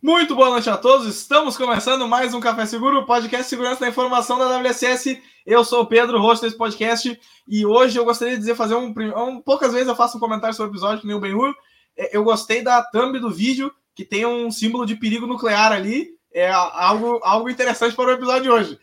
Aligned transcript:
Muito 0.00 0.36
boa 0.36 0.50
noite 0.50 0.70
a 0.70 0.76
todos. 0.76 1.08
Estamos 1.08 1.56
começando 1.56 2.06
mais 2.06 2.32
um 2.32 2.38
Café 2.38 2.64
Seguro, 2.66 3.04
podcast 3.04 3.48
Segurança 3.48 3.80
da 3.80 3.88
Informação 3.88 4.38
da 4.38 4.56
WSS. 4.56 5.20
Eu 5.44 5.64
sou 5.64 5.82
o 5.82 5.86
Pedro, 5.86 6.20
host 6.20 6.44
desse 6.44 6.56
podcast, 6.56 7.20
e 7.48 7.66
hoje 7.66 7.98
eu 7.98 8.04
gostaria 8.04 8.34
de 8.34 8.38
dizer, 8.38 8.54
fazer 8.54 8.76
um, 8.76 8.94
um 9.16 9.42
poucas 9.42 9.72
vezes 9.72 9.88
eu 9.88 9.96
faço 9.96 10.16
um 10.16 10.20
comentário 10.20 10.54
sobre 10.54 10.70
o 10.70 10.72
episódio, 10.72 11.00
que 11.00 11.06
nem 11.08 11.16
o 11.16 11.20
Ben-Hur. 11.20 11.52
É, 11.96 12.16
eu 12.16 12.22
gostei 12.22 12.62
da 12.62 12.80
thumb 12.80 13.18
do 13.18 13.28
vídeo, 13.28 13.74
que 13.92 14.04
tem 14.04 14.24
um 14.24 14.52
símbolo 14.52 14.86
de 14.86 14.94
perigo 14.94 15.26
nuclear 15.26 15.72
ali. 15.72 16.10
É 16.32 16.48
algo, 16.48 17.18
algo 17.24 17.50
interessante 17.50 17.96
para 17.96 18.10
o 18.10 18.12
episódio 18.12 18.42
de 18.44 18.50
hoje. 18.50 18.80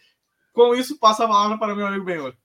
Com 0.51 0.75
isso, 0.75 0.99
passo 0.99 1.23
a 1.23 1.27
palavra 1.29 1.57
para 1.57 1.73
o 1.73 1.77
meu 1.77 1.87
amigo 1.87 2.03
Ben-Hur. 2.03 2.35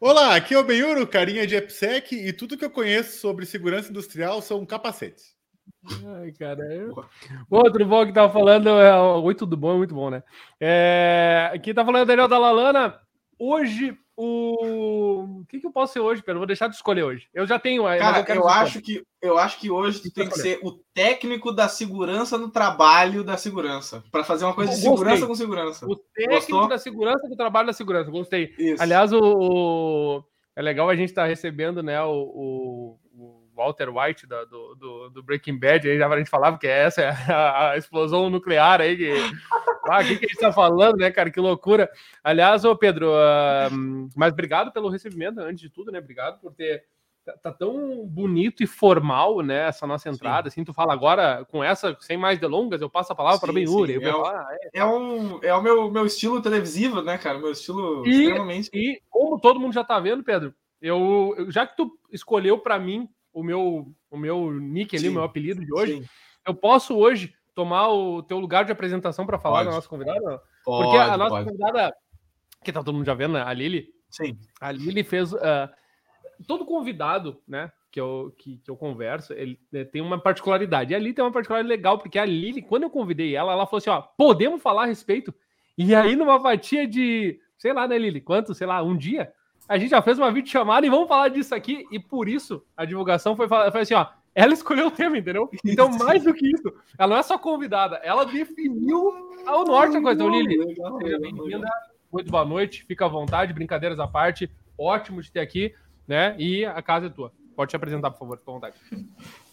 Olá, 0.00 0.34
aqui 0.34 0.54
é 0.54 0.58
o 0.58 0.64
Benhuro, 0.64 1.06
carinha 1.06 1.46
de 1.46 1.56
EPSEC, 1.56 2.16
e 2.16 2.32
tudo 2.32 2.56
que 2.56 2.64
eu 2.64 2.70
conheço 2.70 3.20
sobre 3.20 3.44
segurança 3.44 3.90
industrial 3.90 4.40
são 4.40 4.64
capacetes. 4.64 5.41
Ai, 5.84 6.32
cara. 6.32 6.62
Eu... 6.74 7.04
Outro 7.50 7.84
bom 7.84 8.06
que 8.06 8.12
tava 8.12 8.32
falando 8.32 8.68
é. 8.68 9.00
Oi, 9.00 9.34
tudo 9.34 9.56
bom? 9.56 9.78
Muito 9.78 9.94
bom, 9.94 10.10
né? 10.10 10.22
É... 10.60 11.50
Aqui 11.54 11.74
tá 11.74 11.84
falando 11.84 12.02
o 12.02 12.06
Daniel 12.06 12.28
da 12.28 12.38
Lalana. 12.38 13.00
Hoje, 13.38 13.96
o. 14.16 15.40
O 15.40 15.44
que, 15.46 15.58
que 15.58 15.66
eu 15.66 15.72
posso 15.72 15.94
ser 15.94 16.00
hoje, 16.00 16.22
Pedro? 16.22 16.38
Vou 16.38 16.46
deixar 16.46 16.68
de 16.68 16.76
escolher 16.76 17.02
hoje. 17.02 17.28
Eu 17.34 17.46
já 17.46 17.58
tenho. 17.58 17.82
Cara, 17.82 18.24
eu, 18.28 18.34
eu 18.36 18.48
acho, 18.48 18.80
que, 18.80 19.02
eu 19.20 19.38
acho 19.38 19.58
que 19.58 19.70
hoje 19.70 20.00
tu 20.00 20.12
tem 20.12 20.28
que 20.28 20.38
ser 20.38 20.60
o 20.62 20.72
técnico 20.94 21.50
da 21.52 21.68
segurança 21.68 22.38
no 22.38 22.48
trabalho 22.48 23.24
da 23.24 23.36
segurança. 23.36 24.04
Para 24.12 24.22
fazer 24.22 24.44
uma 24.44 24.54
coisa 24.54 24.72
de 24.72 24.78
segurança 24.78 25.26
com 25.26 25.34
segurança. 25.34 25.86
O 25.86 25.96
técnico 25.96 26.36
Gostou? 26.36 26.68
da 26.68 26.78
segurança 26.78 27.28
do 27.28 27.36
trabalho 27.36 27.66
da 27.66 27.72
segurança. 27.72 28.10
Gostei. 28.10 28.54
Isso. 28.56 28.82
Aliás, 28.82 29.12
o, 29.12 29.18
o, 29.20 30.24
É 30.54 30.62
legal 30.62 30.88
a 30.88 30.94
gente 30.94 31.08
estar 31.08 31.22
tá 31.22 31.28
recebendo, 31.28 31.82
né, 31.82 32.00
o, 32.02 32.12
o 32.12 32.98
Walter 33.62 33.88
White 33.88 34.26
da, 34.26 34.44
do, 34.44 34.74
do, 34.74 35.10
do, 35.10 35.22
Breaking 35.22 35.58
Bad, 35.58 35.88
aí 35.88 35.98
já 35.98 36.08
a 36.08 36.18
gente 36.18 36.30
falava 36.30 36.58
que 36.58 36.66
essa 36.66 37.02
é 37.02 37.08
a, 37.32 37.70
a 37.70 37.76
explosão 37.76 38.28
nuclear 38.28 38.80
aí, 38.80 38.96
que, 38.96 39.12
ah, 39.88 40.00
o 40.00 40.04
que, 40.04 40.16
que 40.16 40.26
a 40.26 40.28
gente 40.28 40.40
tá 40.40 40.52
falando, 40.52 40.96
né, 40.96 41.10
cara, 41.10 41.30
que 41.30 41.40
loucura. 41.40 41.88
Aliás, 42.22 42.64
ô 42.64 42.76
Pedro, 42.76 43.10
uh, 43.10 44.08
mas 44.16 44.32
obrigado 44.32 44.72
pelo 44.72 44.88
recebimento, 44.88 45.40
antes 45.40 45.60
de 45.60 45.70
tudo, 45.70 45.92
né, 45.92 45.98
obrigado 45.98 46.40
por 46.40 46.52
ter, 46.52 46.84
tá, 47.24 47.32
tá 47.36 47.52
tão 47.52 48.06
bonito 48.06 48.62
e 48.62 48.66
formal, 48.66 49.40
né, 49.40 49.68
essa 49.68 49.86
nossa 49.86 50.08
entrada, 50.08 50.50
sim. 50.50 50.60
assim, 50.60 50.64
tu 50.64 50.74
fala 50.74 50.92
agora, 50.92 51.46
com 51.50 51.62
essa, 51.62 51.96
sem 52.00 52.16
mais 52.16 52.38
delongas, 52.38 52.80
eu 52.80 52.90
passo 52.90 53.12
a 53.12 53.16
palavra 53.16 53.40
para 53.40 53.50
o 53.50 53.54
Benhuri. 53.54 54.02
É, 54.02 54.10
ah, 54.10 54.48
é, 54.50 54.80
é, 54.80 54.84
um, 54.84 55.38
é 55.42 55.54
o 55.54 55.62
meu, 55.62 55.90
meu 55.90 56.06
estilo 56.06 56.42
televisivo, 56.42 57.02
né, 57.02 57.16
cara, 57.18 57.38
meu 57.38 57.52
estilo 57.52 58.06
e, 58.06 58.24
extremamente... 58.24 58.70
E 58.72 59.00
como 59.08 59.40
todo 59.40 59.60
mundo 59.60 59.72
já 59.72 59.84
tá 59.84 59.98
vendo, 60.00 60.24
Pedro, 60.24 60.54
eu, 60.82 61.46
já 61.48 61.64
que 61.64 61.76
tu 61.76 61.96
escolheu 62.10 62.58
para 62.58 62.78
mim 62.78 63.08
o 63.32 63.42
meu, 63.42 63.92
o 64.10 64.16
meu 64.16 64.52
nick 64.52 64.94
ali, 64.94 65.06
sim, 65.06 65.10
o 65.10 65.14
meu 65.14 65.22
apelido 65.22 65.64
de 65.64 65.72
hoje, 65.72 65.98
sim. 65.98 66.08
eu 66.46 66.54
posso 66.54 66.96
hoje 66.96 67.34
tomar 67.54 67.88
o 67.88 68.22
teu 68.22 68.38
lugar 68.38 68.64
de 68.64 68.72
apresentação 68.72 69.26
para 69.26 69.38
falar 69.38 69.58
pode. 69.58 69.68
da 69.68 69.74
nossa 69.74 69.88
convidada? 69.88 70.42
Pode, 70.64 70.84
Porque 70.84 70.98
a 70.98 71.16
nossa 71.16 71.30
pode. 71.30 71.44
convidada, 71.46 71.94
que 72.64 72.72
tá 72.72 72.82
todo 72.82 72.94
mundo 72.94 73.06
já 73.06 73.14
vendo, 73.14 73.34
né? 73.34 73.42
A 73.42 73.52
Lili. 73.52 73.88
Sim. 74.10 74.38
A 74.60 74.70
Lili 74.70 75.02
fez. 75.02 75.32
Uh, 75.32 75.68
todo 76.46 76.64
convidado, 76.64 77.40
né? 77.46 77.72
Que 77.90 78.00
eu, 78.00 78.34
que, 78.38 78.56
que 78.58 78.70
eu 78.70 78.76
converso, 78.76 79.34
ele 79.34 79.60
né, 79.70 79.84
tem 79.84 80.00
uma 80.00 80.18
particularidade. 80.18 80.92
E 80.92 80.96
a 80.96 80.98
Lili 80.98 81.12
tem 81.12 81.24
uma 81.24 81.32
particularidade 81.32 81.76
legal, 81.76 81.98
porque 81.98 82.18
a 82.18 82.24
Lili, 82.24 82.62
quando 82.62 82.84
eu 82.84 82.90
convidei 82.90 83.36
ela, 83.36 83.52
ela 83.52 83.66
falou 83.66 83.78
assim: 83.78 83.90
ó, 83.90 84.00
podemos 84.00 84.62
falar 84.62 84.84
a 84.84 84.86
respeito? 84.86 85.34
E 85.76 85.94
aí, 85.94 86.16
numa 86.16 86.40
fatia 86.40 86.86
de, 86.86 87.40
sei 87.58 87.72
lá, 87.72 87.88
né, 87.88 87.98
Lili? 87.98 88.20
Quanto? 88.20 88.54
Sei 88.54 88.66
lá, 88.66 88.82
um 88.82 88.96
dia? 88.96 89.32
A 89.72 89.78
gente 89.78 89.88
já 89.88 90.02
fez 90.02 90.18
uma 90.18 90.30
videochamada 90.30 90.86
e 90.86 90.90
vamos 90.90 91.08
falar 91.08 91.28
disso 91.28 91.54
aqui. 91.54 91.86
E 91.90 91.98
por 91.98 92.28
isso 92.28 92.62
a 92.76 92.84
divulgação 92.84 93.34
foi, 93.34 93.48
foi 93.48 93.80
assim, 93.80 93.94
ó. 93.94 94.06
Ela 94.34 94.52
escolheu 94.52 94.88
o 94.88 94.90
tema, 94.90 95.16
entendeu? 95.16 95.50
Então, 95.64 95.90
mais 95.90 96.24
do 96.24 96.34
que 96.34 96.46
isso, 96.46 96.70
ela 96.98 97.14
não 97.14 97.16
é 97.18 97.22
só 97.22 97.38
convidada, 97.38 97.96
ela 98.02 98.24
definiu 98.24 99.12
ao 99.46 99.64
norte 99.64 99.96
a 99.96 100.02
coisa. 100.02 100.22
Então, 100.22 100.30
Lili, 100.30 100.58
seja 101.02 101.18
bem-vinda. 101.18 101.66
Muito 102.10 102.30
boa 102.30 102.44
noite, 102.44 102.84
fica 102.84 103.06
à 103.06 103.08
vontade, 103.08 103.54
brincadeiras 103.54 103.98
à 103.98 104.06
parte. 104.06 104.50
Ótimo 104.76 105.22
de 105.22 105.32
ter 105.32 105.40
aqui, 105.40 105.74
né? 106.06 106.34
E 106.38 106.66
a 106.66 106.82
casa 106.82 107.06
é 107.06 107.10
tua. 107.10 107.32
Pode 107.56 107.70
te 107.70 107.76
apresentar, 107.76 108.10
por 108.10 108.18
favor, 108.18 108.38
fica 108.38 108.50
à 108.50 108.54
vontade. 108.54 108.76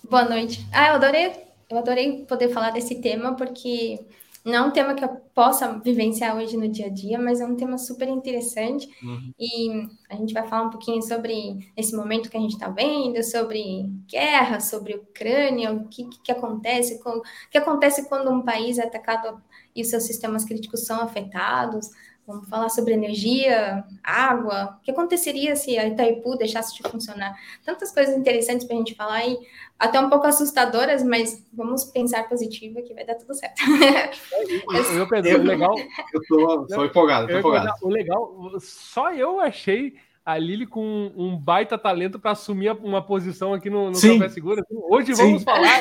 Boa 0.10 0.26
noite. 0.26 0.66
Ah, 0.74 0.90
eu 0.90 0.96
adorei, 0.96 1.34
eu 1.70 1.78
adorei 1.78 2.26
poder 2.26 2.50
falar 2.50 2.72
desse 2.72 3.02
tema, 3.02 3.36
porque 3.36 4.00
não 4.46 4.54
é 4.54 4.62
um 4.62 4.72
tema 4.72 4.94
que 4.94 5.04
eu 5.04 5.10
possa 5.34 5.80
vivenciar 5.80 6.38
hoje 6.38 6.56
no 6.56 6.68
dia 6.68 6.88
a 6.88 6.90
dia, 6.90 7.20
mas 7.20 7.42
é 7.42 7.46
um 7.46 7.56
tema 7.56 7.78
super 7.78 8.08
interessante. 8.08 8.88
Uhum. 9.04 9.34
E 9.40 9.88
a 10.10 10.16
gente 10.16 10.34
vai 10.34 10.48
falar 10.48 10.68
um 10.68 10.70
pouquinho 10.70 11.02
sobre 11.02 11.72
esse 11.76 11.96
momento 11.96 12.30
que 12.30 12.38
a 12.38 12.40
gente 12.40 12.54
está 12.54 12.70
vendo, 12.70 13.22
sobre 13.24 13.86
guerra, 14.08 14.60
sobre 14.60 14.96
Ucrânia, 14.96 15.72
o 15.72 15.88
que, 15.88 16.10
que 16.24 16.32
acontece, 16.32 17.02
com, 17.04 17.18
o 17.18 17.22
que 17.52 17.58
acontece 17.58 18.08
quando 18.08 18.32
um 18.32 18.42
país 18.42 18.78
é 18.78 18.84
atacado 18.84 19.42
e 19.76 19.82
os 19.82 19.90
seus 19.90 20.04
sistemas 20.04 20.46
críticos 20.46 20.86
são 20.86 21.02
afetados. 21.02 21.90
Vamos 22.30 22.48
falar 22.48 22.70
sobre 22.70 22.94
energia, 22.94 23.84
água. 24.04 24.78
O 24.78 24.84
que 24.84 24.92
aconteceria 24.92 25.56
se 25.56 25.80
a 25.80 25.88
Itaipu 25.88 26.38
deixasse 26.38 26.76
de 26.76 26.88
funcionar? 26.88 27.36
Tantas 27.66 27.92
coisas 27.92 28.16
interessantes 28.16 28.68
para 28.68 28.76
a 28.76 28.78
gente 28.78 28.94
falar 28.94 29.26
e 29.26 29.36
até 29.80 30.00
um 30.00 30.12
pouco 30.12 30.28
assustadoras, 30.28 31.02
mas 31.02 31.44
vamos 31.52 31.86
pensar 31.86 32.30
positivo 32.30 32.84
que 32.84 32.94
vai 32.94 33.04
dar 33.04 33.16
tudo 33.16 33.34
certo. 33.34 33.60
eu, 34.92 35.00
eu, 35.00 35.08
Pedro, 35.08 35.40
o 35.40 35.44
legal. 35.44 35.76
Eu 36.14 36.22
tô, 36.28 36.68
tô 36.68 36.86
empolgado, 36.86 37.28
tô 37.28 37.40
empolgado. 37.40 37.74
O 37.82 37.90
legal, 37.90 38.52
só 38.60 39.12
eu 39.12 39.40
achei 39.40 39.96
a 40.24 40.38
Lili 40.38 40.68
com 40.68 41.12
um 41.16 41.36
baita 41.36 41.80
talento 41.80 42.20
para 42.20 42.32
assumir 42.32 42.72
uma 42.84 43.02
posição 43.02 43.56
aqui 43.56 43.72
no, 43.72 43.90
no 43.90 44.00
Café 44.00 44.30
Segura. 44.30 44.64
Hoje 44.70 45.14
vamos 45.14 45.40
sim. 45.40 45.46
falar. 45.50 45.80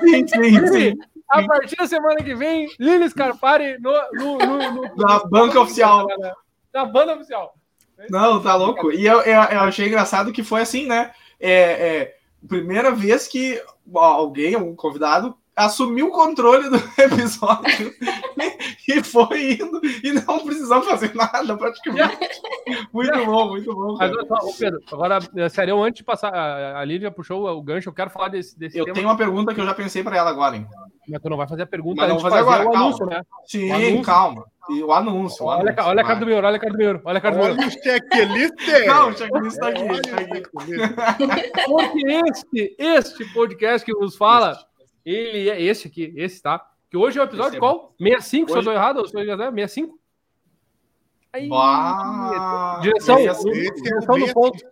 sim, 0.00 0.28
sim, 0.28 0.66
sim. 0.66 0.98
A 1.30 1.42
partir 1.46 1.76
da 1.76 1.86
semana 1.86 2.16
que 2.22 2.34
vem, 2.34 2.68
Lili 2.78 3.08
Scarpari 3.08 3.78
no, 3.78 3.92
no, 4.12 4.38
no, 4.38 4.72
no 4.72 4.82
na 4.96 5.24
banca 5.24 5.60
oficial. 5.60 6.06
Na 6.72 6.84
banda 6.86 7.14
oficial. 7.14 7.54
Não, 8.10 8.40
tá 8.40 8.54
louco. 8.54 8.90
E 8.92 9.04
eu, 9.04 9.20
eu, 9.20 9.42
eu, 9.42 9.60
achei 9.60 9.86
engraçado 9.86 10.32
que 10.32 10.42
foi 10.42 10.62
assim, 10.62 10.86
né? 10.86 11.12
É, 11.38 11.52
é, 11.52 12.16
primeira 12.46 12.90
vez 12.90 13.26
que 13.26 13.62
alguém, 13.94 14.56
um 14.56 14.74
convidado, 14.74 15.36
assumiu 15.58 16.06
o 16.08 16.12
controle 16.12 16.70
do 16.70 16.76
episódio 16.96 17.92
e 18.88 19.02
foi 19.02 19.52
indo 19.54 19.80
e 20.02 20.12
não 20.12 20.38
precisou 20.44 20.80
fazer 20.82 21.14
nada 21.14 21.56
praticamente. 21.56 22.18
Muito 22.92 23.24
bom, 23.24 23.48
muito 23.48 23.74
bom. 23.74 23.96
Mas, 23.98 24.56
Pedro, 24.58 24.80
agora, 24.92 25.18
é, 25.36 25.48
sério, 25.48 25.82
antes 25.82 25.98
de 25.98 26.04
passar, 26.04 26.34
a 26.34 26.84
Lívia 26.84 27.10
puxou 27.10 27.46
o 27.48 27.62
gancho, 27.62 27.88
eu 27.88 27.94
quero 27.94 28.10
falar 28.10 28.28
desse, 28.28 28.58
desse 28.58 28.76
Eu 28.76 28.84
tema. 28.84 28.94
tenho 28.94 29.08
uma 29.08 29.16
pergunta 29.16 29.54
que 29.54 29.60
eu 29.60 29.64
já 29.64 29.72
pensei 29.72 30.02
para 30.02 30.18
ela 30.18 30.28
agora, 30.28 30.54
hein? 30.56 30.66
Mas 31.08 31.22
tu 31.22 31.30
não 31.30 31.38
vai 31.38 31.48
fazer 31.48 31.62
a 31.62 31.66
pergunta 31.66 32.02
Mas 32.02 32.10
não 32.10 32.18
vou 32.18 32.30
fazer 32.30 32.42
agora, 32.42 32.68
o 32.68 32.70
calma. 32.70 32.86
anúncio, 32.86 33.06
né? 33.06 33.22
Sim, 33.46 33.70
anúncio. 33.72 34.02
calma. 34.02 34.44
E 34.68 34.82
o 34.82 34.92
anúncio. 34.92 35.46
O 35.46 35.48
olha, 35.48 35.60
anúncio, 35.62 35.84
olha 35.86 36.00
a 36.02 36.04
cara 36.04 36.20
do 36.20 36.26
meu, 36.26 36.36
olha 36.36 36.56
a 36.56 36.58
cara 36.58 36.72
do 36.72 36.78
meu, 36.78 37.00
olha 37.02 37.18
a 37.18 37.20
cara 37.22 37.34
do 37.34 37.42
meu. 37.42 37.52
Olha 37.54 37.66
o 37.66 37.70
checklist. 37.70 38.86
Não, 38.86 39.08
o 39.08 39.16
checklist 39.16 39.58
tá 39.58 39.68
aqui. 39.68 39.86
Tá 40.94 41.08
aqui. 41.08 41.50
Porque 41.66 42.06
este, 42.28 42.76
este 42.78 43.32
podcast 43.32 43.86
que 43.86 43.94
vos 43.94 44.14
fala 44.16 44.58
ele 45.10 45.48
é 45.50 45.60
esse 45.60 45.88
aqui, 45.88 46.12
esse, 46.16 46.42
tá? 46.42 46.64
Que 46.90 46.96
hoje 46.96 47.18
é 47.18 47.22
o 47.22 47.24
episódio 47.24 47.56
é 47.56 47.60
qual? 47.60 47.94
65, 47.98 48.44
hoje... 48.44 48.52
se 48.52 48.58
eu 48.58 48.64
tô 48.64 48.72
errado, 48.72 49.08
se 49.08 49.16
eu 49.16 49.24
65? 49.24 49.98
Aí, 51.32 51.48
direção, 52.80 53.18
esse, 53.18 53.82
direção 53.82 54.18
do 54.18 54.32
ponto. 54.32 54.64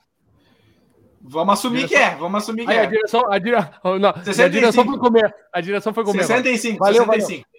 Vamos 1.20 1.54
assumir 1.54 1.86
direção... 1.86 1.98
que 1.98 2.14
é, 2.14 2.16
vamos 2.16 2.42
assumir 2.42 2.64
que 2.64 2.70
Aí, 2.70 2.78
é. 2.78 2.80
A 2.80 2.86
direção, 2.86 3.32
a, 3.32 3.38
dire... 3.38 3.56
não, 4.00 4.10
a 4.10 4.48
direção 4.48 4.84
foi 4.84 4.98
comer. 4.98 5.34
A 5.52 5.60
direção 5.60 5.92
foi 5.92 6.04
comer. 6.04 6.24
65, 6.24 6.78
valeu, 6.78 7.04
65. 7.04 7.46
Valeu. 7.48 7.56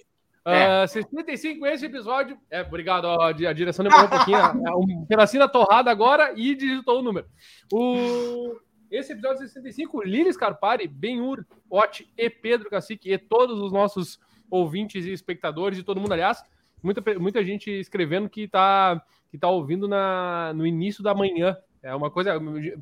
É. 0.47 0.85
Uh, 0.85 0.88
65 0.88 1.65
esse 1.65 1.85
episódio. 1.85 2.38
É, 2.50 2.62
obrigado. 2.62 3.06
A, 3.06 3.27
a 3.27 3.53
direção 3.53 3.83
demorou 3.83 4.06
um 4.06 4.09
pouquinho. 4.09 4.38
É 4.65 4.71
um 4.71 5.06
pedacinho 5.06 5.44
da 5.44 5.50
torrada 5.50 5.91
agora 5.91 6.31
e 6.35 6.56
digitou 6.56 7.00
o 7.00 7.03
número. 7.03 7.27
O 7.71 8.56
esse 8.89 9.13
episódio 9.13 9.39
65, 9.39 10.04
Lili 10.04 10.31
Scarpari, 10.31 10.88
Benhur, 10.88 11.45
Ot 11.69 12.10
e 12.18 12.30
Pedro 12.30 12.69
Cacique 12.69 13.12
e 13.12 13.18
todos 13.18 13.60
os 13.60 13.72
nossos 13.72 14.19
ouvintes 14.50 15.06
e 15.06 15.12
espectadores 15.12 15.78
e 15.78 15.84
todo 15.84 16.00
mundo, 16.00 16.13
aliás, 16.13 16.44
muita, 16.81 17.01
muita 17.19 17.44
gente 17.44 17.69
escrevendo 17.69 18.30
que 18.30 18.44
está 18.44 19.01
que 19.30 19.38
tá 19.38 19.50
ouvindo 19.50 19.88
na, 19.88 20.54
no 20.56 20.66
início 20.66 21.04
da 21.04 21.13
manhã. 21.13 21.57
É 21.84 21.94
uma 21.94 22.10
coisa. 22.10 22.34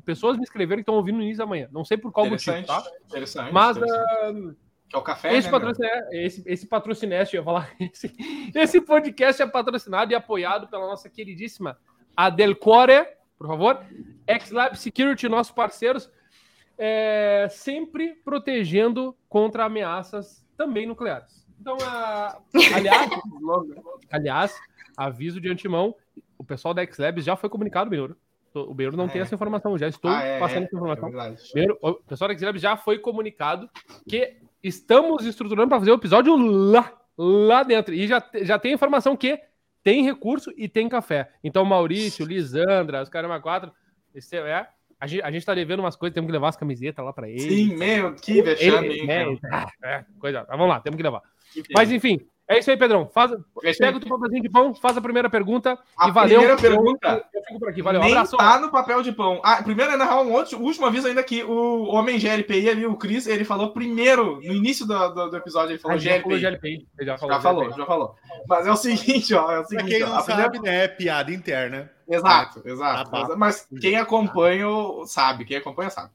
Pessoas 0.04 0.36
me 0.36 0.44
escreveram 0.44 0.78
que 0.78 0.82
estão 0.82 0.94
ouvindo 0.94 1.16
no 1.16 1.22
início 1.22 1.38
da 1.38 1.46
manhã. 1.46 1.68
Não 1.72 1.84
sei 1.84 1.96
por 1.96 2.12
qual 2.12 2.26
motivo, 2.26 2.64
tá? 2.64 2.84
Interessante. 3.04 3.52
Mas. 3.52 3.76
Interessante. 3.76 4.48
Uh, 4.48 4.56
que 4.88 4.94
é 4.94 4.98
o 5.00 5.02
café, 5.02 5.36
esse, 5.36 5.50
né, 5.50 6.08
esse, 6.12 6.42
esse 6.46 6.66
patrocineste, 6.68 7.34
eu 7.34 7.40
ia 7.40 7.44
falar. 7.44 7.74
Esse, 7.80 8.14
esse 8.54 8.80
podcast 8.80 9.42
é 9.42 9.46
patrocinado 9.46 10.12
e 10.12 10.14
apoiado 10.14 10.68
pela 10.68 10.86
nossa 10.86 11.10
queridíssima 11.10 11.76
Adelcore 12.16 13.04
por 13.36 13.46
favor. 13.46 13.84
XLab 14.28 14.76
Security, 14.76 15.28
nossos 15.28 15.52
parceiros, 15.52 16.10
é, 16.78 17.46
sempre 17.50 18.14
protegendo 18.24 19.16
contra 19.28 19.64
ameaças 19.64 20.44
também 20.56 20.86
nucleares. 20.86 21.46
Então, 21.60 21.76
a, 21.82 22.38
aliás, 22.74 23.10
aliás, 24.10 24.54
aviso 24.96 25.40
de 25.40 25.50
antemão, 25.50 25.94
o 26.38 26.44
pessoal 26.44 26.74
da 26.74 26.84
XLab 26.84 27.20
já 27.20 27.36
foi 27.36 27.48
comunicado, 27.48 27.90
Benhur. 27.90 28.16
O 28.54 28.72
Benhur 28.72 28.96
não 28.96 29.04
é. 29.04 29.08
tem 29.08 29.20
essa 29.20 29.34
informação, 29.34 29.76
já 29.76 29.88
estou 29.88 30.10
ah, 30.10 30.22
é, 30.22 30.38
passando 30.38 30.64
essa 30.64 30.76
informação. 30.76 31.08
É 31.08 31.36
Benhur, 31.54 31.78
o 31.80 31.94
pessoal 31.94 32.28
da 32.28 32.36
XLab 32.36 32.58
já 32.58 32.76
foi 32.76 32.98
comunicado 32.98 33.68
que 34.08 34.36
estamos 34.62 35.24
estruturando 35.24 35.68
para 35.68 35.78
fazer 35.78 35.90
o 35.90 35.96
episódio 35.96 36.36
lá, 36.36 36.92
lá 37.16 37.62
dentro. 37.62 37.94
E 37.94 38.06
já, 38.06 38.22
já 38.42 38.58
tem 38.58 38.72
informação 38.72 39.16
que 39.16 39.38
tem 39.82 40.02
recurso 40.02 40.52
e 40.56 40.68
tem 40.68 40.88
café. 40.88 41.30
Então, 41.44 41.64
Maurício, 41.64 42.26
Lisandra, 42.26 43.02
os 43.02 43.08
Caramba 43.08 43.40
4, 43.40 43.72
esse 44.16 44.36
é, 44.36 44.66
a 44.98 45.06
gente, 45.06 45.22
a 45.22 45.30
gente 45.30 45.44
tá 45.44 45.54
devendo 45.54 45.80
umas 45.80 45.94
coisas, 45.94 46.14
temos 46.14 46.28
que 46.28 46.32
levar 46.32 46.48
as 46.48 46.56
camisetas 46.56 47.04
lá 47.04 47.12
para 47.12 47.28
eles. 47.28 47.42
Sim, 47.42 47.76
meu, 47.76 48.14
que 48.14 48.40
vexame. 48.40 49.00
É, 49.10 49.26
é, 49.84 50.04
coisa. 50.18 50.44
Vamos 50.48 50.68
lá, 50.68 50.80
temos 50.80 50.96
que 50.96 51.02
levar. 51.02 51.22
Mas 51.74 51.90
enfim, 51.90 52.20
é 52.48 52.58
isso 52.58 52.70
aí, 52.70 52.76
Pedrão. 52.76 53.10
Faz, 53.12 53.32
pega 53.78 53.96
o 53.96 54.00
teu 54.00 54.08
papelzinho 54.08 54.42
de 54.42 54.48
pão, 54.48 54.74
faz 54.74 54.96
a 54.96 55.00
primeira 55.00 55.28
pergunta 55.28 55.78
a 55.98 56.08
e 56.08 56.12
valeu. 56.12 56.38
Primeira 56.38 56.56
pergunta. 56.60 57.24
Eu, 57.34 57.42
fico 57.42 57.58
por 57.58 57.68
aqui, 57.68 57.82
valeu. 57.82 58.00
Nem 58.00 58.12
abraço. 58.12 58.36
tá 58.36 58.60
no 58.60 58.70
papel 58.70 59.02
de 59.02 59.12
pão. 59.12 59.40
Ah, 59.44 59.62
primeiro 59.62 59.92
é 59.92 59.96
narrar 59.96 60.20
um 60.22 60.32
outro, 60.32 60.58
último 60.60 60.86
aviso 60.86 61.08
ainda 61.08 61.22
que 61.22 61.42
o 61.42 61.84
homem 61.86 62.18
GLPI 62.18 62.68
ali, 62.70 62.86
o 62.86 62.96
Cris, 62.96 63.26
ele 63.26 63.44
falou 63.44 63.72
primeiro, 63.72 64.36
no 64.42 64.52
início 64.52 64.86
do, 64.86 65.08
do, 65.10 65.30
do 65.30 65.36
episódio, 65.36 65.72
ele 65.72 65.78
falou 65.78 65.96
Ah, 65.96 66.00
já 66.00 66.20
falou 66.22 66.38
GLPI. 66.38 66.50
GLPI. 66.50 66.88
Ele 66.98 67.06
já 67.06 67.18
falou, 67.18 67.34
Já 67.34 67.40
falou, 67.40 67.62
GLPI. 67.64 67.78
já 67.80 67.86
falou. 67.86 68.14
Mas 68.48 68.66
é 68.66 68.70
o 68.72 68.76
seguinte, 68.76 69.34
ó. 69.34 69.50
É 69.50 69.58
o 69.58 69.62
Pra 69.62 69.64
seguinte, 69.68 69.88
quem 69.90 70.02
ó, 70.04 70.08
não 70.08 70.16
a 70.18 70.22
primeira- 70.22 70.42
sabe, 70.52 70.58
né? 70.62 70.84
É 70.84 70.88
piada 70.88 71.32
interna. 71.32 71.90
Exato, 72.08 72.62
exato. 72.64 73.10
Tá, 73.10 73.26
tá. 73.28 73.36
Mas 73.36 73.66
quem 73.80 73.96
acompanha 73.96 74.66
sabe, 75.06 75.44
quem 75.44 75.56
acompanha 75.56 75.90
sabe. 75.90 76.10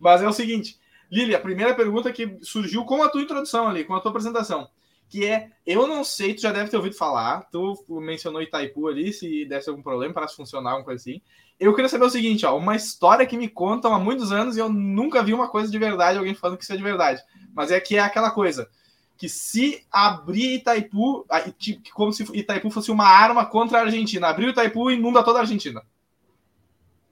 Mas 0.00 0.20
é 0.22 0.28
o 0.28 0.32
seguinte, 0.32 0.76
Lili, 1.10 1.34
a 1.34 1.40
primeira 1.40 1.74
pergunta 1.74 2.12
que 2.12 2.36
surgiu 2.42 2.84
com 2.84 3.02
a 3.02 3.08
tua 3.08 3.22
introdução 3.22 3.68
ali, 3.68 3.84
com 3.84 3.94
a 3.94 4.00
tua 4.00 4.10
apresentação, 4.10 4.68
que 5.08 5.24
é, 5.24 5.48
eu 5.66 5.86
não 5.86 6.04
sei, 6.04 6.34
tu 6.34 6.42
já 6.42 6.52
deve 6.52 6.70
ter 6.70 6.76
ouvido 6.76 6.94
falar, 6.94 7.48
tu 7.50 7.76
mencionou 7.88 8.42
Itaipu 8.42 8.88
ali, 8.88 9.12
se 9.12 9.44
desse 9.46 9.70
algum 9.70 9.82
problema 9.82 10.12
para 10.12 10.28
funcionar, 10.28 10.70
alguma 10.70 10.84
coisa 10.84 11.00
assim. 11.00 11.22
Eu 11.58 11.74
queria 11.74 11.88
saber 11.88 12.04
o 12.04 12.10
seguinte, 12.10 12.44
ó, 12.44 12.56
uma 12.56 12.76
história 12.76 13.26
que 13.26 13.36
me 13.36 13.48
contam 13.48 13.92
há 13.94 13.98
muitos 13.98 14.30
anos 14.30 14.56
e 14.56 14.60
eu 14.60 14.68
nunca 14.68 15.22
vi 15.22 15.32
uma 15.32 15.48
coisa 15.48 15.70
de 15.70 15.78
verdade, 15.78 16.18
alguém 16.18 16.34
falando 16.34 16.58
que 16.58 16.64
isso 16.64 16.72
é 16.72 16.76
de 16.76 16.82
verdade. 16.82 17.20
Mas 17.54 17.70
é 17.70 17.80
que 17.80 17.96
é 17.96 18.00
aquela 18.00 18.30
coisa, 18.30 18.68
que 19.16 19.28
se 19.28 19.84
abrir 19.90 20.56
Itaipu, 20.56 21.26
e 21.66 21.90
como 21.92 22.12
se 22.12 22.22
Itaipu 22.36 22.70
fosse 22.70 22.90
uma 22.90 23.08
arma 23.08 23.46
contra 23.46 23.78
a 23.78 23.82
Argentina, 23.82 24.28
abrir 24.28 24.46
o 24.46 24.50
Itaipu 24.50 24.90
inunda 24.90 25.24
toda 25.24 25.38
a 25.38 25.42
Argentina. 25.42 25.82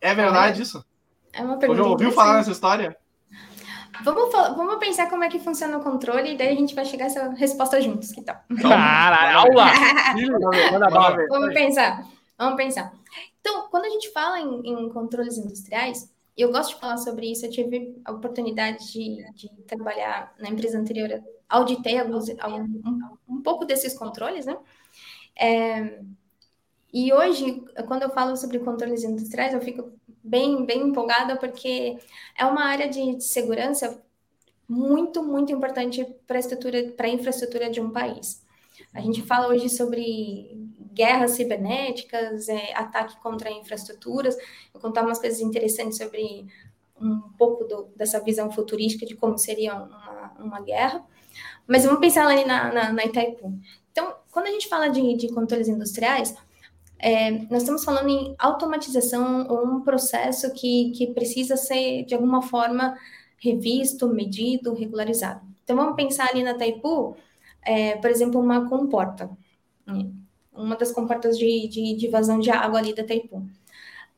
É 0.01 0.15
verdade 0.15 0.63
isso? 0.63 0.85
É 1.33 1.43
uma 1.43 1.55
Ou 1.55 1.59
pergunta. 1.59 1.83
já 1.83 1.89
ouviu 1.89 2.13
falar 2.13 2.35
nessa 2.35 2.53
história? 2.53 2.97
Vamos, 4.05 4.33
vamos 4.33 4.77
pensar 4.77 5.09
como 5.09 5.25
é 5.25 5.29
que 5.29 5.39
funciona 5.39 5.79
o 5.79 5.83
controle 5.83 6.33
e 6.33 6.37
daí 6.37 6.49
a 6.49 6.55
gente 6.55 6.75
vai 6.75 6.85
chegar 6.85 7.05
a 7.05 7.09
essa 7.09 7.29
resposta 7.31 7.81
juntos, 7.81 8.13
que 8.13 8.23
tal? 8.23 8.37
Caralho, 8.61 9.39
aula! 9.39 9.67
Manda 10.73 10.91
bala. 10.91 11.17
ver. 11.17 11.29
Vamos 11.29 11.55
pensar. 11.55 12.05
Vamos 12.39 12.57
pensar. 12.57 12.93
Então, 13.41 13.69
quando 13.71 13.87
a 13.87 13.91
gente 13.91 14.11
fala 14.13 14.41
em, 14.41 14.61
em 14.65 14.89
controles 14.91 15.39
industriais, 15.39 16.13
eu 16.37 16.53
gosto 16.53 16.75
de 16.75 16.81
falar 16.81 16.99
sobre 16.99 17.31
isso, 17.31 17.47
eu 17.47 17.51
tive 17.51 18.01
a 18.05 18.13
oportunidade 18.13 18.93
de, 18.93 19.25
de 19.33 19.49
trabalhar 19.67 20.35
na 20.39 20.49
empresa 20.49 20.79
anterior, 20.79 21.23
auditei 21.49 21.99
alguns, 21.99 22.29
um, 22.29 23.17
um 23.29 23.43
pouco 23.43 23.65
desses 23.65 23.95
controles, 23.95 24.45
né? 24.45 24.57
É, 25.39 25.99
e 26.93 27.13
hoje, 27.13 27.65
quando 27.87 28.03
eu 28.03 28.11
falo 28.11 28.37
sobre 28.37 28.59
controles 28.59 29.05
industriais, 29.05 29.55
eu 29.55 29.61
fico 29.61 29.93
bem, 30.27 30.65
bem 30.67 30.89
empolgada, 30.89 31.37
porque 31.37 31.99
é 32.37 32.45
uma 32.45 32.65
área 32.65 32.89
de 32.89 33.21
segurança 33.21 34.03
muito, 34.69 35.23
muito 35.23 35.53
importante 35.53 36.05
para 36.27 36.37
a 36.37 36.41
estrutura, 36.41 36.93
para 36.97 37.07
a 37.07 37.11
infraestrutura 37.11 37.71
de 37.71 37.81
um 37.81 37.91
país. 37.91 38.45
A 38.93 39.01
gente 39.01 39.23
fala 39.23 39.49
hoje 39.49 39.69
sobre 39.69 40.69
guerras 40.93 41.33
cibernéticas, 41.33 42.49
é, 42.49 42.75
ataque 42.75 43.21
contra 43.21 43.51
infraestruturas. 43.51 44.37
Vou 44.73 44.83
contar 44.83 45.03
umas 45.03 45.19
coisas 45.19 45.41
interessantes 45.41 45.99
sobre 45.99 46.47
um 47.01 47.21
pouco 47.39 47.65
do, 47.65 47.89
dessa 47.95 48.21
visão 48.21 48.51
futurística 48.51 49.07
de 49.07 49.15
como 49.15 49.39
seria 49.39 49.75
uma, 49.75 50.33
uma 50.39 50.61
guerra. 50.61 51.05
Mas 51.67 51.85
vamos 51.85 52.01
pensar 52.01 52.27
ali 52.27 52.45
na, 52.45 52.73
na, 52.73 52.93
na 52.93 53.05
Itaipu. 53.05 53.53
Então, 53.93 54.15
quando 54.31 54.47
a 54.47 54.51
gente 54.51 54.69
fala 54.69 54.89
de, 54.89 55.15
de 55.15 55.29
controles 55.33 55.69
industriais, 55.69 56.35
é, 56.99 57.31
nós 57.51 57.63
estamos 57.63 57.85
falando 57.85 58.09
em 58.09 58.35
automatização 58.39 59.47
ou 59.49 59.67
um 59.67 59.81
processo 59.83 60.53
que, 60.53 60.93
que 60.93 61.09
precisa 61.09 61.57
ser, 61.57 62.05
de 62.05 62.15
alguma 62.15 62.43
forma, 62.43 62.97
revisto, 63.39 64.09
medido, 64.09 64.75
regularizado. 64.75 65.41
Então, 65.63 65.77
vamos 65.77 65.97
pensar 65.97 66.29
ali 66.31 66.43
na 66.43 66.53
Itaipu, 66.53 67.17
é, 67.63 67.97
por 67.97 68.11
exemplo, 68.11 68.41
uma 68.41 68.69
comporta. 68.69 69.31
né? 69.87 70.11
Uma 70.53 70.77
das 70.77 70.91
comportas 70.91 71.39
de, 71.39 71.69
de, 71.69 71.97
de 71.97 72.09
vazão 72.09 72.39
de 72.39 72.51
água 72.51 72.79
ali 72.79 72.95
da 72.95 73.03
Itaipu. 73.03 73.47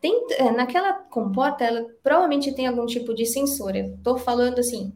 Tem, 0.01 0.27
é, 0.33 0.53
naquela 0.53 0.93
comporta, 0.93 1.65
ela 1.65 1.85
provavelmente 2.03 2.53
tem 2.55 2.67
algum 2.67 2.87
tipo 2.87 3.13
de 3.15 3.27
sensor. 3.27 3.75
Eu 3.75 3.95
estou 3.95 4.17
falando 4.17 4.61
assim, 4.61 4.93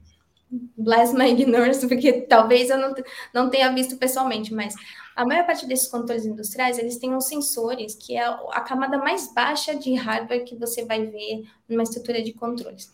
bless 0.77 1.13
my 1.13 1.31
ignorance, 1.31 1.85
porque 1.89 2.13
talvez 2.23 2.71
eu 2.71 2.79
não, 2.79 2.95
não 3.35 3.51
tenha 3.51 3.73
visto 3.73 3.97
pessoalmente, 3.97 4.55
mas 4.55 4.75
a 5.17 5.25
maior 5.27 5.47
parte 5.47 5.67
desses 5.67 5.89
controles 5.89 6.25
industriais, 6.27 6.79
eles 6.79 6.99
têm 6.99 7.15
uns 7.15 7.27
sensores, 7.27 7.95
que 7.95 8.17
é 8.17 8.25
a 8.25 8.61
camada 8.61 8.99
mais 8.99 9.33
baixa 9.33 9.75
de 9.75 9.95
hardware 9.95 10.45
que 10.45 10.57
você 10.57 10.85
vai 10.85 11.07
ver 11.07 11.45
numa 11.69 11.83
estrutura 11.83 12.23
de 12.23 12.33
controles. 12.33 12.91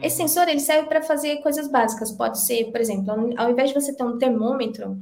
Esse 0.00 0.16
sensor 0.16 0.48
ele 0.48 0.60
serve 0.60 0.88
para 0.88 1.02
fazer 1.02 1.38
coisas 1.42 1.68
básicas. 1.68 2.12
Pode 2.12 2.40
ser, 2.40 2.70
por 2.70 2.80
exemplo, 2.80 3.10
ao- 3.36 3.50
invés 3.50 3.70
de 3.70 3.74
você 3.74 3.94
ter 3.94 4.04
um 4.04 4.18
termômetro, 4.18 4.98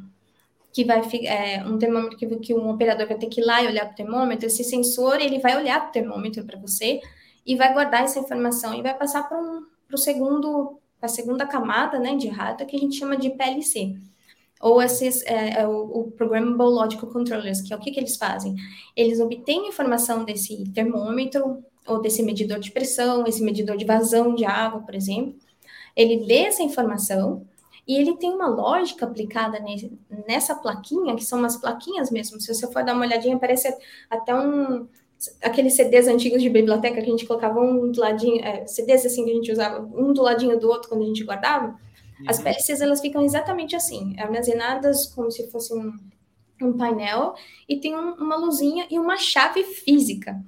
que 0.73 0.85
vai 0.85 1.01
é, 1.25 1.65
um 1.65 1.79
termômetro 1.79 2.19
que, 2.19 2.27
que 2.39 2.55
um 2.55 2.69
operador 2.71 3.07
vai 3.07 3.17
ter 3.19 3.29
que 3.29 3.41
ir 3.41 3.45
lá 3.45 3.63
e 3.63 3.67
olhar 3.67 3.87
para 3.87 3.93
o 3.93 3.97
termômetro, 3.97 4.47
esse 4.47 4.63
sensor 4.65 5.21
ele 5.21 5.39
vai 5.39 5.57
olhar 5.57 5.81
para 5.81 5.89
o 5.89 5.93
termômetro 5.93 6.45
para 6.45 6.59
você 6.59 7.01
e 7.47 7.57
vai 7.57 7.73
guardar 7.73 8.03
essa 8.05 8.19
informação 8.19 8.75
e 8.75 8.83
vai 8.83 8.95
passar 8.97 9.23
para 9.29 9.39
um, 9.41 9.65
o 9.93 9.97
segundo, 9.97 10.79
para 10.99 11.07
a 11.07 11.09
segunda 11.09 11.47
camada 11.47 11.99
né, 11.99 12.17
de 12.17 12.29
hardware 12.29 12.67
que 12.69 12.77
a 12.77 12.79
gente 12.79 12.97
chama 12.99 13.17
de 13.17 13.31
PLC. 13.31 13.97
Ou 14.61 14.81
esses, 14.81 15.23
é, 15.27 15.61
é, 15.61 15.69
o, 15.69 15.83
o 16.01 16.11
Programmable 16.13 16.67
Logical 16.67 17.11
Controllers, 17.11 17.61
que 17.61 17.73
é 17.73 17.77
o 17.77 17.81
que, 17.81 17.91
que 17.91 18.01
eles 18.01 18.17
fazem? 18.17 18.55
Eles 18.97 19.21
obtêm 19.21 19.69
informação 19.69 20.25
desse 20.25 20.65
termômetro 20.73 21.63
ou 21.87 22.01
desse 22.01 22.23
medidor 22.23 22.59
de 22.59 22.73
pressão, 22.73 23.27
esse 23.27 23.43
medidor 23.43 23.77
de 23.77 23.85
vazão 23.85 24.35
de 24.35 24.45
água, 24.45 24.81
por 24.81 24.95
exemplo. 24.95 25.35
Ele 25.95 26.25
lê 26.25 26.41
essa 26.47 26.63
informação 26.63 27.47
e 27.87 27.97
ele 27.97 28.17
tem 28.17 28.31
uma 28.33 28.49
lógica 28.49 29.07
aplicada 29.07 29.61
nesse- 29.61 29.93
nessa 30.27 30.55
plaquinha, 30.55 31.15
que 31.15 31.25
são 31.25 31.39
umas 31.39 31.57
plaquinhas 31.57 32.11
mesmo. 32.11 32.41
Se 32.41 32.53
você 32.53 32.67
for 32.73 32.85
dar 32.85 32.95
uma 32.95 33.07
olhadinha, 33.07 33.39
parece 33.39 33.75
até 34.11 34.35
um 34.35 34.87
aqueles 35.43 35.75
CDs 35.75 36.07
antigos 36.09 36.43
de 36.43 36.51
biblioteca 36.51 36.97
que 36.97 37.07
a 37.07 37.11
gente 37.11 37.25
colocava 37.27 37.59
um 37.61 37.91
do 37.91 38.01
ladinho, 38.01 38.45
é, 38.45 38.67
CDs 38.67 39.07
assim 39.07 39.25
que 39.25 39.31
a 39.31 39.35
gente 39.35 39.51
usava, 39.51 39.81
um 39.81 40.13
do 40.13 40.23
ladinho 40.23 40.59
do 40.61 40.69
outro 40.69 40.89
quando 40.91 41.03
a 41.03 41.07
gente 41.07 41.25
guardava. 41.25 41.79
As 42.25 42.39
PLCs 42.41 42.81
elas 42.81 43.01
ficam 43.01 43.23
exatamente 43.23 43.77
assim, 43.77 44.15
armazenadas 44.19 45.07
como 45.09 45.31
se 45.31 45.51
fosse 45.51 45.75
um, 45.75 45.93
um 46.63 46.77
painel 46.77 47.35
e 47.69 47.79
tem 47.81 47.95
um- 47.95 48.15
uma 48.15 48.37
luzinha 48.37 48.87
e 48.91 48.99
uma 48.99 49.17
chave 49.19 49.65
física, 49.65 50.41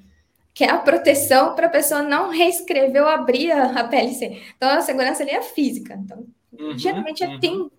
que 0.55 0.65
é 0.65 0.71
a 0.71 0.79
proteção 0.79 1.55
para 1.55 1.67
a 1.69 1.71
pessoa 1.71 2.03
não 2.03 2.31
reescrever 2.31 3.03
ou 3.03 3.09
abrir 3.09 3.53
a, 3.53 3.81
a 3.81 3.89
PLC. 3.89 4.43
Então 4.57 4.69
a 4.71 4.81
segurança 4.83 5.23
ali 5.23 5.33
é 5.33 5.43
física. 5.43 5.95
Então, 5.95 6.27
Uhum, 6.53 6.75
geralmente 6.77 7.25
é- 7.25 7.29
uhum. 7.29 7.41
tem 7.41 7.71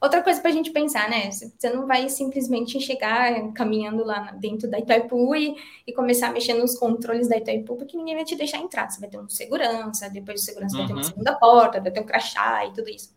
outra 0.00 0.22
coisa 0.22 0.40
para 0.40 0.50
a 0.50 0.54
gente 0.54 0.70
pensar, 0.72 1.08
né? 1.10 1.30
Você 1.30 1.70
não 1.70 1.86
vai 1.86 2.08
simplesmente 2.10 2.80
chegar 2.80 3.52
caminhando 3.54 4.04
lá 4.04 4.32
dentro 4.32 4.70
da 4.70 4.78
Itaipu 4.78 5.34
e, 5.36 5.56
e 5.86 5.92
começar 5.94 6.28
a 6.28 6.32
mexer 6.32 6.54
nos 6.54 6.78
controles 6.78 7.28
da 7.28 7.36
Itaipu, 7.38 7.76
porque 7.76 7.96
ninguém 7.96 8.16
vai 8.16 8.24
te 8.24 8.36
deixar 8.36 8.58
entrar. 8.58 8.90
Você 8.90 9.00
vai 9.00 9.08
ter 9.10 9.18
um 9.20 9.28
segurança, 9.28 10.10
depois 10.10 10.40
de 10.40 10.46
segurança 10.46 10.76
vai 10.76 10.84
ter 10.86 10.92
uma 10.92 11.02
Uhum. 11.02 11.04
segunda 11.04 11.34
porta, 11.38 11.80
vai 11.80 11.90
ter 11.92 12.00
um 12.00 12.06
crachá 12.06 12.66
e 12.66 12.72
tudo 12.74 12.90
isso. 12.90 13.13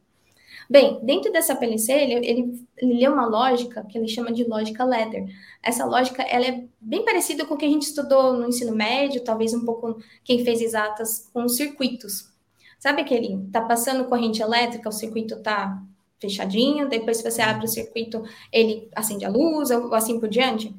Bem, 0.70 1.00
dentro 1.04 1.32
dessa 1.32 1.56
PLC, 1.56 1.94
ele, 1.94 2.14
ele, 2.14 2.68
ele 2.78 2.94
lê 3.00 3.08
uma 3.08 3.26
lógica 3.26 3.86
que 3.86 3.98
ele 3.98 4.08
chama 4.08 4.34
de 4.34 4.44
lógica 4.44 4.84
ladder. 4.84 5.26
Essa 5.64 5.86
lógica, 5.86 6.22
ela 6.24 6.46
é 6.46 6.66
bem 6.80 7.06
parecida 7.06 7.46
com 7.46 7.54
o 7.54 7.58
que 7.58 7.66
a 7.66 7.70
gente 7.70 7.84
estudou 7.84 8.34
no 8.34 8.48
ensino 8.48 8.76
médio, 8.76 9.24
talvez 9.24 9.54
um 9.54 9.64
pouco 9.64 10.02
quem 10.24 10.44
fez 10.44 10.62
exatas 10.62 11.30
com 11.34 11.46
os 11.46 11.56
circuitos. 11.56 12.30
Sabe 12.78 13.02
aquele, 13.02 13.48
tá 13.52 13.62
passando 13.62 14.06
corrente 14.06 14.42
elétrica, 14.42 14.90
o 14.90 14.92
circuito 14.92 15.42
tá 15.42 15.82
fechadinho, 16.20 16.90
depois 16.90 17.18
se 17.18 17.30
você 17.30 17.42
abre 17.42 17.66
o 17.66 17.70
circuito, 17.70 18.24
ele 18.52 18.90
acende 18.96 19.26
a 19.26 19.30
luz, 19.30 19.72
ou 19.72 19.94
assim 19.94 20.20
por 20.20 20.28
diante? 20.28 20.76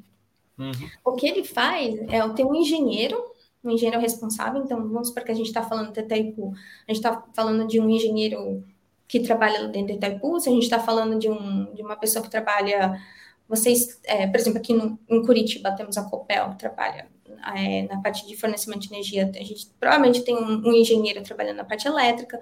Uhum. 0.58 0.72
O 1.04 1.12
que 1.12 1.26
ele 1.26 1.44
faz 1.44 1.98
é 2.08 2.28
ter 2.30 2.44
um 2.44 2.54
engenheiro, 2.54 3.22
um 3.64 3.70
engenheiro 3.70 4.00
responsável, 4.00 4.62
então 4.62 4.88
vamos 4.88 5.08
supor 5.08 5.24
que 5.24 5.32
a 5.32 5.34
gente 5.34 5.46
está 5.46 5.62
falando 5.62 5.96
Itaipu, 5.96 6.52
a 6.86 6.92
gente 6.92 7.04
está 7.04 7.24
falando 7.34 7.66
de 7.66 7.80
um 7.80 7.88
engenheiro 7.88 8.62
que 9.08 9.20
trabalha 9.20 9.66
dentro 9.68 9.88
de 9.88 9.92
Itaipu, 9.94 10.38
se 10.38 10.48
a 10.48 10.52
gente 10.52 10.64
está 10.64 10.78
falando 10.78 11.18
de, 11.18 11.28
um, 11.28 11.72
de 11.74 11.82
uma 11.82 11.96
pessoa 11.96 12.22
que 12.22 12.30
trabalha, 12.30 13.00
vocês, 13.48 13.98
é, 14.04 14.26
por 14.26 14.36
exemplo, 14.36 14.58
aqui 14.58 14.74
no, 14.74 14.98
em 15.08 15.24
Curitiba 15.24 15.72
temos 15.72 15.96
a 15.96 16.04
Copel, 16.04 16.50
que 16.50 16.58
trabalha 16.58 17.08
é, 17.56 17.82
na 17.88 18.00
parte 18.02 18.26
de 18.26 18.36
fornecimento 18.36 18.82
de 18.82 18.94
energia, 18.94 19.30
a 19.34 19.44
gente 19.44 19.68
provavelmente 19.80 20.22
tem 20.22 20.36
um, 20.36 20.68
um 20.68 20.72
engenheiro 20.74 21.22
trabalhando 21.22 21.56
na 21.56 21.64
parte 21.64 21.88
elétrica, 21.88 22.38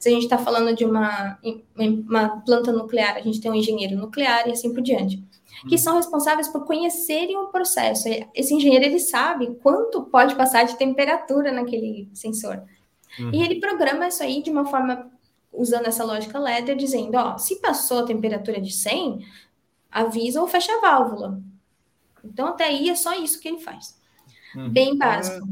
se 0.00 0.08
a 0.08 0.12
gente 0.12 0.24
está 0.24 0.38
falando 0.38 0.74
de 0.74 0.84
uma, 0.84 1.38
uma 1.76 2.40
planta 2.42 2.72
nuclear, 2.72 3.16
a 3.16 3.20
gente 3.20 3.40
tem 3.40 3.50
um 3.50 3.54
engenheiro 3.54 3.96
nuclear 3.96 4.48
e 4.48 4.52
assim 4.52 4.72
por 4.72 4.82
diante 4.82 5.22
que 5.68 5.78
são 5.78 5.96
responsáveis 5.96 6.48
por 6.48 6.64
conhecerem 6.64 7.36
o 7.36 7.48
processo. 7.48 8.08
Esse 8.34 8.54
engenheiro 8.54 8.84
ele 8.84 9.00
sabe 9.00 9.54
quanto 9.62 10.02
pode 10.02 10.34
passar 10.34 10.64
de 10.64 10.76
temperatura 10.76 11.50
naquele 11.50 12.08
sensor. 12.12 12.62
Uhum. 13.18 13.30
E 13.32 13.42
ele 13.42 13.60
programa 13.60 14.06
isso 14.06 14.22
aí 14.22 14.42
de 14.42 14.50
uma 14.50 14.66
forma 14.66 15.10
usando 15.56 15.86
essa 15.86 16.04
lógica 16.04 16.38
ladder, 16.38 16.76
dizendo, 16.76 17.16
ó, 17.16 17.38
se 17.38 17.56
passou 17.60 18.00
a 18.00 18.06
temperatura 18.06 18.60
de 18.60 18.72
100, 18.72 19.26
avisa 19.90 20.40
ou 20.40 20.46
fecha 20.46 20.72
a 20.72 20.80
válvula. 20.80 21.40
Então, 22.24 22.48
até 22.48 22.64
aí 22.64 22.90
é 22.90 22.94
só 22.94 23.18
isso 23.18 23.40
que 23.40 23.48
ele 23.48 23.60
faz. 23.60 23.98
Uhum. 24.54 24.68
Bem 24.68 24.96
básico. 24.96 25.46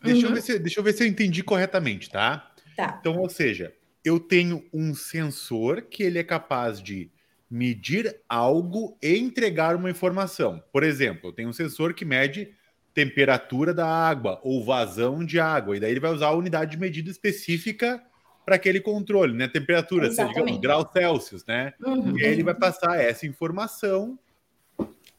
Ah, 0.00 0.06
deixa, 0.06 0.26
uhum. 0.26 0.30
eu 0.30 0.34
ver 0.34 0.42
se, 0.42 0.58
deixa 0.58 0.80
eu 0.80 0.84
ver 0.84 0.92
se 0.92 1.02
eu 1.02 1.08
entendi 1.08 1.42
corretamente, 1.42 2.10
tá? 2.10 2.52
Tá. 2.76 2.98
Então, 3.00 3.18
ou 3.18 3.28
seja, 3.28 3.74
eu 4.04 4.20
tenho 4.20 4.64
um 4.72 4.94
sensor 4.94 5.82
que 5.82 6.02
ele 6.02 6.18
é 6.18 6.24
capaz 6.24 6.80
de 6.82 7.10
medir 7.50 8.20
algo 8.28 8.96
e 9.02 9.16
entregar 9.16 9.76
uma 9.76 9.90
informação. 9.90 10.62
Por 10.72 10.82
exemplo, 10.82 11.30
eu 11.30 11.32
tenho 11.32 11.48
um 11.48 11.52
sensor 11.52 11.94
que 11.94 12.04
mede 12.04 12.54
temperatura 12.92 13.72
da 13.74 13.86
água 13.86 14.40
ou 14.42 14.64
vazão 14.64 15.24
de 15.24 15.38
água, 15.38 15.76
e 15.76 15.80
daí 15.80 15.90
ele 15.90 16.00
vai 16.00 16.12
usar 16.12 16.28
a 16.28 16.34
unidade 16.34 16.72
de 16.72 16.78
medida 16.78 17.10
específica 17.10 18.02
para 18.46 18.54
aquele 18.54 18.80
controle, 18.80 19.34
né? 19.34 19.48
Temperatura, 19.48 20.08
seja, 20.08 20.28
digamos, 20.28 20.56
graus 20.58 20.86
Celsius, 20.92 21.44
né? 21.44 21.74
Uhum. 21.84 22.16
E 22.16 22.24
aí 22.24 22.32
ele 22.32 22.44
vai 22.44 22.54
passar 22.54 23.00
essa 23.00 23.26
informação 23.26 24.16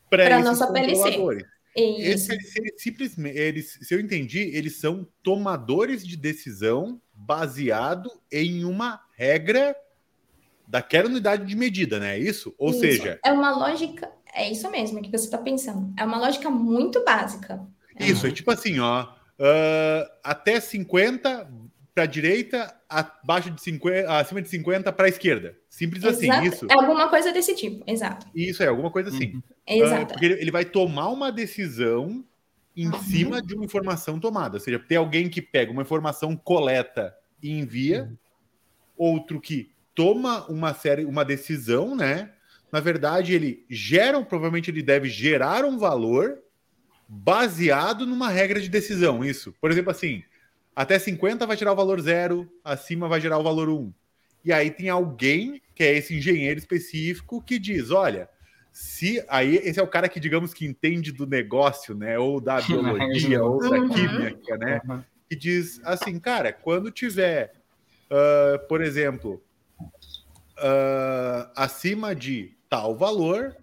para 0.09 0.39
esses 0.39 0.59
controladores. 0.59 1.45
Esse, 1.75 2.31
eles, 2.31 2.55
eles, 2.55 2.81
simplesmente, 2.81 3.37
eles, 3.37 3.79
se 3.81 3.93
eu 3.93 3.99
entendi, 3.99 4.39
eles 4.55 4.77
são 4.77 5.05
tomadores 5.21 6.07
de 6.07 6.15
decisão 6.15 6.99
baseado 7.13 8.09
em 8.31 8.63
uma 8.63 9.01
regra 9.15 9.75
daquela 10.65 11.09
unidade 11.09 11.45
de 11.45 11.55
medida, 11.55 11.99
né? 11.99 12.15
É 12.15 12.19
isso? 12.19 12.55
Ou 12.57 12.69
isso. 12.69 12.79
seja. 12.79 13.19
É 13.23 13.31
uma 13.31 13.51
lógica. 13.51 14.09
É 14.33 14.49
isso 14.49 14.71
mesmo 14.71 15.01
que 15.01 15.11
você 15.11 15.25
está 15.25 15.37
pensando. 15.37 15.93
É 15.99 16.05
uma 16.05 16.17
lógica 16.17 16.49
muito 16.49 17.03
básica. 17.03 17.61
Isso, 17.99 18.25
é 18.25 18.31
tipo 18.31 18.49
assim, 18.51 18.79
ó. 18.79 19.03
Uh, 19.39 20.09
até 20.23 20.59
50 20.59 21.47
para 21.97 22.03
a 22.03 22.05
direita, 22.05 22.79
abaixo 22.87 23.49
de 23.49 23.59
50, 23.59 24.19
acima 24.19 24.39
de 24.39 24.47
50 24.49 24.93
para 24.93 25.07
a 25.07 25.09
esquerda. 25.09 25.57
Simples 25.67 26.03
assim, 26.03 26.25
exato. 26.25 26.47
assim, 26.47 26.55
isso. 26.55 26.67
É 26.69 26.73
alguma 26.75 27.09
coisa 27.09 27.33
desse 27.33 27.55
tipo, 27.55 27.83
exato. 27.87 28.27
Isso 28.35 28.61
é 28.61 28.67
alguma 28.67 28.91
coisa 28.91 29.09
assim. 29.09 29.33
Uhum. 29.33 29.43
Exato. 29.65 30.03
Uh, 30.03 30.07
porque 30.09 30.25
ele 30.25 30.51
vai 30.51 30.63
tomar 30.63 31.09
uma 31.09 31.31
decisão 31.31 32.23
em 32.75 32.87
uhum. 32.87 33.01
cima 33.01 33.41
de 33.41 33.55
uma 33.55 33.65
informação 33.65 34.19
tomada. 34.19 34.57
Ou 34.57 34.59
seja, 34.59 34.77
tem 34.77 34.95
alguém 34.95 35.27
que 35.27 35.41
pega 35.41 35.71
uma 35.71 35.81
informação, 35.81 36.37
coleta 36.37 37.15
e 37.41 37.49
envia, 37.49 38.03
uhum. 38.03 38.17
outro 38.95 39.41
que 39.41 39.71
toma 39.95 40.45
uma 40.51 40.75
série, 40.75 41.03
uma 41.03 41.25
decisão, 41.25 41.95
né? 41.95 42.29
Na 42.71 42.79
verdade, 42.79 43.33
ele 43.33 43.65
gera, 43.67 44.21
provavelmente 44.21 44.69
ele 44.69 44.83
deve 44.83 45.09
gerar 45.09 45.65
um 45.65 45.79
valor 45.79 46.37
baseado 47.07 48.05
numa 48.05 48.29
regra 48.29 48.61
de 48.61 48.69
decisão. 48.69 49.25
Isso. 49.25 49.51
Por 49.59 49.71
exemplo, 49.71 49.89
assim, 49.89 50.21
até 50.77 50.99
50 50.99 51.43
vai 51.47 51.57
tirar 51.57 51.73
o 51.73 51.75
valor 51.75 51.99
zero, 51.99 52.47
acima 52.63 53.07
vai 53.07 53.19
gerar 53.19 53.39
o 53.39 53.43
valor 53.43 53.67
1. 53.67 53.91
E 54.45 54.53
aí 54.53 54.69
tem 54.69 54.89
alguém, 54.89 55.59
que 55.73 55.83
é 55.83 55.97
esse 55.97 56.15
engenheiro 56.15 56.59
específico, 56.59 57.41
que 57.41 57.57
diz: 57.57 57.89
olha, 57.89 58.29
se 58.71 59.25
aí 59.27 59.55
esse 59.55 59.79
é 59.79 59.83
o 59.83 59.87
cara 59.87 60.07
que, 60.07 60.19
digamos, 60.19 60.53
que 60.53 60.67
entende 60.67 61.11
do 61.11 61.25
negócio, 61.25 61.95
né? 61.95 62.19
Ou 62.19 62.39
da 62.39 62.61
biologia, 62.61 63.43
ou 63.43 63.59
da 63.59 63.75
uhum. 63.75 63.89
química, 63.89 64.55
né? 64.55 64.79
Uhum. 64.87 65.03
Que 65.27 65.35
diz 65.35 65.81
assim, 65.83 66.19
cara, 66.19 66.53
quando 66.53 66.91
tiver, 66.91 67.53
uh, 68.11 68.67
por 68.67 68.79
exemplo, 68.79 69.41
uh, 69.81 71.49
acima 71.55 72.13
de 72.13 72.55
tal 72.69 72.95
valor, 72.95 73.57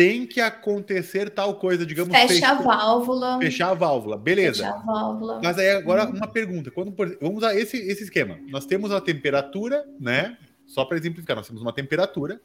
tem 0.00 0.26
que 0.26 0.40
acontecer 0.40 1.28
tal 1.28 1.56
coisa, 1.56 1.84
digamos. 1.84 2.16
Fecha 2.16 2.52
a 2.52 2.54
válvula. 2.54 3.38
Fechar 3.38 3.68
a 3.68 3.74
válvula, 3.74 4.16
beleza. 4.16 4.64
Fecha 4.64 4.74
a 4.74 4.78
válvula. 4.78 5.40
Mas 5.44 5.58
aí 5.58 5.72
agora 5.72 6.06
uma 6.06 6.26
pergunta. 6.26 6.70
Quando, 6.70 6.94
vamos 7.20 7.36
usar 7.36 7.54
esse, 7.54 7.76
esse 7.76 8.04
esquema. 8.04 8.38
Nós 8.48 8.64
temos 8.64 8.90
a 8.92 9.00
temperatura, 9.02 9.84
né? 10.00 10.38
Só 10.66 10.86
para 10.86 10.96
exemplificar, 10.96 11.36
nós 11.36 11.46
temos 11.46 11.60
uma 11.60 11.70
temperatura. 11.70 12.40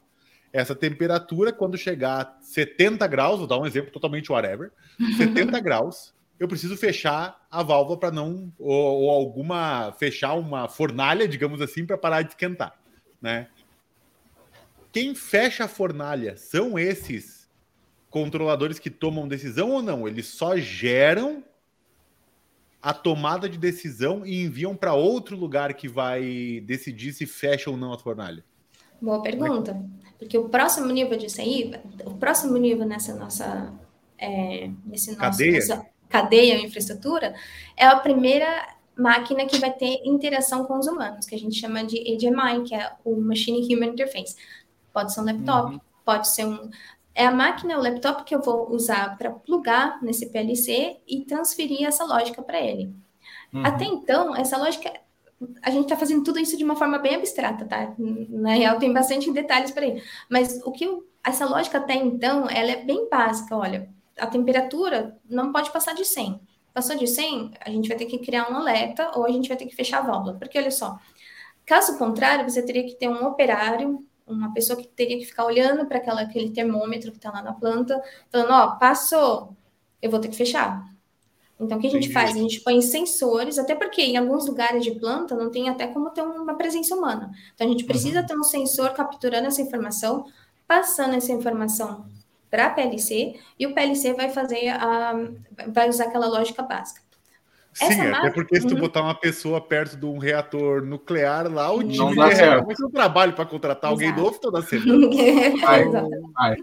Essa 0.52 0.74
temperatura, 0.74 1.50
quando 1.50 1.78
chegar 1.78 2.20
a 2.20 2.42
70 2.42 3.06
graus, 3.06 3.38
vou 3.38 3.46
dar 3.46 3.58
um 3.58 3.64
exemplo 3.64 3.90
totalmente 3.90 4.30
whatever, 4.30 4.70
70 5.16 5.58
graus, 5.60 6.12
eu 6.38 6.46
preciso 6.46 6.76
fechar 6.76 7.46
a 7.50 7.62
válvula 7.62 7.98
para 7.98 8.10
não. 8.10 8.52
Ou, 8.58 9.02
ou, 9.04 9.10
alguma. 9.10 9.94
fechar 9.98 10.34
uma 10.34 10.68
fornalha, 10.68 11.26
digamos 11.26 11.62
assim, 11.62 11.86
para 11.86 11.96
parar 11.96 12.20
de 12.20 12.28
esquentar 12.28 12.76
né? 13.18 13.48
Quem 14.92 15.14
fecha 15.14 15.64
a 15.64 15.68
fornalha 15.68 16.36
são 16.36 16.78
esses 16.78 17.35
controladores 18.10 18.78
que 18.78 18.90
tomam 18.90 19.28
decisão 19.28 19.70
ou 19.70 19.82
não? 19.82 20.06
Eles 20.06 20.26
só 20.26 20.56
geram 20.56 21.42
a 22.82 22.94
tomada 22.94 23.48
de 23.48 23.58
decisão 23.58 24.24
e 24.24 24.42
enviam 24.44 24.76
para 24.76 24.94
outro 24.94 25.36
lugar 25.36 25.74
que 25.74 25.88
vai 25.88 26.62
decidir 26.64 27.12
se 27.12 27.26
fecha 27.26 27.70
ou 27.70 27.76
não 27.76 27.92
a 27.92 27.98
fornalha? 27.98 28.44
Boa 29.00 29.22
pergunta. 29.22 29.76
Porque 30.18 30.38
o 30.38 30.48
próximo 30.48 30.86
nível 30.86 31.18
disso 31.18 31.40
aí, 31.40 31.72
o 32.04 32.14
próximo 32.14 32.56
nível 32.56 32.86
nessa 32.86 33.14
nossa, 33.14 33.72
é, 34.18 34.70
nesse 34.84 35.10
nosso, 35.10 35.20
cadeia. 35.20 35.58
Nossa 35.58 35.86
cadeia 36.08 36.58
infraestrutura, 36.64 37.34
é 37.76 37.84
a 37.84 37.96
primeira 37.96 38.76
máquina 38.96 39.44
que 39.44 39.58
vai 39.58 39.72
ter 39.72 40.00
interação 40.04 40.64
com 40.64 40.78
os 40.78 40.86
humanos, 40.86 41.26
que 41.26 41.34
a 41.34 41.38
gente 41.38 41.56
chama 41.56 41.84
de 41.84 41.98
HMI, 41.98 42.64
que 42.64 42.74
é 42.74 42.92
o 43.04 43.20
Machine 43.20 43.62
Human 43.74 43.88
Interface. 43.88 44.36
Pode 44.92 45.12
ser 45.12 45.20
um 45.20 45.24
laptop, 45.24 45.74
uhum. 45.74 45.80
pode 46.04 46.28
ser 46.28 46.46
um. 46.46 46.70
É 47.16 47.26
a 47.26 47.30
máquina, 47.30 47.78
o 47.78 47.82
laptop 47.82 48.24
que 48.24 48.34
eu 48.34 48.42
vou 48.42 48.70
usar 48.70 49.16
para 49.16 49.30
plugar 49.30 50.02
nesse 50.02 50.26
PLC 50.26 50.98
e 51.08 51.24
transferir 51.24 51.86
essa 51.86 52.04
lógica 52.04 52.42
para 52.42 52.60
ele. 52.60 52.94
Uhum. 53.52 53.64
Até 53.64 53.84
então, 53.84 54.36
essa 54.36 54.58
lógica. 54.58 54.92
A 55.62 55.70
gente 55.70 55.84
está 55.84 55.96
fazendo 55.96 56.24
tudo 56.24 56.38
isso 56.38 56.56
de 56.56 56.64
uma 56.64 56.76
forma 56.76 56.98
bem 56.98 57.14
abstrata, 57.14 57.64
tá? 57.64 57.94
Na 57.98 58.54
real, 58.54 58.78
tem 58.78 58.92
bastante 58.92 59.30
detalhes 59.32 59.70
para 59.70 59.84
aí. 59.84 60.02
Mas 60.30 60.60
o 60.64 60.72
que 60.72 60.84
eu, 60.84 61.06
essa 61.24 61.46
lógica 61.46 61.78
até 61.78 61.94
então, 61.94 62.48
ela 62.48 62.70
é 62.70 62.84
bem 62.84 63.08
básica. 63.10 63.56
Olha, 63.56 63.88
a 64.18 64.26
temperatura 64.26 65.18
não 65.28 65.52
pode 65.52 65.70
passar 65.70 65.94
de 65.94 66.04
100 66.04 66.40
Passou 66.76 66.94
de 66.94 67.06
100, 67.06 67.52
a 67.58 67.70
gente 67.70 67.88
vai 67.88 67.96
ter 67.96 68.04
que 68.04 68.18
criar 68.18 68.52
um 68.52 68.54
alerta 68.54 69.10
ou 69.14 69.24
a 69.24 69.30
gente 69.30 69.48
vai 69.48 69.56
ter 69.56 69.64
que 69.64 69.74
fechar 69.74 70.00
a 70.00 70.02
válvula. 70.02 70.34
Porque, 70.34 70.58
olha 70.58 70.70
só, 70.70 70.98
caso 71.64 71.96
contrário, 71.96 72.46
você 72.46 72.62
teria 72.62 72.84
que 72.84 72.94
ter 72.94 73.08
um 73.08 73.24
operário, 73.24 74.06
uma 74.26 74.52
pessoa 74.52 74.76
que 74.80 74.88
teria 74.88 75.18
que 75.18 75.24
ficar 75.24 75.44
olhando 75.44 75.86
para 75.86 75.98
aquele 75.98 76.50
termômetro 76.50 77.10
que 77.10 77.18
está 77.18 77.30
lá 77.30 77.42
na 77.42 77.52
planta, 77.52 78.02
falando, 78.30 78.50
ó, 78.50 78.66
oh, 78.66 78.78
passou, 78.78 79.56
eu 80.02 80.10
vou 80.10 80.18
ter 80.18 80.28
que 80.28 80.36
fechar. 80.36 80.84
Então, 81.58 81.78
o 81.78 81.80
que 81.80 81.86
a 81.86 81.90
gente 81.90 82.08
Entendi. 82.08 82.12
faz? 82.12 82.30
A 82.30 82.38
gente 82.38 82.60
põe 82.60 82.82
sensores, 82.82 83.58
até 83.58 83.74
porque 83.74 84.02
em 84.02 84.16
alguns 84.16 84.46
lugares 84.46 84.84
de 84.84 84.90
planta 84.90 85.34
não 85.34 85.50
tem 85.50 85.68
até 85.68 85.86
como 85.86 86.10
ter 86.10 86.22
uma 86.22 86.54
presença 86.54 86.94
humana. 86.94 87.30
Então, 87.54 87.66
a 87.66 87.70
gente 87.70 87.84
precisa 87.84 88.20
uhum. 88.20 88.26
ter 88.26 88.36
um 88.36 88.42
sensor 88.42 88.92
capturando 88.92 89.46
essa 89.46 89.62
informação, 89.62 90.26
passando 90.66 91.14
essa 91.14 91.32
informação 91.32 92.04
para 92.50 92.66
a 92.66 92.70
PLC 92.70 93.38
e 93.58 93.66
o 93.66 93.74
PLC 93.74 94.12
vai 94.12 94.30
fazer 94.30 94.68
a, 94.68 95.14
vai 95.68 95.88
usar 95.88 96.04
aquela 96.04 96.26
lógica 96.26 96.62
básica. 96.62 97.05
Sim, 97.76 97.84
Essa 97.84 98.16
até 98.16 98.30
porque 98.30 98.58
se 98.58 98.66
tu 98.66 98.72
uhum. 98.72 98.80
botar 98.80 99.02
uma 99.02 99.14
pessoa 99.14 99.60
perto 99.60 99.98
de 99.98 100.06
um 100.06 100.16
reator 100.16 100.82
nuclear 100.82 101.46
lá, 101.52 101.70
o 101.70 101.80
time 101.80 101.92
de 101.92 102.14
reator 102.14 102.64
vai 102.64 102.74
ter 102.74 102.86
um 102.86 102.90
trabalho 102.90 103.34
para 103.34 103.44
contratar 103.44 103.92
Exato. 103.92 104.06
alguém 104.06 104.24
novo 104.24 104.40
toda 104.40 104.62
semana. 104.62 105.10
vai, 105.60 105.84
vai. 105.84 106.56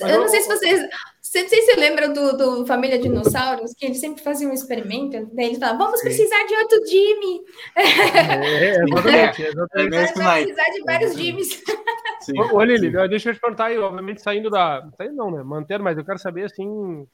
Eu 0.00 0.20
não 0.20 0.28
sei 0.28 0.40
se 0.40 0.48
vocês. 0.48 0.80
Não 0.80 0.88
sei 1.20 1.46
se 1.46 1.60
você 1.66 1.78
lembra 1.78 2.08
do, 2.08 2.34
do 2.34 2.66
Família 2.66 2.98
Dinossauros, 2.98 3.74
que 3.74 3.84
eles 3.84 4.00
sempre 4.00 4.22
faziam 4.22 4.52
um 4.52 4.54
experimento, 4.54 5.28
daí 5.34 5.46
eles 5.48 5.58
falavam, 5.58 5.84
vamos 5.84 6.00
Sim. 6.00 6.06
precisar 6.06 6.46
de 6.46 6.54
outro 6.54 6.86
Jimmy. 6.86 7.40
É, 7.76 8.82
exatamente. 8.84 9.42
exatamente. 9.44 9.96
É, 9.96 10.12
vai 10.14 10.44
precisar 10.44 10.72
de 10.72 10.82
vários 10.82 11.14
Jimmys. 11.14 11.62
Ô, 12.54 12.64
Lili, 12.64 12.90
deixa 13.10 13.30
eu 13.30 13.34
te 13.34 13.40
perguntar 13.40 13.66
aí, 13.66 13.76
obviamente, 13.76 14.22
saindo 14.22 14.48
da. 14.48 14.88
Saindo 14.96 15.14
não, 15.14 15.30
né? 15.30 15.42
Manter, 15.42 15.78
mas 15.78 15.98
eu 15.98 16.04
quero 16.06 16.18
saber, 16.18 16.46
assim, 16.46 17.06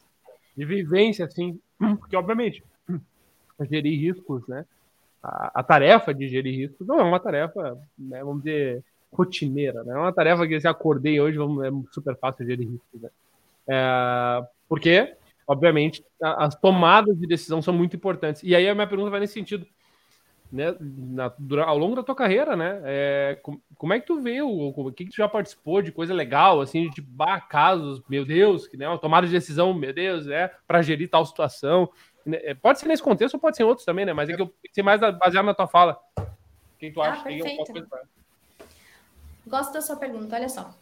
de 0.56 0.64
vivência, 0.64 1.25
assim, 1.25 1.59
porque, 1.99 2.14
obviamente, 2.14 2.62
gerir 3.61 3.99
riscos, 3.99 4.47
né? 4.47 4.64
A, 5.23 5.61
a, 5.61 5.62
tarefa 5.62 6.12
de 6.12 6.28
gerir 6.28 6.56
riscos 6.56 6.87
não 6.87 6.99
é 6.99 7.02
uma 7.02 7.21
tarefa, 7.21 7.78
né, 7.97 8.25
vamos 8.25 8.42
dizer, 8.42 8.82
rotineira, 9.12 9.85
né? 9.85 9.94
É 9.94 9.99
uma 9.99 10.12
tarefa 10.12 10.47
que 10.47 10.61
se 10.61 10.66
acordei 10.66 11.21
hoje, 11.21 11.38
vamos, 11.38 11.64
é 11.64 11.71
super 11.92 12.16
fácil 12.16 12.47
gerir 12.47 12.68
riscos, 12.68 13.00
né? 13.00 13.11
É, 13.68 14.47
porque, 14.68 15.14
obviamente, 15.47 16.04
as 16.21 16.54
tomadas 16.54 17.18
de 17.18 17.26
decisão 17.26 17.62
são 17.62 17.73
muito 17.73 17.94
importantes. 17.94 18.42
E 18.42 18.54
aí 18.54 18.68
a 18.68 18.75
minha 18.75 18.87
pergunta 18.87 19.11
vai 19.11 19.21
nesse 19.21 19.35
sentido 19.35 19.66
né, 20.52 20.76
na, 20.78 21.32
ao 21.64 21.78
longo 21.78 21.97
da 21.97 22.02
tua 22.02 22.14
carreira, 22.14 22.54
né? 22.54 22.80
É, 22.85 23.38
como, 23.42 23.62
como, 23.78 23.92
é 23.94 23.99
que 23.99 24.06
tu 24.06 24.21
vê 24.21 24.42
o, 24.42 24.68
o 24.68 24.92
que, 24.92 25.06
que 25.06 25.11
tu 25.11 25.16
já 25.16 25.26
participou 25.26 25.80
de 25.80 25.90
coisa 25.90 26.12
legal, 26.12 26.61
assim, 26.61 26.90
de 26.90 27.00
bah, 27.00 27.40
casos, 27.40 28.02
meu 28.06 28.25
Deus, 28.25 28.68
que 28.68 28.76
né, 28.76 28.87
uma 28.87 28.99
tomada 28.99 29.26
de 29.26 29.32
decisão, 29.32 29.73
meu 29.73 29.94
Deus, 29.94 30.28
é 30.28 30.52
para 30.66 30.82
gerir 30.82 31.09
tal 31.09 31.25
situação. 31.25 31.88
Né, 32.24 32.38
é, 32.42 32.54
pode 32.54 32.78
ser 32.78 32.86
nesse 32.86 33.02
contexto 33.02 33.34
ou 33.34 33.40
pode 33.40 33.56
ser 33.56 33.62
em 33.62 33.66
outros 33.66 33.84
também, 33.84 34.04
né? 34.04 34.12
Mas 34.12 34.28
é 34.28 34.34
que 34.34 34.42
eu 34.42 34.52
pensei 34.62 34.82
mais 34.82 35.00
baseado 35.00 35.44
na 35.44 35.54
tua 35.54 35.66
fala. 35.66 36.00
O 36.18 36.22
que 36.78 36.90
tu 36.90 37.00
ah, 37.00 37.12
acha? 37.12 37.24
Perfeito. 37.24 37.88
Gosto 39.46 39.72
da 39.72 39.80
sua 39.80 39.96
pergunta, 39.96 40.36
olha 40.36 40.48
só. 40.48 40.72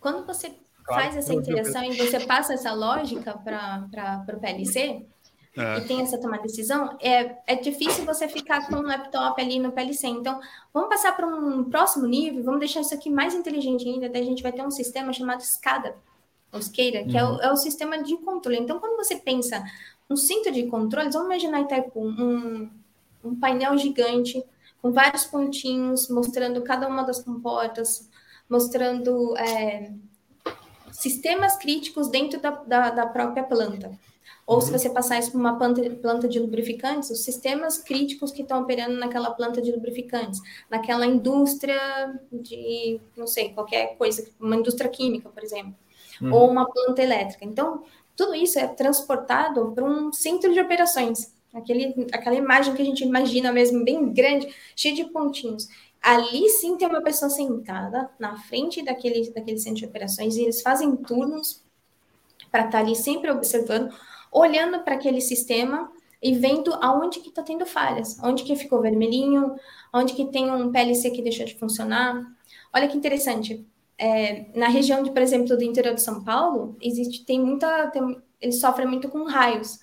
Quando 0.00 0.26
você 0.26 0.52
claro, 0.84 1.02
faz 1.02 1.16
essa 1.16 1.32
interação 1.34 1.84
e 1.84 1.96
você 1.96 2.20
passa 2.20 2.54
essa 2.54 2.72
lógica 2.72 3.34
para 3.38 4.24
o 4.36 4.40
PLC, 4.40 5.06
e 5.76 5.80
tem 5.88 6.02
essa 6.02 6.18
tomada 6.18 6.42
de 6.42 6.48
decisão, 6.48 6.96
é, 7.00 7.36
é 7.46 7.56
difícil 7.56 8.04
você 8.04 8.28
ficar 8.28 8.68
com 8.68 8.76
um 8.76 8.82
laptop 8.82 9.40
ali 9.40 9.58
no 9.58 9.72
PLC. 9.72 10.06
Então, 10.06 10.40
vamos 10.72 10.88
passar 10.88 11.16
para 11.16 11.26
um 11.26 11.64
próximo 11.64 12.06
nível, 12.06 12.44
vamos 12.44 12.60
deixar 12.60 12.80
isso 12.80 12.94
aqui 12.94 13.10
mais 13.10 13.34
inteligente 13.34 13.88
ainda, 13.88 14.08
daí 14.08 14.22
a 14.22 14.26
gente 14.26 14.42
vai 14.42 14.52
ter 14.52 14.62
um 14.62 14.70
sistema 14.70 15.12
chamado 15.12 15.40
SCADA, 15.40 15.96
SCADA, 16.56 17.04
que 17.04 17.16
uhum. 17.16 17.18
é, 17.18 17.24
o, 17.24 17.40
é 17.40 17.52
o 17.52 17.56
sistema 17.56 18.02
de 18.02 18.16
controle. 18.18 18.58
Então, 18.58 18.80
quando 18.80 18.96
você 18.96 19.16
pensa 19.16 19.62
um 20.08 20.16
cinto 20.16 20.50
de 20.50 20.66
controles, 20.66 21.14
vamos 21.14 21.28
imaginar 21.28 21.60
Itaipu, 21.60 22.00
um, 22.00 22.70
um 23.22 23.34
painel 23.38 23.76
gigante 23.76 24.42
com 24.80 24.92
vários 24.92 25.24
pontinhos 25.24 26.08
mostrando 26.08 26.62
cada 26.62 26.88
uma 26.88 27.02
das 27.02 27.22
comportas, 27.22 28.08
mostrando 28.48 29.36
é, 29.36 29.92
sistemas 30.92 31.56
críticos 31.56 32.08
dentro 32.08 32.40
da, 32.40 32.50
da, 32.50 32.90
da 32.90 33.06
própria 33.06 33.42
planta. 33.42 33.90
Ou 34.46 34.56
uhum. 34.56 34.60
se 34.62 34.72
você 34.72 34.88
passar 34.88 35.18
isso 35.18 35.30
para 35.30 35.40
uma 35.40 35.58
planta, 35.58 35.82
planta 35.96 36.26
de 36.26 36.38
lubrificantes, 36.38 37.10
os 37.10 37.22
sistemas 37.22 37.78
críticos 37.78 38.32
que 38.32 38.40
estão 38.40 38.62
operando 38.62 38.96
naquela 38.98 39.30
planta 39.30 39.60
de 39.60 39.70
lubrificantes, 39.70 40.40
naquela 40.70 41.04
indústria 41.04 41.78
de, 42.32 42.98
não 43.14 43.26
sei, 43.26 43.50
qualquer 43.50 43.96
coisa, 43.98 44.26
uma 44.40 44.56
indústria 44.56 44.88
química, 44.88 45.28
por 45.28 45.42
exemplo, 45.42 45.74
uhum. 46.20 46.32
ou 46.32 46.50
uma 46.50 46.70
planta 46.70 47.02
elétrica. 47.02 47.44
Então, 47.44 47.82
tudo 48.16 48.34
isso 48.34 48.58
é 48.58 48.66
transportado 48.66 49.72
para 49.72 49.84
um 49.84 50.12
centro 50.12 50.52
de 50.52 50.60
operações, 50.60 51.32
aquele, 51.54 52.06
aquela 52.12 52.36
imagem 52.36 52.74
que 52.74 52.82
a 52.82 52.84
gente 52.84 53.04
imagina 53.04 53.52
mesmo, 53.52 53.84
bem 53.84 54.12
grande, 54.12 54.52
cheia 54.74 54.94
de 54.94 55.04
pontinhos. 55.04 55.68
Ali 56.00 56.48
sim 56.48 56.76
tem 56.76 56.88
uma 56.88 57.02
pessoa 57.02 57.30
sentada 57.30 58.08
na 58.18 58.36
frente 58.36 58.82
daquele, 58.82 59.30
daquele 59.30 59.58
centro 59.58 59.80
de 59.80 59.86
operações 59.86 60.36
e 60.36 60.42
eles 60.42 60.62
fazem 60.62 60.94
turnos 60.96 61.62
para 62.50 62.66
estar 62.66 62.78
ali 62.78 62.94
sempre 62.94 63.30
observando 63.30 63.92
olhando 64.30 64.80
para 64.80 64.94
aquele 64.94 65.20
sistema 65.20 65.90
e 66.22 66.34
vendo 66.34 66.72
aonde 66.74 67.20
que 67.20 67.28
está 67.28 67.42
tendo 67.42 67.64
falhas, 67.64 68.18
onde 68.22 68.42
que 68.42 68.56
ficou 68.56 68.80
vermelhinho, 68.80 69.54
onde 69.92 70.14
que 70.14 70.26
tem 70.26 70.50
um 70.50 70.70
PLC 70.72 71.10
que 71.10 71.22
deixou 71.22 71.46
de 71.46 71.54
funcionar. 71.54 72.24
Olha 72.72 72.88
que 72.88 72.96
interessante. 72.96 73.64
É, 73.98 74.46
na 74.54 74.68
região, 74.68 75.02
de, 75.02 75.10
por 75.10 75.20
exemplo, 75.20 75.56
do 75.56 75.64
interior 75.64 75.94
de 75.94 76.02
São 76.02 76.22
Paulo, 76.22 76.76
existe, 76.80 77.24
tem 77.24 77.40
muita, 77.40 77.88
tem, 77.88 78.22
eles 78.40 78.60
sofrem 78.60 78.86
muito 78.86 79.08
com 79.08 79.24
raios. 79.24 79.80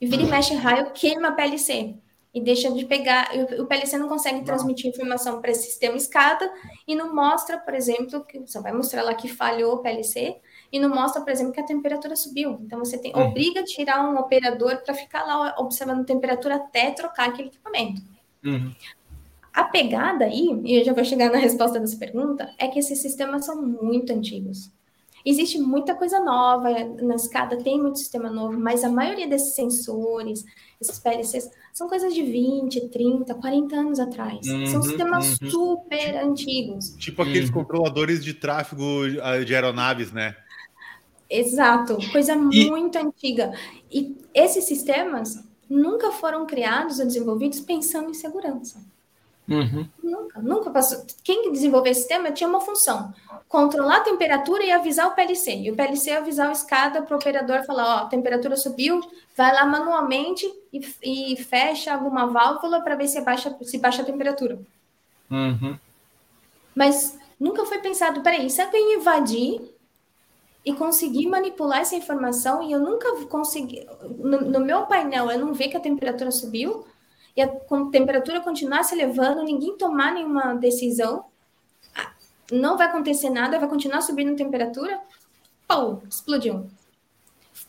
E 0.00 0.06
vira 0.06 0.22
e 0.22 0.24
uhum. 0.26 0.30
mexe 0.30 0.54
raio, 0.54 0.92
queima 0.92 1.32
PLC 1.32 1.96
e 2.32 2.40
deixa 2.40 2.70
de 2.70 2.84
pegar. 2.84 3.30
O 3.58 3.66
PLC 3.66 3.96
não 3.98 4.08
consegue 4.08 4.44
transmitir 4.44 4.90
informação 4.90 5.40
para 5.40 5.50
esse 5.50 5.64
sistema 5.64 5.96
escada 5.96 6.48
e 6.86 6.94
não 6.94 7.14
mostra, 7.14 7.58
por 7.58 7.74
exemplo, 7.74 8.24
que 8.24 8.46
só 8.46 8.60
vai 8.60 8.72
mostrar 8.72 9.02
lá 9.02 9.14
que 9.14 9.28
falhou 9.28 9.74
o 9.74 9.78
PLC, 9.78 10.36
e 10.70 10.78
não 10.78 10.90
mostra, 10.90 11.22
por 11.22 11.30
exemplo, 11.30 11.52
que 11.52 11.60
a 11.60 11.64
temperatura 11.64 12.14
subiu. 12.14 12.58
Então 12.62 12.78
você 12.78 12.98
tem, 12.98 13.12
uhum. 13.14 13.28
obriga 13.28 13.60
a 13.60 13.64
tirar 13.64 14.08
um 14.08 14.18
operador 14.18 14.82
para 14.82 14.94
ficar 14.94 15.24
lá 15.24 15.54
observando 15.58 16.02
a 16.02 16.04
temperatura 16.04 16.56
até 16.56 16.90
trocar 16.90 17.28
aquele 17.28 17.48
equipamento. 17.48 18.02
Uhum. 18.44 18.74
A 19.52 19.64
pegada 19.64 20.26
aí, 20.26 20.60
e 20.64 20.76
eu 20.78 20.84
já 20.84 20.92
vou 20.92 21.04
chegar 21.04 21.30
na 21.30 21.38
resposta 21.38 21.80
dessa 21.80 21.96
pergunta, 21.96 22.48
é 22.58 22.68
que 22.68 22.78
esses 22.78 23.00
sistemas 23.00 23.44
são 23.44 23.60
muito 23.60 24.12
antigos. 24.12 24.70
Existe 25.24 25.58
muita 25.58 25.94
coisa 25.94 26.20
nova, 26.20 26.70
na 27.02 27.14
escada 27.14 27.56
tem 27.58 27.80
muito 27.80 27.98
sistema 27.98 28.30
novo, 28.30 28.58
mas 28.58 28.84
a 28.84 28.88
maioria 28.88 29.26
desses 29.26 29.54
sensores, 29.54 30.44
esses 30.80 30.98
PLCs, 30.98 31.50
são 31.72 31.88
coisas 31.88 32.14
de 32.14 32.22
20, 32.22 32.88
30, 32.88 33.34
40 33.34 33.76
anos 33.76 34.00
atrás. 34.00 34.46
Uhum, 34.46 34.66
são 34.66 34.82
sistemas 34.82 35.38
uhum. 35.40 35.50
super 35.50 36.16
antigos. 36.24 36.94
Tipo 36.96 37.22
aqueles 37.22 37.48
uhum. 37.48 37.56
controladores 37.56 38.24
de 38.24 38.32
tráfego 38.32 38.84
ah, 39.22 39.44
de 39.44 39.54
aeronaves, 39.54 40.12
né? 40.12 40.36
Exato, 41.28 41.98
coisa 42.10 42.32
e... 42.32 42.70
muito 42.70 42.96
antiga. 42.96 43.52
E 43.92 44.16
esses 44.32 44.64
sistemas 44.64 45.44
nunca 45.68 46.10
foram 46.12 46.46
criados 46.46 46.98
ou 47.00 47.06
desenvolvidos 47.06 47.60
pensando 47.60 48.10
em 48.10 48.14
segurança. 48.14 48.80
Uhum. 49.48 49.88
Nunca, 50.02 50.42
nunca 50.42 50.70
passou. 50.70 51.06
Quem 51.24 51.50
desenvolveu 51.50 51.90
esse 51.90 52.00
sistema 52.02 52.30
tinha 52.30 52.48
uma 52.48 52.60
função: 52.60 53.14
controlar 53.48 53.96
a 53.96 54.00
temperatura 54.00 54.62
e 54.62 54.70
avisar 54.70 55.08
o 55.08 55.14
PLC. 55.14 55.56
E 55.56 55.70
o 55.70 55.76
PLC 55.76 56.12
avisar 56.12 56.48
o 56.50 56.52
escada 56.52 57.00
para 57.00 57.14
o 57.14 57.18
operador 57.18 57.64
falar: 57.64 57.96
ó, 57.96 57.98
a 58.04 58.08
temperatura 58.08 58.56
subiu, 58.56 59.00
vai 59.34 59.52
lá 59.54 59.64
manualmente 59.64 60.46
e, 60.70 61.32
e 61.32 61.36
fecha 61.36 61.94
alguma 61.94 62.26
válvula 62.26 62.82
para 62.82 62.94
ver 62.94 63.08
se 63.08 63.20
baixa, 63.22 63.56
se 63.62 63.78
baixa 63.78 64.02
a 64.02 64.04
temperatura. 64.04 64.58
Uhum. 65.30 65.78
Mas 66.74 67.18
nunca 67.40 67.64
foi 67.64 67.78
pensado: 67.78 68.20
peraí, 68.20 68.50
se 68.50 68.60
alguém 68.60 68.96
invadir 68.96 69.62
e 70.62 70.74
conseguir 70.74 71.26
manipular 71.26 71.80
essa 71.80 71.96
informação 71.96 72.62
e 72.62 72.72
eu 72.72 72.80
nunca 72.80 73.24
consegui 73.26 73.86
no, 74.18 74.42
no, 74.42 74.60
meu 74.60 74.82
painel 74.82 75.30
eu 75.30 75.38
não 75.38 75.54
ver 75.54 75.68
que 75.68 75.76
a 75.76 75.80
temperatura 75.80 76.30
subiu 76.30 76.84
e 77.38 77.40
a, 77.40 77.48
temperatura 77.92 78.40
continuar 78.40 78.82
se 78.82 78.96
elevando, 78.96 79.44
ninguém 79.44 79.76
tomar 79.76 80.12
nenhuma 80.12 80.54
decisão, 80.54 81.26
não 82.50 82.76
vai 82.76 82.88
acontecer 82.88 83.30
nada, 83.30 83.60
vai 83.60 83.68
continuar 83.68 84.00
subindo 84.00 84.32
a 84.32 84.36
temperatura, 84.36 85.00
pau, 85.64 86.02
explodiu. 86.10 86.66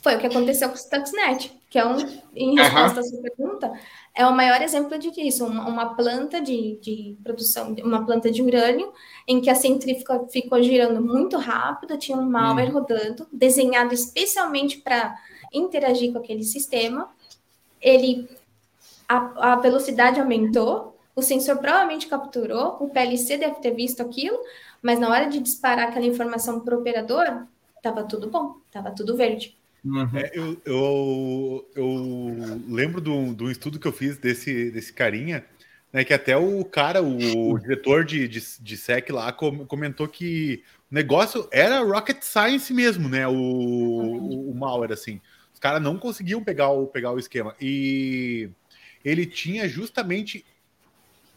Foi 0.01 0.15
o 0.15 0.19
que 0.19 0.25
aconteceu 0.25 0.69
com 0.69 0.75
o 0.75 0.77
Stuxnet, 0.77 1.55
que 1.69 1.77
é 1.77 1.85
um, 1.85 1.97
em 2.35 2.55
resposta 2.55 2.99
uhum. 2.99 2.99
à 2.99 3.03
sua 3.03 3.21
pergunta, 3.21 3.73
é 4.15 4.25
o 4.25 4.35
maior 4.35 4.59
exemplo 4.59 4.97
disso, 4.97 5.45
uma, 5.45 5.67
uma 5.67 5.93
planta 5.93 6.41
de, 6.41 6.79
de, 6.81 7.15
produção, 7.23 7.75
uma 7.83 8.03
planta 8.03 8.31
de 8.31 8.41
urânio, 8.41 8.91
em 9.27 9.39
que 9.39 9.51
a 9.51 9.55
centrífuga 9.55 10.25
ficou 10.31 10.63
girando 10.63 10.99
muito 10.99 11.37
rápido, 11.37 11.95
tinha 11.95 12.17
um 12.17 12.27
malware 12.27 12.71
hum. 12.71 12.73
rodando, 12.73 13.27
desenhado 13.31 13.93
especialmente 13.93 14.79
para 14.79 15.15
interagir 15.53 16.11
com 16.11 16.17
aquele 16.17 16.43
sistema. 16.43 17.07
Ele 17.79 18.27
a, 19.09 19.53
a 19.53 19.55
velocidade 19.55 20.19
aumentou, 20.19 20.95
o 21.15 21.21
sensor 21.21 21.57
provavelmente 21.57 22.07
capturou, 22.07 22.77
o 22.79 22.89
PLC 22.89 23.37
deve 23.37 23.55
ter 23.55 23.71
visto 23.71 24.01
aquilo, 24.01 24.39
mas 24.83 24.99
na 24.99 25.09
hora 25.09 25.27
de 25.27 25.39
disparar 25.39 25.89
aquela 25.89 26.05
informação 26.05 26.59
para 26.59 26.75
o 26.75 26.79
operador, 26.79 27.25
estava 27.75 28.03
tudo 28.03 28.29
bom, 28.29 28.57
estava 28.67 28.91
tudo 28.91 29.17
verde. 29.17 29.57
Uhum. 29.83 30.09
É, 30.13 30.31
eu, 30.33 30.61
eu, 30.63 31.69
eu, 31.75 32.61
lembro 32.67 33.01
do, 33.01 33.33
do 33.33 33.49
estudo 33.49 33.79
que 33.79 33.87
eu 33.87 33.93
fiz 33.93 34.17
desse, 34.17 34.69
desse 34.69 34.93
carinha, 34.93 35.43
né, 35.91 36.03
que 36.03 36.13
até 36.13 36.37
o 36.37 36.63
cara, 36.63 37.01
o 37.01 37.57
diretor 37.57 38.05
de, 38.05 38.27
de, 38.27 38.43
de 38.61 38.77
SEC 38.77 39.09
lá, 39.09 39.31
comentou 39.31 40.07
que 40.07 40.63
o 40.91 40.93
negócio 40.93 41.47
era 41.51 41.81
rocket 41.81 42.21
science 42.21 42.71
mesmo, 42.71 43.09
né? 43.09 43.27
O, 43.27 43.33
o, 43.33 44.51
o 44.51 44.55
malware, 44.55 44.91
assim. 44.91 45.19
Os 45.51 45.59
caras 45.59 45.81
não 45.81 45.97
conseguiam 45.97 46.43
pegar 46.43 46.69
o, 46.69 46.85
pegar 46.85 47.11
o 47.11 47.17
esquema. 47.17 47.55
E 47.59 48.51
ele 49.03 49.25
tinha 49.25 49.67
justamente 49.67 50.45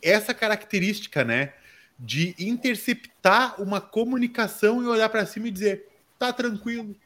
essa 0.02 0.34
característica, 0.34 1.24
né? 1.24 1.52
De 1.98 2.34
interceptar 2.38 3.60
uma 3.62 3.80
comunicação 3.80 4.82
e 4.82 4.86
olhar 4.86 5.08
para 5.08 5.26
cima 5.26 5.48
e 5.48 5.50
dizer: 5.50 5.88
tá 6.18 6.32
tranquilo, 6.32 6.96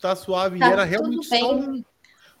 tá 0.00 0.16
suave. 0.16 0.58
Tá, 0.58 0.68
e 0.68 0.72
era 0.72 0.84
realmente 0.84 1.26
só 1.26 1.54
um, 1.54 1.74
um 1.74 1.84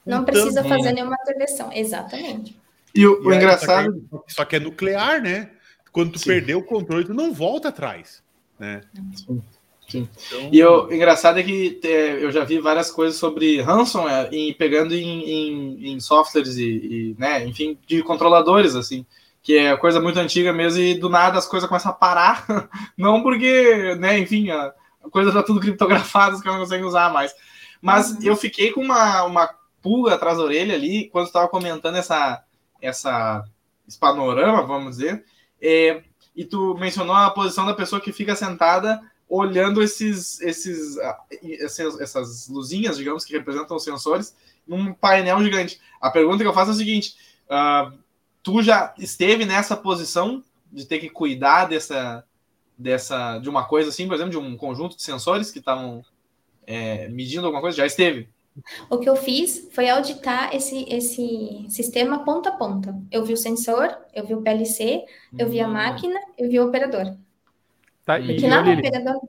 Não 0.04 0.24
precisa 0.24 0.64
fazer 0.64 0.92
nenhuma 0.92 1.16
intervenção. 1.22 1.72
Exatamente. 1.72 2.58
E 2.94 3.06
o, 3.06 3.22
e 3.22 3.26
o 3.26 3.32
engraçado. 3.32 4.04
Só 4.08 4.16
que, 4.16 4.16
é, 4.16 4.34
só 4.34 4.44
que, 4.44 4.56
é, 4.56 4.60
nuclear, 4.60 5.22
né? 5.22 5.50
Quando 5.92 6.12
tu 6.12 6.18
Sim. 6.18 6.26
perder 6.26 6.54
o 6.54 6.62
controle, 6.62 7.04
tu 7.04 7.14
não 7.14 7.32
volta 7.32 7.68
atrás. 7.68 8.22
Né? 8.58 8.80
Sim. 9.14 9.42
Sim. 9.90 10.08
Então... 10.26 10.48
E 10.52 10.64
o 10.64 10.92
engraçado 10.92 11.38
é 11.38 11.42
que 11.42 11.80
é, 11.82 12.24
eu 12.24 12.30
já 12.30 12.44
vi 12.44 12.58
várias 12.60 12.90
coisas 12.90 13.18
sobre 13.18 13.60
ransomware 13.60 14.28
em, 14.32 14.54
pegando 14.54 14.94
em, 14.94 15.24
em, 15.28 15.92
em 15.92 16.00
softwares 16.00 16.56
e, 16.56 16.64
e, 16.64 17.16
né, 17.18 17.44
enfim, 17.44 17.76
de 17.86 18.02
controladores, 18.02 18.76
assim, 18.76 19.04
que 19.42 19.56
é 19.56 19.76
coisa 19.76 20.00
muito 20.00 20.18
antiga 20.18 20.52
mesmo, 20.52 20.80
e 20.80 20.94
do 20.94 21.08
nada 21.08 21.38
as 21.38 21.46
coisas 21.46 21.68
começam 21.68 21.90
a 21.90 21.94
parar, 21.94 22.46
não 22.96 23.22
porque, 23.22 23.96
né, 23.96 24.18
enfim, 24.18 24.50
a, 24.50 24.72
a 25.04 25.10
coisa 25.10 25.32
tá 25.32 25.42
tudo 25.42 25.60
criptografada, 25.60 26.36
os 26.36 26.42
caras 26.42 26.58
não 26.58 26.64
conseguem 26.64 26.86
usar 26.86 27.12
mais. 27.12 27.34
Mas 27.82 28.12
uhum. 28.12 28.18
eu 28.22 28.36
fiquei 28.36 28.70
com 28.70 28.82
uma, 28.82 29.24
uma 29.24 29.50
pulga 29.82 30.14
atrás 30.14 30.38
da 30.38 30.44
orelha 30.44 30.74
ali, 30.74 31.08
quando 31.10 31.26
estava 31.26 31.48
comentando 31.48 31.96
essa, 31.96 32.44
essa, 32.80 33.44
esse 33.88 33.98
panorama, 33.98 34.62
vamos 34.62 34.98
dizer, 34.98 35.24
é, 35.60 36.02
e 36.34 36.44
tu 36.44 36.76
mencionou 36.78 37.14
a 37.14 37.30
posição 37.30 37.66
da 37.66 37.74
pessoa 37.74 38.00
que 38.00 38.12
fica 38.12 38.36
sentada 38.36 39.00
olhando 39.30 39.80
esses, 39.80 40.40
esses, 40.40 40.98
essas, 41.60 42.00
essas 42.00 42.48
luzinhas, 42.48 42.96
digamos, 42.96 43.24
que 43.24 43.32
representam 43.32 43.76
os 43.76 43.84
sensores, 43.84 44.34
num 44.66 44.92
painel 44.92 45.40
gigante. 45.42 45.80
A 46.00 46.10
pergunta 46.10 46.42
que 46.42 46.48
eu 46.48 46.52
faço 46.52 46.72
é 46.72 46.74
a 46.74 46.76
seguinte: 46.76 47.14
uh, 47.46 47.96
tu 48.42 48.60
já 48.60 48.92
esteve 48.98 49.46
nessa 49.46 49.76
posição 49.76 50.42
de 50.70 50.84
ter 50.84 50.98
que 50.98 51.08
cuidar 51.08 51.66
dessa, 51.66 52.24
dessa, 52.76 53.38
de 53.38 53.48
uma 53.48 53.64
coisa 53.64 53.90
assim, 53.90 54.08
por 54.08 54.14
exemplo, 54.14 54.32
de 54.32 54.38
um 54.38 54.56
conjunto 54.56 54.96
de 54.96 55.02
sensores 55.02 55.52
que 55.52 55.60
estavam 55.60 56.04
é, 56.66 57.08
medindo 57.08 57.46
alguma 57.46 57.62
coisa? 57.62 57.76
Já 57.76 57.86
esteve? 57.86 58.28
O 58.90 58.98
que 58.98 59.08
eu 59.08 59.14
fiz 59.14 59.68
foi 59.72 59.88
auditar 59.88 60.54
esse, 60.54 60.84
esse 60.88 61.66
sistema 61.68 62.24
ponta 62.24 62.50
a 62.50 62.56
ponta. 62.56 63.00
Eu 63.10 63.24
vi 63.24 63.32
o 63.32 63.36
sensor, 63.36 63.96
eu 64.12 64.26
vi 64.26 64.34
o 64.34 64.42
PLC, 64.42 65.04
eu 65.38 65.48
vi 65.48 65.60
a 65.60 65.68
hum. 65.68 65.72
máquina, 65.72 66.18
eu 66.36 66.50
vi 66.50 66.58
o 66.58 66.66
operador. 66.66 67.16
Tá, 68.04 68.18
e, 68.18 68.26
Porque 68.26 68.48
na 68.48 68.60
operador... 68.60 69.20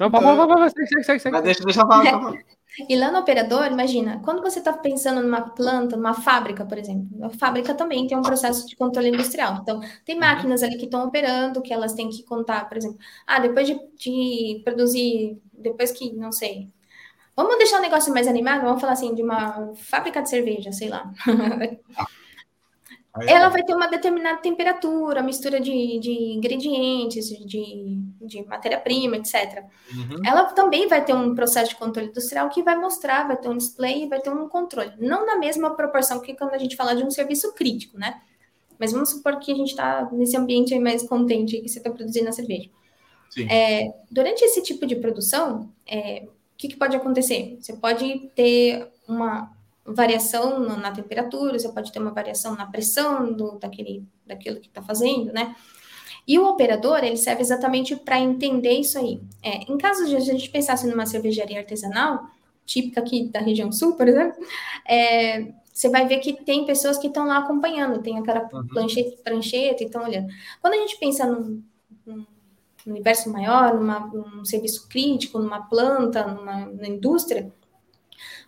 Não, 0.00 0.10
pá, 0.10 0.20
pá, 0.20 0.46
pá, 0.46 0.70
segue, 0.70 1.04
segue, 1.04 1.20
segue. 1.20 1.42
Deixa, 1.42 1.62
deixa 1.62 1.80
eu 1.80 1.86
falar. 1.86 2.02
deixa 2.02 2.16
eu 2.16 2.20
falar. 2.20 2.38
E 2.88 2.96
lá 2.96 3.10
no 3.10 3.18
operador, 3.18 3.66
imagina, 3.66 4.20
quando 4.24 4.42
você 4.42 4.58
está 4.58 4.72
pensando 4.72 5.22
numa 5.22 5.40
planta, 5.40 5.96
numa 5.96 6.14
fábrica, 6.14 6.64
por 6.64 6.78
exemplo, 6.78 7.24
a 7.24 7.30
fábrica 7.30 7.74
também 7.74 8.06
tem 8.06 8.16
um 8.16 8.22
processo 8.22 8.66
de 8.68 8.76
controle 8.76 9.08
industrial. 9.08 9.58
Então, 9.62 9.80
tem 10.04 10.18
máquinas 10.18 10.62
ali 10.62 10.76
que 10.76 10.84
estão 10.84 11.04
operando, 11.04 11.62
que 11.62 11.72
elas 11.72 11.94
têm 11.94 12.08
que 12.08 12.22
contar, 12.24 12.68
por 12.68 12.76
exemplo, 12.76 12.98
ah, 13.26 13.40
depois 13.40 13.66
de, 13.66 13.78
de 13.96 14.60
produzir, 14.64 15.40
depois 15.52 15.90
que, 15.90 16.12
não 16.12 16.30
sei, 16.30 16.68
vamos 17.34 17.56
deixar 17.56 17.78
o 17.78 17.82
negócio 17.82 18.12
mais 18.12 18.28
animado, 18.28 18.62
vamos 18.62 18.80
falar 18.80 18.92
assim, 18.92 19.14
de 19.14 19.22
uma 19.22 19.72
fábrica 19.74 20.22
de 20.22 20.28
cerveja, 20.28 20.70
sei 20.70 20.88
lá. 20.88 21.10
Ela 23.26 23.48
vai 23.48 23.62
ter 23.62 23.74
uma 23.74 23.86
determinada 23.86 24.38
temperatura, 24.38 25.22
mistura 25.22 25.60
de, 25.60 25.98
de 25.98 26.12
ingredientes, 26.34 27.28
de, 27.28 27.98
de 28.20 28.44
matéria-prima, 28.44 29.16
etc. 29.16 29.64
Uhum. 29.94 30.22
Ela 30.24 30.44
também 30.44 30.88
vai 30.88 31.04
ter 31.04 31.14
um 31.14 31.34
processo 31.34 31.70
de 31.70 31.76
controle 31.76 32.08
industrial 32.08 32.48
que 32.48 32.62
vai 32.62 32.76
mostrar, 32.76 33.26
vai 33.26 33.36
ter 33.36 33.48
um 33.48 33.56
display, 33.56 34.08
vai 34.08 34.20
ter 34.20 34.30
um 34.30 34.48
controle. 34.48 34.92
Não 34.98 35.26
na 35.26 35.36
mesma 35.38 35.74
proporção 35.74 36.20
que 36.20 36.34
quando 36.34 36.54
a 36.54 36.58
gente 36.58 36.76
fala 36.76 36.94
de 36.94 37.02
um 37.02 37.10
serviço 37.10 37.54
crítico, 37.54 37.98
né? 37.98 38.20
Mas 38.78 38.92
vamos 38.92 39.10
supor 39.10 39.38
que 39.38 39.50
a 39.50 39.56
gente 39.56 39.70
está 39.70 40.08
nesse 40.12 40.36
ambiente 40.36 40.78
mais 40.78 41.02
contente 41.02 41.60
que 41.60 41.68
você 41.68 41.78
está 41.78 41.90
produzindo 41.90 42.28
a 42.28 42.32
cerveja. 42.32 42.70
É, 43.48 43.92
durante 44.10 44.42
esse 44.42 44.62
tipo 44.62 44.86
de 44.86 44.96
produção, 44.96 45.70
é, 45.86 46.24
o 46.26 46.56
que, 46.56 46.68
que 46.68 46.76
pode 46.76 46.96
acontecer? 46.96 47.56
Você 47.60 47.76
pode 47.76 48.30
ter 48.34 48.88
uma 49.06 49.52
variação 49.94 50.60
na, 50.60 50.76
na 50.76 50.90
temperatura, 50.92 51.58
você 51.58 51.68
pode 51.68 51.92
ter 51.92 51.98
uma 51.98 52.12
variação 52.12 52.54
na 52.54 52.66
pressão 52.66 53.32
do, 53.32 53.58
daquele, 53.58 54.04
daquilo 54.26 54.60
que 54.60 54.68
está 54.68 54.82
fazendo, 54.82 55.32
né? 55.32 55.54
E 56.26 56.38
o 56.38 56.46
operador, 56.46 57.02
ele 57.02 57.16
serve 57.16 57.40
exatamente 57.40 57.96
para 57.96 58.20
entender 58.20 58.72
isso 58.72 58.98
aí. 58.98 59.20
É, 59.42 59.70
em 59.70 59.78
caso 59.78 60.06
de 60.06 60.14
a 60.14 60.20
gente 60.20 60.50
pensasse 60.50 60.86
numa 60.86 61.06
cervejaria 61.06 61.58
artesanal, 61.58 62.26
típica 62.66 63.00
aqui 63.00 63.28
da 63.28 63.40
região 63.40 63.72
sul, 63.72 63.94
por 63.94 64.06
exemplo, 64.06 64.36
é, 64.86 65.52
você 65.72 65.88
vai 65.88 66.06
ver 66.06 66.18
que 66.18 66.34
tem 66.34 66.66
pessoas 66.66 66.98
que 66.98 67.06
estão 67.06 67.26
lá 67.26 67.38
acompanhando, 67.38 68.02
tem 68.02 68.18
aquela 68.18 68.46
Uhum. 68.52 68.66
plancheta, 68.66 69.16
prancheta 69.22 69.82
e 69.82 69.86
estão 69.86 70.02
olhando. 70.04 70.28
Quando 70.60 70.74
a 70.74 70.78
gente 70.78 70.98
pensa 70.98 71.24
num, 71.24 71.62
num 72.04 72.26
universo 72.86 73.30
maior, 73.30 73.74
numa, 73.74 74.00
num 74.00 74.44
serviço 74.44 74.86
crítico, 74.88 75.38
numa 75.38 75.62
planta, 75.62 76.26
numa, 76.26 76.66
numa 76.66 76.86
indústria, 76.86 77.50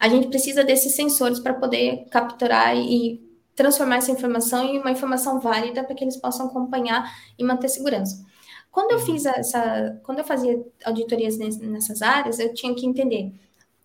a 0.00 0.08
gente 0.08 0.28
precisa 0.28 0.64
desses 0.64 0.96
sensores 0.96 1.38
para 1.38 1.54
poder 1.54 2.06
capturar 2.10 2.76
e 2.76 3.22
transformar 3.54 3.96
essa 3.98 4.10
informação 4.10 4.64
em 4.64 4.78
uma 4.80 4.90
informação 4.90 5.38
válida 5.40 5.84
para 5.84 5.94
que 5.94 6.02
eles 6.02 6.16
possam 6.16 6.46
acompanhar 6.46 7.04
e 7.38 7.44
manter 7.44 7.68
segurança. 7.68 8.24
Quando 8.70 8.92
eu 8.92 9.00
fiz 9.00 9.26
essa, 9.26 10.00
quando 10.04 10.20
eu 10.20 10.24
fazia 10.24 10.64
auditorias 10.84 11.36
nes- 11.36 11.58
nessas 11.58 12.02
áreas, 12.02 12.38
eu 12.38 12.54
tinha 12.54 12.74
que 12.74 12.86
entender 12.86 13.32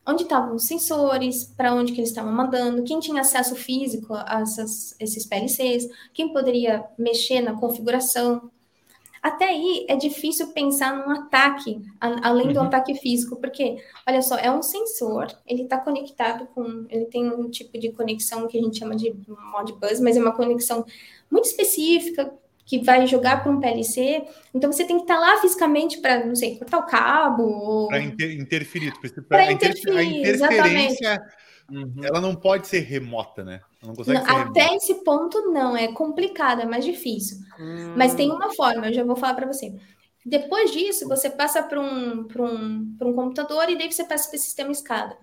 onde 0.08 0.24
estavam 0.24 0.56
os 0.56 0.66
sensores, 0.66 1.46
para 1.58 1.74
onde 1.74 1.92
que 1.92 2.00
eles 2.00 2.10
estavam 2.12 2.32
mandando, 2.32 2.84
quem 2.84 3.00
tinha 3.00 3.22
acesso 3.22 3.56
físico 3.56 4.14
a 4.14 4.42
essas, 4.42 4.96
esses 5.00 5.26
PLCs, 5.26 5.88
quem 6.14 6.32
poderia 6.32 6.86
mexer 6.98 7.42
na 7.42 7.54
configuração. 7.60 8.52
Até 9.28 9.46
aí 9.46 9.88
é 9.90 9.96
difícil 9.96 10.54
pensar 10.54 10.96
num 10.96 11.10
ataque, 11.10 11.82
a- 12.00 12.28
além 12.30 12.54
do 12.54 12.60
Uhum. 12.60 12.68
ataque 12.68 12.94
físico, 12.94 13.36
porque, 13.38 13.76
olha 14.08 14.22
só, 14.22 14.38
é 14.38 14.52
um 14.52 14.62
sensor, 14.62 15.26
ele 15.48 15.64
está 15.64 15.80
conectado 15.80 16.46
com, 16.54 16.86
ele 16.92 17.06
tem 17.06 17.28
um 17.28 17.50
tipo 17.50 17.76
de 17.80 17.92
conexão 17.92 18.48
que 18.48 18.56
a 18.56 18.62
gente 18.62 18.78
chama 18.78 18.96
de 18.96 19.12
Modbus, 19.52 20.00
mas 20.00 20.16
é 20.16 20.20
uma 20.22 20.32
conexão 20.36 20.86
muito 21.32 21.46
específica, 21.46 22.32
que 22.68 22.78
vai 22.84 23.08
jogar 23.08 23.42
para 23.42 23.52
um 23.52 23.60
PLC, 23.60 24.24
então 24.54 24.72
você 24.72 24.86
tem 24.86 24.98
que 24.98 25.04
estar 25.04 25.20
lá 25.20 25.38
fisicamente 25.42 26.00
para, 26.02 26.24
não 26.24 26.36
sei, 26.36 26.58
cortar 26.60 26.78
o 26.78 26.86
cabo, 26.86 27.44
ou... 27.44 27.88
Para 27.88 28.02
interferir. 28.02 28.92
tu 28.94 29.00
precisa- 29.00 29.24
Pra 29.24 29.40
a 29.40 29.52
inter- 29.52 29.70
interferir, 29.72 29.98
a 29.98 30.04
interferência, 30.04 31.22
Uhum. 31.72 31.94
ela 32.04 32.22
não 32.22 32.36
pode 32.36 32.68
ser 32.68 32.82
remota, 32.82 33.44
né? 33.44 33.60
Não 34.14 34.22
até 34.50 34.76
esse 34.76 34.96
ponto 35.04 35.42
não, 35.52 35.76
é 35.76 35.88
complicado, 35.92 36.62
é 36.62 36.66
mais 36.66 36.84
difícil. 36.86 37.38
Mas 37.96 38.14
tem 38.14 38.32
uma 38.32 38.54
forma, 38.54 38.88
eu 38.88 38.94
já 38.94 39.04
vou 39.04 39.16
falar 39.16 39.34
para 39.36 39.48
você. 39.48 39.74
Depois 40.26 40.72
disso, 40.72 41.08
você 41.08 41.30
passa 41.30 41.62
para 41.62 41.80
um, 41.80 42.24
pra 42.24 42.42
um, 42.44 42.96
pra 42.98 43.08
um 43.08 43.14
computador 43.14 43.70
e 43.70 43.78
daí 43.78 43.92
você 43.92 44.04
passa 44.04 44.28
para 44.28 44.36
esse 44.38 44.46
sistema 44.46 44.72
escada. 44.72 45.16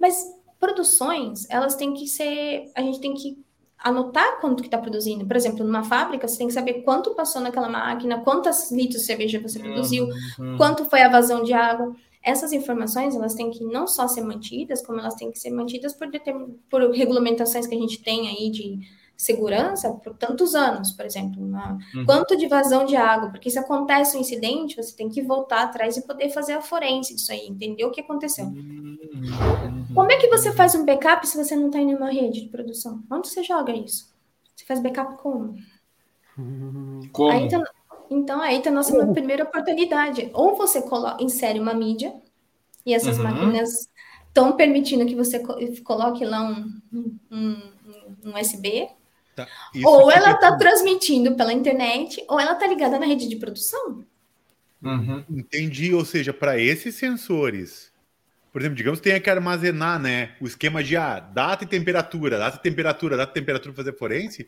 Mas 0.00 0.24
produções, 0.58 1.46
elas 1.50 1.74
têm 1.74 1.92
que 1.92 2.06
ser. 2.06 2.70
A 2.74 2.80
gente 2.80 3.00
tem 3.00 3.14
que 3.14 3.38
anotar 3.78 4.40
quanto 4.40 4.62
que 4.62 4.68
está 4.68 4.78
produzindo. 4.78 5.26
Por 5.26 5.36
exemplo, 5.36 5.64
numa 5.64 5.82
fábrica, 5.82 6.26
você 6.28 6.38
tem 6.38 6.46
que 6.46 6.52
saber 6.52 6.82
quanto 6.82 7.14
passou 7.14 7.42
naquela 7.42 7.68
máquina, 7.68 8.20
quantas 8.20 8.70
litros 8.70 9.00
de 9.00 9.06
cerveja 9.06 9.40
você 9.40 9.58
produziu, 9.58 10.06
Uhum. 10.38 10.56
quanto 10.56 10.84
foi 10.84 11.02
a 11.02 11.08
vazão 11.08 11.42
de 11.42 11.52
água. 11.52 11.94
Essas 12.22 12.52
informações, 12.52 13.14
elas 13.14 13.34
têm 13.34 13.50
que 13.50 13.64
não 13.64 13.86
só 13.86 14.06
ser 14.06 14.22
mantidas, 14.22 14.84
como 14.84 15.00
elas 15.00 15.14
têm 15.14 15.30
que 15.30 15.38
ser 15.38 15.50
mantidas 15.50 15.92
por, 15.94 16.08
por 16.70 16.90
regulamentações 16.92 17.66
que 17.66 17.74
a 17.74 17.78
gente 17.78 18.02
tem 18.02 18.28
aí 18.28 18.50
de 18.50 18.78
segurança 19.16 19.92
por 19.92 20.14
tantos 20.14 20.54
anos, 20.54 20.90
por 20.92 21.04
exemplo. 21.04 21.44
na- 21.46 21.78
Uhum. 21.94 22.04
Quanto 22.06 22.36
de 22.36 22.46
vazão 22.48 22.84
de 22.84 22.96
água, 22.96 23.30
porque 23.30 23.50
se 23.50 23.58
acontece 23.58 24.16
um 24.16 24.20
incidente, 24.20 24.74
você 24.76 24.96
tem 24.96 25.08
que 25.08 25.22
voltar 25.22 25.62
atrás 25.62 25.96
e 25.96 26.06
poder 26.06 26.30
fazer 26.30 26.54
a 26.54 26.62
forense 26.62 27.14
disso 27.14 27.30
aí, 27.30 27.46
entender 27.46 27.84
o 27.84 27.90
que 27.90 28.00
aconteceu. 28.00 28.46
Uhum. 28.46 28.98
Como 29.94 30.10
é 30.10 30.16
que 30.16 30.28
você 30.28 30.50
faz 30.52 30.74
um 30.74 30.84
backup 30.84 31.26
se 31.28 31.36
você 31.36 31.54
não 31.54 31.66
está 31.66 31.78
em 31.80 31.86
nenhuma 31.86 32.10
rede 32.10 32.42
de 32.42 32.48
produção? 32.48 33.02
Onde 33.10 33.28
você 33.28 33.42
joga 33.44 33.72
isso? 33.76 34.10
Você 34.56 34.64
faz 34.64 34.80
backup 34.80 35.16
como? 35.22 35.54
Como? 37.12 37.30
Aí 37.30 37.48
tá- 37.48 37.62
então, 38.12 38.40
aí 38.40 38.58
está 38.58 38.70
a 38.70 38.72
nossa 38.72 39.06
primeira 39.08 39.44
oportunidade. 39.44 40.30
Ou 40.32 40.56
você 40.56 40.82
colo- 40.82 41.16
insere 41.20 41.58
uma 41.58 41.74
mídia, 41.74 42.12
e 42.84 42.94
essas 42.94 43.16
Uhum. 43.18 43.24
máquinas 43.24 43.88
estão 44.28 44.52
permitindo 44.56 45.06
que 45.06 45.14
você 45.14 45.38
co- 45.40 45.58
coloque 45.84 46.24
lá 46.24 46.42
um, 46.42 46.80
um, 47.30 47.62
um 48.24 48.40
USB, 48.40 48.88
Tá. 49.34 49.48
Ou 49.82 50.10
ela 50.12 50.32
está 50.32 50.58
transmitindo 50.58 51.34
pela 51.34 51.54
internet, 51.54 52.22
ou 52.28 52.38
ela 52.38 52.52
está 52.52 52.66
ligada 52.66 52.98
na 52.98 53.06
rede 53.06 53.26
de 53.26 53.36
produção. 53.36 54.04
Uhum. 54.82 55.24
Entendi, 55.30 55.94
ou 55.94 56.04
seja, 56.04 56.34
para 56.34 56.58
esses 56.58 56.94
sensores, 56.96 57.90
por 58.52 58.60
exemplo, 58.60 58.76
digamos 58.76 59.00
que 59.00 59.04
tenha 59.08 59.18
que 59.20 59.30
armazenar, 59.30 59.98
né, 59.98 60.32
o 60.38 60.46
esquema 60.46 60.84
de 60.84 60.98
ah, 60.98 61.18
data 61.18 61.64
e 61.64 61.66
temperatura, 61.66 62.36
data 62.38 62.58
e 62.58 62.60
temperatura, 62.60 63.16
data 63.16 63.30
e 63.30 63.34
temperatura 63.34 63.72
para 63.72 63.84
fazer 63.84 63.96
forense, 63.96 64.46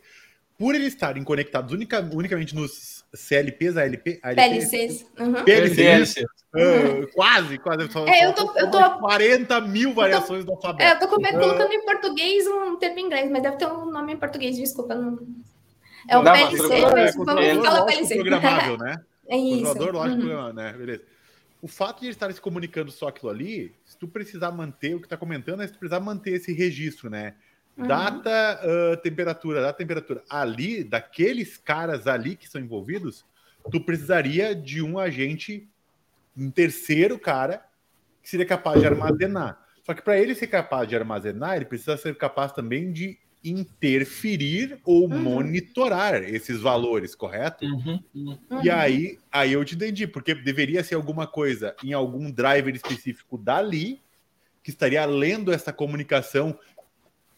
por 0.59 0.75
eles 0.75 0.89
estarem 0.89 1.25
conectados 1.25 1.73
única, 1.73 2.01
unicamente 2.13 2.55
nos 2.55 2.94
CLPs, 3.15 3.77
ALP, 3.77 4.21
ALP, 4.23 4.37
PLCs. 4.37 5.07
Uhum. 5.19 5.45
PLCs, 5.45 6.15
ah, 6.55 7.07
quase, 7.15 7.59
quase. 7.59 7.91
Só, 7.93 8.07
É, 8.07 8.27
eu 8.27 8.33
tô- 8.33 8.53
eu 8.57 8.71
tô- 8.71 8.99
40 8.99 9.61
mil 9.61 9.93
variações 9.95 10.45
do 10.45 10.53
É, 10.53 10.55
alfabeto. 10.55 10.95
eu 11.05 11.09
tô 11.09 11.15
come- 11.17 11.33
colocando 11.33 11.73
em 11.73 11.85
português 11.85 12.47
um 12.47 12.77
termo 12.77 12.99
em 12.99 13.07
inglês, 13.07 13.31
mas 13.31 13.43
deve 13.43 13.57
ter 13.57 13.67
um 13.67 13.87
nome 13.91 14.13
em 14.13 14.17
português, 14.17 14.57
desculpa. 14.57 14.95
Não... 14.95 15.19
É 16.09 16.19
o 16.19 16.23
PLC, 16.23 16.57
mas 16.59 16.71
é, 16.71 17.13
vamos 17.13 17.25
falar 17.65 17.85
PLC. 17.87 18.15
programável, 18.15 18.79
né? 18.79 18.97
É 19.27 19.39
isso. 19.39 19.65
Controlador 19.65 19.95
lógico 19.95 20.21
Uhum. 20.21 20.27
programável, 20.29 20.55
né? 20.55 20.73
Beleza. 20.75 21.03
O 21.63 21.67
fato 21.67 22.01
de 22.01 22.07
eles 22.07 22.15
estarem 22.17 22.35
se 22.35 22.43
comunicando 22.43 22.93
só 22.93 23.09
aquilo 23.09 23.31
ali, 23.31 23.75
se 23.87 23.97
tu 23.97 24.07
precisar 24.07 24.51
manter, 24.51 24.95
o 24.95 25.01
que 25.01 25.09
tá 25.09 25.17
comentando 25.17 25.63
é 25.63 25.67
se 25.67 25.73
tu 25.73 25.79
precisar 25.79 25.99
manter 26.01 26.33
esse 26.35 26.53
registro, 26.53 27.09
né? 27.09 27.33
Uhum. 27.77 27.87
Data, 27.87 28.61
ah, 28.63 28.97
temperatura, 28.99 29.61
data, 29.61 29.79
temperatura. 29.79 30.23
Ali, 30.31 30.85
daqueles 30.85 31.57
caras 31.57 32.07
ali 32.07 32.37
que 32.37 32.49
são 32.49 32.61
envolvidos, 32.61 33.25
tu 33.71 33.81
precisaria 33.81 34.55
de 34.55 34.81
um 34.83 34.99
agente, 34.99 35.69
um 36.37 36.51
terceiro 36.51 37.19
cara, 37.19 37.65
que 38.23 38.31
seria 38.31 38.47
capaz 38.47 38.81
de 38.81 38.87
armazenar. 38.87 39.59
Só 39.85 39.93
que 39.93 40.03
para 40.03 40.19
ele 40.19 40.35
ser 40.35 40.47
capaz 40.47 40.89
de 40.89 40.97
armazenar, 40.97 41.57
ele 41.57 41.67
precisa 41.67 41.97
ser 41.97 42.17
capaz 42.17 42.53
também 42.53 42.91
de 42.93 43.19
interferir 43.45 44.79
ou 44.85 45.03
Uhum. 45.03 45.19
monitorar 45.19 46.23
esses 46.23 46.61
valores, 46.61 47.15
correto? 47.15 47.67
Uhum. 47.67 48.03
Uhum. 48.15 48.39
E 48.63 48.71
aí, 48.71 49.19
aí 49.31 49.53
eu 49.53 49.63
te 49.65 49.75
entendi, 49.75 50.07
porque 50.07 50.35
deveria 50.35 50.83
ser 50.83 50.95
alguma 50.95 51.27
coisa 51.27 51.77
em 51.85 51.93
algum 51.93 52.31
driver 52.31 52.75
específico 52.75 53.37
dali 53.37 54.01
que 54.63 54.71
estaria 54.71 55.05
lendo 55.05 55.53
essa 55.53 55.75
comunicação 55.75 56.59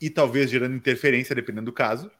e 0.00 0.10
talvez 0.10 0.50
gerando 0.50 0.74
interferência, 0.74 1.34
dependendo 1.34 1.66
do 1.66 1.72
caso, 1.72 2.10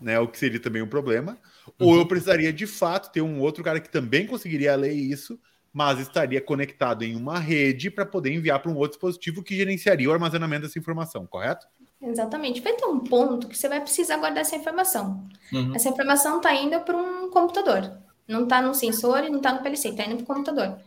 né? 0.00 0.18
O 0.18 0.28
que 0.28 0.38
seria 0.38 0.60
também 0.60 0.82
um 0.82 0.88
problema. 0.88 1.36
Ou 1.78 1.96
eu 1.96 2.06
precisaria 2.06 2.52
de 2.52 2.66
fato 2.66 3.12
ter 3.12 3.20
um 3.20 3.40
outro 3.40 3.62
cara 3.62 3.80
que 3.80 3.90
também 3.90 4.26
conseguiria 4.26 4.74
ler 4.74 4.92
isso, 4.92 5.38
mas 5.72 6.00
estaria 6.00 6.40
conectado 6.40 7.04
em 7.04 7.14
uma 7.14 7.38
rede 7.38 7.90
para 7.90 8.06
poder 8.06 8.32
enviar 8.32 8.60
para 8.60 8.70
um 8.70 8.76
outro 8.76 8.92
dispositivo 8.92 9.42
que 9.42 9.54
gerenciaria 9.54 10.08
o 10.08 10.12
armazenamento 10.12 10.62
dessa 10.62 10.78
informação, 10.78 11.26
correto? 11.26 11.66
Exatamente. 12.02 12.60
Vai 12.60 12.72
ter 12.72 12.86
um 12.86 13.00
ponto 13.00 13.46
que 13.46 13.56
você 13.56 13.68
vai 13.68 13.80
precisar 13.80 14.16
guardar 14.16 14.40
essa 14.40 14.56
informação. 14.56 15.28
Uhum. 15.52 15.74
Essa 15.74 15.90
informação 15.90 16.38
está 16.38 16.54
indo 16.54 16.80
para 16.80 16.96
um 16.96 17.28
computador. 17.30 17.98
Não 18.26 18.44
está 18.44 18.62
no 18.62 18.74
sensor 18.74 19.24
e 19.24 19.28
não 19.28 19.36
está 19.36 19.52
no 19.52 19.62
PLC, 19.62 19.90
está 19.90 20.04
indo 20.04 20.16
para 20.16 20.24
o 20.24 20.26
computador. 20.26 20.78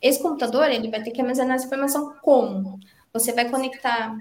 Esse 0.00 0.22
computador, 0.22 0.70
ele 0.70 0.90
vai 0.90 1.02
ter 1.02 1.10
que 1.10 1.20
armazenar 1.20 1.56
essa 1.56 1.66
informação 1.66 2.14
como? 2.22 2.80
Você 3.12 3.32
vai 3.32 3.50
conectar... 3.50 4.16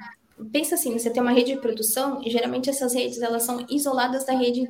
Pensa 0.52 0.76
assim, 0.76 0.98
você 0.98 1.10
tem 1.10 1.22
uma 1.22 1.32
rede 1.32 1.54
de 1.54 1.62
produção 1.62 2.22
e 2.24 2.30
geralmente 2.30 2.70
essas 2.70 2.94
redes, 2.94 3.22
elas 3.22 3.44
são 3.44 3.66
isoladas 3.70 4.26
da 4.26 4.34
rede 4.34 4.68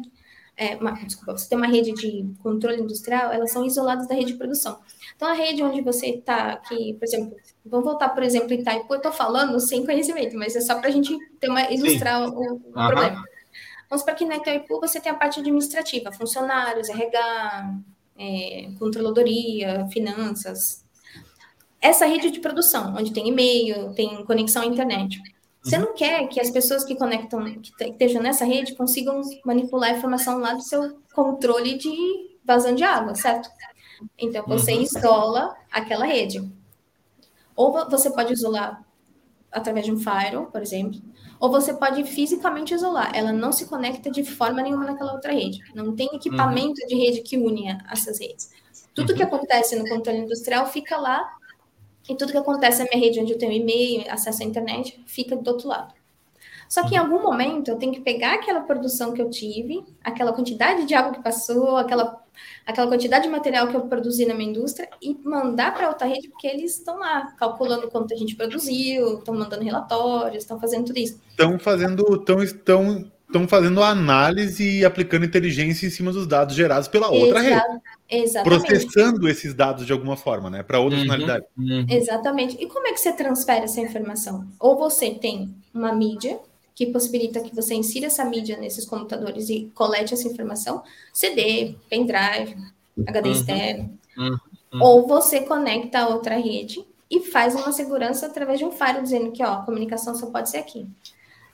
é, 0.57 0.75
uma, 0.75 0.91
desculpa, 0.91 1.37
você 1.37 1.47
tem 1.47 1.55
uma 1.55 1.67
rede 1.67 1.93
de 1.93 2.27
controle 2.41 2.81
industrial, 2.81 3.31
elas 3.31 3.51
são 3.51 3.63
isoladas 3.63 4.07
da 4.07 4.15
rede 4.15 4.31
de 4.31 4.39
produção. 4.39 4.79
Então, 5.15 5.27
a 5.27 5.33
rede 5.33 5.61
onde 5.61 5.81
você 5.81 6.07
está 6.07 6.53
aqui, 6.53 6.95
por 6.95 7.05
exemplo, 7.05 7.37
vamos 7.63 7.85
voltar, 7.85 8.09
por 8.09 8.23
exemplo, 8.23 8.51
em 8.51 8.61
Itaipu, 8.61 8.91
eu 8.91 8.97
estou 8.97 9.11
falando 9.11 9.59
sem 9.59 9.85
conhecimento, 9.85 10.35
mas 10.35 10.55
é 10.55 10.61
só 10.61 10.79
para 10.79 10.89
a 10.89 10.91
gente 10.91 11.15
ter 11.39 11.47
uma, 11.47 11.71
ilustrar 11.71 12.25
Sim. 12.25 12.33
o, 12.35 12.53
o 12.55 12.71
problema. 12.71 13.23
Vamos 13.87 14.03
para 14.03 14.15
que 14.15 14.25
na 14.25 14.37
Itaipu 14.37 14.79
você 14.79 14.99
tem 14.99 15.11
a 15.11 15.15
parte 15.15 15.39
administrativa, 15.39 16.11
funcionários, 16.11 16.89
RH, 16.89 17.75
é, 18.17 18.69
controladoria, 18.79 19.87
finanças. 19.91 20.83
Essa 21.79 22.07
rede 22.07 22.31
de 22.31 22.39
produção, 22.39 22.95
onde 22.97 23.13
tem 23.13 23.27
e-mail, 23.27 23.93
tem 23.93 24.25
conexão 24.25 24.63
à 24.63 24.65
internet. 24.65 25.21
Você 25.69 25.77
não 25.77 25.93
quer 25.93 26.27
que 26.27 26.39
as 26.39 26.49
pessoas 26.49 26.83
que 26.83 26.95
conectam, 26.95 27.43
que 27.61 27.71
estejam 27.83 28.21
nessa 28.21 28.45
rede, 28.45 28.75
consigam 28.75 29.21
manipular 29.45 29.91
a 29.91 29.97
informação 29.97 30.39
lá 30.39 30.53
do 30.53 30.61
seu 30.61 30.99
controle 31.13 31.77
de 31.77 31.91
vazão 32.45 32.73
de 32.73 32.83
água, 32.83 33.15
certo? 33.15 33.49
Então, 34.17 34.45
você 34.47 34.73
uhum. 34.73 34.81
isola 34.81 35.55
aquela 35.71 36.05
rede. 36.05 36.49
Ou 37.55 37.73
você 37.89 38.11
pode 38.11 38.33
isolar 38.33 38.83
através 39.51 39.85
de 39.85 39.91
um 39.91 39.97
firewall, 39.97 40.45
por 40.45 40.61
exemplo, 40.61 41.01
ou 41.39 41.51
você 41.51 41.73
pode 41.73 42.03
fisicamente 42.03 42.73
isolar. 42.73 43.11
Ela 43.13 43.31
não 43.31 43.51
se 43.51 43.65
conecta 43.67 44.09
de 44.09 44.23
forma 44.23 44.61
nenhuma 44.61 44.85
naquela 44.85 45.13
outra 45.13 45.31
rede. 45.31 45.59
Não 45.73 45.95
tem 45.95 46.07
equipamento 46.13 46.81
uhum. 46.81 46.87
de 46.87 46.95
rede 46.95 47.21
que 47.21 47.37
une 47.37 47.77
essas 47.91 48.19
redes. 48.19 48.51
Tudo 48.93 49.11
uhum. 49.11 49.17
que 49.17 49.23
acontece 49.23 49.75
no 49.75 49.87
controle 49.87 50.19
industrial 50.19 50.65
fica 50.67 50.97
lá 50.97 51.37
e 52.09 52.15
tudo 52.15 52.31
que 52.31 52.37
acontece 52.37 52.79
na 52.83 52.89
minha 52.89 53.03
rede, 53.03 53.19
onde 53.19 53.33
eu 53.33 53.37
tenho 53.37 53.51
e-mail, 53.51 54.05
acesso 54.09 54.43
à 54.43 54.45
internet, 54.45 55.01
fica 55.05 55.35
do 55.35 55.49
outro 55.49 55.67
lado. 55.67 55.93
Só 56.69 56.85
que 56.85 56.95
em 56.95 56.97
algum 56.97 57.21
momento 57.21 57.69
eu 57.69 57.77
tenho 57.77 57.93
que 57.93 58.01
pegar 58.01 58.33
aquela 58.33 58.61
produção 58.61 59.13
que 59.13 59.21
eu 59.21 59.29
tive, 59.29 59.85
aquela 60.03 60.33
quantidade 60.33 60.85
de 60.85 60.93
água 60.93 61.13
que 61.13 61.23
passou, 61.23 61.77
aquela, 61.77 62.21
aquela 62.65 62.87
quantidade 62.87 63.23
de 63.23 63.29
material 63.29 63.67
que 63.69 63.75
eu 63.75 63.81
produzi 63.81 64.25
na 64.25 64.33
minha 64.33 64.49
indústria 64.49 64.89
e 65.01 65.17
mandar 65.23 65.73
para 65.73 65.87
outra 65.87 66.05
rede, 66.07 66.27
porque 66.27 66.47
eles 66.47 66.77
estão 66.77 66.99
lá 66.99 67.33
calculando 67.37 67.89
quanto 67.89 68.13
a 68.13 68.17
gente 68.17 68.35
produziu, 68.35 69.19
estão 69.19 69.33
mandando 69.33 69.63
relatórios, 69.63 70.43
estão 70.43 70.59
fazendo 70.59 70.87
tudo 70.87 70.99
isso. 70.99 71.21
Estão 71.29 71.57
fazendo, 71.57 72.15
estão, 72.15 72.43
estão 72.43 73.11
estão 73.27 73.47
fazendo 73.47 73.83
análise 73.83 74.79
e 74.79 74.85
aplicando 74.85 75.25
inteligência 75.25 75.85
em 75.85 75.89
cima 75.89 76.11
dos 76.11 76.25
dados 76.25 76.55
gerados 76.55 76.87
pela 76.87 77.09
outra 77.09 77.41
rede. 77.41 77.61
Exatamente. 78.09 78.67
Processando 78.67 79.27
esses 79.27 79.53
dados 79.53 79.85
de 79.85 79.91
alguma 79.91 80.15
forma, 80.15 80.49
né? 80.49 80.63
Para 80.63 80.79
outra 80.79 80.97
uhum, 80.97 81.03
finalidade. 81.03 81.45
Uhum. 81.57 81.85
Exatamente. 81.89 82.55
E 82.59 82.67
como 82.67 82.87
é 82.87 82.93
que 82.93 82.99
você 82.99 83.11
transfere 83.11 83.65
essa 83.65 83.81
informação? 83.81 84.47
Ou 84.59 84.77
você 84.77 85.11
tem 85.11 85.53
uma 85.73 85.91
mídia 85.91 86.39
que 86.73 86.85
possibilita 86.85 87.41
que 87.41 87.53
você 87.55 87.73
insira 87.73 88.05
essa 88.05 88.23
mídia 88.23 88.55
nesses 88.57 88.85
computadores 88.85 89.49
e 89.49 89.71
colete 89.73 90.13
essa 90.13 90.27
informação, 90.27 90.83
CD, 91.11 91.75
pendrive, 91.89 92.55
HD 93.07 93.29
uhum, 93.29 93.35
externo. 93.35 93.99
Uhum. 94.15 94.37
Ou 94.79 95.07
você 95.07 95.41
conecta 95.41 95.99
a 95.99 96.07
outra 96.07 96.37
rede 96.37 96.85
e 97.09 97.21
faz 97.21 97.55
uma 97.55 97.71
segurança 97.71 98.27
através 98.27 98.59
de 98.59 98.65
um 98.65 98.71
firewall 98.71 99.01
dizendo 99.01 99.31
que 99.31 99.43
ó, 99.43 99.53
a 99.53 99.61
comunicação 99.63 100.13
só 100.15 100.27
pode 100.27 100.49
ser 100.49 100.57
aqui. 100.57 100.87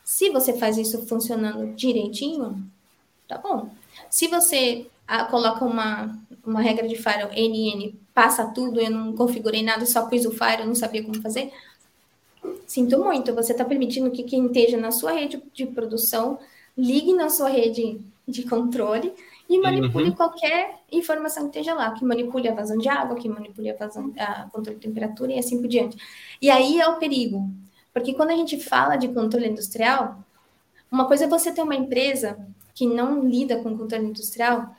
Se 0.03 0.29
você 0.29 0.53
faz 0.53 0.77
isso 0.77 1.05
funcionando 1.07 1.73
direitinho, 1.73 2.61
tá 3.27 3.37
bom. 3.37 3.69
Se 4.09 4.27
você 4.27 4.87
ah, 5.15 5.25
coloca 5.25 5.63
uma, 5.63 6.19
uma 6.43 6.59
regra 6.59 6.87
de 6.87 6.95
firewall 6.95 7.31
NN, 7.33 7.93
passa 8.15 8.47
tudo, 8.47 8.79
eu 8.79 8.89
não 8.89 9.13
configurei 9.13 9.61
nada, 9.61 9.85
só 9.85 10.07
pus 10.07 10.25
o 10.25 10.31
firewall, 10.31 10.65
não 10.65 10.73
sabia 10.73 11.03
como 11.03 11.21
fazer, 11.21 11.53
sinto 12.65 12.97
muito, 12.97 13.31
você 13.35 13.51
está 13.51 13.63
permitindo 13.63 14.09
que 14.09 14.23
quem 14.23 14.47
esteja 14.47 14.75
na 14.75 14.89
sua 14.89 15.11
rede 15.11 15.39
de 15.53 15.67
produção 15.67 16.39
ligue 16.75 17.13
na 17.13 17.29
sua 17.29 17.47
rede 17.47 18.01
de 18.27 18.41
controle 18.49 19.13
e 19.47 19.59
manipule 19.59 20.09
uhum. 20.09 20.15
qualquer 20.15 20.79
informação 20.91 21.43
que 21.43 21.59
esteja 21.59 21.75
lá, 21.75 21.91
que 21.91 22.03
manipule 22.03 22.49
a 22.49 22.55
vazão 22.55 22.79
de 22.79 22.89
água, 22.89 23.15
que 23.15 23.29
manipule 23.29 23.69
a 23.69 23.75
vazão, 23.75 24.11
a 24.17 24.49
controle 24.49 24.79
de 24.79 24.87
temperatura 24.87 25.31
e 25.31 25.37
assim 25.37 25.61
por 25.61 25.67
diante. 25.67 25.95
E 26.41 26.49
aí 26.49 26.81
é 26.81 26.87
o 26.87 26.97
perigo, 26.97 27.47
porque 27.93 28.15
quando 28.15 28.31
a 28.31 28.35
gente 28.35 28.59
fala 28.59 28.95
de 28.95 29.09
controle 29.09 29.47
industrial, 29.47 30.17
uma 30.91 31.05
coisa 31.05 31.25
é 31.25 31.27
você 31.27 31.51
ter 31.51 31.61
uma 31.61 31.75
empresa 31.75 32.35
que 32.73 32.87
não 32.87 33.23
lida 33.23 33.57
com 33.57 33.77
controle 33.77 34.07
industrial, 34.07 34.75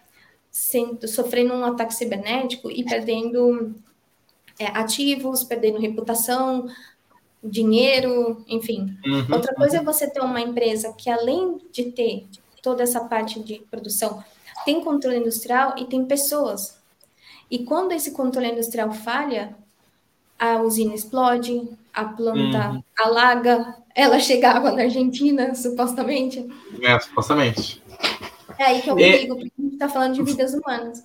sendo, 0.55 1.09
sofrendo 1.09 1.53
um 1.53 1.64
ataque 1.64 1.93
cibernético 1.93 2.71
e 2.71 2.85
perdendo 2.85 3.75
é, 4.57 4.67
ativos, 4.67 5.43
perdendo 5.43 5.81
reputação, 5.81 6.69
dinheiro, 7.43 8.45
enfim. 8.47 8.97
Uhum, 9.05 9.35
Outra 9.35 9.53
coisa 9.53 9.79
uhum. 9.79 9.83
é 9.83 9.85
você 9.85 10.09
ter 10.09 10.21
uma 10.21 10.40
empresa 10.40 10.93
que, 10.93 11.11
além 11.11 11.59
de 11.73 11.90
ter 11.90 12.29
toda 12.62 12.85
essa 12.85 13.01
parte 13.01 13.40
de 13.40 13.64
produção, 13.69 14.23
tem 14.64 14.81
controle 14.81 15.17
industrial 15.17 15.75
e 15.77 15.87
tem 15.87 16.05
pessoas. 16.05 16.81
E 17.51 17.64
quando 17.64 17.90
esse 17.90 18.12
controle 18.12 18.53
industrial 18.53 18.93
falha, 18.93 19.57
a 20.38 20.62
usina 20.62 20.95
explode, 20.95 21.69
a 21.93 22.05
planta 22.05 22.71
uhum. 22.71 22.83
alaga, 22.97 23.75
ela 23.93 24.21
chega 24.21 24.53
água 24.53 24.71
na 24.71 24.83
Argentina, 24.83 25.53
supostamente. 25.57 26.49
É, 26.81 26.97
supostamente. 27.01 27.83
É 28.57 28.64
aí 28.67 28.83
que 28.83 28.88
eu 28.88 28.95
digo, 28.95 29.37
a 29.37 29.40
gente 29.40 29.53
está 29.74 29.88
falando 29.88 30.14
de 30.14 30.22
vidas 30.22 30.54
humanas. 30.54 31.04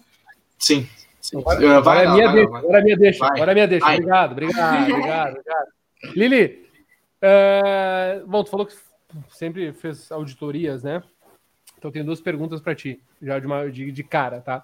Sim. 0.58 0.88
Sim. 1.22 1.40
Agora, 1.40 1.82
vai, 1.82 2.06
agora, 2.06 2.16
minha 2.16 2.32
deixa, 2.32 2.56
agora 2.56 2.84
minha 2.84 2.98
deixa, 2.98 3.26
agora 3.26 3.54
minha 3.54 3.68
deixa. 3.68 3.86
Obrigado, 3.86 4.32
obrigado, 4.32 4.82
obrigado, 4.92 5.30
obrigado. 5.32 5.68
Lili, 6.16 6.66
uh, 7.22 8.26
bom, 8.26 8.44
tu 8.44 8.50
falou 8.50 8.66
que 8.66 8.74
sempre 9.30 9.74
fez 9.74 10.12
auditorias, 10.12 10.84
né? 10.84 11.04
Então 11.78 11.92
tenho 11.92 12.06
duas 12.06 12.22
perguntas 12.22 12.62
para 12.62 12.76
ti, 12.76 13.02
já 13.22 13.38
de, 13.38 13.46
uma, 13.46 13.70
de, 13.70 13.92
de 13.92 14.04
cara, 14.04 14.42
tá? 14.42 14.64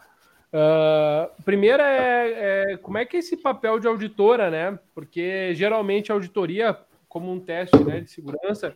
Uh, 0.54 1.44
primeira 1.44 1.84
é, 1.84 2.72
é, 2.74 2.78
como 2.78 2.98
é 2.98 3.06
que 3.06 3.18
é 3.18 3.20
esse 3.20 3.36
papel 3.36 3.78
de 3.80 3.88
auditora, 3.88 4.50
né? 4.50 4.80
Porque 4.94 5.54
geralmente 5.54 6.12
a 6.12 6.16
auditoria, 6.16 6.78
como 7.10 7.32
um 7.32 7.40
teste 7.40 7.78
né, 7.84 8.00
de 8.00 8.10
segurança, 8.10 8.76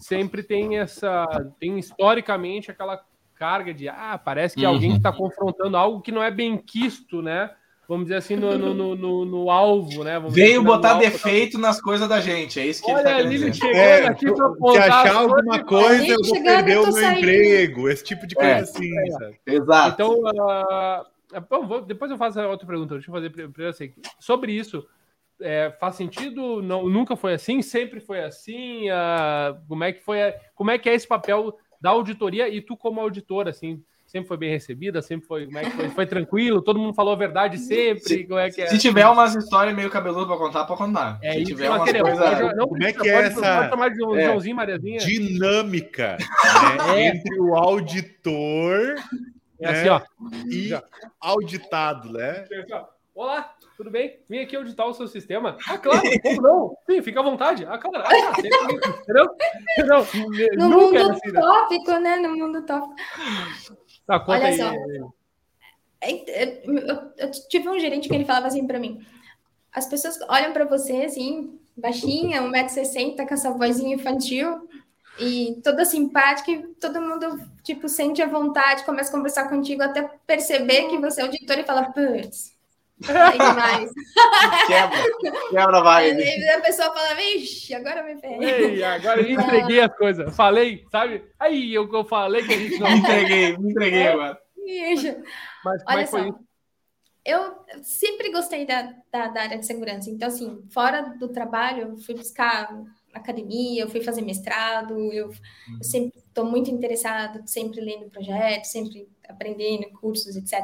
sempre 0.00 0.42
tem 0.42 0.78
essa, 0.78 1.26
tem 1.60 1.78
historicamente 1.78 2.70
aquela 2.70 3.04
carga 3.34 3.72
de 3.72 3.88
ah, 3.88 4.20
parece 4.22 4.54
que 4.54 4.64
uhum. 4.64 4.72
alguém 4.72 4.96
está 4.96 5.12
confrontando 5.12 5.76
algo 5.76 6.00
que 6.00 6.12
não 6.12 6.22
é 6.22 6.30
bem 6.30 6.56
quisto, 6.56 7.22
né? 7.22 7.50
Vamos 7.88 8.04
dizer 8.04 8.16
assim, 8.16 8.36
no, 8.36 8.56
no, 8.56 8.96
no, 8.96 9.24
no 9.24 9.50
alvo, 9.50 10.04
né? 10.04 10.18
Vamos 10.18 10.34
Veio 10.34 10.60
assim, 10.60 10.64
botar 10.64 10.90
alvo, 10.92 11.00
defeito 11.02 11.60
tá... 11.60 11.66
nas 11.66 11.80
coisas 11.80 12.08
da 12.08 12.20
gente, 12.20 12.58
é 12.58 12.66
isso 12.66 12.82
que 12.82 12.90
Olha, 12.90 13.20
ele 13.20 13.46
tá 13.46 13.52
chegando 13.52 13.76
é, 13.76 14.06
aqui 14.06 14.26
pra 14.32 14.72
Se 14.72 14.78
achar 14.78 15.14
alguma 15.16 15.64
coisa, 15.64 16.06
eu 16.06 16.18
vou 16.22 16.42
perder 16.42 16.78
o 16.78 16.82
meu 16.82 16.92
saindo. 16.92 17.18
emprego, 17.18 17.88
esse 17.88 18.04
tipo 18.04 18.26
de 18.26 18.34
coisa 18.34 18.50
é, 18.50 18.60
assim, 18.60 18.90
é. 18.96 19.54
Exato. 19.54 19.94
Então, 19.94 20.14
uh, 20.14 21.12
Bom, 21.40 21.66
vou, 21.66 21.80
depois 21.80 22.10
eu 22.10 22.18
faço 22.18 22.40
outra 22.40 22.66
pergunta. 22.66 22.94
Deixa 22.94 23.08
eu 23.08 23.14
fazer 23.14 23.30
primeiro 23.30 23.68
assim. 23.68 23.92
Sobre 24.18 24.52
isso, 24.52 24.86
é, 25.40 25.74
faz 25.80 25.96
sentido? 25.96 26.60
Não, 26.62 26.88
nunca 26.88 27.16
foi 27.16 27.34
assim? 27.34 27.62
Sempre 27.62 28.00
foi 28.00 28.22
assim? 28.22 28.90
Uh, 28.90 29.58
como 29.66 29.84
é 29.84 29.92
que 29.92 30.02
foi? 30.02 30.18
Como 30.54 30.70
é 30.70 30.78
que 30.78 30.88
é 30.88 30.94
esse 30.94 31.06
papel 31.06 31.56
da 31.82 31.90
auditoria 31.90 32.48
e 32.48 32.62
tu 32.62 32.76
como 32.76 33.00
auditor, 33.00 33.48
assim? 33.48 33.82
Sempre 34.06 34.28
foi 34.28 34.36
bem 34.36 34.50
recebida? 34.50 35.02
Sempre 35.02 35.26
foi, 35.26 35.46
como 35.46 35.58
é 35.58 35.64
que 35.64 35.70
foi? 35.70 35.88
Foi 35.88 36.06
tranquilo? 36.06 36.62
Todo 36.62 36.78
mundo 36.78 36.94
falou 36.94 37.14
a 37.14 37.16
verdade 37.16 37.58
sempre? 37.58 38.04
Se, 38.04 38.24
como 38.24 38.38
é 38.38 38.50
que 38.50 38.60
é? 38.60 38.66
se 38.66 38.78
tiver 38.78 39.06
umas 39.08 39.34
histórias 39.34 39.74
meio 39.74 39.90
cabeludas 39.90 40.26
para 40.26 40.36
contar, 40.36 40.64
para 40.64 40.76
contar. 40.76 41.18
É, 41.22 41.32
se 41.32 41.44
tiver 41.44 41.70
umas 41.70 41.90
coisas... 41.90 42.56
Não, 42.56 42.68
como 42.68 42.82
é 42.84 42.92
que 42.92 43.08
é 43.08 43.22
essa 43.22 43.70
é, 44.16 44.96
dinâmica 44.98 46.18
né, 46.86 47.00
é. 47.00 47.06
entre 47.08 47.40
o 47.40 47.56
auditor 47.56 48.96
é 49.62 49.68
assim, 49.68 49.88
ó. 49.88 50.00
E 50.46 50.70
auditado, 51.20 52.12
né? 52.12 52.44
Olá, 53.14 53.54
tudo 53.82 53.90
bem? 53.90 54.20
Vim 54.28 54.38
aqui 54.38 54.54
auditar 54.54 54.86
o 54.86 54.94
seu 54.94 55.08
sistema. 55.08 55.58
Ah, 55.68 55.76
claro, 55.76 56.02
como 56.22 56.40
não? 56.40 56.76
Sim, 56.88 57.02
fica 57.02 57.18
à 57.18 57.22
vontade. 57.22 57.66
Ah, 57.66 57.76
claro. 57.76 58.04
Ah, 58.06 58.30
entendeu? 58.38 59.36
Não, 59.86 60.68
no 60.68 60.78
mundo 60.78 60.96
é 60.96 61.02
assim, 61.02 61.32
né? 61.32 61.40
tópico, 61.40 61.90
né? 61.98 62.16
No 62.16 62.36
mundo 62.36 62.64
tópico. 62.64 62.94
Tá, 64.06 64.20
conta 64.20 64.38
Olha 64.38 64.46
aí. 64.46 64.56
só. 64.56 64.72
Eu, 66.00 67.12
eu 67.18 67.30
tive 67.48 67.68
um 67.68 67.78
gerente 67.78 68.08
que 68.08 68.14
ele 68.14 68.24
falava 68.24 68.46
assim 68.46 68.66
para 68.66 68.78
mim: 68.78 69.04
as 69.72 69.86
pessoas 69.86 70.20
olham 70.28 70.52
para 70.52 70.64
você 70.64 71.04
assim, 71.04 71.58
baixinha, 71.76 72.40
1,60m, 72.42 73.26
com 73.26 73.34
essa 73.34 73.50
vozinha 73.50 73.96
infantil, 73.96 74.68
e 75.18 75.60
toda 75.64 75.84
simpática 75.84 76.52
e 76.52 76.68
todo 76.74 77.00
mundo, 77.00 77.36
tipo, 77.64 77.88
sente 77.88 78.22
a 78.22 78.28
vontade, 78.28 78.84
começa 78.84 79.10
a 79.10 79.16
conversar 79.16 79.48
contigo 79.48 79.82
até 79.82 80.08
perceber 80.24 80.88
que 80.88 80.98
você 80.98 81.20
é 81.20 81.24
auditor 81.24 81.58
e 81.58 81.64
fala, 81.64 81.92
putz, 81.92 82.51
aí 83.08 83.38
demais. 83.38 83.90
Quebra, 84.66 85.40
quebra 85.50 85.82
vai. 85.82 86.10
A 86.10 86.60
pessoa 86.60 86.94
fala, 86.94 87.14
vixe, 87.14 87.74
agora 87.74 88.02
me 88.02 88.20
ferrei. 88.20 88.82
agora 88.84 89.20
eu 89.20 89.30
entreguei 89.30 89.80
as 89.80 89.96
coisas. 89.96 90.34
Falei, 90.36 90.84
sabe? 90.90 91.24
Aí 91.38 91.74
eu, 91.74 91.90
eu 91.92 92.04
falei 92.04 92.44
que 92.44 92.52
a 92.52 92.58
gente 92.58 92.78
não. 92.78 92.90
Me 92.90 92.98
entreguei, 92.98 93.56
me 93.58 93.70
entreguei 93.70 94.08
agora. 94.08 94.38
Mas 95.64 95.82
como 95.82 95.96
Olha 95.96 96.00
é 96.00 96.04
que 96.04 96.10
foi 96.10 96.28
isso? 96.28 96.38
Eu 97.24 97.54
sempre 97.82 98.32
gostei 98.32 98.66
da, 98.66 98.94
da, 99.10 99.28
da 99.28 99.42
área 99.42 99.58
de 99.58 99.66
segurança. 99.66 100.10
Então, 100.10 100.26
assim, 100.26 100.60
fora 100.70 101.02
do 101.18 101.28
trabalho, 101.28 101.96
fui 101.98 102.16
buscar 102.16 102.68
academia, 103.12 103.82
eu 103.82 103.88
fui 103.88 104.02
fazer 104.02 104.22
mestrado, 104.22 104.94
eu, 105.12 105.30
eu, 105.30 105.82
sempre 105.82 106.18
estou 106.18 106.44
muito 106.44 106.70
interessada, 106.70 107.42
sempre 107.46 107.80
lendo 107.80 108.10
projetos, 108.10 108.70
sempre 108.70 109.08
aprendendo 109.28 109.90
cursos, 110.00 110.34
etc. 110.34 110.58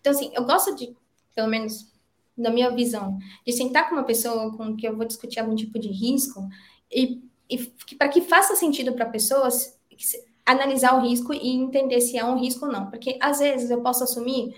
Então, 0.00 0.12
assim, 0.12 0.30
eu 0.34 0.44
gosto 0.44 0.76
de, 0.76 0.94
pelo 1.36 1.46
menos 1.46 1.92
na 2.36 2.50
minha 2.50 2.70
visão, 2.70 3.18
de 3.46 3.52
sentar 3.52 3.88
com 3.88 3.94
uma 3.94 4.04
pessoa 4.04 4.54
com 4.56 4.76
que 4.76 4.86
eu 4.86 4.96
vou 4.96 5.06
discutir 5.06 5.38
algum 5.38 5.54
tipo 5.54 5.78
de 5.78 5.88
risco 5.88 6.46
e, 6.90 7.22
e 7.48 7.58
para 7.96 8.08
que 8.08 8.20
faça 8.20 8.56
sentido 8.56 8.92
para 8.92 9.06
pessoas 9.06 9.78
analisar 10.44 10.94
o 10.96 11.08
risco 11.08 11.32
e 11.32 11.48
entender 11.48 12.00
se 12.00 12.18
é 12.18 12.24
um 12.24 12.38
risco 12.38 12.66
ou 12.66 12.72
não. 12.72 12.90
Porque 12.90 13.16
às 13.22 13.38
vezes 13.38 13.70
eu 13.70 13.80
posso 13.80 14.04
assumir 14.04 14.54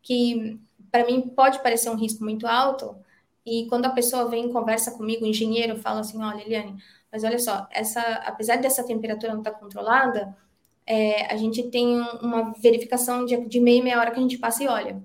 que 0.00 0.58
para 0.90 1.04
mim 1.04 1.20
pode 1.20 1.62
parecer 1.62 1.90
um 1.90 1.96
risco 1.96 2.24
muito 2.24 2.46
alto, 2.46 2.96
e 3.50 3.66
quando 3.66 3.86
a 3.86 3.90
pessoa 3.90 4.28
vem 4.28 4.52
conversa 4.52 4.90
comigo, 4.90 5.24
o 5.24 5.28
engenheiro 5.28 5.78
fala 5.78 6.00
assim: 6.00 6.22
olha, 6.22 6.44
Liliane, 6.44 6.76
mas 7.10 7.24
olha 7.24 7.38
só, 7.38 7.66
essa, 7.70 8.00
apesar 8.26 8.56
dessa 8.56 8.84
temperatura 8.84 9.32
não 9.32 9.40
estar 9.40 9.52
tá 9.52 9.58
controlada, 9.58 10.36
é, 10.86 11.32
a 11.32 11.36
gente 11.36 11.62
tem 11.70 11.98
uma 12.22 12.52
verificação 12.58 13.24
de, 13.24 13.46
de 13.46 13.60
meia 13.60 13.82
meia 13.82 13.98
hora 13.98 14.10
que 14.10 14.18
a 14.18 14.22
gente 14.22 14.38
passa 14.38 14.62
e 14.64 14.68
olha. 14.68 15.02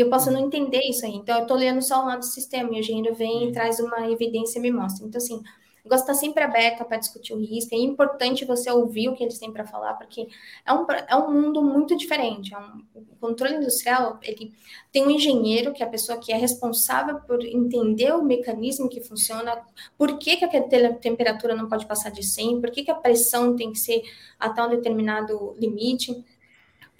E 0.00 0.02
eu 0.02 0.08
posso 0.08 0.30
não 0.30 0.40
entender 0.40 0.80
isso 0.88 1.04
aí. 1.04 1.12
Então, 1.14 1.36
eu 1.36 1.42
estou 1.42 1.58
lendo 1.58 1.82
só 1.82 2.02
um 2.02 2.06
lado 2.06 2.20
do 2.20 2.24
sistema, 2.24 2.70
e 2.70 2.76
o 2.76 2.78
engenheiro 2.78 3.14
vem 3.14 3.50
e 3.50 3.52
traz 3.52 3.78
uma 3.80 4.10
evidência 4.10 4.58
e 4.58 4.62
me 4.62 4.70
mostra. 4.70 5.06
Então, 5.06 5.18
assim, 5.18 5.42
eu 5.84 5.90
gosto 5.90 6.06
de 6.06 6.12
estar 6.12 6.14
sempre 6.14 6.42
aberta 6.42 6.86
para 6.86 6.96
discutir 6.96 7.34
o 7.34 7.38
risco. 7.38 7.74
É 7.74 7.78
importante 7.78 8.46
você 8.46 8.70
ouvir 8.70 9.10
o 9.10 9.14
que 9.14 9.22
eles 9.22 9.38
têm 9.38 9.52
para 9.52 9.66
falar, 9.66 9.92
porque 9.92 10.26
é 10.64 10.72
um, 10.72 10.86
é 11.06 11.16
um 11.16 11.30
mundo 11.30 11.62
muito 11.62 11.94
diferente. 11.98 12.54
É 12.54 12.58
um, 12.58 12.82
o 12.94 13.16
controle 13.20 13.56
industrial, 13.56 14.18
ele 14.22 14.54
tem 14.90 15.06
um 15.06 15.10
engenheiro, 15.10 15.74
que 15.74 15.82
é 15.82 15.86
a 15.86 15.90
pessoa 15.90 16.16
que 16.16 16.32
é 16.32 16.36
responsável 16.38 17.20
por 17.20 17.44
entender 17.44 18.10
o 18.14 18.24
mecanismo 18.24 18.88
que 18.88 19.02
funciona, 19.02 19.60
por 19.98 20.18
que, 20.18 20.38
que 20.38 20.46
a 20.46 20.94
temperatura 20.94 21.54
não 21.54 21.68
pode 21.68 21.84
passar 21.84 22.10
de 22.10 22.22
100, 22.22 22.62
por 22.62 22.70
que, 22.70 22.84
que 22.84 22.90
a 22.90 22.94
pressão 22.94 23.54
tem 23.54 23.70
que 23.70 23.78
ser 23.78 24.02
até 24.38 24.64
um 24.64 24.70
determinado 24.70 25.54
limite 25.58 26.24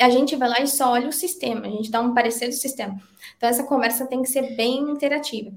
a 0.00 0.10
gente 0.10 0.36
vai 0.36 0.48
lá 0.48 0.60
e 0.60 0.66
só 0.66 0.90
olha 0.92 1.08
o 1.08 1.12
sistema, 1.12 1.66
a 1.66 1.70
gente 1.70 1.90
dá 1.90 2.00
um 2.00 2.14
parecer 2.14 2.48
do 2.48 2.54
sistema. 2.54 3.00
Então, 3.36 3.48
essa 3.48 3.64
conversa 3.64 4.06
tem 4.06 4.22
que 4.22 4.28
ser 4.28 4.56
bem 4.56 4.80
interativa. 4.90 5.52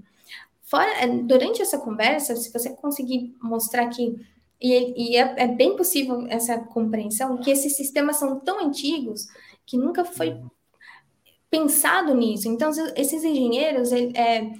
Fora, 0.63 0.89
é, 0.99 1.07
durante 1.07 1.61
essa 1.61 1.77
conversa, 1.77 2.35
se 2.35 2.51
você 2.51 2.71
conseguir 2.71 3.35
mostrar 3.41 3.87
que 3.89 4.15
e, 4.63 5.11
e 5.11 5.17
é, 5.17 5.43
é, 5.43 5.47
bem 5.47 5.75
possível 5.75 6.25
essa 6.29 6.57
compreensão 6.57 7.37
que 7.37 7.51
esses 7.51 7.75
sistemas 7.75 8.15
são 8.15 8.39
tão 8.39 8.65
antigos 8.65 9.27
que 9.65 9.77
nunca 9.77 10.05
foi 10.05 10.41
pensado 11.49 12.15
nisso. 12.15 12.47
Então, 12.47 12.71
esses 12.95 13.23
engenheiros, 13.23 13.91
ele, 13.91 14.17
é, 14.17 14.53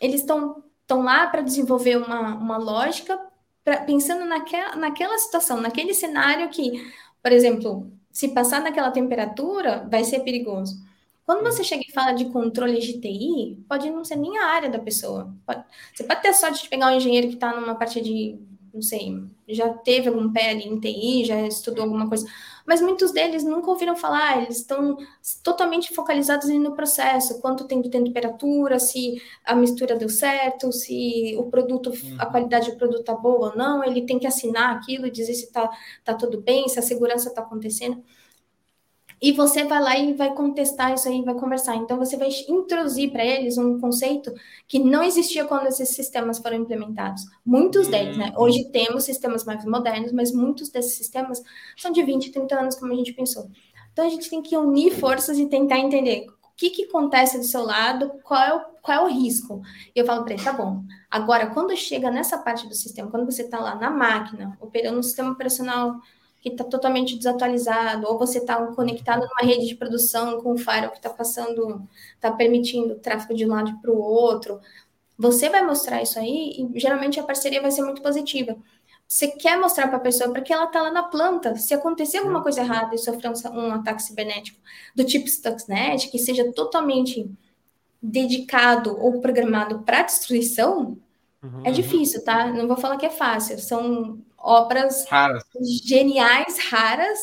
eles 0.00 0.20
estão 0.20 0.62
lá 0.90 1.26
para 1.26 1.40
desenvolver 1.40 1.96
uma, 1.96 2.36
uma 2.36 2.58
lógica 2.58 3.18
pra, 3.64 3.78
pensando 3.80 4.26
naquela, 4.26 4.76
naquela 4.76 5.18
situação, 5.18 5.60
naquele 5.60 5.94
cenário 5.94 6.50
que, 6.50 6.92
por 7.22 7.32
exemplo, 7.32 7.90
se 8.18 8.26
passar 8.30 8.60
naquela 8.60 8.90
temperatura, 8.90 9.86
vai 9.88 10.02
ser 10.02 10.18
perigoso. 10.24 10.76
Quando 11.24 11.44
você 11.44 11.62
chega 11.62 11.84
e 11.86 11.92
fala 11.92 12.10
de 12.10 12.24
controle 12.24 12.80
de 12.80 13.00
TI, 13.00 13.64
pode 13.68 13.88
não 13.90 14.04
ser 14.04 14.16
nem 14.16 14.36
a 14.38 14.46
área 14.46 14.68
da 14.68 14.80
pessoa. 14.80 15.32
Pode, 15.46 15.64
você 15.94 16.02
pode 16.02 16.22
ter 16.22 16.34
sorte 16.34 16.64
de 16.64 16.68
pegar 16.68 16.88
um 16.88 16.96
engenheiro 16.96 17.28
que 17.28 17.34
está 17.34 17.54
numa 17.54 17.76
parte 17.76 18.00
de, 18.00 18.36
não 18.74 18.82
sei, 18.82 19.22
já 19.46 19.72
teve 19.72 20.08
algum 20.08 20.32
pé 20.32 20.50
ali 20.50 20.66
em 20.66 20.80
TI, 20.80 21.26
já 21.26 21.46
estudou 21.46 21.84
alguma 21.84 22.08
coisa, 22.08 22.26
mas 22.68 22.82
muitos 22.82 23.12
deles 23.12 23.42
nunca 23.44 23.70
ouviram 23.70 23.96
falar, 23.96 24.42
eles 24.42 24.58
estão 24.58 24.98
totalmente 25.42 25.94
focalizados 25.94 26.50
no 26.50 26.76
processo, 26.76 27.40
quanto 27.40 27.66
tem 27.66 27.80
de 27.80 27.88
temperatura, 27.88 28.78
se 28.78 29.22
a 29.42 29.54
mistura 29.54 29.96
deu 29.96 30.10
certo, 30.10 30.70
se 30.70 31.34
o 31.38 31.44
produto, 31.44 31.90
a 32.18 32.26
uhum. 32.26 32.30
qualidade 32.30 32.70
do 32.70 32.76
produto 32.76 33.00
está 33.00 33.14
boa 33.14 33.48
ou 33.48 33.56
não, 33.56 33.82
ele 33.82 34.02
tem 34.04 34.18
que 34.18 34.26
assinar 34.26 34.76
aquilo 34.76 35.06
e 35.06 35.10
dizer 35.10 35.32
se 35.32 35.46
está 35.46 35.70
tá 36.04 36.12
tudo 36.12 36.42
bem, 36.42 36.68
se 36.68 36.78
a 36.78 36.82
segurança 36.82 37.30
está 37.30 37.40
acontecendo 37.40 38.04
e 39.20 39.32
você 39.32 39.64
vai 39.64 39.82
lá 39.82 39.98
e 39.98 40.12
vai 40.12 40.32
contestar 40.32 40.94
isso 40.94 41.08
aí, 41.08 41.22
vai 41.22 41.34
conversar. 41.34 41.74
Então, 41.76 41.98
você 41.98 42.16
vai 42.16 42.28
introduzir 42.48 43.10
para 43.10 43.24
eles 43.24 43.58
um 43.58 43.80
conceito 43.80 44.32
que 44.66 44.78
não 44.78 45.02
existia 45.02 45.44
quando 45.44 45.66
esses 45.66 45.88
sistemas 45.90 46.38
foram 46.38 46.56
implementados. 46.56 47.24
Muitos 47.44 47.86
uhum. 47.86 47.90
deles, 47.90 48.16
né? 48.16 48.32
Hoje 48.36 48.64
temos 48.70 49.04
sistemas 49.04 49.44
mais 49.44 49.64
modernos, 49.64 50.12
mas 50.12 50.32
muitos 50.32 50.68
desses 50.68 50.94
sistemas 50.94 51.42
são 51.76 51.90
de 51.90 52.02
20, 52.02 52.30
30 52.30 52.60
anos, 52.60 52.76
como 52.76 52.92
a 52.92 52.96
gente 52.96 53.12
pensou. 53.12 53.50
Então, 53.92 54.06
a 54.06 54.08
gente 54.08 54.30
tem 54.30 54.40
que 54.40 54.56
unir 54.56 54.92
forças 54.92 55.38
e 55.38 55.46
tentar 55.46 55.78
entender 55.78 56.26
o 56.28 56.50
que, 56.56 56.70
que 56.70 56.84
acontece 56.84 57.38
do 57.38 57.44
seu 57.44 57.64
lado, 57.64 58.12
qual 58.22 58.40
é 58.40 58.54
o, 58.54 58.60
qual 58.80 58.98
é 58.98 59.02
o 59.02 59.12
risco. 59.12 59.60
E 59.94 59.98
eu 59.98 60.06
falo 60.06 60.22
para 60.22 60.34
ele, 60.34 60.44
tá 60.44 60.52
bom. 60.52 60.84
Agora, 61.10 61.48
quando 61.48 61.76
chega 61.76 62.10
nessa 62.10 62.38
parte 62.38 62.68
do 62.68 62.74
sistema, 62.74 63.10
quando 63.10 63.26
você 63.26 63.42
está 63.42 63.58
lá 63.58 63.74
na 63.74 63.90
máquina, 63.90 64.56
operando 64.60 65.00
um 65.00 65.02
sistema 65.02 65.32
operacional 65.32 65.96
que 66.40 66.50
está 66.50 66.64
totalmente 66.64 67.16
desatualizado, 67.16 68.06
ou 68.06 68.18
você 68.18 68.38
está 68.38 68.64
conectado 68.68 69.20
numa 69.20 69.48
rede 69.48 69.66
de 69.66 69.74
produção 69.74 70.40
com 70.40 70.52
um 70.52 70.58
firewall 70.58 70.90
que 70.90 70.98
está 70.98 71.10
passando, 71.10 71.82
está 72.14 72.30
permitindo 72.30 72.94
tráfego 72.96 73.34
de 73.34 73.44
um 73.44 73.48
lado 73.48 73.76
para 73.80 73.90
o 73.90 74.00
outro. 74.00 74.60
Você 75.18 75.48
vai 75.48 75.62
mostrar 75.64 76.00
isso 76.00 76.18
aí 76.18 76.68
e 76.74 76.78
geralmente 76.78 77.18
a 77.18 77.24
parceria 77.24 77.60
vai 77.60 77.72
ser 77.72 77.82
muito 77.82 78.00
positiva. 78.00 78.56
Você 79.06 79.28
quer 79.28 79.58
mostrar 79.58 79.88
para 79.88 79.96
a 79.96 80.00
pessoa 80.00 80.32
porque 80.32 80.52
ela 80.52 80.66
está 80.66 80.82
lá 80.82 80.92
na 80.92 81.02
planta. 81.02 81.56
Se 81.56 81.74
acontecer 81.74 82.18
alguma 82.18 82.42
coisa 82.42 82.60
errada 82.60 82.94
e 82.94 82.98
sofrer 82.98 83.30
um, 83.30 83.58
um 83.58 83.72
ataque 83.72 84.02
cibernético 84.02 84.60
do 84.94 85.02
tipo 85.02 85.26
Stuxnet, 85.26 86.08
que 86.10 86.18
seja 86.18 86.52
totalmente 86.52 87.28
dedicado 88.00 88.96
ou 89.00 89.20
programado 89.20 89.80
para 89.80 90.02
destruição, 90.02 90.98
uhum. 91.42 91.62
é 91.64 91.70
difícil, 91.72 92.22
tá? 92.22 92.46
Não 92.52 92.68
vou 92.68 92.76
falar 92.76 92.96
que 92.96 93.06
é 93.06 93.10
fácil. 93.10 93.58
São 93.58 94.20
obras 94.38 95.06
raras. 95.08 95.44
geniais, 95.84 96.58
raras. 96.70 97.18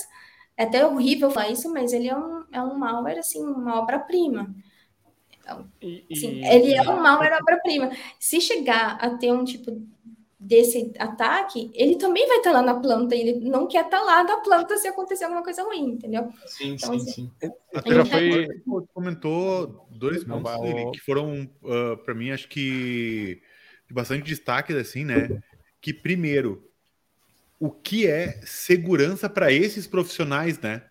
É 0.58 0.64
até 0.64 0.86
horrível 0.86 1.30
falar 1.30 1.50
isso, 1.50 1.72
mas 1.74 1.92
ele 1.92 2.08
é 2.08 2.16
um, 2.16 2.44
é 2.52 2.62
um 2.62 2.76
malware, 2.78 3.20
assim, 3.20 3.44
uma 3.44 3.80
obra-prima. 3.80 4.56
Assim, 6.12 6.46
ele 6.46 6.74
é 6.74 6.82
um 6.82 7.02
malware 7.02 7.34
obra-prima. 7.42 7.92
Se 8.20 8.40
chegar 8.40 8.98
a 9.02 9.10
ter 9.18 9.32
um 9.32 9.44
tipo 9.44 9.82
desse 10.40 10.94
ataque, 11.00 11.72
ele 11.74 11.96
também 11.96 12.28
vai 12.28 12.38
estar 12.38 12.52
lá 12.52 12.62
na 12.62 12.80
planta, 12.80 13.16
ele 13.16 13.50
não 13.50 13.68
quer 13.68 13.86
estar 13.86 14.02
lá 14.02 14.24
na 14.24 14.38
planta 14.38 14.78
se 14.78 14.88
acontecer 14.88 15.24
alguma 15.24 15.44
coisa 15.44 15.64
ruim, 15.64 15.94
entendeu? 15.94 16.30
Sim, 16.46 16.74
então, 16.74 17.00
sim, 17.00 17.10
assim, 17.10 17.32
sim. 17.42 17.52
Até 17.74 17.92
já 17.96 18.06
foi... 18.06 18.48
comentou 18.94 19.88
dois 19.90 20.24
pontos 20.24 20.52
que 20.94 21.00
foram, 21.00 21.50
uh, 21.64 21.94
ah, 21.94 21.98
para 21.98 22.14
mim, 22.14 22.30
acho 22.30 22.48
que 22.48 23.42
de 23.88 23.94
bastante 23.94 24.24
destaque, 24.24 24.74
assim, 24.74 25.04
né? 25.04 25.42
Que 25.82 25.94
primeiro, 25.94 26.64
o 27.60 27.72
que 27.72 28.08
é 28.08 28.42
segurança 28.46 29.30
para 29.30 29.52
esses 29.52 29.88
profissionais, 29.88 30.60
né? 30.60 30.84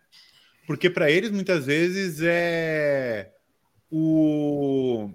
Porque 0.66 0.88
para 0.88 1.10
eles 1.10 1.30
muitas 1.30 1.66
vezes 1.66 2.20
é 2.22 3.32
o 3.90 5.10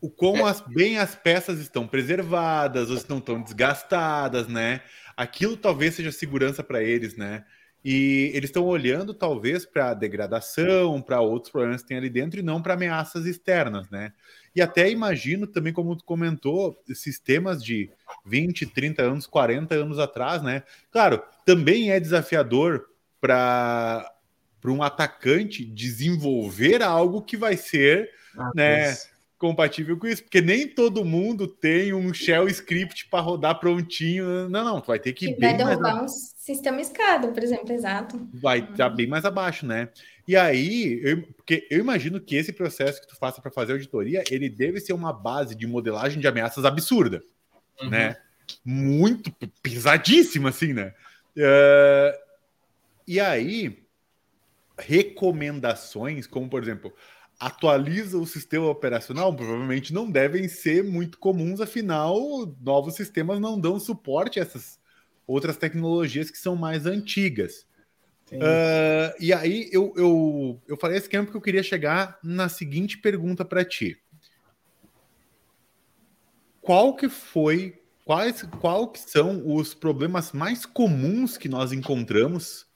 o 0.00 0.10
como 0.10 0.44
as, 0.44 0.60
bem 0.60 0.98
as 0.98 1.14
peças 1.14 1.58
estão 1.58 1.88
preservadas, 1.88 2.90
ou 2.90 2.96
estão 2.96 3.20
tão 3.22 3.40
desgastadas, 3.40 4.46
né? 4.46 4.82
Aquilo 5.16 5.56
talvez 5.56 5.94
seja 5.94 6.12
segurança 6.12 6.62
para 6.62 6.82
eles, 6.82 7.16
né? 7.16 7.42
E 7.82 8.30
eles 8.34 8.50
estão 8.50 8.64
olhando 8.64 9.14
talvez 9.14 9.64
para 9.64 9.94
degradação, 9.94 11.00
para 11.00 11.20
outros 11.22 11.50
problemas 11.50 11.80
que 11.82 11.88
tem 11.88 11.96
ali 11.96 12.10
dentro 12.10 12.38
e 12.38 12.42
não 12.42 12.60
para 12.60 12.74
ameaças 12.74 13.24
externas, 13.24 13.88
né? 13.88 14.12
E 14.54 14.62
até 14.62 14.88
imagino 14.90 15.46
também, 15.46 15.72
como 15.72 15.96
tu 15.96 16.04
comentou, 16.04 16.80
sistemas 16.94 17.62
de 17.62 17.90
20, 18.24 18.66
30 18.66 19.02
anos, 19.02 19.26
40 19.26 19.74
anos 19.74 19.98
atrás, 19.98 20.42
né? 20.42 20.62
Claro, 20.92 21.22
também 21.44 21.90
é 21.90 21.98
desafiador 21.98 22.86
para 23.20 24.08
um 24.66 24.82
atacante 24.82 25.64
desenvolver 25.64 26.82
algo 26.82 27.22
que 27.22 27.36
vai 27.36 27.56
ser 27.56 28.10
ah, 28.38 28.50
né, 28.54 28.96
compatível 29.44 29.98
com 29.98 30.06
isso, 30.06 30.22
porque 30.22 30.40
nem 30.40 30.66
todo 30.66 31.04
mundo 31.04 31.46
tem 31.46 31.92
um 31.92 32.14
shell 32.14 32.48
script 32.48 33.06
para 33.10 33.20
rodar 33.20 33.60
prontinho. 33.60 34.48
Não, 34.48 34.64
não, 34.64 34.80
tu 34.80 34.86
vai 34.86 34.98
ter 34.98 35.12
que. 35.12 35.34
que 35.34 35.38
vai 35.38 35.54
derrubar 35.54 35.96
mais... 35.96 36.12
um 36.12 36.16
sistema 36.34 36.80
escada, 36.80 37.28
por 37.28 37.42
exemplo, 37.42 37.70
exato. 37.70 38.26
Vai 38.32 38.60
estar 38.60 38.74
tá 38.74 38.88
bem 38.88 39.06
mais 39.06 39.26
abaixo, 39.26 39.66
né? 39.66 39.90
E 40.26 40.34
aí, 40.34 40.98
eu, 41.04 41.22
porque 41.36 41.68
eu 41.70 41.78
imagino 41.78 42.18
que 42.18 42.34
esse 42.36 42.54
processo 42.54 43.02
que 43.02 43.06
tu 43.06 43.16
faça 43.16 43.42
para 43.42 43.50
fazer 43.50 43.72
auditoria, 43.72 44.24
ele 44.30 44.48
deve 44.48 44.80
ser 44.80 44.94
uma 44.94 45.12
base 45.12 45.54
de 45.54 45.66
modelagem 45.66 46.18
de 46.18 46.26
ameaças 46.26 46.64
absurda, 46.64 47.22
uhum. 47.82 47.90
né? 47.90 48.16
Muito 48.64 49.30
pesadíssima, 49.62 50.48
assim, 50.48 50.72
né? 50.72 50.94
Uh, 51.36 52.18
e 53.06 53.20
aí, 53.20 53.84
recomendações, 54.78 56.26
como 56.26 56.48
por 56.48 56.62
exemplo, 56.62 56.94
atualiza 57.46 58.16
o 58.16 58.26
sistema 58.26 58.66
operacional, 58.66 59.34
provavelmente 59.34 59.92
não 59.92 60.10
devem 60.10 60.48
ser 60.48 60.82
muito 60.82 61.18
comuns, 61.18 61.60
afinal, 61.60 62.18
novos 62.60 62.94
sistemas 62.94 63.38
não 63.38 63.60
dão 63.60 63.78
suporte 63.78 64.38
a 64.38 64.42
essas 64.42 64.78
outras 65.26 65.56
tecnologias 65.58 66.30
que 66.30 66.38
são 66.38 66.56
mais 66.56 66.86
antigas. 66.86 67.66
Uh, 68.32 69.12
e 69.20 69.32
aí 69.32 69.68
eu, 69.70 69.92
eu, 69.96 70.62
eu 70.66 70.76
falei 70.78 70.96
esse 70.96 71.04
esquema 71.04 71.24
porque 71.24 71.36
eu 71.36 71.42
queria 71.42 71.62
chegar 71.62 72.18
na 72.24 72.48
seguinte 72.48 72.96
pergunta 72.96 73.44
para 73.44 73.64
ti. 73.64 74.00
Qual 76.62 76.96
que 76.96 77.10
foi 77.10 77.78
quais, 78.06 78.42
qual 78.58 78.88
que 78.88 78.98
são 78.98 79.42
os 79.54 79.74
problemas 79.74 80.32
mais 80.32 80.64
comuns 80.64 81.36
que 81.36 81.48
nós 81.48 81.72
encontramos 81.72 82.66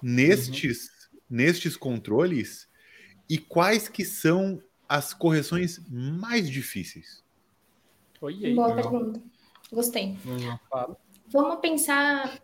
nestes, 0.00 0.86
uhum. 1.12 1.18
nestes 1.28 1.76
controles 1.76 2.67
e 3.28 3.38
quais 3.38 3.88
que 3.88 4.04
são 4.04 4.62
as 4.88 5.12
correções 5.12 5.80
mais 5.88 6.50
difíceis? 6.50 7.22
Oi, 8.20 8.54
Boa 8.54 8.74
pergunta. 8.74 9.20
Gostei. 9.70 10.16
Uhum. 10.24 10.58
Vamos 11.30 11.60
pensar 11.60 12.40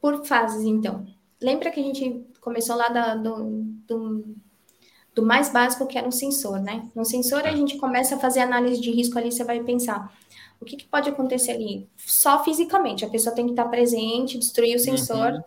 por 0.00 0.24
fases, 0.24 0.64
então. 0.64 1.06
Lembra 1.40 1.70
que 1.70 1.80
a 1.80 1.82
gente 1.82 2.24
começou 2.40 2.76
lá 2.76 2.88
da, 2.88 3.14
do, 3.14 3.62
do, 3.86 4.36
do, 5.14 5.22
mais 5.22 5.52
básico, 5.52 5.86
que 5.86 5.98
era 5.98 6.06
um 6.06 6.12
sensor, 6.12 6.60
né? 6.60 6.88
No 6.94 7.04
sensor, 7.04 7.44
a 7.44 7.54
gente 7.54 7.76
começa 7.76 8.16
a 8.16 8.18
fazer 8.18 8.40
análise 8.40 8.80
de 8.80 8.90
risco 8.90 9.18
ali, 9.18 9.30
você 9.30 9.44
vai 9.44 9.62
pensar, 9.62 10.16
o 10.60 10.64
que, 10.64 10.76
que 10.76 10.86
pode 10.86 11.08
acontecer 11.10 11.52
ali? 11.52 11.88
Só 11.96 12.42
fisicamente, 12.44 13.04
a 13.04 13.10
pessoa 13.10 13.34
tem 13.34 13.44
que 13.44 13.52
estar 13.52 13.66
presente, 13.66 14.38
destruir 14.38 14.76
o 14.76 14.80
sensor, 14.80 15.32
uhum. 15.32 15.42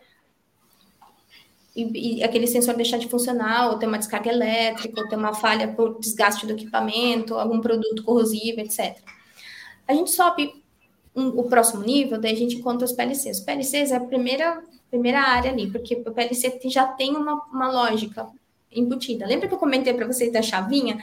E, 1.75 2.17
e, 2.17 2.23
aquele 2.23 2.47
sensor 2.47 2.75
deixar 2.75 2.97
de 2.97 3.07
funcionar, 3.07 3.69
ou 3.69 3.79
ter 3.79 3.87
uma 3.87 3.97
descarga 3.97 4.29
elétrica, 4.29 5.01
ou 5.01 5.07
ter 5.07 5.15
uma 5.15 5.33
falha 5.33 5.69
por 5.69 5.99
desgaste 5.99 6.45
do 6.45 6.53
equipamento, 6.53 7.35
algum 7.35 7.61
produto 7.61 8.03
corrosivo, 8.03 8.59
etc. 8.59 8.97
A 9.87 9.93
gente 9.93 10.11
sobe 10.11 10.53
um, 11.15 11.27
o 11.27 11.43
próximo 11.43 11.83
nível, 11.83 12.19
daí 12.19 12.33
a 12.33 12.37
gente 12.37 12.59
conta 12.59 12.85
os 12.85 12.91
PLCs. 12.91 13.39
Os 13.39 13.43
PLCs 13.43 13.91
é 13.91 13.95
a 13.95 13.99
primeira, 14.01 14.63
primeira 14.89 15.21
área 15.21 15.51
ali, 15.51 15.69
porque 15.71 15.95
o 15.95 16.11
PLC 16.11 16.59
já 16.65 16.87
tem 16.87 17.15
uma, 17.15 17.41
uma 17.45 17.71
lógica 17.71 18.27
embutida. 18.71 19.25
Lembra 19.25 19.47
que 19.47 19.53
eu 19.53 19.59
comentei 19.59 19.93
para 19.93 20.07
vocês 20.07 20.31
da 20.31 20.41
chavinha? 20.41 20.97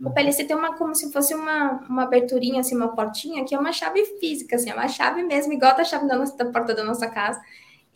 O 0.00 0.10
PLC 0.10 0.44
tem 0.44 0.56
uma 0.56 0.76
como 0.76 0.94
se 0.94 1.10
fosse 1.10 1.34
uma, 1.34 1.84
uma 1.88 2.02
aberturinha, 2.02 2.60
assim, 2.60 2.76
uma 2.76 2.94
portinha, 2.94 3.44
que 3.44 3.54
é 3.54 3.58
uma 3.58 3.72
chave 3.72 4.04
física, 4.20 4.56
assim, 4.56 4.70
é 4.70 4.74
uma 4.74 4.88
chave 4.88 5.22
mesmo, 5.22 5.52
igual 5.52 5.72
a 5.72 5.84
chave 5.84 6.06
da, 6.06 6.16
nossa, 6.16 6.36
da 6.36 6.44
porta 6.46 6.74
da 6.74 6.84
nossa 6.84 7.08
casa. 7.08 7.40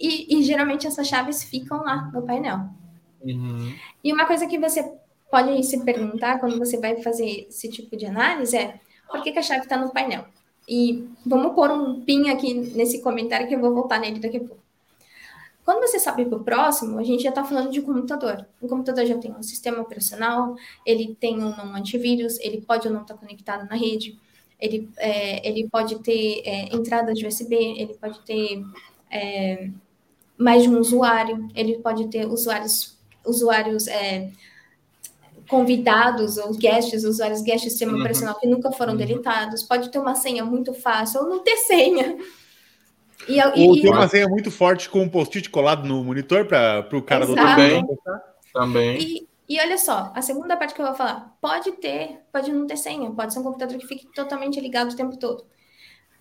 E, 0.01 0.39
e, 0.39 0.43
geralmente 0.43 0.87
essas 0.87 1.07
chaves 1.07 1.45
ficam 1.45 1.83
lá 1.83 2.11
no 2.13 2.23
painel. 2.23 2.61
Uhum. 3.23 3.75
E 4.03 4.13
uma 4.13 4.25
coisa 4.25 4.47
que 4.47 4.59
você 4.59 4.83
pode 5.31 5.63
se 5.63 5.85
perguntar 5.85 6.41
quando 6.41 6.59
você 6.59 6.79
vai 6.79 7.03
fazer 7.03 7.47
esse 7.49 7.69
tipo 7.69 7.97
de 7.97 8.07
análise 8.07 8.57
é 8.57 8.81
por 9.11 9.23
que, 9.23 9.33
que 9.33 9.39
a 9.39 9.43
chave 9.43 9.63
está 9.63 9.77
no 9.77 9.91
painel? 9.91 10.25
E 10.67 11.07
vamos 11.27 11.55
pôr 11.55 11.71
um 11.71 12.01
pin 12.01 12.31
aqui 12.31 12.55
nesse 12.55 13.03
comentário 13.03 13.47
que 13.47 13.55
eu 13.55 13.61
vou 13.61 13.75
voltar 13.75 13.99
nele 13.99 14.21
daqui 14.21 14.39
a 14.39 14.41
pouco. 14.41 14.61
Quando 15.65 15.81
você 15.83 15.99
sobe 15.99 16.25
para 16.25 16.39
o 16.39 16.45
próximo, 16.45 16.99
a 16.99 17.03
gente 17.03 17.23
já 17.23 17.29
está 17.29 17.45
falando 17.45 17.71
de 17.71 17.83
computador. 17.83 18.47
O 18.61 18.67
computador 18.67 19.05
já 19.05 19.19
tem 19.19 19.31
um 19.33 19.43
sistema 19.43 19.81
operacional, 19.81 20.57
ele 20.87 21.15
tem 21.21 21.43
ou 21.45 21.51
não 21.51 21.75
antivírus, 21.75 22.41
ele 22.41 22.61
pode 22.61 22.89
ou 22.89 22.95
não 22.95 23.03
estar 23.03 23.15
tá 23.15 23.21
conectado 23.21 23.69
na 23.69 23.77
rede, 23.77 24.19
ele, 24.59 24.89
é, 24.97 25.47
ele 25.47 25.69
pode 25.69 25.99
ter 26.01 26.43
é, 26.45 26.75
entradas 26.75 27.19
de 27.19 27.27
USB, 27.27 27.55
ele 27.55 27.95
pode 27.95 28.21
ter 28.21 28.65
é, 29.11 29.71
mais 30.41 30.63
de 30.63 30.71
um 30.71 30.79
usuário, 30.79 31.47
ele 31.55 31.79
pode 31.81 32.09
ter 32.09 32.27
usuários, 32.27 32.99
usuários 33.27 33.87
é, 33.87 34.31
convidados 35.47 36.39
ou 36.39 36.55
guests, 36.55 37.05
usuários 37.05 37.43
guests 37.43 37.67
do 37.67 37.71
sistema 37.71 37.93
uhum. 37.93 38.01
operacional 38.01 38.41
que 38.41 38.47
nunca 38.47 38.73
foram 38.73 38.93
uhum. 38.93 38.99
deletados, 38.99 39.63
pode 39.63 39.91
ter 39.91 39.99
uma 39.99 40.15
senha 40.15 40.43
muito 40.43 40.73
fácil 40.73 41.21
ou 41.21 41.29
não 41.29 41.41
ter 41.41 41.57
senha. 41.59 42.17
E, 43.29 43.39
ou 43.39 43.77
e, 43.77 43.83
ter 43.83 43.91
uma 43.91 44.09
senha 44.09 44.27
muito 44.27 44.51
forte 44.51 44.89
com 44.89 45.03
um 45.03 45.09
post-it 45.11 45.51
colado 45.51 45.87
no 45.87 46.03
monitor 46.03 46.47
para 46.47 46.89
o 46.91 47.03
cara 47.03 47.25
Exato. 47.25 47.39
do 47.39 47.47
também. 47.47 47.99
também. 48.55 48.99
E, 48.99 49.29
e 49.47 49.61
olha 49.61 49.77
só, 49.77 50.11
a 50.15 50.23
segunda 50.23 50.57
parte 50.57 50.73
que 50.73 50.81
eu 50.81 50.87
vou 50.87 50.95
falar, 50.95 51.37
pode 51.39 51.73
ter, 51.73 52.21
pode 52.33 52.51
não 52.51 52.67
ter 52.67 52.79
senha, 52.79 53.11
pode 53.11 53.35
ser 53.35 53.41
um 53.41 53.43
computador 53.43 53.77
que 53.77 53.87
fique 53.87 54.07
totalmente 54.15 54.59
ligado 54.59 54.93
o 54.93 54.97
tempo 54.97 55.19
todo. 55.19 55.45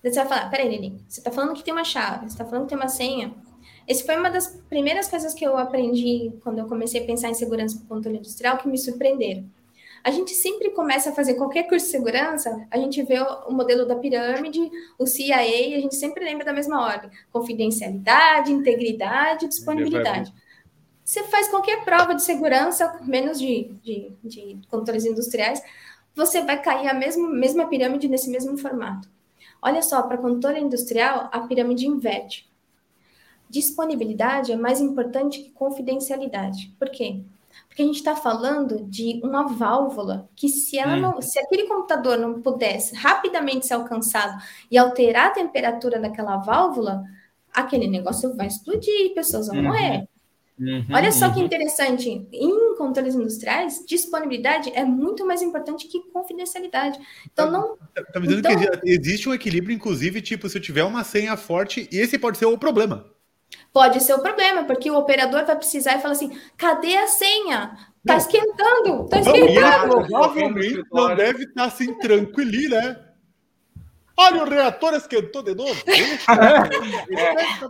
Daí 0.03 0.11
você 0.11 0.19
vai 0.19 0.27
falar, 0.27 0.49
peraí, 0.49 0.67
Lili, 0.67 1.01
você 1.07 1.21
está 1.21 1.31
falando 1.31 1.53
que 1.53 1.63
tem 1.63 1.73
uma 1.73 1.85
chave, 1.85 2.25
você 2.25 2.33
está 2.33 2.43
falando 2.43 2.63
que 2.63 2.69
tem 2.69 2.77
uma 2.77 2.89
senha, 2.89 3.33
esse 3.87 4.05
foi 4.05 4.15
uma 4.15 4.29
das 4.29 4.47
primeiras 4.69 5.07
coisas 5.07 5.33
que 5.33 5.45
eu 5.45 5.57
aprendi 5.57 6.31
quando 6.43 6.59
eu 6.59 6.67
comecei 6.67 7.01
a 7.01 7.05
pensar 7.05 7.29
em 7.29 7.33
segurança 7.33 7.77
para 7.77 7.87
controle 7.87 8.17
industrial 8.17 8.57
que 8.57 8.67
me 8.67 8.77
surpreenderam. 8.77 9.45
A 10.03 10.11
gente 10.11 10.31
sempre 10.31 10.69
começa 10.69 11.09
a 11.09 11.13
fazer 11.13 11.33
qualquer 11.33 11.63
curso 11.63 11.85
de 11.85 11.91
segurança, 11.91 12.65
a 12.71 12.77
gente 12.77 13.01
vê 13.03 13.19
o, 13.19 13.51
modelo 13.51 13.85
da 13.85 13.95
pirâmide, 13.95 14.59
o 14.97 15.05
CIA, 15.05 15.43
e 15.43 15.75
a 15.75 15.79
gente 15.79 15.95
sempre 15.95 16.23
lembra 16.23 16.45
da 16.45 16.53
mesma 16.53 16.81
ordem: 16.81 17.09
confidencialidade, 17.31 18.51
integridade, 18.51 19.47
disponibilidade. 19.47 20.33
Você 21.03 21.23
faz 21.23 21.47
qualquer 21.49 21.83
prova 21.83 22.13
de 22.13 22.23
segurança, 22.23 22.99
menos 23.03 23.39
de, 23.39 23.71
de, 23.83 24.11
de 24.23 24.59
controles 24.69 25.05
industriais, 25.05 25.61
você 26.15 26.43
vai 26.43 26.61
cair 26.61 26.87
a 26.87 26.93
mesma, 26.93 27.27
mesma 27.27 27.67
pirâmide 27.67 28.07
nesse 28.07 28.29
mesmo 28.29 28.57
formato. 28.57 29.09
Olha 29.61 29.81
só, 29.81 30.03
para 30.03 30.17
controle 30.17 30.59
industrial, 30.59 31.27
a 31.31 31.39
pirâmide 31.41 31.87
inverte 31.87 32.48
disponibilidade 33.49 34.51
é 34.51 34.55
mais 34.55 34.79
importante 34.79 35.41
que 35.41 35.51
confidencialidade. 35.51 36.73
Por 36.77 36.89
quê? 36.89 37.21
Porque 37.67 37.81
a 37.81 37.85
gente 37.85 37.97
está 37.97 38.15
falando 38.15 38.83
de 38.85 39.19
uma 39.23 39.47
válvula 39.47 40.29
que, 40.35 40.49
se, 40.49 40.77
ela 40.77 40.95
hum. 40.95 41.01
não, 41.01 41.21
se 41.21 41.39
aquele 41.39 41.67
computador 41.67 42.17
não 42.17 42.41
pudesse 42.41 42.95
rapidamente 42.95 43.65
ser 43.65 43.73
alcançado 43.73 44.41
e 44.69 44.77
alterar 44.77 45.27
a 45.27 45.33
temperatura 45.33 45.99
daquela 45.99 46.37
válvula, 46.37 47.03
aquele 47.53 47.87
negócio 47.87 48.35
vai 48.35 48.47
explodir, 48.47 49.13
pessoas 49.13 49.47
vão 49.47 49.57
uhum. 49.57 49.63
morrer. 49.63 50.07
Uhum, 50.59 50.85
Olha 50.91 51.09
só 51.13 51.27
uhum. 51.27 51.35
que 51.35 51.39
interessante, 51.39 52.27
em 52.33 52.75
controles 52.75 53.15
industriais, 53.15 53.81
disponibilidade 53.87 54.69
é 54.75 54.83
muito 54.83 55.25
mais 55.25 55.41
importante 55.41 55.87
que 55.87 56.01
confidencialidade. 56.11 56.99
Então 57.31 57.45
tá, 57.45 57.51
não. 57.51 57.77
Tá, 57.77 58.03
tá 58.03 58.19
me 58.19 58.27
dizendo 58.27 58.45
então, 58.45 58.79
que 58.81 58.89
existe 58.89 59.29
um 59.29 59.33
equilíbrio, 59.33 59.73
inclusive, 59.73 60.21
tipo, 60.21 60.49
se 60.49 60.57
eu 60.57 60.61
tiver 60.61 60.83
uma 60.83 61.05
senha 61.05 61.37
forte, 61.37 61.87
esse 61.91 62.19
pode 62.19 62.37
ser 62.37 62.45
o 62.45 62.57
problema. 62.57 63.05
Pode 63.71 64.01
ser 64.01 64.13
o 64.13 64.21
problema, 64.21 64.63
porque 64.63 64.89
o 64.89 64.97
operador 64.97 65.45
vai 65.45 65.55
precisar 65.55 65.95
e 65.95 66.01
falar 66.01 66.13
assim: 66.13 66.37
cadê 66.57 66.97
a 66.97 67.07
senha? 67.07 67.77
Tá 68.05 68.17
esquentando, 68.17 69.07
tá 69.09 69.19
esquentando. 69.19 70.07
provavelmente 70.07 70.83
não 70.91 71.15
deve 71.15 71.43
estar 71.43 71.61
tá 71.61 71.65
assim 71.65 71.93
tranquilinho, 71.99 72.69
né? 72.69 73.09
Olha, 74.21 74.43
o 74.43 74.49
reator 74.49 74.93
esquentou 74.95 75.41
de 75.41 75.55
novo. 75.55 75.71
é, 75.87 76.01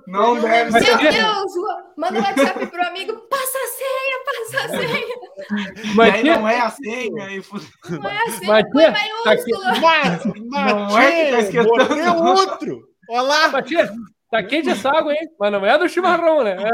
não 0.08 0.40
deve 0.40 0.72
ser. 0.72 0.98
Meu 0.98 1.12
Deus, 1.12 1.54
manda 1.96 2.20
um 2.20 2.24
WhatsApp 2.24 2.66
pro 2.66 2.88
amigo, 2.88 3.14
passa 3.30 3.58
a 3.58 3.68
senha, 3.78 4.20
passa 4.26 4.66
a 4.66 4.70
senha. 4.80 5.94
Mas 5.96 6.14
aí 6.16 6.24
não 6.24 6.50
é 6.50 6.60
a 6.60 6.70
senha. 6.72 7.24
Aí... 7.26 7.44
Não 7.90 8.10
é 8.10 8.18
a 8.18 8.32
senha, 8.32 8.92
maiúsculo. 8.92 9.62
Mas, 9.80 10.26
mas, 10.50 10.74
não 10.74 11.00
é 11.00 11.26
que 11.26 11.32
tá 11.32 11.40
esquentando. 11.40 12.24
outro. 12.24 12.90
Olá. 13.10 13.50
Matia, 13.50 13.92
Tá 14.30 14.44
quente 14.44 14.70
essa 14.70 14.92
água, 14.92 15.12
hein? 15.12 15.28
Mas 15.40 15.52
não 15.52 15.66
é 15.66 15.78
do 15.78 15.90
chimarrão, 15.90 16.44
né? 16.44 16.56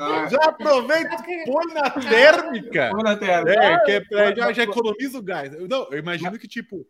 É, 0.00 0.30
já 0.30 0.38
aproveita, 0.44 1.16
põe 1.44 1.74
na 1.74 1.90
térmica. 1.90 2.90
Põe 2.90 3.02
na 3.02 3.16
térmica. 3.16 3.62
É, 3.62 3.78
que 4.00 4.14
é, 4.14 4.34
já, 4.34 4.52
já 4.52 4.62
economiza 4.62 5.18
o 5.18 5.22
gás. 5.22 5.52
Não, 5.68 5.86
eu 5.90 5.98
imagino 5.98 6.38
que, 6.38 6.48
tipo, 6.48 6.86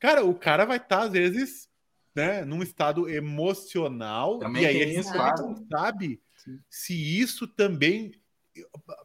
cara, 0.00 0.24
o 0.24 0.34
cara 0.34 0.64
vai 0.64 0.78
estar, 0.78 0.98
tá, 0.98 1.02
às 1.04 1.12
vezes, 1.12 1.68
né, 2.14 2.44
num 2.44 2.62
estado 2.62 3.08
emocional. 3.08 4.40
Também 4.40 4.62
e 4.62 4.66
aí 4.66 4.76
ele 4.76 4.98
isso, 4.98 5.16
não 5.16 5.64
sabe 5.70 6.20
Sim. 6.36 6.58
se 6.68 7.20
isso 7.20 7.46
também. 7.46 8.12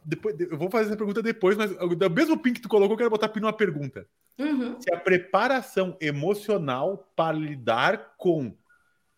Depois, 0.04 0.34
eu 0.40 0.58
vou 0.58 0.68
fazer 0.68 0.88
essa 0.88 0.96
pergunta 0.96 1.22
depois, 1.22 1.56
mas 1.56 1.70
do 1.70 2.10
mesmo 2.10 2.36
pin 2.36 2.52
que 2.52 2.60
tu 2.60 2.68
colocou, 2.68 2.94
eu 2.94 2.98
quero 2.98 3.10
botar 3.10 3.28
pin 3.28 3.40
numa 3.40 3.52
pergunta. 3.52 4.06
Uhum. 4.36 4.80
Se 4.80 4.92
a 4.92 4.98
preparação 4.98 5.96
emocional 6.00 7.08
para 7.14 7.36
lidar 7.36 8.14
com 8.16 8.52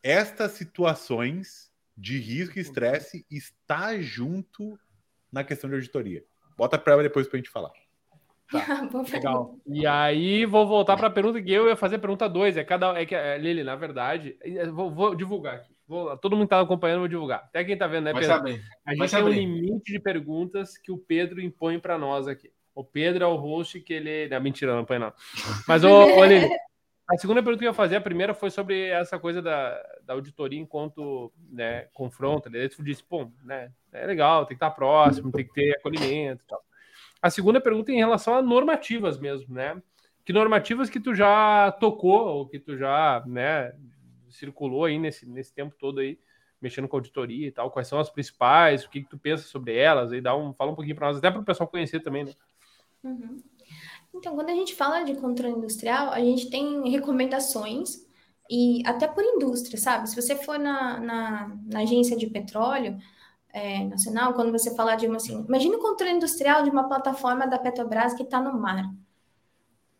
estas 0.07 0.53
situações 0.53 1.73
de 1.97 2.19
risco 2.19 2.59
e 2.59 2.63
estresse 2.63 3.27
está 3.29 3.99
junto 3.99 4.79
na 5.33 5.43
questão 5.43 5.69
de 5.69 5.75
auditoria. 5.75 6.25
Bota 6.57 6.79
para 6.79 7.03
depois 7.03 7.27
para 7.27 7.37
a 7.37 7.41
gente 7.41 7.51
falar. 7.51 7.73
Tá. 8.53 8.89
Legal. 9.13 9.59
E 9.67 9.85
aí 9.85 10.47
vou 10.47 10.65
voltar 10.65 10.97
para 10.97 11.09
a 11.09 11.11
pergunta 11.11 11.43
que 11.43 11.53
eu 11.53 11.69
ia 11.69 11.75
fazer 11.75 11.99
pergunta 11.99 12.29
2. 12.29 12.57
É 12.57 12.63
cada 12.63 12.97
é 12.97 13.05
que 13.05 13.17
é, 13.17 13.37
Lili, 13.37 13.65
na 13.65 13.75
verdade, 13.75 14.39
vou, 14.73 14.93
vou 14.93 15.15
divulgar 15.17 15.57
aqui. 15.57 15.75
Vou, 15.89 16.17
todo 16.17 16.37
mundo 16.37 16.45
está 16.45 16.61
acompanhando, 16.61 17.01
vou 17.01 17.09
divulgar. 17.09 17.41
Até 17.41 17.65
quem 17.65 17.75
está 17.75 17.89
vendo, 17.89 18.05
né, 18.05 18.15
Pedro? 18.15 18.63
A 18.87 18.95
gente 18.95 19.11
tem 19.11 19.25
um 19.25 19.29
limite 19.29 19.93
de 19.93 19.99
perguntas 19.99 20.79
que 20.79 20.93
o 20.93 20.99
Pedro 20.99 21.41
impõe 21.41 21.81
para 21.81 21.99
nós 21.99 22.29
aqui. 22.29 22.53
O 22.75 22.85
Pedro 22.85 23.25
é 23.25 23.27
o 23.27 23.35
host 23.35 23.81
que 23.81 23.93
ele. 23.93 24.29
Não, 24.29 24.41
mentira, 24.41 24.77
não 24.77 24.85
põe 24.85 25.01
não. 25.01 25.13
Mas, 25.67 25.83
ô, 25.83 25.89
ô 25.91 26.25
Lili, 26.25 26.49
a 27.09 27.17
segunda 27.17 27.43
pergunta 27.43 27.61
que 27.61 27.65
eu 27.67 27.71
ia 27.71 27.75
fazer, 27.75 27.97
a 27.97 28.01
primeira 28.01 28.35
foi 28.35 28.51
sobre 28.51 28.89
essa 28.89 29.19
coisa 29.19 29.41
da, 29.41 29.81
da 30.03 30.15
auditoria 30.15 30.59
enquanto 30.59 31.33
né, 31.51 31.83
confronta. 31.95 32.49
Ele 32.53 32.69
disse, 32.81 33.05
pô, 33.05 33.31
né, 33.45 33.71
é 33.93 34.07
legal, 34.07 34.45
tem 34.45 34.57
que 34.57 34.65
estar 34.65 34.73
próximo, 34.73 35.31
tem 35.31 35.47
que 35.47 35.53
ter 35.53 35.77
acolhimento 35.77 36.43
e 36.43 36.47
tal. 36.49 36.61
A 37.23 37.31
segunda 37.31 37.61
pergunta 37.61 37.93
é 37.93 37.95
em 37.95 37.99
relação 37.99 38.35
a 38.35 38.43
normativas 38.43 39.19
mesmo, 39.19 39.55
né? 39.55 39.81
Que 40.25 40.33
normativas 40.33 40.91
que 40.91 40.99
tu 40.99 41.15
já 41.15 41.71
tocou 41.79 42.27
ou 42.27 42.49
que 42.49 42.59
tu 42.59 42.77
já, 42.77 43.23
né, 43.25 43.73
circulou 44.29 44.85
aí 44.85 44.99
nesse, 44.99 45.29
nesse 45.29 45.55
tempo 45.55 45.77
todo 45.79 46.01
aí, 46.01 46.19
mexendo 46.61 46.89
com 46.89 46.97
auditoria 46.97 47.47
e 47.47 47.53
tal? 47.53 47.71
Quais 47.71 47.87
são 47.87 48.01
as 48.01 48.11
principais? 48.11 48.85
O 48.85 48.91
que, 48.91 49.03
que 49.03 49.09
tu 49.09 49.17
pensa 49.17 49.45
sobre 49.45 49.77
elas? 49.77 50.13
Aí 50.13 50.21
dá 50.21 50.37
um, 50.37 50.53
fala 50.53 50.73
um 50.73 50.75
pouquinho 50.75 50.97
para 50.97 51.07
nós, 51.07 51.19
até 51.19 51.31
para 51.31 51.41
o 51.41 51.45
pessoal 51.45 51.69
conhecer 51.69 52.01
também, 52.01 52.25
né? 52.25 52.33
Uhum. 53.05 53.41
Então, 54.17 54.35
quando 54.35 54.49
a 54.49 54.55
gente 54.55 54.75
fala 54.75 55.03
de 55.03 55.15
controle 55.15 55.55
industrial, 55.55 56.11
a 56.11 56.21
gente 56.21 56.49
tem 56.49 56.89
recomendações 56.91 58.05
e 58.51 58.83
até 58.87 59.07
por 59.07 59.23
indústria, 59.23 59.79
sabe? 59.79 60.09
Se 60.09 60.17
você 60.17 60.35
for 60.37 60.59
na, 60.59 60.99
na, 60.99 61.57
na 61.67 61.81
agência 61.81 62.17
de 62.17 62.27
petróleo 62.27 62.99
é, 63.53 63.85
nacional, 63.85 64.35
quando 64.35 64.53
você 64.53 64.75
falar 64.75 64.97
de 64.97 65.07
uma 65.07 65.17
assim, 65.17 65.45
imagina 65.47 65.77
o 65.77 65.81
controle 65.81 66.13
industrial 66.13 66.63
de 66.63 66.71
uma 66.71 66.89
plataforma 66.89 67.47
da 67.47 67.59
Petrobras 67.59 68.15
que 68.15 68.23
está 68.23 68.41
no 68.41 68.59
mar. 68.59 68.91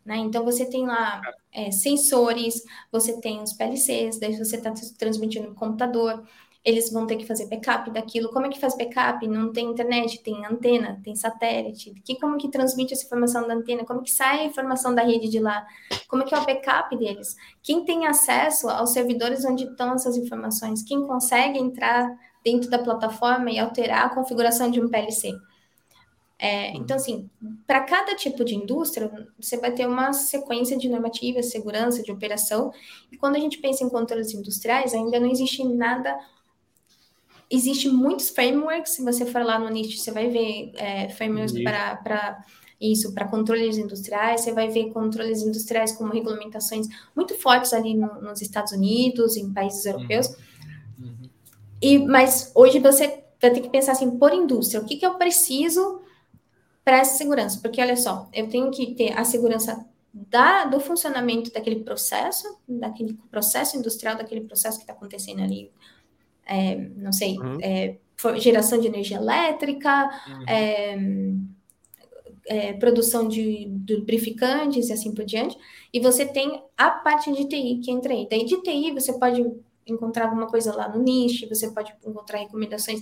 Né? 0.03 0.17
Então 0.17 0.43
você 0.43 0.65
tem 0.65 0.87
lá 0.87 1.21
é, 1.51 1.69
sensores, 1.69 2.63
você 2.91 3.19
tem 3.19 3.41
os 3.43 3.53
PLCs, 3.53 4.19
daí 4.19 4.35
você 4.37 4.55
está 4.55 4.73
transmitindo 4.97 5.49
no 5.49 5.55
computador, 5.55 6.25
eles 6.67 6.91
vão 6.91 7.07
ter 7.07 7.15
que 7.15 7.25
fazer 7.25 7.45
backup 7.45 7.89
daquilo. 7.91 8.29
Como 8.29 8.45
é 8.45 8.49
que 8.49 8.59
faz 8.59 8.75
backup? 8.75 9.25
Não 9.25 9.53
tem 9.53 9.71
internet, 9.71 10.21
tem 10.21 10.45
antena, 10.45 10.99
tem 11.01 11.15
satélite. 11.15 11.93
Que, 12.03 12.19
como 12.19 12.37
que 12.37 12.51
transmite 12.51 12.91
essa 12.91 13.05
informação 13.05 13.47
da 13.47 13.53
antena? 13.53 13.85
Como 13.85 14.03
que 14.03 14.11
sai 14.11 14.41
a 14.41 14.43
informação 14.43 14.93
da 14.93 15.01
rede 15.01 15.29
de 15.29 15.39
lá? 15.39 15.65
Como 16.09 16.23
é 16.23 16.25
que 16.25 16.35
é 16.35 16.37
o 16.37 16.45
backup 16.45 16.97
deles? 16.97 17.37
Quem 17.63 17.85
tem 17.85 18.05
acesso 18.05 18.67
aos 18.67 18.91
servidores 18.91 19.45
onde 19.45 19.63
estão 19.63 19.93
essas 19.93 20.17
informações? 20.17 20.83
Quem 20.83 21.07
consegue 21.07 21.57
entrar 21.57 22.13
dentro 22.43 22.69
da 22.69 22.79
plataforma 22.79 23.49
e 23.49 23.57
alterar 23.57 24.07
a 24.07 24.09
configuração 24.09 24.69
de 24.69 24.81
um 24.81 24.89
PLC? 24.89 25.31
É, 26.37 26.71
então, 26.75 26.97
assim, 26.97 27.29
para 27.65 27.79
cada 27.79 28.13
tipo 28.13 28.43
de 28.43 28.55
indústria, 28.55 29.09
você 29.39 29.55
vai 29.55 29.71
ter 29.71 29.87
uma 29.87 30.11
sequência 30.11 30.77
de 30.77 30.89
normativas, 30.89 31.49
segurança, 31.49 32.03
de 32.03 32.11
operação. 32.11 32.73
E 33.09 33.17
quando 33.17 33.37
a 33.37 33.39
gente 33.39 33.57
pensa 33.59 33.85
em 33.85 33.89
controles 33.89 34.33
industriais, 34.33 34.93
ainda 34.93 35.17
não 35.17 35.31
existe 35.31 35.63
nada 35.63 36.13
Existem 37.49 37.91
muitos 37.91 38.29
frameworks, 38.29 38.93
se 38.93 39.03
você 39.03 39.25
for 39.25 39.43
lá 39.43 39.57
no 39.57 39.69
NIST, 39.69 39.99
você 39.99 40.11
vai 40.11 40.29
ver 40.29 40.71
é, 40.75 41.09
frameworks 41.09 41.53
para 41.63 42.43
isso, 42.79 43.13
para 43.13 43.27
controles 43.27 43.77
industriais, 43.77 44.41
você 44.41 44.51
vai 44.51 44.69
ver 44.69 44.91
controles 44.91 45.41
industriais 45.41 45.93
como 45.93 46.13
regulamentações 46.13 46.87
muito 47.15 47.35
fortes 47.35 47.73
ali 47.73 47.95
no, 47.95 48.21
nos 48.21 48.41
Estados 48.41 48.71
Unidos, 48.71 49.35
em 49.35 49.51
países 49.51 49.85
uhum. 49.85 49.93
europeus. 49.93 50.27
Uhum. 50.99 51.29
E, 51.81 51.99
mas 51.99 52.51
hoje 52.53 52.79
você 52.79 53.23
vai 53.41 53.51
ter 53.51 53.61
que 53.61 53.69
pensar 53.69 53.93
assim, 53.93 54.11
por 54.17 54.33
indústria, 54.33 54.81
o 54.81 54.85
que, 54.85 54.97
que 54.97 55.05
eu 55.05 55.15
preciso 55.15 56.01
para 56.83 56.97
essa 56.99 57.17
segurança? 57.17 57.59
Porque 57.61 57.81
olha 57.81 57.95
só, 57.95 58.29
eu 58.33 58.47
tenho 58.47 58.69
que 58.71 58.93
ter 58.93 59.17
a 59.17 59.23
segurança 59.23 59.85
da, 60.13 60.65
do 60.65 60.79
funcionamento 60.79 61.51
daquele 61.51 61.83
processo, 61.83 62.57
daquele 62.67 63.13
processo 63.29 63.77
industrial, 63.77 64.15
daquele 64.15 64.41
processo 64.41 64.77
que 64.77 64.83
está 64.83 64.93
acontecendo 64.93 65.41
ali 65.41 65.71
é, 66.47 66.75
não 66.95 67.11
sei, 67.11 67.37
uhum. 67.37 67.57
é, 67.61 67.97
geração 68.37 68.79
de 68.79 68.87
energia 68.87 69.17
elétrica, 69.17 70.09
uhum. 70.27 70.43
é, 70.47 70.97
é, 72.47 72.73
produção 72.73 73.27
de, 73.27 73.65
de 73.65 73.95
lubrificantes 73.95 74.89
e 74.89 74.93
assim 74.93 75.13
por 75.13 75.25
diante. 75.25 75.57
E 75.93 75.99
você 75.99 76.25
tem 76.25 76.61
a 76.77 76.89
parte 76.89 77.31
de 77.31 77.45
TI 77.45 77.81
que 77.83 77.91
entra 77.91 78.13
aí. 78.13 78.27
Daí 78.29 78.45
de 78.45 78.61
TI 78.61 78.91
você 78.91 79.13
pode 79.19 79.45
encontrar 79.85 80.25
alguma 80.25 80.47
coisa 80.47 80.75
lá 80.75 80.89
no 80.89 81.01
nicho, 81.01 81.47
você 81.47 81.71
pode 81.71 81.93
encontrar 82.05 82.39
recomendações 82.39 83.01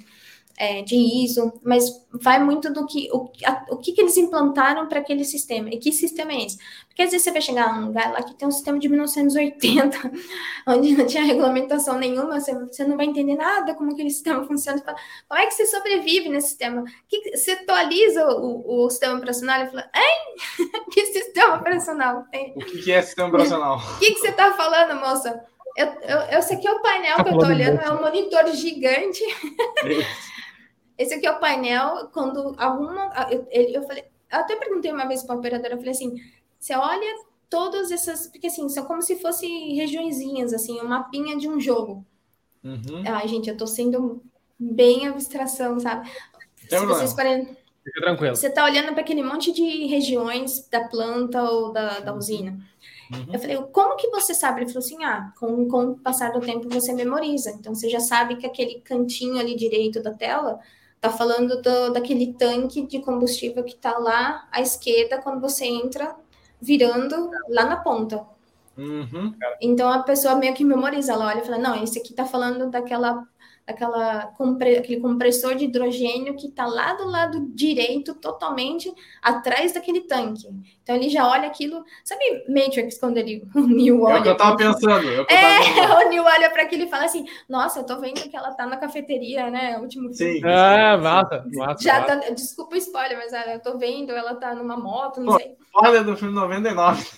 é, 0.57 0.81
de 0.81 0.95
ISO, 0.95 1.53
mas 1.63 2.05
vai 2.11 2.41
muito 2.41 2.71
do 2.71 2.85
que 2.85 3.09
o, 3.11 3.29
a, 3.45 3.65
o 3.69 3.77
que, 3.77 3.91
que 3.91 4.01
eles 4.01 4.15
implantaram 4.15 4.87
para 4.87 4.99
aquele 4.99 5.25
sistema 5.25 5.69
e 5.69 5.77
que 5.77 5.91
sistema 5.91 6.31
é 6.31 6.45
esse? 6.45 6.57
Porque 6.87 7.01
às 7.01 7.11
vezes 7.11 7.23
você 7.23 7.31
vai 7.31 7.41
chegar 7.41 7.77
num 7.77 7.87
lugar 7.87 8.13
lá 8.13 8.23
que 8.23 8.33
tem 8.35 8.47
um 8.47 8.51
sistema 8.51 8.79
de 8.79 8.87
1980, 8.87 10.11
onde 10.67 10.95
não 10.95 11.05
tinha 11.05 11.23
regulamentação 11.23 11.99
nenhuma, 11.99 12.39
você, 12.39 12.57
você 12.57 12.85
não 12.85 12.95
vai 12.95 13.05
entender 13.05 13.35
nada 13.35 13.73
como 13.73 13.91
aquele 13.91 14.09
sistema 14.09 14.45
funciona. 14.45 14.81
Fala, 14.81 14.97
como 15.27 15.41
é 15.41 15.45
que 15.45 15.53
você 15.53 15.65
sobrevive 15.65 16.29
nesse 16.29 16.49
sistema? 16.49 16.85
Que, 17.09 17.35
você 17.35 17.51
atualiza 17.51 18.25
o, 18.27 18.85
o 18.85 18.89
sistema 18.89 19.15
operacional 19.15 19.61
e 19.61 19.67
fala, 19.67 19.89
hein? 19.93 20.81
que 20.91 21.05
sistema 21.07 21.55
operacional? 21.55 22.23
Tem? 22.31 22.53
O 22.55 22.59
que, 22.59 22.81
que 22.81 22.91
é 22.91 23.01
sistema 23.01 23.27
operacional? 23.27 23.77
O 23.95 23.99
que, 23.99 24.13
que 24.13 24.19
você 24.19 24.29
está 24.29 24.53
falando, 24.53 24.99
moça? 24.99 25.43
Eu, 25.75 25.87
eu, 26.03 26.17
eu 26.31 26.41
sei 26.41 26.57
que 26.57 26.67
é 26.67 26.71
o 26.71 26.81
painel 26.81 27.17
tá 27.17 27.23
que 27.23 27.29
eu 27.29 27.33
estou 27.33 27.49
olhando, 27.49 27.81
é 27.81 27.91
um 27.91 28.01
monitor 28.01 28.47
gigante. 28.53 29.21
Esse 30.97 31.13
aqui 31.13 31.27
é 31.27 31.31
o 31.31 31.39
painel, 31.39 32.09
quando 32.13 32.55
alguma. 32.57 33.11
Eu, 33.29 33.45
eu 33.51 33.83
falei, 33.83 34.05
eu 34.31 34.39
até 34.39 34.55
perguntei 34.55 34.91
uma 34.91 35.07
vez 35.07 35.23
para 35.23 35.35
a 35.35 35.37
operadora, 35.37 35.73
eu 35.73 35.77
falei 35.77 35.91
assim: 35.91 36.15
você 36.59 36.75
olha 36.75 37.25
todas 37.49 37.91
essas. 37.91 38.27
Porque 38.27 38.47
assim, 38.47 38.67
são 38.69 38.85
como 38.85 39.01
se 39.01 39.17
fossem 39.17 39.75
regiõezinhas, 39.75 40.53
assim, 40.53 40.79
um 40.79 40.87
mapinha 40.87 41.37
de 41.37 41.47
um 41.47 41.59
jogo. 41.59 42.05
Uhum. 42.63 43.03
Ai, 43.05 43.27
gente, 43.27 43.49
eu 43.49 43.57
tô 43.57 43.67
sendo 43.67 44.23
bem 44.57 45.07
abstração, 45.07 45.79
sabe? 45.79 46.09
Tem 46.67 46.79
se 46.79 46.85
vocês 46.85 47.13
parem... 47.13 47.55
Fica 47.83 48.01
tranquilo. 48.01 48.35
Você 48.35 48.49
tá 48.49 48.63
olhando 48.63 48.93
para 48.93 49.01
aquele 49.01 49.21
monte 49.21 49.51
de 49.51 49.85
regiões 49.85 50.67
da 50.69 50.87
planta 50.87 51.43
ou 51.43 51.71
da, 51.71 51.99
da 51.99 52.15
usina. 52.15 52.57
Uhum. 53.13 53.27
Eu 53.31 53.39
falei, 53.39 53.57
como 53.71 53.95
que 53.95 54.09
você 54.09 54.33
sabe? 54.33 54.61
Ele 54.61 54.71
falou 54.71 54.83
assim: 54.83 55.03
ah, 55.03 55.31
com, 55.39 55.67
com 55.67 55.83
o 55.91 55.99
passar 55.99 56.31
do 56.31 56.39
tempo 56.39 56.67
você 56.69 56.91
memoriza. 56.93 57.51
Então 57.51 57.75
você 57.75 57.87
já 57.87 57.99
sabe 57.99 58.37
que 58.37 58.47
aquele 58.47 58.81
cantinho 58.81 59.37
ali 59.37 59.55
direito 59.55 60.01
da 60.01 60.11
tela 60.11 60.59
Tá 61.01 61.09
falando 61.09 61.61
do, 61.61 61.93
daquele 61.93 62.33
tanque 62.33 62.85
de 62.87 62.99
combustível 62.99 63.63
que 63.63 63.75
está 63.75 63.97
lá 63.99 64.47
à 64.51 64.61
esquerda 64.61 65.21
quando 65.21 65.39
você 65.39 65.65
entra, 65.65 66.15
virando 66.59 67.29
lá 67.49 67.65
na 67.65 67.77
ponta. 67.77 68.25
Uhum. 68.77 69.33
Então 69.61 69.89
a 69.89 70.03
pessoa 70.03 70.35
meio 70.35 70.53
que 70.53 70.65
memoriza, 70.65 71.13
ela 71.13 71.27
olha 71.27 71.39
e 71.39 71.45
fala: 71.45 71.57
não, 71.57 71.81
esse 71.83 71.99
aqui 71.99 72.09
está 72.09 72.25
falando 72.25 72.69
daquela 72.69 73.25
aquela 73.67 74.27
compre, 74.27 74.77
aquele 74.77 75.01
compressor 75.01 75.55
de 75.55 75.65
hidrogênio 75.65 76.35
que 76.35 76.47
está 76.47 76.65
lá 76.65 76.93
do 76.93 77.05
lado 77.05 77.47
direito, 77.49 78.13
totalmente 78.13 78.93
atrás 79.21 79.73
daquele 79.73 80.01
tanque. 80.01 80.47
Então 80.83 80.95
ele 80.95 81.09
já 81.09 81.27
olha 81.27 81.47
aquilo. 81.47 81.83
Sabe 82.03 82.23
Matrix, 82.47 82.99
quando 82.99 83.17
ele, 83.17 83.43
o 83.55 83.61
Neo 83.61 84.03
olha. 84.03 84.17
É 84.17 84.19
o 84.19 84.23
que 84.23 84.29
eu 84.29 84.33
estava 84.33 84.55
pensando. 84.55 85.25
É, 85.27 85.79
é 85.79 86.05
o 86.05 86.09
Neo 86.09 86.23
olha 86.23 86.49
para 86.51 86.63
aquilo 86.63 86.83
e 86.83 86.89
fala 86.89 87.05
assim: 87.05 87.25
Nossa, 87.49 87.79
eu 87.79 87.85
tô 87.85 87.99
vendo 87.99 88.21
que 88.29 88.35
ela 88.35 88.53
tá 88.53 88.65
na 88.67 88.77
cafeteria, 88.77 89.49
né? 89.49 89.77
O 89.77 89.81
último 89.81 90.13
Sim. 90.13 90.41
Ah, 90.43 90.97
massa, 90.97 91.43
massa. 91.53 91.83
Já 91.83 92.01
massa. 92.01 92.19
Tá, 92.19 92.29
desculpa 92.29 92.75
o 92.75 92.77
spoiler, 92.77 93.17
mas 93.17 93.33
ah, 93.33 93.53
eu 93.53 93.59
tô 93.59 93.77
vendo, 93.77 94.11
ela 94.11 94.35
tá 94.35 94.53
numa 94.53 94.77
moto, 94.77 95.19
não 95.19 95.33
Pô, 95.33 95.39
sei. 95.39 95.55
Olha 95.73 96.03
do 96.03 96.15
filme 96.15 96.33
99. 96.33 97.05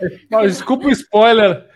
É. 0.00 0.42
Desculpa 0.42 0.88
o 0.88 0.90
spoiler. 0.90 1.67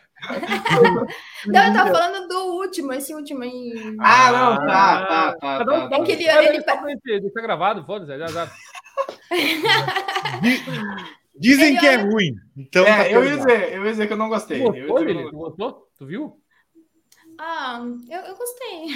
Não, 1.47 1.67
eu 1.67 1.73
tava 1.73 1.91
falando 1.91 2.29
do 2.29 2.39
último, 2.57 2.93
esse 2.93 3.15
último 3.15 3.43
aí. 3.43 3.97
Ah, 4.01 4.33
não, 4.33 4.57
tá, 4.67 5.07
tá, 5.07 5.33
tá. 5.35 5.65
tá, 5.65 5.89
tá. 5.89 5.97
Aquele, 5.97 6.25
tá. 6.25 6.43
ele... 6.45 6.63
Deixa 7.05 7.35
tá 7.35 7.41
gravado, 7.41 7.85
foda-se, 7.85 8.17
já, 8.19 8.27
já. 8.29 8.51
Dizem 11.35 11.71
ele 11.71 11.79
que 11.79 11.87
é 11.87 11.97
ruim. 11.97 12.35
Então 12.57 12.85
é, 12.85 13.05
tá 13.05 13.11
eu, 13.11 13.25
ia 13.25 13.37
dizer, 13.37 13.73
eu 13.73 13.85
ia 13.85 13.91
dizer 13.91 14.07
que 14.07 14.13
eu 14.13 14.19
não 14.19 14.29
gostei. 14.29 14.59
Tu 14.59 14.65
gostou, 14.65 14.99
eu 15.09 15.31
Tu 15.31 15.37
gostou? 15.37 15.89
Tu 15.99 16.07
viu? 16.07 16.39
Ah, 17.39 17.83
eu, 18.09 18.21
eu 18.21 18.37
gostei. 18.37 18.87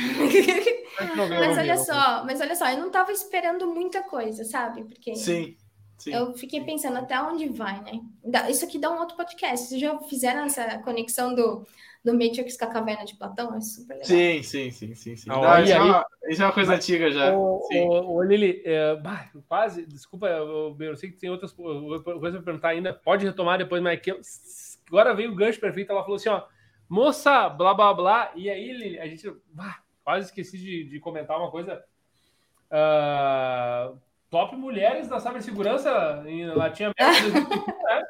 mas 1.41 1.59
olha 1.59 1.77
só, 1.79 2.25
mas 2.25 2.41
olha 2.41 2.55
só, 2.55 2.69
eu 2.71 2.79
não 2.79 2.91
tava 2.91 3.11
esperando 3.11 3.67
muita 3.67 4.03
coisa, 4.03 4.45
sabe? 4.45 4.85
Porque 4.85 5.17
Sim. 5.17 5.57
Sim. 5.99 6.13
Eu 6.13 6.35
fiquei 6.35 6.63
pensando 6.63 6.99
até 6.99 7.21
onde 7.21 7.49
vai, 7.49 7.81
né? 7.83 8.01
Isso 8.51 8.65
aqui 8.65 8.79
dá 8.79 8.91
um 8.91 8.99
outro 8.99 9.17
podcast. 9.17 9.67
Vocês 9.67 9.81
já 9.81 9.99
fizeram 10.01 10.45
essa 10.45 10.79
conexão 10.81 11.35
do, 11.35 11.67
do 12.05 12.13
Matrix 12.13 12.57
com 12.57 12.65
a 12.67 12.69
caverna 12.69 13.05
de 13.05 13.17
Platão? 13.17 13.55
É 13.57 13.61
super 13.61 13.95
legal. 13.95 14.07
Sim, 14.07 14.43
sim, 14.43 14.71
sim, 14.71 14.95
sim. 14.95 15.17
sim. 15.17 15.31
Ah, 15.31 15.63
isso, 15.63 15.73
é 15.73 15.81
uma, 15.81 16.07
isso, 16.29 16.43
é 16.43 16.45
uma, 16.45 16.53
coisa 16.53 16.75
antiga 16.75 17.11
já. 17.11 17.35
Ô, 17.35 18.23
Lili, 18.23 18.63
é, 18.65 18.97
quase, 19.49 19.87
desculpa, 19.87 20.29
eu, 20.29 20.77
eu, 20.79 20.97
sei 20.97 21.11
que 21.11 21.17
tem 21.17 21.31
outras 21.31 21.53
coisas 21.53 22.03
para 22.03 22.43
perguntar 22.43 22.69
ainda. 22.69 22.93
Pode 22.93 23.25
retomar 23.25 23.59
depois, 23.59 23.83
mas 23.83 23.95
aqui, 23.95 24.13
agora 24.89 25.15
veio 25.15 25.33
o 25.33 25.35
gancho 25.35 25.59
perfeito. 25.59 25.91
Ela 25.91 26.03
falou 26.03 26.17
assim: 26.17 26.29
ó, 26.29 26.45
moça, 26.87 27.49
blá 27.49 27.73
blá 27.73 27.95
blá. 27.95 28.33
E 28.37 28.51
aí, 28.51 28.71
Lili, 28.71 28.99
a 28.99 29.07
gente 29.07 29.33
bah, 29.51 29.81
quase 30.05 30.27
esqueci 30.27 30.59
de, 30.59 30.85
de 30.85 31.01
comentar 31.01 31.39
uma 31.39 31.51
coisa. 31.51 31.83
Uh, 32.71 33.99
top 34.31 34.57
mulheres 34.57 35.09
da 35.09 35.21
cibersegurança 35.21 36.23
em 36.27 36.47
Latinoamérica. 36.47 37.41
né? 37.85 38.03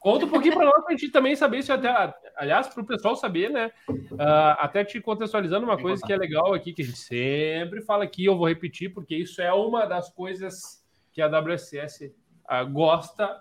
Conta 0.00 0.24
um 0.26 0.28
pouquinho 0.28 0.54
para 0.54 0.64
nós, 0.64 0.84
para 0.84 0.94
a 0.94 0.96
gente 0.96 1.12
também 1.12 1.36
saber 1.36 1.62
se 1.62 1.70
até, 1.70 2.12
aliás, 2.36 2.66
para 2.66 2.82
o 2.82 2.86
pessoal 2.86 3.14
saber, 3.14 3.50
né? 3.50 3.70
Uh, 3.88 4.58
até 4.58 4.84
te 4.84 5.00
contextualizando 5.00 5.64
uma 5.64 5.78
coisa 5.78 6.04
que 6.04 6.12
é 6.12 6.16
legal 6.16 6.52
aqui, 6.52 6.72
que 6.72 6.82
a 6.82 6.84
gente 6.84 6.98
sempre 6.98 7.82
fala 7.82 8.02
aqui, 8.02 8.24
eu 8.24 8.36
vou 8.36 8.48
repetir, 8.48 8.92
porque 8.92 9.14
isso 9.14 9.40
é 9.40 9.52
uma 9.52 9.86
das 9.86 10.10
coisas 10.10 10.84
que 11.12 11.22
a 11.22 11.28
WSS 11.28 12.06
uh, 12.06 12.12
ah, 12.48 12.64
gosta. 12.64 13.40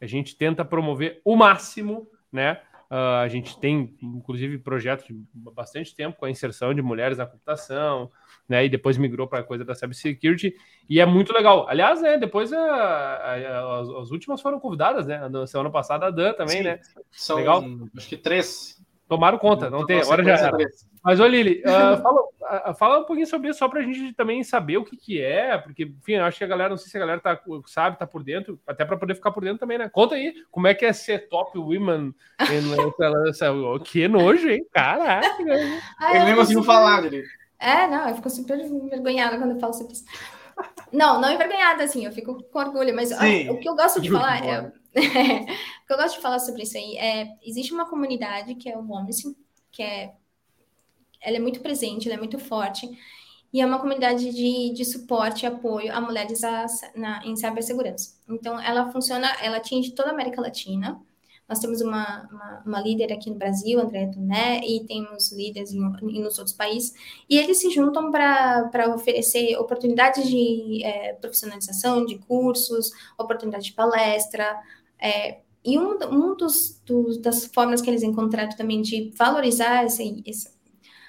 A 0.00 0.06
gente 0.06 0.36
tenta 0.36 0.64
promover 0.64 1.20
o 1.24 1.36
máximo, 1.36 2.08
né? 2.32 2.60
Uh, 2.90 3.22
a 3.22 3.28
gente 3.28 3.56
tem, 3.60 3.96
inclusive, 4.02 4.58
projetos 4.58 5.06
de 5.06 5.14
bastante 5.32 5.94
tempo 5.94 6.18
com 6.18 6.24
a 6.24 6.30
inserção 6.30 6.74
de 6.74 6.82
mulheres 6.82 7.18
na 7.18 7.24
computação, 7.24 8.10
né? 8.48 8.64
E 8.64 8.68
depois 8.68 8.98
migrou 8.98 9.28
para 9.28 9.38
a 9.38 9.44
coisa 9.44 9.64
da 9.64 9.76
cybersecurity, 9.76 10.52
e 10.88 10.98
é 10.98 11.06
muito 11.06 11.32
legal. 11.32 11.68
Aliás, 11.68 12.02
né, 12.02 12.18
depois 12.18 12.52
a, 12.52 12.58
a, 12.58 13.34
a, 13.34 13.80
as, 13.80 13.88
as, 13.88 14.10
últimas 14.10 14.40
foram 14.40 14.58
convidadas, 14.58 15.06
né? 15.06 15.28
Na 15.28 15.46
semana 15.46 15.70
passada 15.70 16.06
a 16.06 16.10
Dan 16.10 16.32
também, 16.32 16.58
Sim, 16.58 16.62
né? 16.64 16.80
São, 17.12 17.36
legal. 17.36 17.64
acho 17.96 18.08
que 18.08 18.16
três. 18.16 18.84
Tomaram 19.10 19.38
conta, 19.38 19.68
não 19.68 19.84
tem, 19.84 20.00
agora 20.00 20.22
já 20.22 20.36
era. 20.36 20.56
Mas, 21.02 21.18
ô 21.18 21.26
Lili, 21.26 21.64
uh, 21.66 21.98
fala, 22.00 22.20
uh, 22.70 22.74
fala, 22.78 23.00
um 23.00 23.04
pouquinho 23.04 23.26
sobre 23.26 23.50
isso, 23.50 23.58
só 23.58 23.68
para 23.68 23.80
a 23.80 23.82
gente 23.82 24.12
também 24.12 24.44
saber 24.44 24.76
o 24.76 24.84
que, 24.84 24.96
que 24.96 25.20
é, 25.20 25.58
porque, 25.58 25.82
enfim, 25.82 26.14
acho 26.14 26.38
que 26.38 26.44
a 26.44 26.46
galera, 26.46 26.68
não 26.70 26.76
sei 26.76 26.88
se 26.88 26.96
a 26.96 27.00
galera 27.00 27.20
tá, 27.20 27.36
sabe, 27.66 27.98
tá 27.98 28.06
por 28.06 28.22
dentro, 28.22 28.60
até 28.64 28.84
para 28.84 28.96
poder 28.96 29.16
ficar 29.16 29.32
por 29.32 29.42
dentro 29.42 29.58
também, 29.58 29.78
né? 29.78 29.88
Conta 29.88 30.14
aí, 30.14 30.32
como 30.48 30.68
é 30.68 30.74
que 30.74 30.84
é 30.84 30.92
ser 30.92 31.28
top 31.28 31.58
women 31.58 32.14
em, 32.42 33.82
Que 33.84 34.06
nojo, 34.06 34.48
hein? 34.48 34.64
Caraca! 34.72 35.26
Ai, 35.98 36.20
eu 36.20 36.24
nem 36.26 36.36
consigo 36.36 36.62
falar, 36.62 37.00
Lili. 37.00 37.24
É, 37.58 37.88
não, 37.88 38.10
eu 38.10 38.14
fico 38.14 38.30
super 38.30 38.60
envergonhada 38.60 39.38
quando 39.38 39.54
eu 39.54 39.58
falo 39.58 39.72
sobre 39.72 39.94
isso. 39.94 40.04
Não, 40.92 41.20
não 41.20 41.32
envergonhada, 41.32 41.82
assim, 41.82 42.06
eu 42.06 42.12
fico 42.12 42.44
com 42.44 42.58
orgulho, 42.60 42.94
mas 42.94 43.10
ó, 43.10 43.16
o 43.52 43.58
que 43.58 43.68
eu 43.68 43.74
gosto 43.74 44.00
de 44.00 44.08
falar 44.08 44.46
é, 44.46 44.70
o 44.94 45.86
que 45.86 45.92
eu 45.92 45.96
gosto 45.96 46.16
de 46.16 46.22
falar 46.22 46.38
sobre 46.38 46.62
isso 46.62 46.76
aí 46.76 46.96
é, 46.98 47.36
existe 47.42 47.72
uma 47.72 47.88
comunidade 47.88 48.54
que 48.56 48.68
é 48.68 48.76
o 48.76 48.86
Womice, 48.86 49.36
que 49.70 49.82
é 49.82 50.14
ela 51.20 51.36
é 51.36 51.40
muito 51.40 51.60
presente, 51.60 52.08
ela 52.08 52.16
é 52.16 52.18
muito 52.18 52.38
forte, 52.38 52.88
e 53.52 53.60
é 53.60 53.66
uma 53.66 53.78
comunidade 53.78 54.30
de, 54.30 54.72
de 54.72 54.84
suporte 54.84 55.42
e 55.42 55.46
apoio 55.46 55.92
a 55.92 56.00
mulheres 56.00 56.42
a, 56.44 56.66
na, 56.94 57.24
em 57.24 57.36
cibersegurança. 57.36 58.14
Então, 58.28 58.60
ela 58.60 58.90
funciona, 58.92 59.28
ela 59.42 59.56
atinge 59.56 59.90
toda 59.90 60.10
a 60.10 60.12
América 60.12 60.40
Latina. 60.40 61.00
Nós 61.48 61.58
temos 61.58 61.80
uma, 61.80 62.28
uma, 62.30 62.62
uma 62.64 62.80
líder 62.80 63.12
aqui 63.12 63.28
no 63.28 63.34
Brasil, 63.34 63.80
Andréa 63.80 64.08
Tuné, 64.08 64.60
e 64.64 64.86
temos 64.86 65.32
líderes 65.32 65.72
em, 65.72 65.80
em, 65.80 66.22
nos 66.22 66.38
outros 66.38 66.54
países, 66.54 66.94
e 67.28 67.36
eles 67.36 67.58
se 67.58 67.70
juntam 67.70 68.12
para 68.12 68.94
oferecer 68.94 69.56
oportunidades 69.56 70.28
de 70.28 70.84
é, 70.84 71.14
profissionalização, 71.14 72.06
de 72.06 72.18
cursos, 72.18 72.92
oportunidade 73.18 73.64
de 73.64 73.72
palestra, 73.72 74.56
é, 75.00 75.40
e 75.64 75.78
um, 75.78 75.98
um 76.10 76.36
dos, 76.36 76.80
dos, 76.84 77.18
das 77.18 77.46
formas 77.46 77.80
que 77.80 77.90
eles 77.90 78.02
encontraram 78.02 78.56
também 78.56 78.80
de 78.80 79.12
valorizar 79.16 79.84
esse, 79.84 80.22
esse 80.26 80.48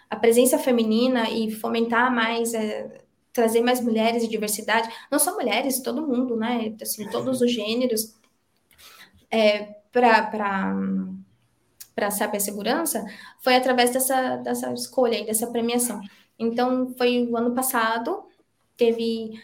a 0.10 0.16
presença 0.18 0.58
feminina 0.58 1.30
e 1.30 1.52
fomentar 1.52 2.14
mais, 2.14 2.54
é, 2.54 3.02
trazer 3.32 3.62
mais 3.62 3.80
mulheres 3.80 4.24
e 4.24 4.28
diversidade, 4.28 4.89
não 5.10 5.18
só 5.18 5.34
mulheres, 5.34 5.82
todo 5.82 6.06
mundo, 6.06 6.36
né? 6.36 6.76
Assim, 6.82 7.10
todos 7.10 7.42
os 7.42 7.52
gêneros, 7.52 8.14
é, 9.30 9.76
para 9.92 10.30
para 11.94 12.08
a 12.08 12.39
segurança, 12.39 13.06
foi 13.42 13.56
através 13.56 13.92
dessa, 13.92 14.38
dessa 14.38 14.74
escolha 14.74 15.20
e 15.20 15.26
dessa 15.26 15.48
premiação. 15.48 16.02
Então, 16.39 16.94
foi 16.98 17.28
o 17.30 17.38
ano 17.38 17.54
passado, 17.54 18.24
teve 18.76 19.39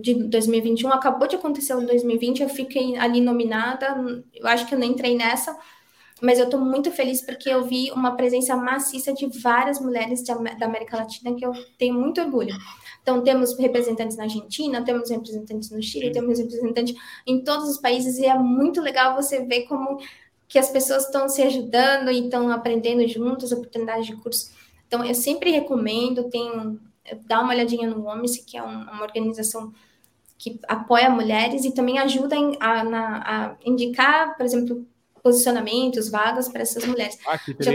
de 0.00 0.14
2021, 0.14 0.92
acabou 0.92 1.28
de 1.28 1.36
acontecer 1.36 1.74
o 1.74 1.86
2020, 1.86 2.42
eu 2.42 2.48
fiquei 2.48 2.96
ali 2.96 3.20
nominada, 3.20 4.22
eu 4.34 4.46
acho 4.46 4.66
que 4.66 4.74
eu 4.74 4.78
nem 4.78 4.92
entrei 4.92 5.16
nessa, 5.16 5.56
mas 6.20 6.38
eu 6.38 6.44
estou 6.44 6.60
muito 6.60 6.90
feliz 6.90 7.22
porque 7.22 7.48
eu 7.48 7.64
vi 7.64 7.90
uma 7.92 8.16
presença 8.16 8.54
maciça 8.56 9.12
de 9.12 9.26
várias 9.40 9.80
mulheres 9.80 10.22
de, 10.22 10.32
da 10.58 10.66
América 10.66 10.98
Latina 10.98 11.34
que 11.34 11.44
eu 11.44 11.52
tenho 11.78 11.94
muito 11.94 12.20
orgulho. 12.20 12.54
Então, 13.02 13.22
temos 13.22 13.56
representantes 13.58 14.16
na 14.16 14.24
Argentina, 14.24 14.84
temos 14.84 15.08
representantes 15.08 15.70
no 15.70 15.82
Chile, 15.82 16.12
temos 16.12 16.38
representantes 16.38 16.94
em 17.26 17.42
todos 17.42 17.68
os 17.68 17.78
países, 17.78 18.18
e 18.18 18.26
é 18.26 18.38
muito 18.38 18.80
legal 18.80 19.16
você 19.16 19.44
ver 19.44 19.62
como 19.62 19.98
que 20.46 20.58
as 20.58 20.68
pessoas 20.68 21.06
estão 21.06 21.28
se 21.28 21.40
ajudando 21.42 22.10
e 22.10 22.24
estão 22.24 22.50
aprendendo 22.50 23.06
juntos, 23.08 23.52
oportunidades 23.52 24.06
de 24.06 24.16
curso. 24.16 24.50
Então, 24.86 25.04
eu 25.04 25.14
sempre 25.14 25.50
recomendo, 25.50 26.28
tem, 26.28 26.78
dá 27.26 27.40
uma 27.40 27.52
olhadinha 27.52 27.88
no 27.88 28.06
OMS, 28.06 28.44
que 28.44 28.56
é 28.56 28.62
uma 28.62 29.02
organização 29.02 29.72
que 30.40 30.58
apoia 30.66 31.10
mulheres 31.10 31.64
e 31.66 31.74
também 31.74 31.98
ajuda 31.98 32.34
a, 32.60 32.80
a, 32.80 33.46
a 33.46 33.56
indicar, 33.64 34.36
por 34.36 34.46
exemplo, 34.46 34.86
posicionamentos, 35.22 36.10
vagas 36.10 36.48
para 36.48 36.62
essas 36.62 36.84
mulheres. 36.86 37.18
Ah, 37.26 37.38
que 37.38 37.54
Já, 37.60 37.72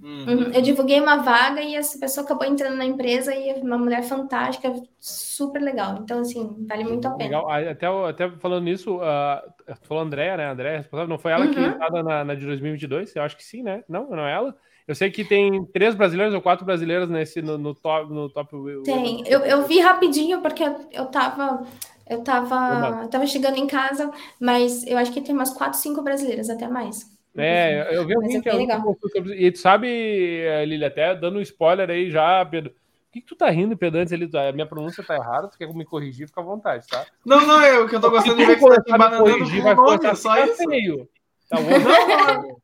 uhum. 0.00 0.52
Eu 0.52 0.62
divulguei 0.62 1.00
uma 1.00 1.16
vaga 1.16 1.60
e 1.60 1.74
essa 1.74 1.98
pessoa 1.98 2.24
acabou 2.24 2.46
entrando 2.46 2.76
na 2.76 2.84
empresa 2.84 3.34
e 3.34 3.50
é 3.50 3.54
uma 3.54 3.76
mulher 3.76 4.04
fantástica, 4.04 4.72
super 5.00 5.60
legal. 5.60 5.98
Então, 6.02 6.20
assim, 6.20 6.64
vale 6.68 6.84
muito 6.84 7.08
a 7.08 7.10
pena. 7.10 7.40
Legal. 7.40 7.50
Até, 7.50 7.86
até 7.86 8.30
falando 8.38 8.64
nisso, 8.64 8.98
uh, 8.98 9.74
falou 9.82 10.02
a 10.02 10.06
Andréa, 10.06 10.36
né? 10.36 10.46
A 10.46 10.52
Andréa 10.52 10.76
responsável, 10.78 11.08
não 11.08 11.18
foi 11.18 11.32
ela 11.32 11.46
uhum. 11.46 11.52
que 11.52 11.60
estava 11.60 12.02
na, 12.02 12.24
na 12.24 12.34
de 12.36 12.46
2022? 12.46 13.16
Eu 13.16 13.22
acho 13.22 13.36
que 13.36 13.44
sim, 13.44 13.64
né? 13.64 13.82
Não, 13.88 14.08
não 14.08 14.24
é 14.24 14.32
ela? 14.32 14.56
Eu 14.86 14.94
sei 14.94 15.10
que 15.10 15.24
tem 15.24 15.64
três 15.66 15.94
brasileiros 15.94 16.34
ou 16.34 16.42
quatro 16.42 16.64
brasileiras 16.64 17.08
nesse 17.08 17.40
no, 17.40 17.56
no 17.56 17.74
top 17.74 18.12
no 18.12 18.28
top. 18.28 18.50
Tem. 18.84 19.22
Eu, 19.26 19.40
eu 19.40 19.66
vi 19.66 19.80
rapidinho 19.80 20.40
porque 20.42 20.62
eu 20.92 21.04
estava 21.04 21.66
eu 22.08 22.22
tava, 22.22 23.02
eu 23.02 23.08
tava 23.08 23.26
chegando 23.26 23.56
em 23.56 23.66
casa, 23.66 24.10
mas 24.38 24.86
eu 24.86 24.98
acho 24.98 25.12
que 25.12 25.22
tem 25.22 25.34
umas 25.34 25.50
quatro, 25.50 25.78
cinco 25.78 26.02
brasileiras, 26.02 26.50
até 26.50 26.68
mais. 26.68 27.10
É, 27.36 27.96
eu 27.96 28.06
vi 28.06 28.14
alguém 28.14 28.40
que 28.40 28.48
é 28.48 28.52
legal. 28.52 28.96
E 29.36 29.50
tu 29.50 29.58
sabe, 29.58 29.88
Lili, 30.66 30.84
até 30.84 31.14
dando 31.14 31.38
um 31.38 31.42
spoiler 31.42 31.90
aí 31.90 32.10
já, 32.10 32.44
Pedro. 32.44 32.70
O 32.70 33.12
que, 33.12 33.20
que 33.20 33.26
tu 33.26 33.36
tá 33.36 33.48
rindo, 33.48 33.76
Pedro, 33.76 34.00
antes 34.00 34.12
ele, 34.12 34.28
a 34.36 34.52
minha 34.52 34.66
pronúncia 34.66 35.02
tá 35.02 35.14
errada, 35.14 35.48
tu 35.48 35.56
quer 35.56 35.72
me 35.72 35.84
corrigir, 35.84 36.26
fica 36.26 36.40
à 36.40 36.44
vontade, 36.44 36.86
tá? 36.86 37.06
Não, 37.24 37.46
não, 37.46 37.60
é 37.60 37.78
o 37.78 37.88
que 37.88 37.96
eu 37.96 38.00
tô 38.00 38.10
gostando 38.10 38.36
de 38.36 38.44
ver 38.44 38.56
que 38.56 38.60
você 38.60 38.82
tá 38.82 38.98
bananando 38.98 39.30
corrigir, 39.30 39.62
vai 39.62 39.74
nome, 39.74 40.16
só 40.16 40.34
tá 40.34 40.46
isso. 40.46 40.56
Feio. 40.68 41.08
Tá 41.48 41.56
bom? 41.60 41.70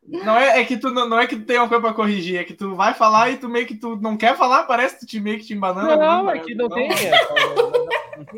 Não, 0.07 0.24
não, 0.24 0.39
é, 0.39 0.61
é 0.61 0.64
que 0.64 0.76
tu 0.76 0.91
não, 0.91 1.09
não, 1.09 1.18
é 1.18 1.26
que 1.26 1.37
tu 1.37 1.45
tem 1.45 1.59
uma 1.59 1.68
coisa 1.68 1.83
pra 1.83 1.95
corrigir, 1.95 2.39
é 2.39 2.45
que 2.45 2.55
tu 2.55 2.74
vai 2.74 2.95
falar 2.95 3.31
e 3.31 3.37
tu 3.37 3.49
meio 3.49 3.66
que 3.66 3.76
tu 3.76 3.97
não 3.97 4.16
quer 4.16 4.37
falar, 4.37 4.64
parece 4.64 4.95
que 4.95 5.01
tu 5.01 5.07
te 5.07 5.20
meio 5.20 5.39
que 5.39 5.47
te 5.47 5.55
embanando. 5.55 5.89
Não, 5.97 6.24
não 6.24 6.31
é 6.31 6.39
que 6.39 6.55
não, 6.55 6.68
não 6.68 6.76
tem. 6.76 6.89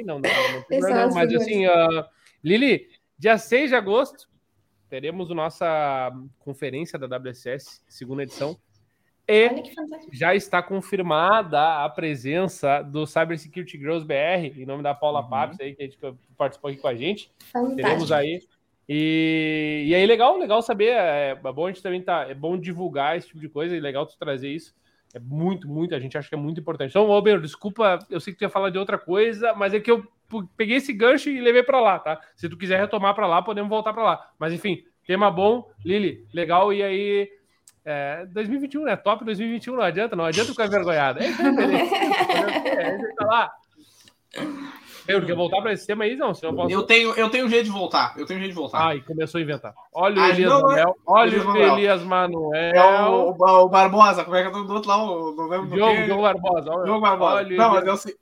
Não, 0.05 0.18
não, 0.18 0.20
não, 0.20 1.07
não 1.09 1.14
mas 1.14 1.34
assim, 1.34 1.66
uh, 1.66 2.05
Lili, 2.43 2.88
dia 3.18 3.38
6 3.38 3.70
de 3.70 3.76
agosto, 3.76 4.28
teremos 4.88 5.30
a 5.30 5.34
nossa 5.34 6.12
conferência 6.40 6.99
da 6.99 7.16
WSS, 7.16 7.82
segunda 7.88 8.24
edição. 8.24 8.57
E 9.28 9.49
já 10.12 10.34
está 10.34 10.62
confirmada 10.62 11.84
a 11.84 11.88
presença 11.88 12.82
do 12.82 13.07
Cyber 13.07 13.38
Security 13.38 13.78
Girls 13.78 14.05
BR, 14.05 14.61
em 14.61 14.66
nome 14.66 14.82
da 14.82 14.93
Paula 14.95 15.22
uhum. 15.22 15.30
Papes, 15.30 15.61
aí, 15.61 15.74
que 15.74 15.82
a 15.82 15.86
gente 15.86 15.99
participou 16.36 16.70
aqui 16.70 16.80
com 16.80 16.88
a 16.88 16.95
gente. 16.95 17.30
Fantástico. 17.53 17.76
Teremos 17.76 18.12
aí. 18.12 18.43
E, 18.89 19.85
e 19.87 19.95
aí, 19.95 20.05
legal, 20.07 20.37
legal 20.39 20.61
saber. 20.62 20.91
É, 20.91 21.30
é 21.30 21.53
bom 21.53 21.66
a 21.66 21.68
gente 21.68 21.83
também 21.83 22.03
tá. 22.03 22.26
É 22.28 22.35
bom 22.35 22.59
divulgar 22.59 23.16
esse 23.16 23.28
tipo 23.28 23.41
de 23.41 23.49
coisa, 23.49 23.76
e 23.76 23.80
legal 23.80 24.07
tu 24.07 24.16
trazer 24.18 24.49
isso. 24.49 24.74
É 25.14 25.18
muito, 25.18 25.68
muito, 25.68 25.95
a 25.95 26.01
gente 26.01 26.16
acha 26.16 26.28
que 26.28 26.35
é 26.35 26.39
muito 26.39 26.61
importante. 26.61 26.91
Então, 26.91 27.22
Ben, 27.22 27.39
desculpa, 27.39 27.99
eu 28.09 28.18
sei 28.18 28.33
que 28.33 28.39
tu 28.39 28.43
ia 28.43 28.49
falar 28.49 28.70
de 28.70 28.78
outra 28.78 28.97
coisa, 28.97 29.53
mas 29.55 29.74
é 29.74 29.80
que 29.80 29.91
eu 29.91 30.03
peguei 30.57 30.76
esse 30.76 30.93
gancho 30.93 31.28
e 31.28 31.41
levei 31.41 31.62
para 31.62 31.80
lá, 31.80 31.99
tá? 31.99 32.18
Se 32.35 32.49
tu 32.49 32.57
quiser 32.57 32.80
retomar 32.80 33.14
para 33.14 33.26
lá, 33.26 33.43
podemos 33.43 33.68
voltar 33.68 33.93
para 33.93 34.03
lá. 34.03 34.30
Mas 34.39 34.55
enfim, 34.55 34.83
tema 35.07 35.30
bom, 35.30 35.70
Lili, 35.85 36.26
legal, 36.33 36.72
e 36.72 36.83
aí. 36.83 37.30
É, 37.85 38.24
2021, 38.26 38.85
né? 38.85 38.97
Top 38.97 39.24
2021, 39.24 39.74
não 39.74 39.83
adianta, 39.83 40.14
não 40.14 40.24
adianta 40.24 40.51
ficar 40.51 40.66
envergonhado. 40.66 41.18
É 41.20 41.28
isso 41.28 41.43
aí, 41.43 41.55
beleza. 41.55 41.93
É, 42.72 42.95
é, 42.95 43.14
tá 43.14 43.26
lá. 43.26 43.53
Eu 45.07 45.24
quer 45.24 45.34
voltar 45.34 45.61
para 45.61 45.72
esse 45.72 45.86
tema 45.86 46.05
aí? 46.05 46.16
Não, 46.16 46.34
senão 46.34 46.53
eu 46.53 46.57
posso. 46.57 46.70
Eu 46.70 46.82
tenho, 46.82 47.14
eu 47.14 47.28
tenho 47.28 47.48
jeito 47.48 47.64
de 47.64 47.70
voltar. 47.70 48.14
Eu 48.16 48.26
tenho 48.26 48.38
jeito 48.38 48.53
de 48.53 48.57
voltar. 48.57 48.86
Ai, 48.86 49.00
começou 49.00 49.38
a 49.38 49.42
inventar. 49.42 49.74
Olha 49.92 50.22
o 50.22 50.24
Elias 50.26 50.50
não, 50.50 50.62
Manuel. 50.62 50.88
É... 50.88 51.03
Olha 51.07 51.48
o 51.48 51.57
Elias 51.57 52.03
Manuel. 52.03 52.74
É 52.74 53.09
o, 53.09 53.30
o, 53.30 53.64
o, 53.64 53.68
Barbosa. 53.68 54.24
Como 54.24 54.36
é 54.36 54.42
que 54.42 54.48
é 54.48 54.50
o 54.50 54.64
do 54.64 54.74
outro 54.74 54.88
lá? 54.88 55.03
O, 55.03 55.34
não 55.34 55.48
lembro 55.48 55.74
Diogo, 55.74 56.00
do 56.00 56.05
Diogo 56.05 56.22
Barbosa. 56.22 56.84
Diogo 56.84 57.00
Barbosa. 57.00 57.34
Olha, 57.36 57.57
não, 57.57 57.70
mas 57.70 57.84
é 57.84 57.92
o, 57.92 58.14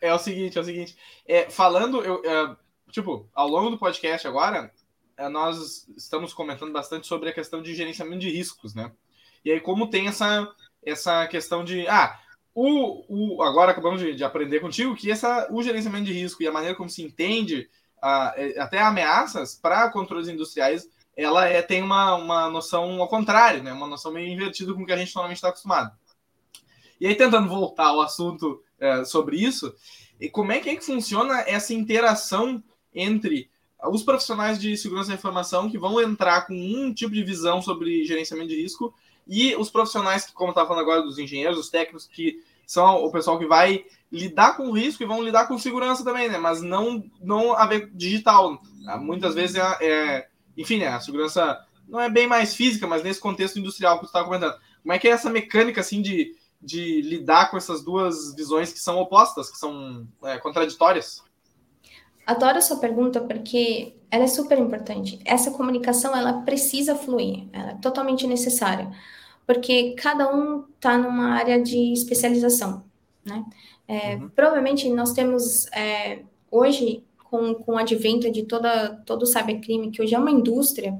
é 0.00 0.14
o 0.14 0.18
seguinte, 0.18 0.58
é 0.58 0.60
o 0.60 0.64
seguinte. 0.64 0.96
É, 1.26 1.50
falando, 1.50 2.02
eu, 2.02 2.22
é, 2.24 2.56
tipo, 2.90 3.28
ao 3.34 3.48
longo 3.48 3.70
do 3.70 3.78
podcast 3.78 4.26
agora, 4.28 4.70
é, 5.16 5.28
nós 5.28 5.88
estamos 5.96 6.34
comentando 6.34 6.72
bastante 6.72 7.06
sobre 7.06 7.30
a 7.30 7.32
questão 7.32 7.62
de 7.62 7.74
gerenciamento 7.74 8.20
de 8.20 8.30
riscos, 8.30 8.74
né? 8.74 8.92
E 9.44 9.50
aí, 9.50 9.60
como 9.60 9.88
tem 9.88 10.08
essa, 10.08 10.48
essa 10.84 11.26
questão 11.28 11.64
de. 11.64 11.86
Ah, 11.88 12.18
o, 12.58 13.04
o, 13.36 13.42
agora 13.42 13.72
acabamos 13.72 14.00
de, 14.00 14.14
de, 14.14 14.24
aprender 14.24 14.60
contigo 14.60 14.96
que 14.96 15.10
essa, 15.10 15.46
o 15.52 15.62
gerenciamento 15.62 16.06
de 16.06 16.14
risco 16.14 16.42
e 16.42 16.46
a 16.46 16.52
maneira 16.52 16.74
como 16.74 16.88
se 16.88 17.02
entende 17.02 17.68
uh, 17.98 18.62
até 18.62 18.80
ameaças 18.80 19.54
para 19.54 19.90
controles 19.90 20.26
industriais, 20.26 20.88
ela 21.14 21.46
é, 21.46 21.60
tem 21.60 21.82
uma, 21.82 22.14
uma 22.14 22.48
noção 22.48 22.98
ao 23.02 23.08
contrário, 23.08 23.62
né? 23.62 23.74
uma 23.74 23.86
noção 23.86 24.10
meio 24.10 24.32
invertida 24.32 24.72
com 24.72 24.82
o 24.82 24.86
que 24.86 24.92
a 24.92 24.96
gente 24.96 25.14
normalmente 25.14 25.36
está 25.36 25.50
acostumado. 25.50 25.94
E 26.98 27.06
aí, 27.06 27.14
tentando 27.14 27.46
voltar 27.46 27.88
ao 27.88 28.00
assunto 28.00 28.62
uh, 28.80 29.04
sobre 29.04 29.36
isso, 29.36 29.74
e 30.18 30.30
como 30.30 30.50
é 30.50 30.58
que, 30.58 30.70
é 30.70 30.76
que 30.76 30.84
funciona 30.84 31.40
essa 31.46 31.74
interação 31.74 32.64
entre 32.94 33.50
os 33.84 34.02
profissionais 34.02 34.58
de 34.58 34.74
segurança 34.78 35.10
da 35.10 35.14
informação 35.14 35.70
que 35.70 35.76
vão 35.76 36.00
entrar 36.00 36.46
com 36.46 36.54
um 36.54 36.94
tipo 36.94 37.12
de 37.12 37.22
visão 37.22 37.60
sobre 37.60 38.02
gerenciamento 38.06 38.48
de 38.48 38.62
risco 38.62 38.94
e 39.26 39.54
os 39.56 39.70
profissionais 39.70 40.24
que, 40.24 40.32
como 40.32 40.50
estava 40.50 40.68
falando 40.68 40.82
agora, 40.82 41.02
dos 41.02 41.18
engenheiros, 41.18 41.58
os 41.58 41.68
técnicos, 41.68 42.06
que 42.06 42.40
são 42.66 43.04
o 43.04 43.10
pessoal 43.10 43.38
que 43.38 43.46
vai 43.46 43.84
lidar 44.10 44.56
com 44.56 44.68
o 44.68 44.72
risco 44.72 45.02
e 45.02 45.06
vão 45.06 45.22
lidar 45.22 45.46
com 45.46 45.58
segurança 45.58 46.04
também, 46.04 46.28
né? 46.28 46.38
Mas 46.38 46.62
não, 46.62 47.04
não 47.20 47.52
a 47.52 47.66
ver 47.66 47.90
digital. 47.94 48.60
Muitas 49.00 49.34
vezes 49.34 49.56
é, 49.56 49.76
é 49.80 50.28
enfim, 50.56 50.78
né? 50.78 50.88
A 50.88 51.00
segurança 51.00 51.64
não 51.88 52.00
é 52.00 52.08
bem 52.08 52.26
mais 52.26 52.54
física, 52.54 52.86
mas 52.86 53.02
nesse 53.02 53.20
contexto 53.20 53.58
industrial 53.58 53.96
que 53.96 54.04
você 54.04 54.08
estava 54.08 54.24
comentando. 54.24 54.56
Como 54.82 54.92
é 54.92 54.98
que 54.98 55.08
é 55.08 55.10
essa 55.10 55.28
mecânica, 55.28 55.80
assim, 55.80 56.00
de, 56.00 56.34
de 56.62 57.02
lidar 57.02 57.50
com 57.50 57.56
essas 57.56 57.82
duas 57.82 58.34
visões 58.34 58.72
que 58.72 58.78
são 58.78 58.98
opostas, 58.98 59.50
que 59.50 59.58
são 59.58 60.06
é, 60.24 60.38
contraditórias? 60.38 61.22
Adoro 62.26 62.58
a 62.58 62.60
sua 62.60 62.78
pergunta 62.78 63.20
porque 63.20 63.94
ela 64.10 64.24
é 64.24 64.26
super 64.26 64.58
importante. 64.58 65.20
Essa 65.24 65.50
comunicação 65.52 66.16
ela 66.16 66.42
precisa 66.42 66.96
fluir, 66.96 67.46
ela 67.52 67.70
é 67.70 67.74
totalmente 67.74 68.26
necessária. 68.26 68.90
porque 69.46 69.94
cada 69.94 70.34
um 70.34 70.64
está 70.74 70.98
numa 70.98 71.30
área 71.30 71.62
de 71.62 71.92
especialização, 71.92 72.84
né? 73.24 73.44
É, 73.86 74.16
uhum. 74.16 74.28
Provavelmente 74.30 74.88
nós 74.90 75.12
temos 75.12 75.66
é, 75.68 76.22
hoje, 76.50 77.04
com, 77.30 77.54
com 77.54 77.74
o 77.74 77.78
advento 77.78 78.30
de 78.30 78.42
toda, 78.42 79.00
todo 79.06 79.22
o 79.22 79.26
cybercrime, 79.26 79.92
que 79.92 80.02
hoje 80.02 80.14
é 80.14 80.18
uma 80.18 80.30
indústria, 80.32 80.98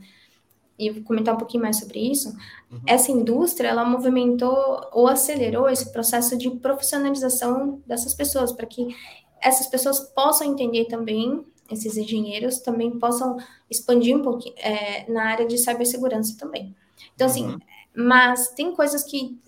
e 0.78 0.90
vou 0.90 1.02
comentar 1.02 1.34
um 1.34 1.38
pouquinho 1.38 1.64
mais 1.64 1.80
sobre 1.80 1.98
isso, 1.98 2.28
uhum. 2.70 2.80
essa 2.86 3.10
indústria, 3.10 3.68
ela 3.68 3.84
movimentou 3.84 4.88
ou 4.92 5.08
acelerou 5.08 5.68
esse 5.68 5.90
processo 5.92 6.38
de 6.38 6.48
profissionalização 6.50 7.82
dessas 7.84 8.14
pessoas, 8.14 8.52
para 8.52 8.66
que 8.66 8.94
essas 9.40 9.66
pessoas 9.66 10.00
possam 10.00 10.46
entender 10.46 10.86
também, 10.86 11.44
esses 11.70 11.96
engenheiros 11.96 12.60
também 12.60 12.98
possam 12.98 13.36
expandir 13.68 14.16
um 14.16 14.22
pouquinho 14.22 14.54
é, 14.58 15.10
na 15.10 15.24
área 15.24 15.46
de 15.46 15.58
cibersegurança 15.58 16.36
também. 16.38 16.74
Então, 17.14 17.26
assim, 17.26 17.46
uhum. 17.46 17.58
mas 17.94 18.48
tem 18.48 18.74
coisas 18.74 19.02
que 19.02 19.38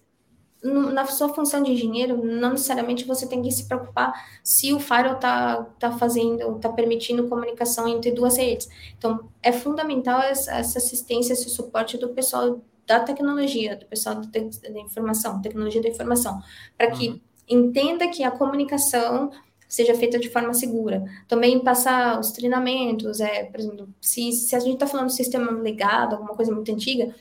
na 0.61 1.07
sua 1.07 1.32
função 1.32 1.62
de 1.62 1.70
engenheiro, 1.70 2.24
não 2.24 2.51
necessariamente 2.51 3.05
você 3.05 3.26
tem 3.28 3.41
que 3.41 3.51
se 3.51 3.68
preocupar 3.68 4.12
se 4.43 4.72
o 4.72 4.80
firewall 4.80 5.14
está 5.14 5.62
tá 5.78 5.93
fazendo, 5.93 6.57
está 6.57 6.68
permitindo 6.70 7.28
comunicação 7.28 7.86
entre 7.86 8.11
duas 8.11 8.36
redes. 8.36 8.68
Então, 8.97 9.28
é 9.41 9.53
fundamental 9.53 10.20
essa, 10.20 10.53
essa 10.57 10.78
assistência, 10.78 11.32
esse 11.32 11.49
suporte 11.49 11.97
do 11.97 12.09
pessoal 12.09 12.61
da 12.84 13.01
tecnologia, 13.01 13.76
do 13.76 13.86
pessoal 13.86 14.16
da, 14.16 14.22
da 14.22 14.80
informação, 14.80 15.41
tecnologia 15.41 15.80
da 15.80 15.89
informação, 15.89 16.43
para 16.76 16.91
que 16.91 17.09
uhum. 17.09 17.20
entenda 17.49 18.09
que 18.09 18.24
a 18.24 18.30
comunicação 18.30 19.30
seja 19.69 19.95
feita 19.95 20.19
de 20.19 20.31
forma 20.31 20.55
segura. 20.55 21.05
Também 21.29 21.61
passar 21.61 22.19
os 22.19 22.33
treinamentos, 22.33 23.21
é, 23.21 23.45
por 23.45 23.61
exemplo, 23.61 23.89
se, 24.01 24.33
se 24.33 24.57
a 24.57 24.61
gente 24.61 24.75
está 24.75 24.87
falando 24.87 25.09
de 25.09 25.14
sistema 25.14 25.53
legado, 25.53 26.14
alguma 26.14 26.35
coisa 26.35 26.53
muito 26.53 26.73
antiga, 26.73 27.14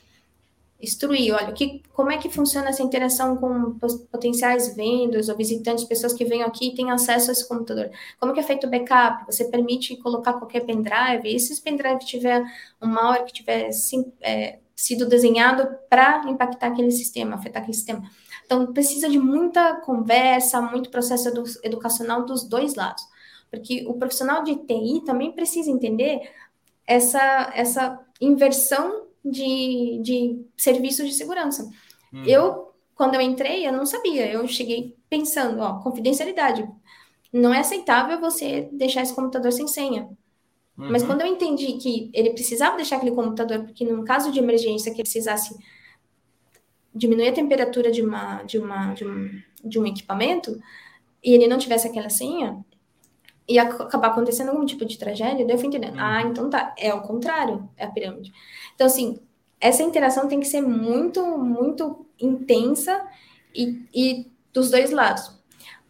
instruir, 0.82 1.34
olha, 1.34 1.52
que, 1.54 1.82
como 1.92 2.12
é 2.12 2.18
que 2.18 2.30
funciona 2.30 2.70
essa 2.70 2.84
interação 2.84 3.36
com 3.38 3.78
potenciais 4.12 4.76
vendas 4.76 5.28
ou 5.28 5.36
visitantes, 5.36 5.84
pessoas 5.84 6.14
que 6.14 6.24
vêm 6.24 6.44
aqui 6.44 6.70
e 6.70 6.76
têm 6.76 6.92
acesso 6.92 7.30
a 7.30 7.34
esse 7.34 7.48
computador. 7.48 7.90
Como 8.20 8.34
que 8.34 8.40
é 8.40 8.44
feito 8.44 8.68
o 8.68 8.70
backup? 8.70 9.26
Você 9.26 9.46
permite 9.46 9.98
colocar 9.98 10.34
qualquer 10.34 10.62
pendrive? 10.62 11.36
E 11.36 11.40
se 11.40 11.54
esse 11.54 11.62
pendrive 11.62 12.00
tiver 12.00 12.44
um 12.82 12.88
malware 12.88 13.26
que 13.26 13.34
tiver 13.34 13.72
sim, 13.72 14.12
é, 14.22 14.60
sido 14.76 15.08
desenhado 15.08 15.68
para 15.90 16.24
impactar 16.30 16.68
aquele 16.68 16.92
sistema, 16.92 17.36
afetar 17.36 17.64
aquele 17.64 17.76
sistema? 17.76 18.08
Então, 18.48 18.72
precisa 18.72 19.10
de 19.10 19.20
muita 19.20 19.76
conversa, 19.82 20.62
muito 20.62 20.90
processo 20.90 21.28
edu 21.28 21.44
educacional 21.64 22.26
dos 22.26 22.46
dois 22.46 22.76
lados. 22.76 23.04
Porque 23.52 23.86
o 23.86 23.94
profissional 23.96 24.42
de 24.42 24.56
TI 24.56 25.04
também 25.06 25.34
precisa 25.34 25.70
entender 25.70 26.32
essa, 26.86 27.52
essa 27.54 28.00
inversão 28.22 29.08
de, 29.24 30.00
de 30.02 30.46
serviços 30.56 31.06
de 31.08 31.14
segurança. 31.14 31.70
Uhum. 32.14 32.24
Eu, 32.24 32.72
quando 32.96 33.16
eu 33.16 33.22
entrei, 33.22 33.68
eu 33.68 33.74
não 33.74 33.86
sabia. 33.86 34.32
Eu 34.32 34.48
cheguei 34.48 34.96
pensando, 35.10 35.60
ó, 35.62 35.80
confidencialidade. 35.80 36.66
Não 37.34 37.54
é 37.54 37.60
aceitável 37.60 38.18
você 38.22 38.70
deixar 38.72 39.02
esse 39.02 39.14
computador 39.14 39.52
sem 39.52 39.68
senha. 39.68 40.04
Uhum. 40.78 40.90
Mas 40.90 41.04
quando 41.04 41.20
eu 41.20 41.28
entendi 41.28 41.74
que 41.74 42.10
ele 42.14 42.30
precisava 42.30 42.78
deixar 42.78 42.96
aquele 42.96 43.14
computador, 43.14 43.66
porque 43.66 43.84
num 43.84 44.06
caso 44.06 44.32
de 44.32 44.40
emergência 44.40 44.90
que 44.92 45.02
ele 45.02 45.04
precisasse 45.04 45.54
diminuir 46.98 47.30
a 47.30 47.34
temperatura 47.34 47.92
de, 47.92 48.02
uma, 48.02 48.44
de, 48.44 48.58
uma, 48.58 48.94
de, 48.94 49.06
um, 49.06 49.42
de 49.64 49.80
um 49.80 49.86
equipamento, 49.86 50.60
e 51.24 51.34
ele 51.34 51.48
não 51.48 51.58
tivesse 51.58 51.88
aquela 51.88 52.10
senha, 52.10 52.64
ia 53.48 53.64
acabar 53.64 54.10
acontecendo 54.10 54.50
algum 54.50 54.66
tipo 54.66 54.86
de 54.86 54.98
tragédia, 54.98 55.46
daí 55.46 55.56
eu 55.56 55.60
fui 55.60 55.68
entendendo. 55.68 55.96
Uhum. 55.96 56.02
Ah, 56.02 56.22
então 56.24 56.50
tá, 56.50 56.74
é 56.78 56.94
o 56.94 57.02
contrário, 57.02 57.70
é 57.78 57.86
a 57.86 57.92
pirâmide. 57.92 58.34
Então, 58.76 58.88
assim, 58.88 59.20
essa 59.60 59.84
interação 59.84 60.28
tem 60.28 60.40
que 60.40 60.48
ser 60.48 60.62
muito, 60.62 61.26
muito 61.38 62.06
intensa 62.20 63.06
e, 63.56 63.86
e 63.94 64.32
dos 64.54 64.70
dois 64.70 64.92
lados. 64.92 65.38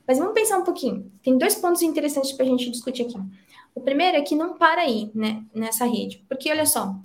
Mas 0.08 0.20
vamos 0.20 0.34
pensar 0.34 0.58
um 0.58 0.64
pouquinho. 0.64 1.12
Tem 1.22 1.38
dois 1.38 1.56
pontos 1.56 1.82
interessantes 1.82 2.32
para 2.32 2.46
a 2.46 2.48
gente 2.48 2.70
discutir 2.70 3.04
aqui. 3.04 3.18
O 3.76 3.82
primeiro 3.82 4.18
é 4.18 4.22
que 4.22 4.36
não 4.36 4.58
para 4.58 4.82
aí, 4.82 5.12
né, 5.14 5.44
nessa 5.54 5.86
rede. 5.86 6.24
Porque, 6.30 6.50
olha 6.50 6.66
só, 6.66 6.96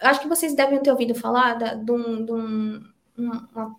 acho 0.00 0.20
que 0.20 0.28
vocês 0.28 0.54
devem 0.54 0.80
ter 0.80 0.90
ouvido 0.90 1.14
falar 1.14 1.54
da, 1.54 1.74
de, 1.74 1.92
um, 1.92 2.24
de 2.24 2.32
um, 2.32 2.82
um, 3.20 3.74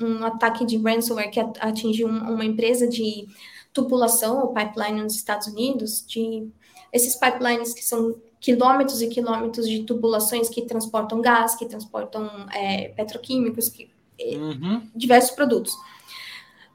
um, 0.00 0.24
ataque 0.24 0.64
de 0.64 0.76
ransomware 0.76 1.30
que 1.30 1.40
atingiu 1.40 2.08
uma 2.08 2.44
empresa 2.44 2.86
de 2.86 3.26
tubulação 3.72 4.40
ou 4.40 4.54
pipeline 4.54 5.02
nos 5.02 5.16
Estados 5.16 5.48
Unidos, 5.48 6.04
de 6.06 6.48
esses 6.92 7.16
pipelines 7.16 7.74
que 7.74 7.84
são 7.84 8.16
quilômetros 8.40 9.02
e 9.02 9.08
quilômetros 9.08 9.68
de 9.68 9.82
tubulações 9.82 10.48
que 10.48 10.62
transportam 10.62 11.20
gás, 11.20 11.56
que 11.56 11.66
transportam 11.66 12.28
é, 12.52 12.88
petroquímicos, 12.88 13.68
que, 13.68 13.90
uhum. 14.18 14.86
diversos 14.94 15.32
produtos. 15.32 15.74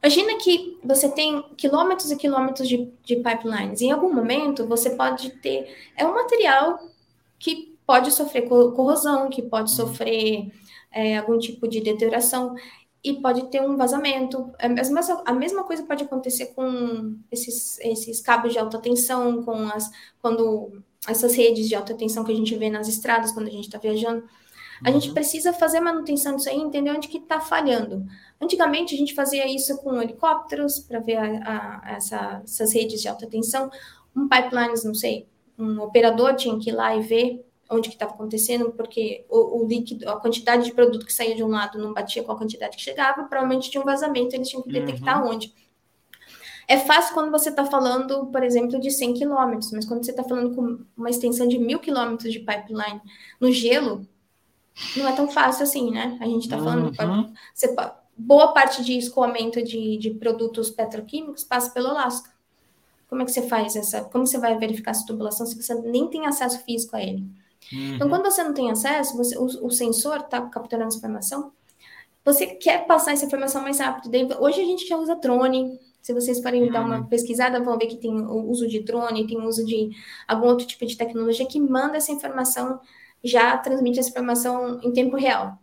Imagina 0.01 0.37
que 0.37 0.77
você 0.83 1.09
tem 1.09 1.43
quilômetros 1.57 2.09
e 2.09 2.15
quilômetros 2.15 2.67
de, 2.67 2.89
de 3.03 3.17
pipelines. 3.17 3.81
Em 3.81 3.91
algum 3.91 4.13
momento, 4.13 4.65
você 4.65 4.91
pode 4.91 5.29
ter. 5.41 5.75
É 5.95 6.05
um 6.05 6.13
material 6.13 6.79
que 7.37 7.77
pode 7.85 8.11
sofrer 8.11 8.47
corrosão, 8.47 9.29
que 9.29 9.41
pode 9.41 9.71
uhum. 9.71 9.75
sofrer 9.75 10.51
é, 10.91 11.17
algum 11.17 11.37
tipo 11.37 11.67
de 11.67 11.81
deterioração 11.81 12.55
e 13.03 13.13
pode 13.13 13.49
ter 13.49 13.61
um 13.61 13.77
vazamento. 13.77 14.51
É, 14.59 14.67
a 14.67 14.69
mesma, 14.69 15.23
a 15.25 15.33
mesma 15.33 15.63
coisa 15.63 15.83
pode 15.83 16.03
acontecer 16.03 16.47
com 16.47 17.15
esses, 17.31 17.79
esses 17.79 18.21
cabos 18.21 18.53
de 18.53 18.59
alta 18.59 18.79
tensão, 18.79 19.43
com 19.43 19.53
as, 19.69 19.89
quando 20.21 20.81
essas 21.07 21.35
redes 21.35 21.67
de 21.67 21.75
alta 21.75 21.93
tensão 21.93 22.23
que 22.23 22.31
a 22.31 22.35
gente 22.35 22.55
vê 22.55 22.69
nas 22.69 22.87
estradas 22.87 23.31
quando 23.31 23.47
a 23.47 23.51
gente 23.51 23.65
está 23.65 23.77
viajando. 23.77 24.23
A 24.83 24.89
uhum. 24.89 24.99
gente 24.99 25.13
precisa 25.13 25.51
fazer 25.51 25.79
manutenção 25.79 26.35
disso 26.35 26.49
aí, 26.49 26.57
entender 26.57 26.91
onde 26.91 27.07
que 27.07 27.17
está 27.17 27.39
falhando. 27.39 28.05
Antigamente 28.39 28.95
a 28.95 28.97
gente 28.97 29.13
fazia 29.13 29.45
isso 29.47 29.77
com 29.77 30.01
helicópteros 30.01 30.79
para 30.79 30.99
ver 30.99 31.17
a, 31.17 31.81
a, 31.83 31.91
essa, 31.91 32.41
essas 32.43 32.73
redes 32.73 33.01
de 33.01 33.07
alta 33.07 33.27
tensão, 33.27 33.69
um 34.15 34.27
pipelines, 34.27 34.83
não 34.83 34.95
sei, 34.95 35.27
um 35.57 35.81
operador 35.81 36.35
tinha 36.35 36.57
que 36.57 36.69
ir 36.69 36.73
lá 36.73 36.95
e 36.95 37.01
ver 37.01 37.45
onde 37.69 37.89
que 37.89 37.95
estava 37.95 38.13
acontecendo, 38.13 38.71
porque 38.71 39.25
o, 39.29 39.61
o, 39.61 39.67
líquido, 39.67 40.09
a 40.09 40.19
quantidade 40.19 40.65
de 40.65 40.73
produto 40.73 41.05
que 41.05 41.13
saía 41.13 41.35
de 41.35 41.43
um 41.43 41.47
lado 41.47 41.77
não 41.77 41.93
batia 41.93 42.23
com 42.23 42.31
a 42.31 42.37
quantidade 42.37 42.75
que 42.75 42.83
chegava, 42.83 43.25
provavelmente 43.25 43.69
tinha 43.69 43.81
um 43.81 43.85
vazamento, 43.85 44.35
eles 44.35 44.49
tinham 44.49 44.63
que 44.63 44.71
detectar 44.71 45.23
uhum. 45.23 45.31
onde. 45.31 45.53
É 46.67 46.77
fácil 46.77 47.13
quando 47.13 47.31
você 47.31 47.49
está 47.49 47.65
falando, 47.65 48.27
por 48.27 48.43
exemplo, 48.43 48.79
de 48.79 48.91
100 48.91 49.15
quilômetros, 49.15 49.71
mas 49.71 49.85
quando 49.85 50.03
você 50.03 50.11
está 50.11 50.23
falando 50.23 50.55
com 50.55 50.79
uma 50.95 51.09
extensão 51.09 51.47
de 51.47 51.57
mil 51.57 51.79
quilômetros 51.79 52.31
de 52.31 52.39
pipeline 52.39 53.01
no 53.39 53.51
gelo, 53.51 54.07
não 54.95 55.07
é 55.07 55.15
tão 55.15 55.27
fácil 55.27 55.63
assim, 55.63 55.91
né? 55.91 56.17
A 56.21 56.25
gente 56.25 56.43
está 56.43 56.57
falando. 56.57 56.93
Uhum. 56.99 57.33
Você, 57.53 57.75
boa 58.15 58.53
parte 58.53 58.83
de 58.83 58.97
escoamento 58.97 59.63
de, 59.63 59.97
de 59.97 60.11
produtos 60.11 60.69
petroquímicos 60.69 61.43
passa 61.43 61.71
pelo 61.71 61.87
Alasca. 61.87 62.29
Como 63.07 63.21
é 63.23 63.25
que 63.25 63.31
você 63.31 63.47
faz 63.47 63.75
essa? 63.75 64.03
Como 64.03 64.27
você 64.27 64.37
vai 64.37 64.57
verificar 64.57 64.91
essa 64.91 65.05
tubulação 65.05 65.45
se 65.47 65.59
você 65.59 65.73
nem 65.73 66.07
tem 66.07 66.27
acesso 66.27 66.63
físico 66.63 66.95
a 66.95 67.01
ele? 67.01 67.25
Uhum. 67.71 67.95
Então, 67.95 68.09
quando 68.09 68.23
você 68.23 68.43
não 68.43 68.53
tem 68.53 68.71
acesso, 68.71 69.15
você, 69.15 69.37
o, 69.37 69.45
o 69.45 69.69
sensor 69.69 70.17
está 70.17 70.41
capturando 70.41 70.87
essa 70.87 70.97
informação, 70.97 71.51
você 72.23 72.47
quer 72.47 72.85
passar 72.85 73.13
essa 73.13 73.25
informação 73.25 73.61
mais 73.61 73.79
rápido. 73.79 74.09
Hoje 74.39 74.61
a 74.61 74.65
gente 74.65 74.87
já 74.87 74.97
usa 74.97 75.15
drone, 75.15 75.79
se 76.01 76.13
vocês 76.13 76.41
forem 76.41 76.63
uhum. 76.63 76.71
dar 76.71 76.85
uma 76.85 76.97
uhum. 76.99 77.05
pesquisada, 77.05 77.63
vão 77.63 77.77
ver 77.77 77.87
que 77.87 77.97
tem 77.97 78.11
o 78.11 78.49
uso 78.49 78.67
de 78.67 78.79
drone, 78.81 79.27
tem 79.27 79.37
o 79.37 79.47
uso 79.47 79.65
de 79.65 79.89
algum 80.27 80.47
outro 80.47 80.65
tipo 80.65 80.85
de 80.85 80.97
tecnologia 80.97 81.45
que 81.45 81.59
manda 81.59 81.97
essa 81.97 82.11
informação, 82.11 82.79
já 83.23 83.57
transmite 83.57 83.99
essa 83.99 84.09
informação 84.09 84.79
em 84.81 84.91
tempo 84.91 85.17
real. 85.17 85.57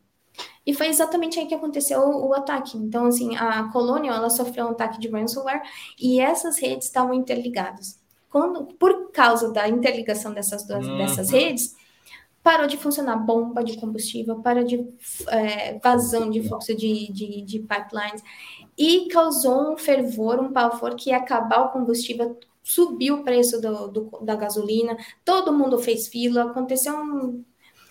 E 0.66 0.74
foi 0.74 0.88
exatamente 0.88 1.38
aí 1.38 1.46
que 1.46 1.54
aconteceu 1.54 2.00
o, 2.00 2.28
o 2.28 2.34
ataque. 2.34 2.76
Então, 2.76 3.06
assim, 3.06 3.36
a 3.36 3.70
Colonial, 3.72 4.16
ela 4.16 4.28
sofreu 4.28 4.66
um 4.66 4.70
ataque 4.70 4.98
de 4.98 5.08
ransomware 5.08 5.62
e 5.98 6.20
essas 6.20 6.58
redes 6.58 6.86
estavam 6.86 7.14
interligadas. 7.14 7.98
Quando, 8.28 8.64
por 8.74 9.10
causa 9.12 9.52
da 9.52 9.68
interligação 9.68 10.34
dessas 10.34 10.66
duas 10.66 10.86
uhum. 10.86 10.98
dessas 10.98 11.30
redes, 11.30 11.74
parou 12.46 12.68
de 12.68 12.76
funcionar 12.76 13.16
bomba 13.16 13.64
de 13.64 13.76
combustível, 13.76 14.36
parou 14.36 14.62
de 14.62 14.88
é, 15.26 15.80
vazão 15.80 16.30
de 16.30 16.46
fluxo 16.46 16.76
de, 16.76 17.12
de, 17.12 17.42
de 17.42 17.58
pipelines 17.58 18.22
e 18.78 19.08
causou 19.08 19.72
um 19.72 19.76
fervor, 19.76 20.38
um 20.38 20.52
pavor 20.52 20.94
que 20.94 21.10
ia 21.10 21.16
acabar 21.16 21.62
o 21.62 21.70
combustível, 21.70 22.38
subiu 22.62 23.16
o 23.16 23.24
preço 23.24 23.60
do, 23.60 23.88
do, 23.88 24.18
da 24.22 24.36
gasolina, 24.36 24.96
todo 25.24 25.52
mundo 25.52 25.76
fez 25.80 26.06
fila, 26.06 26.44
aconteceu 26.44 26.96
um... 26.96 27.42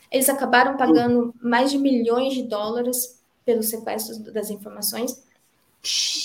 Eles 0.09 0.29
acabaram 0.29 0.77
pagando 0.77 1.35
mais 1.41 1.69
de 1.69 1.77
milhões 1.77 2.33
de 2.33 2.43
dólares 2.43 3.21
pelos 3.43 3.65
sequestros 3.65 4.19
das 4.19 4.49
informações. 4.49 5.21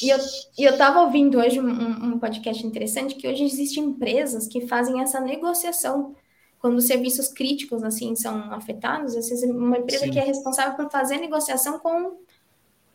E 0.01 0.09
eu, 0.09 0.19
e 0.57 0.65
eu 0.65 0.79
tava 0.79 1.01
ouvindo 1.01 1.37
hoje 1.37 1.59
um, 1.59 2.13
um 2.13 2.19
podcast 2.21 2.65
interessante 2.65 3.17
que 3.17 3.27
hoje 3.27 3.43
existem 3.43 3.87
empresas 3.87 4.47
que 4.47 4.69
fazem 4.69 5.01
essa 5.01 5.21
negociação 5.21 6.15
quando 6.61 6.81
serviços 6.81 7.29
críticos 7.29 7.83
assim 7.83 8.15
são 8.15 8.53
afetados, 8.53 9.15
uma 9.45 9.79
empresa 9.79 10.05
Sim. 10.05 10.11
que 10.13 10.19
é 10.19 10.25
responsável 10.25 10.77
por 10.77 10.91
fazer 10.91 11.15
a 11.17 11.21
negociação 11.21 11.79
com 11.79 12.19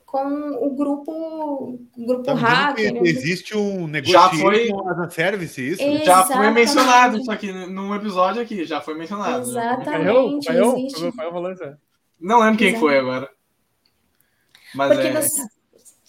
com 0.05 0.65
o 0.65 0.73
grupo, 0.73 1.11
o 1.11 2.05
grupo 2.05 2.23
tá 2.23 2.33
hacker. 2.33 2.93
Né? 2.93 3.01
Existe 3.03 3.57
um 3.57 3.85
negócio 3.85 4.13
já 4.13 4.29
foi 4.29 4.69
a 4.71 5.09
service, 5.09 5.61
isso? 5.71 5.81
Exatamente. 5.81 6.05
Já 6.05 6.23
foi 6.23 6.51
mencionado 6.51 7.17
isso 7.17 7.31
aqui 7.31 7.51
num 7.51 7.93
episódio 7.93 8.41
aqui, 8.41 8.63
já 8.63 8.79
foi 8.79 8.93
mencionado. 8.93 9.41
Exatamente. 9.41 10.05
Né? 10.05 10.41
Caiu, 10.45 10.73
caiu, 11.17 11.77
Não 12.17 12.39
lembro 12.39 12.57
quem 12.57 12.79
foi 12.79 12.97
agora. 12.97 13.29
Mas 14.73 14.93
Porque 14.93 15.07
é... 15.07 15.21
você, 15.21 15.41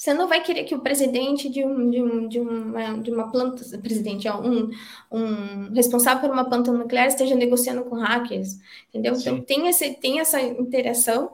você 0.06 0.14
não 0.14 0.28
vai 0.28 0.40
querer 0.40 0.62
que 0.62 0.74
o 0.74 0.78
presidente 0.78 1.48
de, 1.48 1.64
um, 1.64 1.90
de, 1.90 2.00
um, 2.00 2.28
de, 2.28 2.38
uma, 2.38 2.92
de 2.94 3.10
uma 3.10 3.28
planta, 3.28 3.64
presidente, 3.78 4.28
ó, 4.28 4.40
um, 4.40 4.70
um 5.10 5.72
responsável 5.74 6.20
por 6.20 6.30
uma 6.30 6.48
planta 6.48 6.70
nuclear 6.70 7.08
esteja 7.08 7.34
negociando 7.34 7.82
com 7.82 7.96
hackers, 7.96 8.56
entendeu? 8.88 9.16
Sim. 9.16 9.30
Então 9.30 9.42
tem, 9.42 9.66
esse, 9.66 9.94
tem 9.94 10.20
essa 10.20 10.40
interação. 10.40 11.32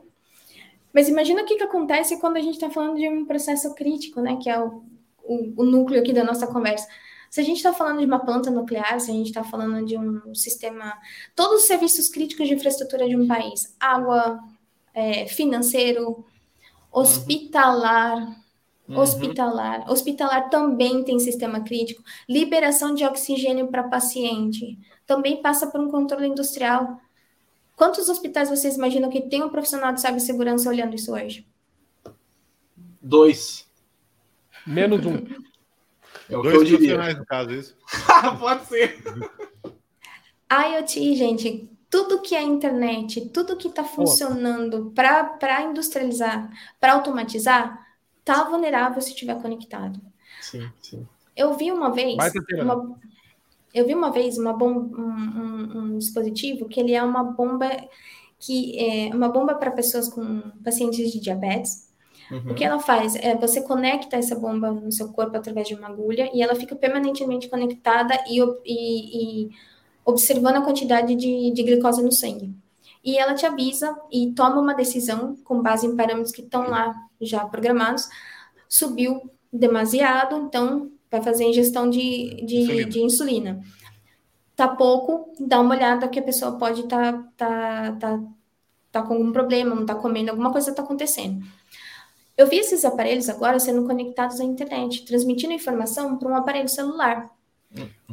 Mas 0.90 1.06
imagina 1.06 1.42
o 1.42 1.44
que, 1.44 1.56
que 1.56 1.62
acontece 1.62 2.18
quando 2.18 2.38
a 2.38 2.40
gente 2.40 2.54
está 2.54 2.70
falando 2.70 2.96
de 2.96 3.06
um 3.06 3.26
processo 3.26 3.74
crítico, 3.74 4.22
né? 4.22 4.38
Que 4.42 4.48
é 4.48 4.58
o, 4.58 4.82
o, 5.22 5.52
o 5.54 5.64
núcleo 5.64 6.00
aqui 6.00 6.14
da 6.14 6.24
nossa 6.24 6.46
conversa. 6.46 6.88
Se 7.28 7.42
a 7.42 7.44
gente 7.44 7.58
está 7.58 7.74
falando 7.74 7.98
de 7.98 8.06
uma 8.06 8.20
planta 8.20 8.50
nuclear, 8.50 8.98
se 9.00 9.10
a 9.10 9.14
gente 9.14 9.26
está 9.26 9.44
falando 9.44 9.84
de 9.84 9.98
um 9.98 10.34
sistema, 10.34 10.94
todos 11.36 11.60
os 11.60 11.66
serviços 11.66 12.08
críticos 12.08 12.48
de 12.48 12.54
infraestrutura 12.54 13.06
de 13.06 13.16
um 13.16 13.26
país, 13.26 13.76
água, 13.78 14.40
é, 14.94 15.26
financeiro, 15.26 16.24
hospitalar, 16.90 18.41
Uhum. 18.92 18.98
hospitalar, 18.98 19.90
hospitalar 19.90 20.50
também 20.50 21.02
tem 21.02 21.18
sistema 21.18 21.60
crítico, 21.60 22.02
liberação 22.28 22.94
de 22.94 23.04
oxigênio 23.04 23.68
para 23.68 23.84
paciente, 23.84 24.78
também 25.06 25.40
passa 25.40 25.66
por 25.66 25.80
um 25.80 25.90
controle 25.90 26.26
industrial. 26.26 27.00
Quantos 27.74 28.08
hospitais 28.08 28.50
vocês 28.50 28.76
imaginam 28.76 29.08
que 29.08 29.22
tem 29.22 29.42
um 29.42 29.48
profissional 29.48 29.92
de 29.92 30.00
cibersegurança 30.00 30.68
olhando 30.68 30.94
isso 30.94 31.12
hoje? 31.12 31.46
Dois. 33.00 33.66
Menos 34.66 35.04
um. 35.06 35.16
É 36.28 36.36
o 36.36 36.42
que 36.42 36.50
Dois 36.50 36.54
eu 36.54 36.64
diria. 36.64 36.76
profissionais, 36.76 37.18
no 37.18 37.26
caso, 37.26 37.50
isso. 37.52 37.76
Pode 38.38 38.66
ser. 38.66 39.02
IoT, 40.50 41.14
gente, 41.16 41.68
tudo 41.90 42.20
que 42.20 42.34
é 42.34 42.42
internet, 42.42 43.28
tudo 43.30 43.56
que 43.56 43.68
está 43.68 43.84
funcionando 43.84 44.92
para 44.94 45.62
industrializar, 45.62 46.50
para 46.78 46.92
automatizar, 46.92 47.81
tá 48.24 48.44
vulnerável 48.44 49.00
se 49.00 49.10
estiver 49.10 49.40
conectado. 49.40 50.00
Sim, 50.40 50.70
sim. 50.82 51.06
Eu 51.36 51.54
vi 51.56 51.70
uma 51.72 51.90
vez, 51.92 52.16
uma, 52.60 52.98
eu 53.74 53.86
vi 53.86 53.94
uma 53.94 54.12
vez 54.12 54.38
uma 54.38 54.52
bomba, 54.52 54.96
um, 55.00 55.04
um- 55.10 55.78
um 55.94 55.98
dispositivo 55.98 56.68
que 56.68 56.80
ele 56.80 56.92
é 56.94 57.02
uma 57.02 57.24
bomba 57.24 57.68
que 58.38 58.78
é 58.78 59.14
uma 59.14 59.28
bomba 59.28 59.54
para 59.54 59.70
pessoas 59.70 60.08
com 60.08 60.42
pacientes 60.64 61.12
de 61.12 61.20
diabetes. 61.20 61.90
Uhum. 62.30 62.52
O 62.52 62.54
que 62.54 62.64
ela 62.64 62.80
faz 62.80 63.14
é 63.16 63.36
você 63.36 63.62
conecta 63.62 64.16
essa 64.16 64.34
bomba 64.34 64.70
no 64.72 64.90
seu 64.92 65.12
corpo 65.12 65.36
através 65.36 65.68
de 65.68 65.74
uma 65.74 65.88
agulha 65.88 66.30
e 66.34 66.42
ela 66.42 66.54
fica 66.56 66.74
permanentemente 66.76 67.48
conectada 67.48 68.14
e, 68.28 68.40
e- 68.64 69.44
e 69.46 69.50
observando 70.04 70.56
a 70.56 70.62
quantidade 70.64 71.14
de, 71.14 71.52
de 71.52 71.62
glicose 71.62 72.02
no 72.02 72.12
sangue. 72.12 72.54
E 73.04 73.18
ela 73.18 73.34
te 73.34 73.44
avisa 73.44 73.96
e 74.10 74.32
toma 74.32 74.60
uma 74.60 74.74
decisão 74.74 75.36
com 75.44 75.60
base 75.60 75.86
em 75.86 75.96
parâmetros 75.96 76.32
que 76.32 76.42
estão 76.42 76.68
lá 76.68 76.94
já 77.20 77.44
programados. 77.44 78.08
Subiu 78.68 79.30
demasiado, 79.52 80.36
então 80.36 80.90
vai 81.10 81.22
fazer 81.22 81.44
ingestão 81.44 81.90
de, 81.90 82.42
de, 82.46 82.56
Insulina. 82.58 82.88
de 82.88 83.00
insulina. 83.00 83.60
Tá 84.56 84.68
pouco, 84.68 85.34
dá 85.38 85.60
uma 85.60 85.74
olhada 85.74 86.08
que 86.08 86.18
a 86.18 86.22
pessoa 86.22 86.58
pode 86.58 86.82
estar 86.82 87.12
tá, 87.36 87.92
tá, 87.92 87.96
tá, 87.98 88.22
tá 88.92 89.02
com 89.02 89.14
algum 89.14 89.32
problema, 89.32 89.74
não 89.74 89.84
tá 89.84 89.94
comendo, 89.94 90.30
alguma 90.30 90.52
coisa 90.52 90.70
está 90.70 90.82
acontecendo. 90.82 91.44
Eu 92.36 92.46
vi 92.46 92.56
esses 92.56 92.84
aparelhos 92.84 93.28
agora 93.28 93.58
sendo 93.58 93.86
conectados 93.86 94.40
à 94.40 94.44
internet, 94.44 95.04
transmitindo 95.04 95.52
informação 95.52 96.16
para 96.16 96.28
um 96.28 96.36
aparelho 96.36 96.68
celular. 96.68 97.30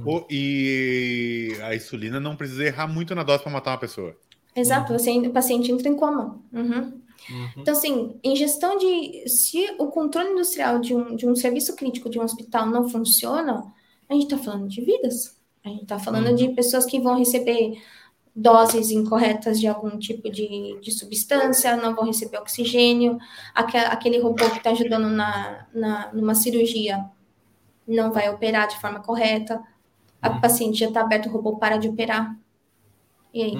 Pô, 0.03 0.25
e 0.29 1.57
a 1.63 1.75
insulina 1.75 2.19
não 2.19 2.35
precisa 2.35 2.63
errar 2.63 2.87
muito 2.87 3.13
na 3.15 3.23
dose 3.23 3.43
para 3.43 3.51
matar 3.51 3.71
uma 3.71 3.77
pessoa. 3.77 4.15
Exato, 4.55 4.93
você, 4.93 5.11
o 5.11 5.31
paciente 5.31 5.71
entra 5.71 5.87
em 5.87 5.95
coma. 5.95 6.39
Uhum. 6.51 6.99
Uhum. 7.29 7.49
Então, 7.57 7.73
assim, 7.73 8.19
em 8.23 8.35
gestão 8.35 8.77
de. 8.77 9.27
Se 9.29 9.75
o 9.77 9.87
controle 9.87 10.31
industrial 10.31 10.79
de 10.79 10.95
um, 10.95 11.15
de 11.15 11.27
um 11.27 11.35
serviço 11.35 11.75
crítico 11.75 12.09
de 12.09 12.19
um 12.19 12.23
hospital 12.23 12.65
não 12.65 12.89
funciona, 12.89 13.63
a 14.09 14.13
gente 14.13 14.23
está 14.23 14.37
falando 14.37 14.67
de 14.67 14.81
vidas. 14.81 15.37
A 15.63 15.69
gente 15.69 15.83
está 15.83 15.99
falando 15.99 16.27
Uhum. 16.29 16.35
de 16.35 16.49
pessoas 16.49 16.85
que 16.85 16.99
vão 16.99 17.17
receber 17.17 17.81
doses 18.35 18.91
incorretas 18.91 19.59
de 19.59 19.67
algum 19.67 19.97
tipo 19.99 20.29
de, 20.31 20.79
de 20.81 20.91
substância, 20.91 21.75
não 21.75 21.95
vão 21.95 22.05
receber 22.05 22.37
oxigênio, 22.37 23.17
aque- 23.53 23.77
aquele 23.77 24.19
robô 24.19 24.49
que 24.49 24.57
está 24.57 24.71
ajudando 24.71 25.09
na, 25.09 25.67
na, 25.73 26.13
numa 26.13 26.35
cirurgia 26.35 27.05
não 27.87 28.11
vai 28.11 28.29
operar 28.29 28.67
de 28.67 28.79
forma 28.79 28.99
correta, 29.01 29.61
a 30.21 30.29
Uhum. 30.31 30.41
paciente 30.41 30.79
já 30.79 30.87
está 30.87 31.01
aberto, 31.01 31.27
o 31.27 31.31
robô 31.31 31.57
para 31.57 31.77
de 31.77 31.89
operar. 31.89 32.37
E 33.33 33.43
aí? 33.43 33.57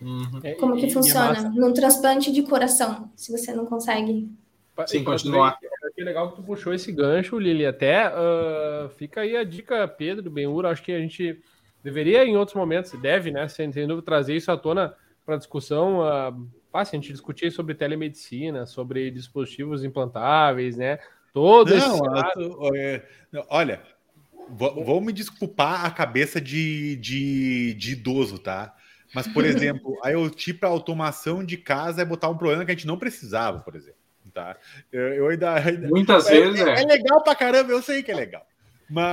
Uhum. 0.00 0.40
É, 0.42 0.54
Como 0.54 0.76
que 0.76 0.86
e 0.86 0.90
é 0.90 0.92
funciona? 0.92 1.28
massa. 1.28 1.50
Num 1.50 1.72
transplante 1.72 2.32
de 2.32 2.42
coração, 2.42 3.10
se 3.16 3.30
você 3.30 3.52
não 3.52 3.66
consegue. 3.66 4.28
Sim, 4.86 5.04
continuar. 5.04 5.58
ver, 5.60 5.68
Que 5.94 6.02
legal 6.02 6.30
que 6.30 6.36
tu 6.36 6.42
puxou 6.42 6.72
esse 6.72 6.90
gancho, 6.90 7.38
Lili. 7.38 7.66
Até 7.66 8.04
ah, 8.04 8.88
fica 8.96 9.20
aí 9.20 9.36
a 9.36 9.44
dica, 9.44 9.86
Pedro, 9.86 10.30
Benhura. 10.30 10.70
Acho 10.70 10.82
que 10.82 10.92
a 10.92 10.98
gente 10.98 11.38
deveria, 11.84 12.24
em 12.24 12.36
outros 12.36 12.56
momentos, 12.56 12.92
deve, 12.92 13.30
né? 13.30 13.46
Sem, 13.48 13.70
sem 13.72 13.86
dúvida, 13.86 14.06
trazer 14.06 14.34
isso 14.36 14.50
à 14.50 14.56
tona 14.56 14.94
para 15.26 15.36
discussão. 15.36 16.02
ah, 16.02 16.34
ah, 16.72 16.84
se 16.84 16.96
a 16.96 16.98
gente 16.98 17.12
discutir 17.12 17.50
sobre 17.52 17.74
telemedicina, 17.74 18.64
sobre 18.64 19.10
dispositivos 19.10 19.84
implantáveis, 19.84 20.76
né? 20.78 20.98
Todo 21.34 21.74
esse 21.74 21.86
Não, 21.86 22.04
a- 22.16 22.32
é, 22.76 23.04
não, 23.30 23.44
olha, 23.50 23.82
vou, 24.48 24.82
vou 24.84 25.00
me 25.00 25.12
desculpar 25.12 25.84
a 25.84 25.90
cabeça 25.90 26.40
de, 26.40 26.96
de, 26.96 27.74
de 27.74 27.92
idoso, 27.92 28.38
tá? 28.38 28.74
Mas, 29.14 29.26
por 29.28 29.44
exemplo, 29.44 29.98
a 30.02 30.10
IoT 30.10 30.54
para 30.54 30.68
automação 30.68 31.44
de 31.44 31.56
casa 31.56 32.02
é 32.02 32.04
botar 32.04 32.28
um 32.28 32.36
problema 32.36 32.64
que 32.64 32.70
a 32.70 32.74
gente 32.74 32.86
não 32.86 32.98
precisava, 32.98 33.60
por 33.60 33.74
exemplo. 33.74 33.98
Tá? 34.32 34.56
Eu, 34.92 35.00
eu 35.14 35.28
ainda, 35.28 35.54
ainda- 35.54 35.88
Muitas 35.88 36.28
é, 36.28 36.30
vezes 36.40 36.60
é 36.60 36.82
é. 36.82 36.86
legal 36.86 37.20
pra 37.22 37.34
caramba, 37.34 37.72
eu 37.72 37.82
sei 37.82 38.02
que 38.02 38.12
é 38.12 38.14
legal. 38.14 38.46
Mas 38.92 39.04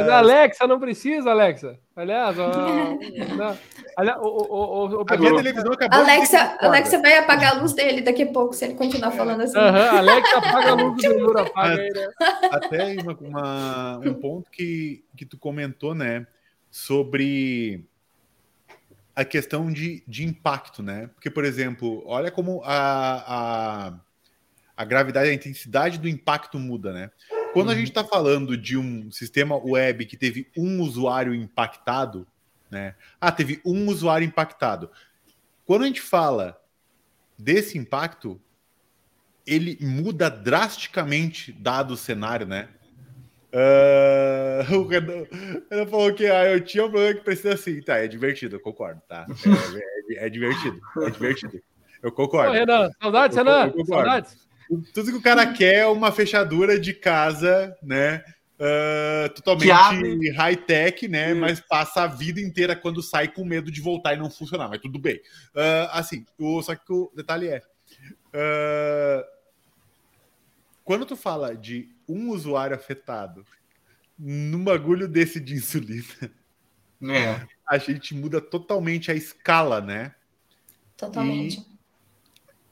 Mas. 0.00 0.08
a 0.08 0.18
Alexa 0.18 0.66
não 0.66 0.80
precisa, 0.80 1.30
Alexa. 1.30 1.78
Aliás. 1.94 2.34
Aliás, 3.96 4.18
o, 4.20 4.24
o, 4.24 4.54
o, 4.54 5.02
o, 5.02 5.04
A 5.08 5.16
minha 5.18 5.36
televisão 5.36 5.72
acabou 5.72 6.00
Alexa. 6.00 6.56
Alexa 6.60 6.98
vai 7.02 7.18
apagar 7.18 7.56
a 7.56 7.60
luz 7.60 7.74
dele 7.74 8.00
daqui 8.00 8.22
a 8.22 8.32
pouco, 8.32 8.54
se 8.54 8.64
ele 8.64 8.74
continuar 8.74 9.10
falando 9.10 9.42
assim. 9.42 9.58
Aham, 9.58 9.98
Alexa, 9.98 10.38
apaga 10.38 10.70
a 10.70 10.74
luz 10.74 11.02
do 11.02 11.02
Benhura, 11.08 11.42
apaga 11.42 11.80
aí, 11.82 11.90
né? 11.90 12.08
até 12.50 12.96
uma, 13.02 13.18
uma- 13.20 13.98
um 13.98 14.14
ponto 14.14 14.50
que, 14.50 15.04
que 15.16 15.26
tu 15.26 15.36
comentou, 15.38 15.94
né? 15.94 16.26
Sobre 16.70 17.84
a 19.20 19.24
questão 19.24 19.70
de, 19.70 20.02
de 20.08 20.24
impacto, 20.24 20.82
né? 20.82 21.08
Porque, 21.08 21.30
por 21.30 21.44
exemplo, 21.44 22.02
olha 22.06 22.30
como 22.30 22.62
a, 22.64 23.88
a, 23.88 24.00
a 24.74 24.84
gravidade, 24.84 25.28
a 25.28 25.34
intensidade 25.34 25.98
do 25.98 26.08
impacto 26.08 26.58
muda, 26.58 26.92
né? 26.92 27.10
Quando 27.52 27.70
a 27.70 27.74
gente 27.74 27.88
está 27.88 28.02
falando 28.02 28.56
de 28.56 28.78
um 28.78 29.10
sistema 29.10 29.56
web 29.56 30.06
que 30.06 30.16
teve 30.16 30.48
um 30.56 30.80
usuário 30.80 31.34
impactado, 31.34 32.26
né? 32.70 32.94
Ah, 33.20 33.30
teve 33.30 33.60
um 33.64 33.88
usuário 33.88 34.26
impactado. 34.26 34.90
Quando 35.66 35.82
a 35.82 35.86
gente 35.86 36.00
fala 36.00 36.58
desse 37.38 37.76
impacto, 37.76 38.40
ele 39.46 39.76
muda 39.80 40.30
drasticamente 40.30 41.52
dado 41.52 41.92
o 41.92 41.96
cenário, 41.96 42.46
né? 42.46 42.68
Ah, 43.52 44.60
o 44.74 44.86
Renan, 44.86 45.24
falou 45.88 46.12
que 46.14 46.26
ah, 46.26 46.50
eu 46.52 46.60
tinha 46.60 46.84
um 46.84 46.90
problema 46.90 47.14
que 47.14 47.24
precisa 47.24 47.54
assim. 47.54 47.80
Tá, 47.82 47.98
é 47.98 48.06
divertido, 48.06 48.56
eu 48.56 48.60
concordo, 48.60 49.00
tá? 49.08 49.26
É, 50.08 50.14
é- 50.14 50.26
é 50.26 50.28
divertido, 50.28 50.80
é 51.02 51.10
divertido. 51.10 51.60
Eu 52.02 52.08
Ô, 52.08 52.12
concordo. 52.12 52.52
Renan, 52.52 52.90
saudades, 53.00 53.36
Eu- 53.36 53.44
Renan? 53.44 53.72
eu. 53.76 53.84
Saudades? 53.84 54.48
Tudo 54.94 55.10
que 55.10 55.18
o 55.18 55.22
cara 55.22 55.52
quer 55.52 55.74
é 55.80 55.86
uma 55.86 56.12
fechadura 56.12 56.78
de 56.78 56.94
casa, 56.94 57.76
né? 57.82 58.22
Que 59.34 59.42
totalmente 59.42 60.30
high-tech, 60.32 61.08
né? 61.08 61.32
Mas 61.34 61.60
passa 61.60 62.02
a 62.02 62.06
vida 62.06 62.40
inteira 62.40 62.76
quando 62.76 63.02
sai 63.02 63.26
com 63.28 63.42
medo 63.44 63.70
de 63.70 63.80
voltar 63.80 64.14
e 64.14 64.18
não 64.18 64.30
funcionar, 64.30 64.68
mas 64.68 64.80
tudo 64.80 64.98
bem. 64.98 65.20
Ah, 65.56 65.98
assim, 65.98 66.24
o, 66.38 66.62
só 66.62 66.74
que 66.74 66.92
o 66.92 67.10
detalhe 67.16 67.48
é. 67.48 67.62
ah, 68.34 69.24
quando 70.90 71.06
tu 71.06 71.14
fala 71.14 71.54
de 71.54 71.88
um 72.08 72.30
usuário 72.30 72.74
afetado 72.74 73.46
num 74.18 74.64
bagulho 74.64 75.06
desse 75.06 75.38
de 75.38 75.54
insulina, 75.54 76.02
É. 77.00 77.46
a 77.64 77.78
gente 77.78 78.12
muda 78.12 78.40
totalmente 78.40 79.08
a 79.08 79.14
escala, 79.14 79.80
né? 79.80 80.12
Totalmente. 80.96 81.64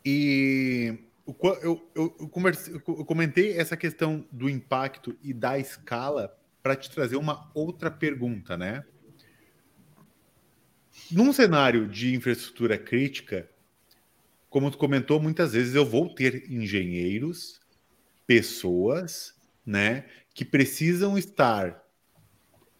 E 0.04 0.98
o 1.24 1.32
qua- 1.32 1.60
eu, 1.62 1.80
eu, 1.94 2.16
eu 2.18 2.28
conversei- 2.28 2.74
eu 2.74 3.04
comentei 3.04 3.56
essa 3.56 3.76
questão 3.76 4.26
do 4.32 4.50
impacto 4.50 5.16
e 5.22 5.32
da 5.32 5.56
escala 5.56 6.36
para 6.60 6.74
te 6.74 6.90
trazer 6.90 7.14
uma 7.14 7.48
outra 7.54 7.88
pergunta, 7.88 8.56
né? 8.56 8.84
Num 11.08 11.32
cenário 11.32 11.86
de 11.86 12.16
infraestrutura 12.16 12.76
crítica, 12.76 13.48
como 14.50 14.72
tu 14.72 14.76
comentou, 14.76 15.20
muitas 15.20 15.52
vezes 15.52 15.76
eu 15.76 15.86
vou 15.86 16.12
ter 16.12 16.50
engenheiros, 16.50 17.60
pessoas, 18.28 19.34
né, 19.64 20.04
que 20.34 20.44
precisam 20.44 21.16
estar 21.16 21.82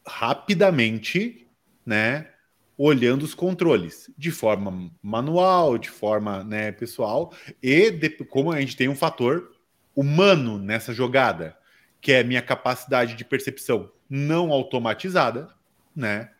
rapidamente, 0.06 1.48
né, 1.86 2.28
olhando 2.76 3.22
os 3.22 3.34
controles 3.34 4.10
de 4.16 4.30
forma 4.30 4.92
manual, 5.02 5.78
de 5.78 5.88
forma 5.88 6.44
né, 6.44 6.70
pessoal, 6.70 7.32
e 7.62 7.90
de, 7.90 8.10
como 8.10 8.52
a 8.52 8.60
gente 8.60 8.76
tem 8.76 8.88
um 8.88 8.94
fator 8.94 9.50
humano 9.96 10.58
nessa 10.58 10.92
jogada, 10.92 11.56
que 11.98 12.12
é 12.12 12.22
minha 12.22 12.42
capacidade 12.42 13.14
de 13.14 13.24
percepção 13.24 13.90
não 14.08 14.52
automatizada, 14.52 15.48
né? 15.96 16.30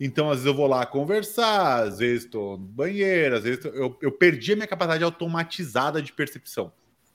Então, 0.00 0.28
às 0.28 0.38
vezes 0.38 0.46
eu 0.46 0.54
vou 0.54 0.66
lá 0.66 0.84
conversar, 0.84 1.84
às 1.84 1.98
vezes 1.98 2.24
estou 2.24 2.58
no 2.58 2.66
banheiro, 2.66 3.36
às 3.36 3.44
vezes 3.44 3.62
tô, 3.62 3.68
eu, 3.68 3.96
eu 4.02 4.10
perdi 4.10 4.52
a 4.52 4.56
minha 4.56 4.66
capacidade 4.66 5.04
automatizada 5.04 6.02
de 6.02 6.12
percepção, 6.12 6.72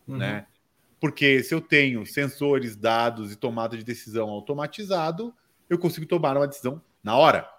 uhum. 0.07 0.17
né? 0.17 0.45
Porque 0.99 1.41
se 1.43 1.53
eu 1.53 1.61
tenho 1.61 2.05
sensores, 2.05 2.75
dados 2.75 3.31
e 3.31 3.35
tomada 3.35 3.77
de 3.77 3.83
decisão 3.83 4.29
automatizado, 4.29 5.33
eu 5.69 5.77
consigo 5.77 6.05
tomar 6.05 6.35
uma 6.35 6.47
decisão 6.47 6.81
na 7.03 7.15
hora. 7.15 7.49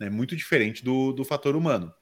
É 0.00 0.04
né? 0.04 0.10
muito 0.10 0.34
diferente 0.34 0.84
do, 0.84 1.12
do 1.12 1.24
fator 1.24 1.54
humano. 1.54 1.92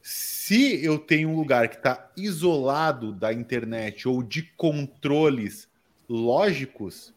Se 0.00 0.84
eu 0.84 0.98
tenho 0.98 1.28
um 1.28 1.36
lugar 1.36 1.68
que 1.68 1.76
está 1.76 2.10
isolado 2.16 3.12
da 3.12 3.32
internet 3.32 4.08
ou 4.08 4.22
de 4.22 4.42
controles 4.56 5.68
lógicos, 6.08 7.14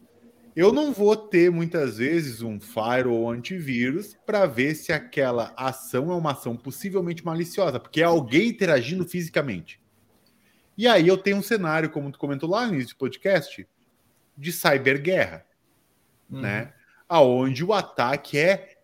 eu 0.54 0.72
não 0.72 0.92
vou 0.92 1.16
ter 1.16 1.50
muitas 1.50 1.98
vezes 1.98 2.42
um 2.42 2.58
firewall 2.58 3.30
antivírus 3.30 4.16
para 4.24 4.46
ver 4.46 4.74
se 4.74 4.92
aquela 4.92 5.52
ação 5.56 6.10
é 6.10 6.14
uma 6.14 6.32
ação 6.32 6.56
possivelmente 6.56 7.24
maliciosa, 7.24 7.78
porque 7.78 8.00
é 8.00 8.04
alguém 8.04 8.48
interagindo 8.48 9.04
fisicamente. 9.04 9.80
E 10.76 10.86
aí 10.86 11.08
eu 11.08 11.16
tenho 11.16 11.38
um 11.38 11.42
cenário, 11.42 11.90
como 11.90 12.12
tu 12.12 12.18
comentou 12.18 12.48
lá 12.48 12.66
no 12.66 12.74
início 12.74 12.94
do 12.94 12.98
podcast, 12.98 13.66
de 14.36 14.52
cyberguerra, 14.52 15.44
uhum. 16.30 16.40
né? 16.40 16.72
Aonde 17.08 17.64
o 17.64 17.72
ataque 17.72 18.36
é 18.38 18.76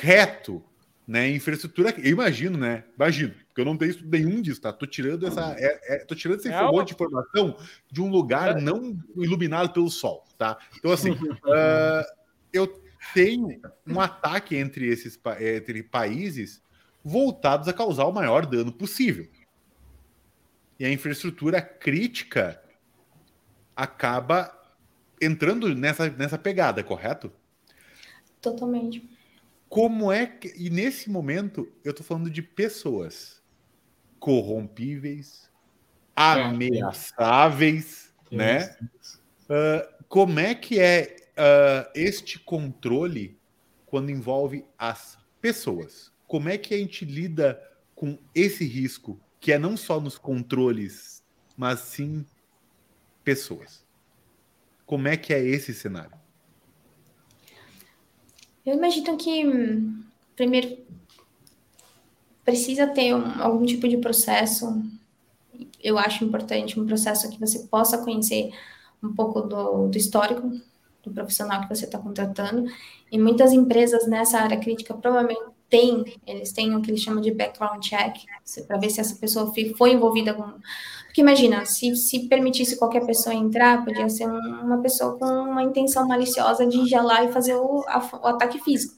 reto, 0.00 0.64
né? 1.06 1.30
Infraestrutura, 1.30 1.94
eu 1.98 2.10
imagino, 2.10 2.58
né? 2.58 2.84
Imagino, 2.96 3.34
porque 3.46 3.60
eu 3.60 3.64
não 3.64 3.76
tenho 3.76 3.94
nenhum 4.04 4.42
disso, 4.42 4.60
tá? 4.60 4.72
Tô 4.72 4.86
tirando 4.86 5.26
essa, 5.26 5.54
é, 5.58 5.96
é, 5.96 6.04
tô 6.04 6.14
tirando 6.14 6.40
esse 6.40 6.48
é 6.48 6.60
uma... 6.60 6.84
de 6.84 6.94
informação 6.94 7.56
de 7.90 8.02
um 8.02 8.10
lugar 8.10 8.56
é. 8.56 8.60
não 8.60 8.98
iluminado 9.16 9.72
pelo 9.72 9.88
sol, 9.88 10.24
tá? 10.36 10.58
Então 10.76 10.90
assim, 10.90 11.12
uh, 11.12 12.04
eu 12.52 12.82
tenho 13.14 13.60
um 13.86 14.00
ataque 14.00 14.56
entre 14.56 14.88
esses 14.88 15.18
entre 15.38 15.82
países 15.84 16.60
voltados 17.04 17.68
a 17.68 17.72
causar 17.72 18.06
o 18.06 18.12
maior 18.12 18.44
dano 18.44 18.72
possível. 18.72 19.28
E 20.78 20.84
a 20.84 20.90
infraestrutura 20.90 21.60
crítica 21.60 22.62
acaba 23.74 24.52
entrando 25.20 25.74
nessa, 25.74 26.08
nessa 26.10 26.38
pegada, 26.38 26.82
correto? 26.82 27.32
Totalmente. 28.40 29.08
Como 29.68 30.12
é 30.12 30.26
que. 30.26 30.52
E 30.56 30.70
nesse 30.70 31.10
momento, 31.10 31.70
eu 31.84 31.92
tô 31.92 32.02
falando 32.02 32.30
de 32.30 32.42
pessoas 32.42 33.42
corrompíveis, 34.18 35.50
é, 36.16 36.22
ameaçáveis, 36.22 38.14
é, 38.30 38.36
né? 38.36 38.76
Uh, 39.44 40.04
como 40.08 40.38
é 40.38 40.54
que 40.54 40.80
é 40.80 41.16
uh, 41.32 41.90
este 41.94 42.38
controle 42.38 43.38
quando 43.86 44.10
envolve 44.10 44.64
as 44.78 45.18
pessoas? 45.40 46.12
Como 46.26 46.48
é 46.48 46.58
que 46.58 46.74
a 46.74 46.78
gente 46.78 47.04
lida 47.04 47.60
com 47.94 48.18
esse 48.34 48.64
risco, 48.64 49.20
que 49.46 49.52
é 49.52 49.60
não 49.60 49.76
só 49.76 50.00
nos 50.00 50.18
controles, 50.18 51.22
mas 51.56 51.78
sim 51.78 52.26
pessoas? 53.22 53.86
Como 54.84 55.06
é 55.06 55.16
que 55.16 55.32
é 55.32 55.40
esse 55.40 55.72
cenário? 55.72 56.10
Eu 58.66 58.74
imagino 58.74 59.16
que, 59.16 59.44
primeiro, 60.34 60.76
precisa 62.44 62.88
ter 62.88 63.14
um, 63.14 63.40
algum 63.40 63.64
tipo 63.64 63.86
de 63.86 63.98
processo. 63.98 64.82
Eu 65.80 65.96
acho 65.96 66.24
importante 66.24 66.80
um 66.80 66.84
processo 66.84 67.30
que 67.30 67.38
você 67.38 67.60
possa 67.68 67.98
conhecer 67.98 68.50
um 69.00 69.14
pouco 69.14 69.42
do, 69.42 69.86
do 69.86 69.96
histórico 69.96 70.60
do 71.04 71.12
profissional 71.12 71.60
que 71.60 71.68
você 71.68 71.84
está 71.84 72.00
contratando. 72.00 72.68
E 73.12 73.16
muitas 73.16 73.52
empresas 73.52 74.08
nessa 74.08 74.40
área 74.40 74.58
crítica 74.58 74.92
provavelmente 74.92 75.55
têm, 75.68 76.04
eles 76.26 76.52
têm 76.52 76.74
o 76.74 76.80
que 76.80 76.90
eles 76.90 77.02
chamam 77.02 77.20
de 77.20 77.32
background 77.32 77.82
check, 77.82 78.16
para 78.66 78.78
ver 78.78 78.90
se 78.90 79.00
essa 79.00 79.16
pessoa 79.16 79.52
foi 79.76 79.92
envolvida 79.92 80.34
com. 80.34 80.54
Porque 81.06 81.20
imagina, 81.20 81.64
se, 81.64 81.96
se 81.96 82.28
permitisse 82.28 82.78
qualquer 82.78 83.04
pessoa 83.06 83.34
entrar, 83.34 83.84
podia 83.84 84.08
ser 84.08 84.26
uma 84.26 84.78
pessoa 84.82 85.18
com 85.18 85.24
uma 85.24 85.62
intenção 85.62 86.06
maliciosa 86.06 86.66
de 86.66 86.76
ir 86.76 87.02
lá 87.02 87.24
e 87.24 87.32
fazer 87.32 87.54
o, 87.56 87.84
a, 87.88 87.98
o 88.22 88.26
ataque 88.26 88.58
físico. 88.62 88.94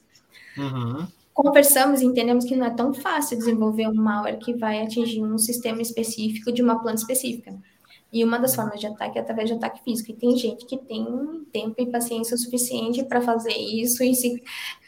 Uhum. 0.56 1.06
Conversamos 1.32 2.00
e 2.00 2.04
entendemos 2.04 2.44
que 2.44 2.56
não 2.56 2.66
é 2.66 2.70
tão 2.70 2.92
fácil 2.92 3.38
desenvolver 3.38 3.86
um 3.86 3.94
malware 3.94 4.38
que 4.38 4.54
vai 4.54 4.82
atingir 4.82 5.22
um 5.22 5.38
sistema 5.38 5.80
específico 5.80 6.50
de 6.50 6.60
uma 6.60 6.80
planta 6.82 7.00
específica. 7.00 7.54
E 8.12 8.24
uma 8.24 8.38
das 8.38 8.54
formas 8.54 8.80
de 8.80 8.86
ataque 8.86 9.18
é 9.18 9.20
através 9.20 9.48
de 9.48 9.54
ataque 9.54 9.82
físico. 9.84 10.10
E 10.10 10.14
tem 10.14 10.36
gente 10.36 10.64
que 10.64 10.78
tem 10.78 11.04
tempo 11.52 11.74
e 11.78 11.86
paciência 11.86 12.36
suficiente 12.36 13.04
para 13.04 13.20
fazer 13.20 13.52
isso 13.52 14.02
e 14.02 14.14
se, 14.14 14.42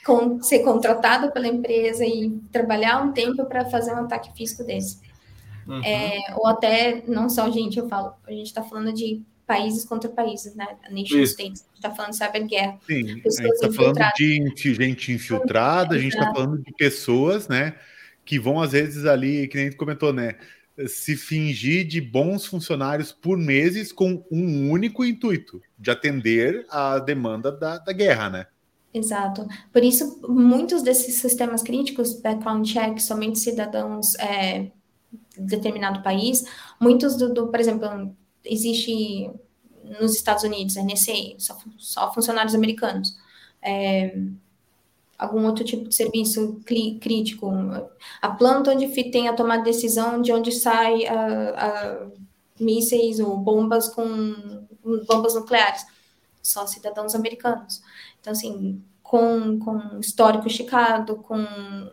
com, 0.04 0.42
ser 0.42 0.60
contratado 0.60 1.30
pela 1.30 1.46
empresa 1.46 2.04
e 2.04 2.30
trabalhar 2.50 3.02
um 3.02 3.12
tempo 3.12 3.44
para 3.44 3.66
fazer 3.66 3.92
um 3.92 4.04
ataque 4.04 4.34
físico 4.34 4.64
desse. 4.64 5.00
Uhum. 5.66 5.84
É, 5.84 6.18
ou 6.36 6.46
até, 6.46 7.04
não 7.06 7.28
só 7.28 7.50
gente, 7.50 7.78
eu 7.78 7.88
falo, 7.88 8.14
a 8.26 8.32
gente 8.32 8.46
está 8.46 8.62
falando 8.62 8.92
de 8.92 9.22
países 9.46 9.84
contra 9.84 10.08
países, 10.08 10.54
né? 10.54 10.66
Nation 10.90 11.18
Isso. 11.18 11.32
states. 11.32 11.62
A 11.62 11.64
gente 11.64 11.76
está 11.76 11.90
falando 11.90 12.12
de 12.12 12.16
cyberguerra. 12.16 12.78
Sim, 12.86 13.02
a 13.02 13.06
gente 13.08 13.26
está 13.26 13.72
falando 13.72 13.98
de 14.16 14.74
gente 14.74 15.12
infiltrada, 15.12 15.96
a 15.96 15.98
gente 15.98 16.16
está 16.16 16.32
falando 16.32 16.62
de 16.62 16.72
pessoas, 16.72 17.48
né? 17.48 17.74
Que 18.24 18.38
vão, 18.38 18.60
às 18.60 18.72
vezes, 18.72 19.04
ali, 19.06 19.48
que 19.48 19.56
nem 19.56 19.72
comentou, 19.72 20.12
né? 20.12 20.36
Se 20.88 21.16
fingir 21.16 21.86
de 21.86 22.00
bons 22.00 22.46
funcionários 22.46 23.12
por 23.12 23.36
meses 23.38 23.92
com 23.92 24.24
um 24.30 24.70
único 24.70 25.04
intuito, 25.04 25.60
de 25.78 25.90
atender 25.90 26.66
a 26.68 26.98
demanda 26.98 27.52
da, 27.52 27.78
da 27.78 27.92
guerra, 27.92 28.30
né? 28.30 28.46
Exato. 28.92 29.46
Por 29.72 29.84
isso, 29.84 30.20
muitos 30.28 30.82
desses 30.82 31.14
sistemas 31.16 31.62
críticos, 31.62 32.20
background 32.20 32.66
check, 32.66 32.98
somente 32.98 33.38
cidadãos 33.38 34.14
é, 34.18 34.70
de 35.36 35.56
determinado 35.56 36.02
país, 36.02 36.44
muitos 36.80 37.16
do, 37.16 37.32
do, 37.32 37.48
por 37.48 37.60
exemplo, 37.60 38.14
existe 38.44 39.30
nos 40.00 40.14
Estados 40.14 40.44
Unidos, 40.44 40.76
NSA, 40.76 41.38
só, 41.38 41.58
só 41.76 42.12
funcionários 42.12 42.54
americanos. 42.54 43.16
É, 43.62 44.16
algum 45.20 45.44
outro 45.44 45.62
tipo 45.62 45.86
de 45.86 45.94
serviço 45.94 46.60
crítico, 46.64 47.52
a 48.22 48.30
planta 48.30 48.72
onde 48.72 48.88
tem 49.10 49.28
a 49.28 49.34
tomada 49.34 49.62
de 49.62 49.70
decisão 49.70 50.22
de 50.22 50.32
onde 50.32 50.50
sai 50.50 51.06
a, 51.06 51.50
a 51.50 52.06
mísseis 52.58 53.20
ou 53.20 53.36
bombas 53.36 53.88
com 53.88 54.34
bombas 55.06 55.34
nucleares, 55.34 55.84
só 56.42 56.66
cidadãos 56.66 57.14
americanos. 57.14 57.82
Então, 58.18 58.32
assim, 58.32 58.82
com, 59.02 59.58
com 59.58 59.98
histórico 60.00 60.46
esticado, 60.46 61.16
com 61.16 61.44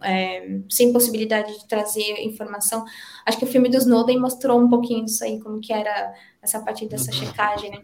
é, 0.01 0.59
sem 0.69 0.93
possibilidade 0.93 1.59
de 1.59 1.67
trazer 1.67 2.21
informação. 2.21 2.85
Acho 3.25 3.39
que 3.39 3.43
o 3.43 3.47
filme 3.47 3.67
do 3.67 3.75
Snowden 3.77 4.19
mostrou 4.19 4.57
um 4.57 4.69
pouquinho 4.69 5.03
disso 5.03 5.25
aí, 5.25 5.39
como 5.41 5.59
que 5.59 5.73
era 5.73 6.13
essa 6.41 6.61
parte 6.61 6.85
dessa 6.85 7.11
uhum. 7.11 7.17
checagem, 7.17 7.71
né? 7.71 7.81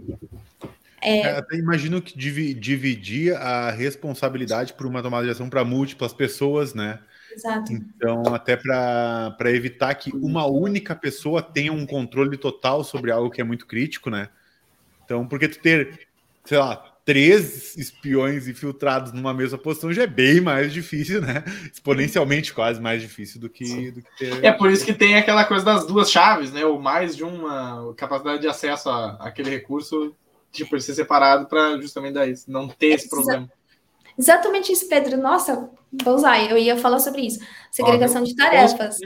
É... 1.03 1.19
é... 1.19 1.37
Até 1.37 1.57
imagino 1.57 2.01
que 2.01 2.17
dividir 2.17 3.35
a 3.35 3.71
responsabilidade 3.71 4.73
por 4.73 4.87
uma 4.87 5.01
tomada 5.01 5.25
de 5.25 5.31
ação 5.31 5.49
para 5.49 5.63
múltiplas 5.63 6.13
pessoas, 6.13 6.73
né? 6.73 6.99
Exato. 7.35 7.73
Então, 7.73 8.33
até 8.33 8.55
para 8.55 9.51
evitar 9.51 9.93
que 9.95 10.11
uma 10.15 10.45
única 10.45 10.95
pessoa 10.95 11.41
tenha 11.41 11.73
um 11.73 11.85
controle 11.85 12.37
total 12.37 12.83
sobre 12.83 13.11
algo 13.11 13.31
que 13.31 13.41
é 13.41 13.43
muito 13.43 13.65
crítico, 13.65 14.09
né? 14.09 14.29
Então, 15.03 15.27
porque 15.27 15.47
tu 15.47 15.59
ter, 15.59 16.07
sei 16.45 16.57
lá, 16.57 16.93
três 17.05 17.75
espiões 17.75 18.47
infiltrados 18.47 19.11
numa 19.11 19.33
mesma 19.33 19.57
posição 19.57 19.91
já 19.91 20.03
é 20.03 20.07
bem 20.07 20.39
mais 20.39 20.71
difícil, 20.71 21.21
né? 21.21 21.43
Exponencialmente 21.71 22.53
quase 22.53 22.79
mais 22.79 23.01
difícil 23.01 23.41
do 23.41 23.49
que, 23.49 23.91
do 23.91 24.01
que 24.01 24.17
ter. 24.17 24.43
É 24.43 24.51
por 24.51 24.69
isso 24.69 24.85
que 24.85 24.93
tem 24.93 25.15
aquela 25.15 25.43
coisa 25.43 25.65
das 25.65 25.85
duas 25.85 26.09
chaves, 26.11 26.51
né? 26.51 26.63
Ou 26.65 26.79
mais 26.79 27.15
de 27.15 27.23
uma 27.23 27.93
capacidade 27.95 28.41
de 28.41 28.47
acesso 28.47 28.89
a, 28.89 29.17
aquele 29.19 29.49
recurso 29.49 30.15
tipo, 30.53 30.79
ser 30.79 30.93
separado 30.93 31.47
para 31.47 31.81
justamente 31.81 32.13
dar 32.13 32.27
isso, 32.27 32.49
não 32.49 32.67
ter 32.67 32.93
esse 32.93 33.09
problema. 33.09 33.49
Exatamente 34.17 34.71
isso, 34.71 34.87
Pedro. 34.87 35.17
Nossa, 35.17 35.69
vou 36.03 36.15
usar, 36.15 36.39
eu 36.49 36.57
ia 36.57 36.77
falar 36.77 36.99
sobre 36.99 37.21
isso. 37.21 37.39
Segregação 37.71 38.23
de 38.23 38.35
tarefas. 38.35 38.99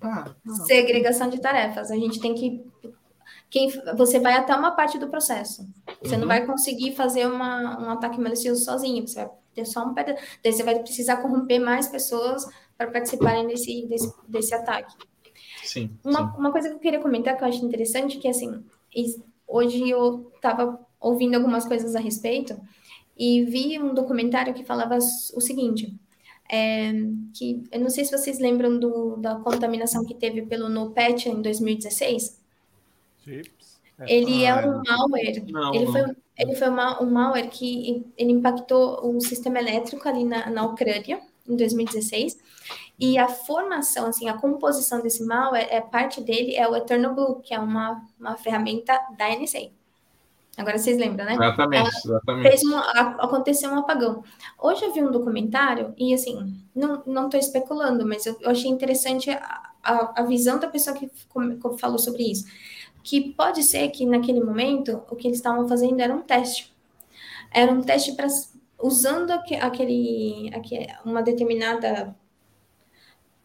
Tá, 0.00 0.24
tá. 0.24 0.34
Segregação 0.64 1.28
de 1.28 1.40
tarefas. 1.40 1.90
A 1.90 1.96
gente 1.96 2.18
tem 2.18 2.34
que. 2.34 2.64
Quem, 3.48 3.70
você 3.96 4.18
vai 4.18 4.34
até 4.34 4.54
uma 4.56 4.72
parte 4.72 4.98
do 4.98 5.08
processo. 5.08 5.68
Você 6.02 6.14
uhum. 6.14 6.22
não 6.22 6.26
vai 6.26 6.44
conseguir 6.44 6.96
fazer 6.96 7.26
uma, 7.26 7.78
um 7.80 7.90
ataque 7.90 8.18
malicioso 8.18 8.64
sozinho. 8.64 9.06
Você 9.06 9.16
vai 9.16 9.30
ter 9.54 9.64
só 9.66 9.84
um 9.84 9.94
pedaço. 9.94 10.20
Daí 10.42 10.52
você 10.52 10.62
vai 10.62 10.78
precisar 10.80 11.18
corromper 11.18 11.60
mais 11.60 11.86
pessoas 11.86 12.44
para 12.76 12.90
participarem 12.90 13.46
desse, 13.46 13.86
desse, 13.86 14.12
desse 14.26 14.54
ataque. 14.54 14.94
Sim, 15.62 15.90
uma, 16.04 16.18
sim. 16.18 16.38
uma 16.38 16.50
coisa 16.50 16.68
que 16.68 16.74
eu 16.74 16.78
queria 16.78 17.00
comentar 17.00 17.36
que 17.36 17.42
eu 17.42 17.48
acho 17.48 17.64
interessante, 17.64 18.18
que 18.18 18.28
assim, 18.28 18.64
hoje 19.46 19.88
eu 19.88 20.30
estava 20.34 20.85
ouvindo 21.00 21.34
algumas 21.36 21.66
coisas 21.66 21.94
a 21.94 22.00
respeito 22.00 22.58
e 23.16 23.44
vi 23.44 23.78
um 23.78 23.94
documentário 23.94 24.54
que 24.54 24.64
falava 24.64 24.96
o 24.98 25.40
seguinte: 25.40 25.94
é, 26.50 26.92
que 27.34 27.64
eu 27.72 27.80
não 27.80 27.90
sei 27.90 28.04
se 28.04 28.16
vocês 28.16 28.38
lembram 28.38 28.78
do, 28.78 29.16
da 29.16 29.36
contaminação 29.36 30.04
que 30.04 30.14
teve 30.14 30.42
pelo 30.46 30.68
NoPetya 30.68 31.30
em 31.30 31.42
2016. 31.42 32.40
Chips. 33.24 33.80
Ele 34.06 34.44
é 34.44 34.50
Ah, 34.50 34.66
um 34.68 34.82
malware. 34.86 35.44
não, 35.50 35.74
ele 35.74 35.86
não. 35.86 35.92
foi, 35.92 36.02
ele 36.38 36.54
foi 36.54 36.68
uma, 36.68 37.02
um 37.02 37.10
malware 37.10 37.48
que 37.50 38.04
ele 38.16 38.32
impactou 38.32 39.00
o 39.16 39.20
sistema 39.20 39.58
elétrico 39.58 40.06
ali 40.08 40.24
na, 40.24 40.50
na 40.50 40.64
Ucrânia 40.66 41.20
em 41.48 41.56
2016. 41.56 42.38
E 42.98 43.18
a 43.18 43.28
formação, 43.28 44.06
assim, 44.06 44.28
a 44.28 44.34
composição 44.38 45.02
desse 45.02 45.24
malware, 45.24 45.68
é 45.70 45.80
parte 45.80 46.20
dele 46.22 46.54
é 46.56 46.68
o 46.68 46.76
Eternal 46.76 47.14
Blue, 47.14 47.40
que 47.40 47.54
é 47.54 47.58
uma, 47.58 48.02
uma 48.18 48.36
ferramenta 48.36 48.98
da 49.18 49.28
NSA. 49.36 49.70
Agora 50.56 50.78
vocês 50.78 50.96
lembram, 50.96 51.26
né? 51.26 51.34
Exatamente, 51.34 51.90
exatamente. 52.04 52.48
fez 52.48 52.62
um, 52.64 52.76
aconteceu 52.76 53.70
um 53.70 53.78
apagão. 53.78 54.22
Hoje 54.58 54.84
eu 54.84 54.92
vi 54.92 55.02
um 55.02 55.10
documentário 55.10 55.92
e 55.98 56.14
assim, 56.14 56.56
não 56.74 57.02
não 57.06 57.24
estou 57.26 57.38
especulando, 57.38 58.06
mas 58.06 58.24
eu, 58.24 58.36
eu 58.40 58.50
achei 58.50 58.70
interessante 58.70 59.30
a, 59.30 59.70
a, 59.82 60.20
a 60.20 60.24
visão 60.24 60.58
da 60.58 60.68
pessoa 60.68 60.96
que, 60.96 61.10
falou 61.78 61.98
sobre 61.98 62.22
isso. 62.30 62.46
Que 63.02 63.32
pode 63.32 63.62
ser 63.62 63.88
que 63.90 64.06
naquele 64.06 64.42
momento 64.42 65.02
o 65.10 65.16
que 65.16 65.28
eles 65.28 65.38
estavam 65.38 65.68
fazendo 65.68 66.00
era 66.00 66.14
um 66.14 66.22
teste. 66.22 66.74
Era 67.52 67.72
um 67.72 67.82
teste 67.82 68.12
para 68.12 68.28
usando 68.82 69.32
aque- 69.32 69.56
aquele, 69.56 70.50
aque- 70.54 70.88
uma 71.04 71.22
determinada 71.22 72.16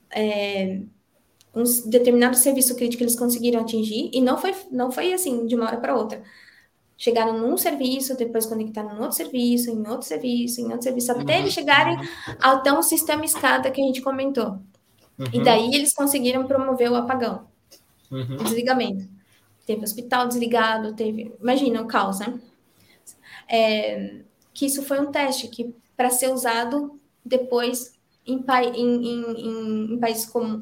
é, 0.10 0.82
um 1.56 1.64
determinado 1.90 2.38
serviço 2.38 2.76
crítico 2.76 3.00
que 3.00 3.04
eles 3.06 3.18
conseguiram 3.20 3.62
atingir 3.62 4.12
e 4.14 4.22
não 4.22 4.38
foi 4.38 4.56
não 4.72 4.92
foi 4.92 5.14
assim 5.14 5.46
de 5.48 5.56
uma 5.56 5.68
hora 5.68 5.78
para 5.78 5.96
outra 5.96 6.24
chegaram 7.02 7.40
num 7.40 7.58
serviço, 7.58 8.16
depois 8.18 8.46
conectaram 8.46 8.92
em 8.96 9.00
outro 9.02 9.18
serviço, 9.18 9.72
em 9.72 9.88
outro 9.90 10.08
serviço, 10.08 10.62
em 10.62 10.66
outro 10.66 10.84
serviço, 10.84 11.12
até 11.12 11.40
eles 11.40 11.54
chegarem 11.54 11.98
até 12.40 12.72
um 12.74 12.84
sistema 12.84 13.26
escada 13.26 13.72
que 13.72 13.82
a 13.82 13.86
gente 13.86 14.02
comentou. 14.02 14.60
E 15.32 15.42
Uhum, 15.42 15.44
daí 15.44 15.76
eles 15.76 15.94
conseguiram 15.94 16.48
promover 16.48 16.92
o 16.92 16.96
apagão, 16.96 17.48
uhum. 18.12 18.40
o 18.40 18.44
desligamento. 18.44 19.08
Teve 19.66 19.84
hospital 19.84 20.28
desligado, 20.28 20.96
teve. 20.96 21.34
Imagina 21.42 21.82
o 21.84 21.88
caos, 21.88 22.20
né? 22.20 22.40
É, 23.48 24.24
que 24.54 24.66
isso 24.66 24.84
foi 24.84 25.00
um 25.00 25.12
teste 25.12 25.48
que 25.48 25.76
para 25.96 26.10
ser 26.10 26.30
usado 26.34 27.00
depois 27.24 27.94
em, 28.26 28.44
em, 28.76 29.06
em- 29.06 29.94
em 29.94 30.00
países 30.00 30.26
como 30.26 30.62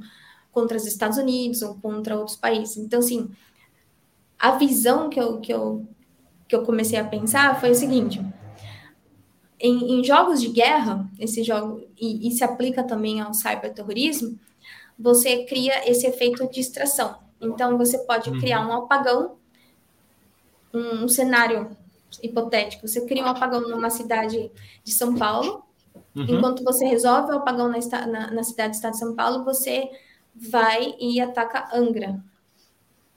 contra 0.52 0.78
os 0.78 0.86
Estados 0.86 1.18
Unidos 1.18 1.62
ou 1.62 1.76
contra 1.80 2.18
outros 2.18 2.38
países. 2.38 2.78
Então, 2.78 3.00
assim, 3.00 3.30
a 4.38 4.52
visão 4.58 5.10
que 5.10 5.20
eu, 5.20 5.40
que 5.40 5.54
eu, 5.54 5.88
que 6.50 6.56
eu 6.56 6.64
comecei 6.66 7.00
a 7.00 7.06
pensar 7.06 7.60
foi 7.62 7.72
o 7.72 7.76
seguinte: 7.76 8.20
em, 9.60 10.00
em 10.00 10.04
jogos 10.04 10.42
de 10.42 10.50
guerra, 10.50 11.08
esse 11.20 11.44
jogo, 11.44 11.84
e, 11.98 12.28
e 12.28 12.32
se 12.32 12.44
aplica 12.44 12.84
também 12.84 13.22
ao 13.22 13.34
cyberterrorismo, 13.34 14.38
você 14.98 15.46
cria 15.46 15.90
esse 15.90 16.06
efeito 16.08 16.44
de 16.48 16.54
distração. 16.54 17.18
Então, 17.40 17.78
você 17.78 18.00
pode 18.00 18.30
Uhum. 18.30 18.40
criar 18.40 18.68
um 18.68 18.74
apagão, 18.74 19.38
um, 20.74 21.04
um 21.06 21.08
cenário 21.08 21.70
hipotético. 22.22 22.88
Você 22.88 23.06
cria 23.06 23.24
um 23.24 23.28
apagão 23.28 23.62
numa 23.62 23.90
cidade 23.90 24.52
de 24.84 24.92
São 24.92 25.16
Paulo, 25.16 25.64
Uhum. 26.16 26.26
enquanto 26.28 26.64
você 26.64 26.86
resolve 26.86 27.32
o 27.32 27.38
apagão 27.38 27.70
na, 27.70 27.78
na, 28.08 28.32
na 28.32 28.44
cidade 28.44 28.72
do 28.72 28.76
estado 28.76 28.94
de 28.94 29.00
São 29.00 29.16
Paulo, 29.16 29.44
você 29.46 29.90
vai 30.36 30.96
e 31.00 31.22
ataca 31.22 31.70
Angra. 31.74 32.20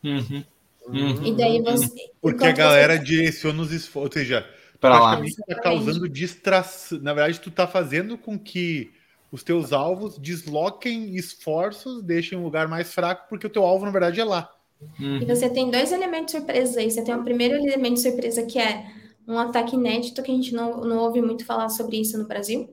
Uhum. 0.04 0.44
Uhum. 0.86 1.24
E 1.24 1.34
daí 1.36 1.60
você. 1.62 1.88
Porque 2.20 2.44
a 2.44 2.52
galera 2.52 2.96
você- 2.96 3.04
direciona 3.04 3.62
os 3.62 3.72
esforços, 3.72 4.16
ou 4.16 4.20
seja, 4.20 4.46
Pra 4.80 4.90
lá. 4.98 5.16
praticamente 5.16 5.36
tá 5.46 5.60
causando 5.60 6.08
distração. 6.08 6.98
Na 7.00 7.14
verdade, 7.14 7.40
tu 7.40 7.50
tá 7.50 7.66
fazendo 7.66 8.18
com 8.18 8.38
que 8.38 8.90
os 9.30 9.42
teus 9.42 9.72
alvos 9.72 10.18
desloquem 10.18 11.16
esforços, 11.16 12.02
deixem 12.02 12.36
um 12.36 12.42
lugar 12.42 12.68
mais 12.68 12.92
fraco, 12.92 13.28
porque 13.28 13.46
o 13.46 13.50
teu 13.50 13.64
alvo, 13.64 13.84
na 13.86 13.90
verdade, 13.90 14.20
é 14.20 14.24
lá. 14.24 14.50
E 14.98 15.04
Uhum. 15.04 15.26
você 15.26 15.48
tem 15.48 15.70
dois 15.70 15.92
elementos 15.92 16.32
surpresas 16.32 16.76
aí. 16.76 16.90
Você 16.90 17.02
tem 17.04 17.14
o 17.14 17.22
primeiro 17.22 17.54
elemento 17.54 18.00
surpresa, 18.00 18.44
que 18.44 18.58
é 18.58 18.84
um 19.26 19.38
ataque 19.38 19.76
inédito, 19.76 20.22
que 20.22 20.30
a 20.30 20.34
gente 20.34 20.52
não, 20.52 20.80
não 20.80 20.98
ouve 20.98 21.22
muito 21.22 21.44
falar 21.46 21.68
sobre 21.68 22.00
isso 22.00 22.18
no 22.18 22.26
Brasil. 22.26 22.68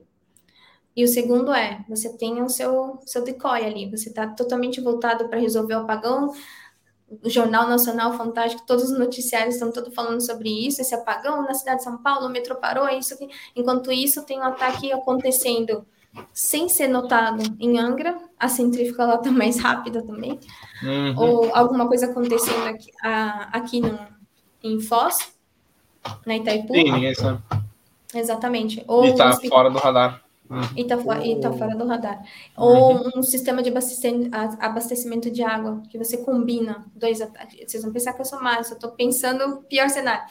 E 0.96 1.04
o 1.04 1.08
segundo 1.08 1.52
é, 1.54 1.84
você 1.88 2.12
tem 2.18 2.42
o 2.42 2.48
seu, 2.48 2.98
seu 3.06 3.22
decoy 3.22 3.64
ali, 3.64 3.88
você 3.88 4.08
está 4.08 4.26
totalmente 4.26 4.80
voltado 4.80 5.28
para 5.28 5.38
resolver 5.38 5.74
o 5.76 5.78
apagão. 5.78 6.34
O 7.22 7.28
Jornal 7.28 7.68
Nacional 7.68 8.12
Fantástico, 8.16 8.62
todos 8.66 8.84
os 8.90 8.98
noticiários 8.98 9.54
estão 9.54 9.72
todos 9.72 9.92
falando 9.94 10.20
sobre 10.24 10.48
isso, 10.48 10.80
esse 10.80 10.94
apagão 10.94 11.42
na 11.42 11.54
cidade 11.54 11.78
de 11.78 11.84
São 11.84 11.98
Paulo, 11.98 12.26
o 12.26 12.30
metrô 12.30 12.54
parou, 12.56 12.86
é 12.86 12.96
isso 12.98 13.14
aqui. 13.14 13.28
Enquanto 13.56 13.90
isso, 13.90 14.22
tem 14.24 14.38
um 14.38 14.44
ataque 14.44 14.92
acontecendo 14.92 15.84
sem 16.32 16.68
ser 16.68 16.86
notado 16.88 17.42
em 17.58 17.78
Angra, 17.78 18.16
a 18.38 18.48
centrífuga 18.48 19.06
lá 19.06 19.14
está 19.16 19.30
mais 19.30 19.58
rápida 19.60 20.02
também 20.02 20.38
Uhum. 20.82 21.14
ou 21.18 21.50
alguma 21.54 21.86
coisa 21.88 22.06
acontecendo 22.06 22.66
aqui, 22.66 22.90
a- 23.02 23.48
aqui 23.52 23.80
no, 23.80 23.98
em 24.62 24.80
Foz, 24.80 25.32
na 26.26 26.36
Itaipu. 26.36 26.72
Sim, 26.74 26.92
ninguém 26.92 27.14
sabe. 27.14 27.40
Exatamente. 28.14 28.84
Ou 28.88 29.04
E 29.04 29.14
tá 29.14 29.26
um 29.26 29.28
hospi- 29.30 29.48
fora 29.48 29.70
do 29.70 29.78
radar. 29.78 30.22
E 30.76 30.84
tá, 30.84 30.96
tá 30.96 31.52
fora 31.52 31.76
do 31.76 31.86
radar. 31.86 32.22
Ou 32.56 33.18
um 33.18 33.22
sistema 33.22 33.62
de 33.62 33.70
abastecimento, 34.60 35.30
de 35.30 35.42
água, 35.42 35.82
que 35.88 35.96
você 35.98 36.18
combina 36.18 36.84
dois 36.94 37.20
ataques. 37.20 37.70
Vocês 37.70 37.82
vão 37.82 37.92
pensar 37.92 38.12
que 38.12 38.20
eu 38.20 38.24
sou 38.24 38.42
má, 38.42 38.56
eu 38.58 38.64
só 38.64 38.74
tô 38.74 38.90
pensando 38.90 39.44
o 39.44 39.62
pior 39.62 39.88
cenário. 39.88 40.24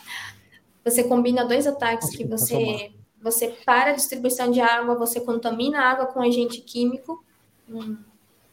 Você 0.84 1.04
combina 1.04 1.46
dois 1.46 1.68
ataques 1.68 2.10
que 2.10 2.24
você, 2.26 2.92
você 3.22 3.50
para 3.66 3.92
a 3.92 3.94
distribuição 3.94 4.50
de 4.50 4.62
água, 4.62 4.96
você 4.96 5.20
contamina 5.20 5.80
a 5.80 5.90
água 5.92 6.06
com 6.08 6.22
agente 6.22 6.62
químico, 6.62 7.24
um- 7.70 7.98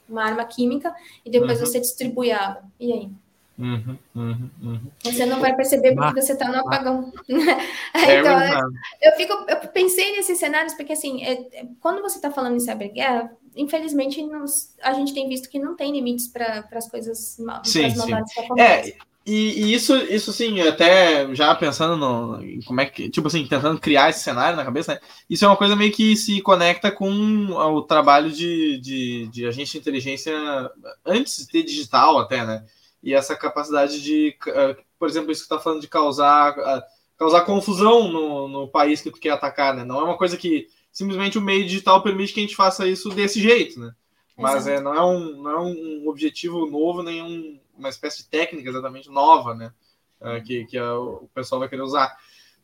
uma 0.08 0.24
arma 0.24 0.44
química, 0.44 0.94
e 1.24 1.30
depois 1.30 1.58
Uhum. 1.60 1.66
você 1.66 1.80
distribui 1.80 2.30
a 2.30 2.38
água. 2.48 2.64
E 2.78 2.92
aí? 2.92 3.10
Uhum, 3.58 3.96
uhum, 4.14 4.50
uhum. 4.62 4.80
Você 5.02 5.24
não 5.24 5.40
vai 5.40 5.56
perceber 5.56 5.94
porque 5.94 6.20
você 6.20 6.34
está 6.34 6.48
no 6.48 6.58
apagão. 6.58 7.10
É 7.94 8.20
então, 8.20 8.38
verdade. 8.38 8.76
eu, 9.00 9.12
fico, 9.12 9.32
eu 9.48 9.56
pensei 9.68 10.12
nesses 10.16 10.38
cenários 10.38 10.74
porque, 10.74 10.92
assim, 10.92 11.24
é- 11.24 11.40
é- 11.52 11.66
quando 11.80 12.02
você 12.02 12.16
está 12.18 12.30
falando 12.30 12.56
em 12.56 12.60
cyberguerra, 12.60 13.30
infelizmente 13.56 14.22
a 14.82 14.92
gente 14.92 15.14
tem 15.14 15.28
visto 15.28 15.48
que 15.48 15.58
não 15.58 15.74
tem 15.74 15.92
limites 15.92 16.28
para 16.28 16.68
as 16.72 16.88
coisas, 16.90 17.36
ma- 17.38 17.62
Sim, 17.64 17.88
sim. 17.88 17.96
maldades 17.96 18.34
que 18.34 18.40
acontecem. 18.40 18.92
É, 18.92 18.96
e, 19.26 19.70
e 19.70 19.74
isso, 19.74 19.96
isso 19.96 20.32
sim, 20.32 20.60
até 20.60 21.34
já 21.34 21.52
pensando 21.54 21.96
no, 21.96 22.38
como 22.64 22.80
é 22.80 22.86
que, 22.86 23.08
tipo 23.10 23.26
assim, 23.26 23.44
tentando 23.46 23.80
criar 23.80 24.10
esse 24.10 24.20
cenário 24.20 24.56
na 24.56 24.64
cabeça, 24.64 24.94
né? 24.94 25.00
Isso 25.28 25.44
é 25.44 25.48
uma 25.48 25.56
coisa 25.56 25.74
meio 25.74 25.92
que 25.92 26.14
se 26.14 26.40
conecta 26.42 26.92
com 26.92 27.10
o 27.10 27.82
trabalho 27.82 28.30
de, 28.30 28.78
de, 28.80 29.26
de 29.28 29.46
agente 29.46 29.72
de 29.72 29.78
inteligência 29.78 30.32
antes 31.04 31.38
de 31.38 31.48
ter 31.48 31.62
digital 31.64 32.18
até, 32.18 32.44
né? 32.46 32.64
E 33.06 33.14
essa 33.14 33.36
capacidade 33.36 34.02
de, 34.02 34.36
eh, 34.48 34.76
por 34.98 35.08
exemplo, 35.08 35.30
isso 35.30 35.44
que 35.44 35.48
tá 35.48 35.60
falando 35.60 35.80
de 35.80 35.86
causar, 35.86 36.58
ah, 36.58 36.84
causar 37.16 37.42
confusão 37.42 38.08
no, 38.08 38.48
no 38.48 38.66
país 38.66 39.00
que 39.00 39.12
tu 39.12 39.20
quer 39.20 39.30
atacar, 39.30 39.72
né? 39.76 39.84
Não 39.84 40.00
é 40.00 40.02
uma 40.02 40.16
coisa 40.16 40.36
que 40.36 40.66
simplesmente 40.90 41.38
o 41.38 41.40
meio 41.40 41.64
digital 41.64 42.02
permite 42.02 42.34
que 42.34 42.40
a 42.40 42.42
gente 42.42 42.56
faça 42.56 42.84
isso 42.84 43.08
desse 43.10 43.40
jeito, 43.40 43.78
né? 43.78 43.92
Mas 44.36 44.66
é, 44.66 44.80
não, 44.80 44.92
é 44.92 45.04
um, 45.04 45.40
não 45.40 45.50
é 45.52 45.60
um 45.60 46.08
objetivo 46.08 46.66
novo, 46.66 47.00
nem 47.00 47.22
um, 47.22 47.60
uma 47.78 47.90
espécie 47.90 48.24
de 48.24 48.28
técnica 48.28 48.70
exatamente 48.70 49.08
nova, 49.08 49.54
né? 49.54 49.72
É, 50.20 50.40
que 50.40 50.64
que 50.64 50.76
é 50.76 50.90
o 50.90 51.28
pessoal 51.32 51.60
vai 51.60 51.68
querer 51.68 51.82
usar. 51.82 52.12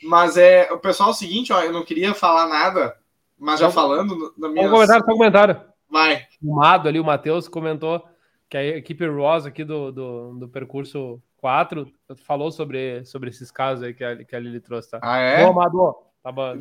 Mas 0.03 0.37
é 0.37 0.73
o 0.73 0.79
pessoal 0.81 1.11
é 1.11 1.13
o 1.13 1.15
seguinte, 1.15 1.53
ó, 1.53 1.63
eu 1.63 1.73
não 1.73 1.85
queria 1.85 2.15
falar 2.15 2.49
nada, 2.49 2.97
mas 3.39 3.61
já 3.61 3.71
falando 3.71 4.35
Só 4.37 4.49
minha. 4.49 4.67
um 4.67 4.71
comentário, 4.73 5.05
só 5.05 5.13
um 5.13 5.17
comentário. 5.17 5.61
Vai. 5.89 6.27
O 6.43 6.57
Mado 6.57 6.89
ali, 6.89 6.99
o 6.99 7.05
Matheus, 7.05 7.47
comentou 7.47 8.05
que 8.53 8.59
a 8.59 8.77
equipe 8.77 9.07
Ross 9.07 9.47
aqui 9.47 9.65
do, 9.65 9.91
do, 9.91 10.33
do 10.35 10.47
percurso 10.47 11.23
4 11.39 11.91
falou 12.27 12.53
sobre, 12.53 13.03
sobre 13.07 13.31
esses 13.31 13.51
casos 13.51 13.83
aí 13.83 13.95
que 13.95 14.05
a, 14.05 14.23
que 14.23 14.37
a 14.37 14.39
Lili 14.39 14.61
trouxe, 14.61 14.91
tá? 14.91 15.01
Ah, 15.03 15.17
é? 15.17 15.43
Boa, 15.43 15.55
Mado. 15.55 15.97
Tava, 16.23 16.59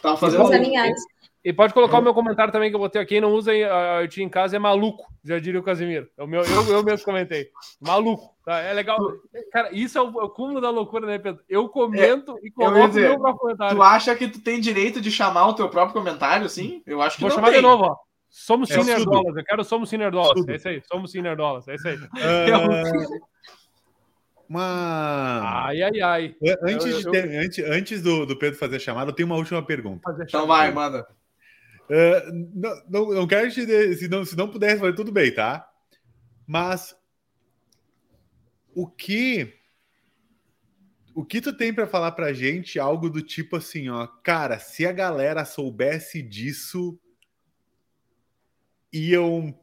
tava 0.00 0.16
fazendo. 0.16 0.58
E 1.44 1.52
pode 1.52 1.74
colocar 1.74 1.98
o 1.98 2.02
meu 2.02 2.14
comentário 2.14 2.50
também 2.50 2.70
que 2.70 2.76
eu 2.76 2.80
botei 2.80 3.02
aqui. 3.02 3.10
Quem 3.10 3.20
não 3.20 3.32
usa 3.32 3.52
a 3.52 4.00
IoT 4.00 4.22
em 4.22 4.28
casa 4.28 4.56
é 4.56 4.58
maluco, 4.58 5.12
já 5.22 5.38
diria 5.38 5.60
o 5.60 5.62
Casimiro. 5.62 6.08
É 6.16 6.24
o 6.24 6.26
meu, 6.26 6.40
eu, 6.42 6.64
eu 6.70 6.82
mesmo 6.82 7.04
comentei. 7.04 7.50
Maluco, 7.78 8.34
tá? 8.42 8.58
É 8.58 8.72
legal. 8.72 8.98
Cara, 9.52 9.68
isso 9.72 9.98
é 9.98 10.02
o, 10.02 10.06
é 10.18 10.24
o 10.24 10.30
cúmulo 10.30 10.62
da 10.62 10.70
loucura, 10.70 11.06
né, 11.06 11.18
Pedro? 11.18 11.42
Eu 11.46 11.68
comento 11.68 12.38
e 12.42 12.46
ia 12.46 12.52
coloco 12.52 12.88
dizer, 12.88 13.06
o 13.06 13.10
meu 13.10 13.20
próprio 13.20 13.40
comentário. 13.40 13.76
Tu 13.76 13.82
acha 13.82 14.16
que 14.16 14.28
tu 14.28 14.40
tem 14.40 14.60
direito 14.60 14.98
de 14.98 15.10
chamar 15.10 15.46
o 15.48 15.54
teu 15.54 15.68
próprio 15.68 15.92
comentário, 16.02 16.48
sim? 16.48 16.82
Eu 16.86 17.02
acho 17.02 17.16
que 17.16 17.22
Vou 17.22 17.28
não 17.28 17.36
chamar 17.36 17.48
tem. 17.48 17.56
de 17.56 17.62
novo, 17.62 17.84
ó. 17.84 18.07
Somos 18.30 18.70
É 18.70 18.74
Senior 18.74 18.98
tudo. 18.98 19.10
Dollars. 19.10 19.36
Eu 19.36 19.44
quero 19.44 19.64
Somos 19.64 19.88
Senior 19.88 20.10
Dollars. 20.10 20.34
Tudo. 20.40 20.50
É 20.50 20.56
isso 20.56 20.68
aí. 20.68 20.82
Somos 20.86 21.10
Senior 21.10 21.36
Dollars. 21.36 21.66
É 21.68 21.74
isso 21.74 21.88
aí. 21.88 21.98
Ah, 22.14 22.46
uma. 24.48 25.66
Ai, 25.66 25.82
ai, 25.82 26.00
ai. 26.00 26.36
Antes, 26.62 26.86
eu- 26.86 26.98
de 27.00 27.06
eu- 27.06 27.12
ter- 27.12 27.36
antes, 27.38 27.64
antes 27.64 28.02
do, 28.02 28.26
do 28.26 28.38
Pedro 28.38 28.58
fazer 28.58 28.76
a 28.76 28.80
chamada, 28.80 29.10
eu 29.10 29.14
tenho 29.14 29.26
uma 29.26 29.36
última 29.36 29.64
pergunta. 29.64 30.02
Então 30.22 30.46
vai, 30.46 30.72
manda. 30.72 31.06
Ah, 31.90 32.30
não, 32.54 32.82
não, 32.88 33.10
não 33.14 33.26
quero 33.26 33.50
te. 33.50 33.64
de- 33.66 33.94
Se 33.96 34.08
não, 34.08 34.24
se 34.24 34.36
não 34.36 34.48
puder 34.48 34.70
responder, 34.70 34.94
tudo 34.94 35.12
bem, 35.12 35.32
tá? 35.32 35.66
Mas. 36.46 36.96
O 38.74 38.86
que. 38.86 39.54
o 41.14 41.24
que 41.24 41.40
tu 41.40 41.52
tem 41.56 41.74
para 41.74 41.86
falar 41.86 42.12
pra 42.12 42.32
gente 42.32 42.78
algo 42.78 43.10
do 43.10 43.20
tipo 43.20 43.56
assim, 43.56 43.88
ó, 43.88 44.06
cara, 44.22 44.58
se 44.60 44.86
a 44.86 44.92
galera 44.92 45.44
soubesse 45.44 46.22
disso, 46.22 46.96
iam 48.92 49.54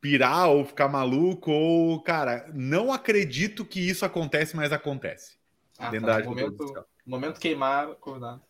pirar 0.00 0.50
ou 0.50 0.64
ficar 0.64 0.88
maluco 0.88 1.50
ou, 1.50 2.00
cara, 2.02 2.50
não 2.54 2.92
acredito 2.92 3.64
que 3.64 3.80
isso 3.80 4.04
acontece, 4.04 4.56
mas 4.56 4.72
acontece. 4.72 5.36
Ah, 5.78 5.90
dentro 5.90 6.06
tá. 6.06 6.18
da 6.18 6.24
momento, 6.24 6.86
momento 7.06 7.40
queimar, 7.40 7.94
convidado. 7.96 8.42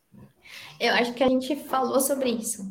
Eu 0.80 0.94
acho 0.94 1.12
que 1.14 1.22
a 1.22 1.28
gente 1.28 1.56
falou 1.64 2.00
sobre 2.00 2.30
isso. 2.30 2.66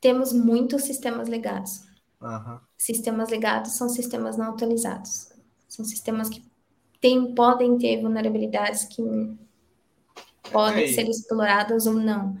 Temos 0.00 0.32
muitos 0.32 0.82
sistemas 0.82 1.28
legados. 1.28 1.84
Aham. 2.20 2.60
Sistemas 2.76 3.30
legados 3.30 3.72
são 3.72 3.88
sistemas 3.88 4.36
não 4.36 4.50
atualizados. 4.50 5.32
São 5.68 5.84
sistemas 5.84 6.28
que 6.28 6.44
têm, 7.00 7.34
podem 7.34 7.78
ter 7.78 8.00
vulnerabilidades 8.00 8.84
que 8.84 9.02
podem 10.50 10.84
É, 10.84 10.88
ser 10.88 11.08
exploradas 11.08 11.86
ou 11.86 11.94
não. 11.94 12.36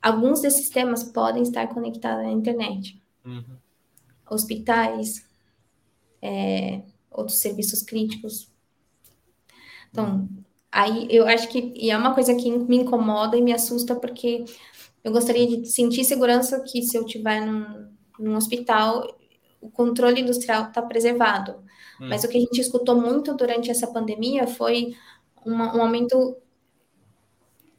Alguns 0.00 0.40
desses 0.40 0.60
sistemas 0.60 1.04
podem 1.04 1.42
estar 1.42 1.68
conectados 1.68 2.24
à 2.24 2.30
internet. 2.30 2.99
Uhum. 3.24 3.56
Hospitais, 4.30 5.26
é, 6.22 6.82
outros 7.10 7.38
serviços 7.38 7.82
críticos. 7.82 8.48
Então, 9.90 10.28
aí 10.70 11.06
eu 11.10 11.26
acho 11.26 11.48
que 11.48 11.72
e 11.74 11.90
é 11.90 11.96
uma 11.96 12.14
coisa 12.14 12.34
que 12.34 12.50
me 12.50 12.76
incomoda 12.78 13.36
e 13.36 13.42
me 13.42 13.52
assusta 13.52 13.94
porque 13.96 14.44
eu 15.02 15.12
gostaria 15.12 15.46
de 15.46 15.66
sentir 15.66 16.04
segurança 16.04 16.60
que 16.60 16.82
se 16.82 16.96
eu 16.96 17.04
estiver 17.04 17.44
num, 17.44 17.88
num 18.18 18.36
hospital, 18.36 19.18
o 19.60 19.70
controle 19.70 20.20
industrial 20.20 20.68
está 20.68 20.82
preservado. 20.82 21.52
Hum. 22.00 22.08
Mas 22.08 22.24
o 22.24 22.28
que 22.28 22.38
a 22.38 22.40
gente 22.40 22.60
escutou 22.60 23.00
muito 23.00 23.34
durante 23.34 23.70
essa 23.70 23.86
pandemia 23.86 24.46
foi 24.46 24.94
uma- 25.44 25.76
um 25.76 25.82
aumento 25.82 26.36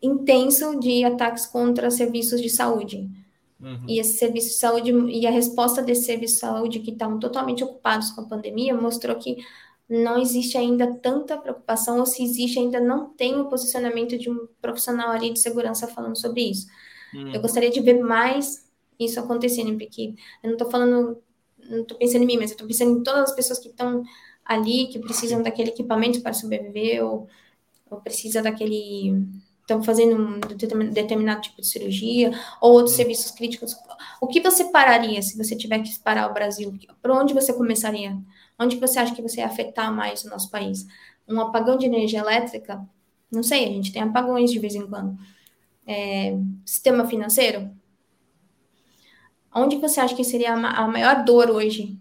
intenso 0.01 0.80
de 0.80 1.03
ataques 1.03 1.45
contra 1.45 1.91
serviços 1.91 2.41
de 2.41 2.49
saúde. 2.49 3.09
Uhum. 3.61 3.85
E 3.88 3.99
esse 3.99 4.17
serviço 4.17 4.49
de 4.49 4.55
saúde 4.55 4.91
e 4.91 5.27
a 5.27 5.31
resposta 5.31 5.81
desse 5.81 6.05
serviço 6.05 6.35
de 6.35 6.39
saúde 6.39 6.79
que 6.79 6.91
estavam 6.91 7.19
totalmente 7.19 7.63
ocupados 7.63 8.11
com 8.11 8.21
a 8.21 8.25
pandemia 8.25 8.75
mostrou 8.75 9.15
que 9.17 9.38
não 9.88 10.17
existe 10.19 10.57
ainda 10.57 10.95
tanta 10.95 11.38
preocupação, 11.38 11.99
ou 11.99 12.05
se 12.05 12.23
existe, 12.23 12.57
ainda 12.57 12.79
não 12.79 13.09
tem 13.09 13.39
o 13.39 13.49
posicionamento 13.49 14.17
de 14.17 14.29
um 14.29 14.47
profissional 14.61 15.09
ali 15.09 15.33
de 15.33 15.39
segurança 15.39 15.85
falando 15.85 16.17
sobre 16.17 16.43
isso. 16.43 16.65
Hum. 17.13 17.29
Eu 17.33 17.41
gostaria 17.41 17.69
de 17.69 17.81
ver 17.81 18.01
mais 18.01 18.65
isso 18.97 19.19
acontecendo, 19.19 19.77
porque 19.77 20.13
eu 20.41 20.47
não 20.47 20.53
estou 20.53 20.71
falando, 20.71 21.21
não 21.69 21.81
estou 21.81 21.97
pensando 21.97 22.23
em 22.23 22.25
mim, 22.25 22.38
mas 22.38 22.51
eu 22.51 22.55
estou 22.55 22.67
pensando 22.67 22.99
em 22.99 23.03
todas 23.03 23.31
as 23.31 23.35
pessoas 23.35 23.59
que 23.59 23.67
estão 23.67 24.03
ali, 24.45 24.88
que 24.88 24.97
precisam 24.99 25.43
daquele 25.43 25.71
equipamento 25.71 26.21
para 26.21 26.33
sobreviver, 26.33 27.03
ou, 27.05 27.27
ou 27.89 27.99
precisa 27.99 28.41
daquele. 28.41 29.27
Estão 29.61 29.81
fazendo 29.83 30.15
um 30.15 30.39
determin- 30.39 30.89
determinado 30.89 31.41
tipo 31.41 31.61
de 31.61 31.67
cirurgia, 31.67 32.31
ou 32.59 32.73
outros 32.73 32.95
serviços 32.95 33.31
críticos. 33.31 33.75
O 34.19 34.27
que 34.27 34.41
você 34.41 34.65
pararia 34.65 35.21
se 35.21 35.38
você 35.38 35.55
tiver 35.55 35.79
que 35.79 35.97
parar 35.99 36.29
o 36.29 36.33
Brasil? 36.33 36.77
Por 37.01 37.11
onde 37.11 37.33
você 37.33 37.53
começaria? 37.53 38.17
Onde 38.59 38.75
você 38.77 38.99
acha 38.99 39.15
que 39.15 39.21
você 39.21 39.39
ia 39.39 39.45
afetar 39.47 39.93
mais 39.93 40.23
o 40.23 40.29
nosso 40.29 40.49
país? 40.49 40.85
Um 41.27 41.39
apagão 41.39 41.77
de 41.77 41.85
energia 41.85 42.19
elétrica? 42.19 42.83
Não 43.31 43.43
sei, 43.43 43.63
a 43.65 43.71
gente 43.71 43.93
tem 43.93 44.01
apagões 44.01 44.51
de 44.51 44.59
vez 44.59 44.75
em 44.75 44.85
quando. 44.85 45.17
É, 45.88 46.38
sistema 46.65 47.07
financeiro? 47.07 47.69
Onde 49.53 49.77
você 49.77 49.99
acha 49.99 50.15
que 50.15 50.23
seria 50.23 50.53
a 50.53 50.57
ma- 50.57 50.71
a 50.71 50.88
maior 50.88 51.23
dor 51.23 51.49
hoje 51.49 51.97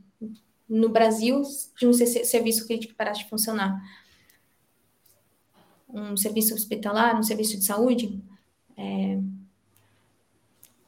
no 0.68 0.88
Brasil 0.88 1.42
de 1.78 1.86
um 1.86 1.92
se- 1.92 2.24
serviço 2.24 2.66
crítico 2.66 2.94
parar 2.94 3.12
de 3.12 3.28
funcionar? 3.28 3.80
Um 5.92 6.16
serviço 6.16 6.54
hospitalar, 6.54 7.16
um 7.18 7.22
serviço 7.22 7.58
de 7.58 7.64
saúde? 7.64 8.22
É, 8.76 9.18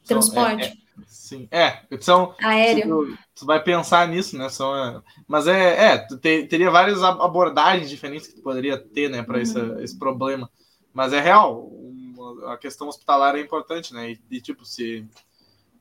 São- 0.04 0.20
transporte? 0.20 0.62
é- 0.62 0.66
é- 0.68 1.04
sim. 1.06 1.48
É, 1.50 1.82
são. 2.00 2.34
aéreo? 2.42 3.06
Tu, 3.06 3.18
tu 3.36 3.46
vai 3.46 3.62
pensar 3.62 4.06
nisso, 4.08 4.36
né? 4.36 4.48
São, 4.48 4.74
é, 4.76 5.02
mas 5.26 5.46
é, 5.46 5.92
é 5.92 5.98
tu 5.98 6.18
te- 6.18 6.46
teria 6.46 6.70
várias 6.70 7.02
ab- 7.02 7.20
abordagens 7.22 7.88
diferentes 7.90 8.28
que 8.28 8.34
tu 8.34 8.42
poderia 8.42 8.78
ter, 8.78 9.08
né, 9.08 9.22
para 9.22 9.40
esse, 9.40 9.58
esse 9.82 9.98
problema. 9.98 10.50
Mas 10.92 11.12
é 11.12 11.20
real, 11.20 11.66
uma- 11.66 12.52
a 12.52 12.56
questão 12.58 12.88
hospitalar 12.88 13.34
é 13.36 13.40
importante, 13.40 13.94
né? 13.94 14.10
E, 14.12 14.20
e, 14.30 14.40
tipo, 14.40 14.64
se 14.64 15.06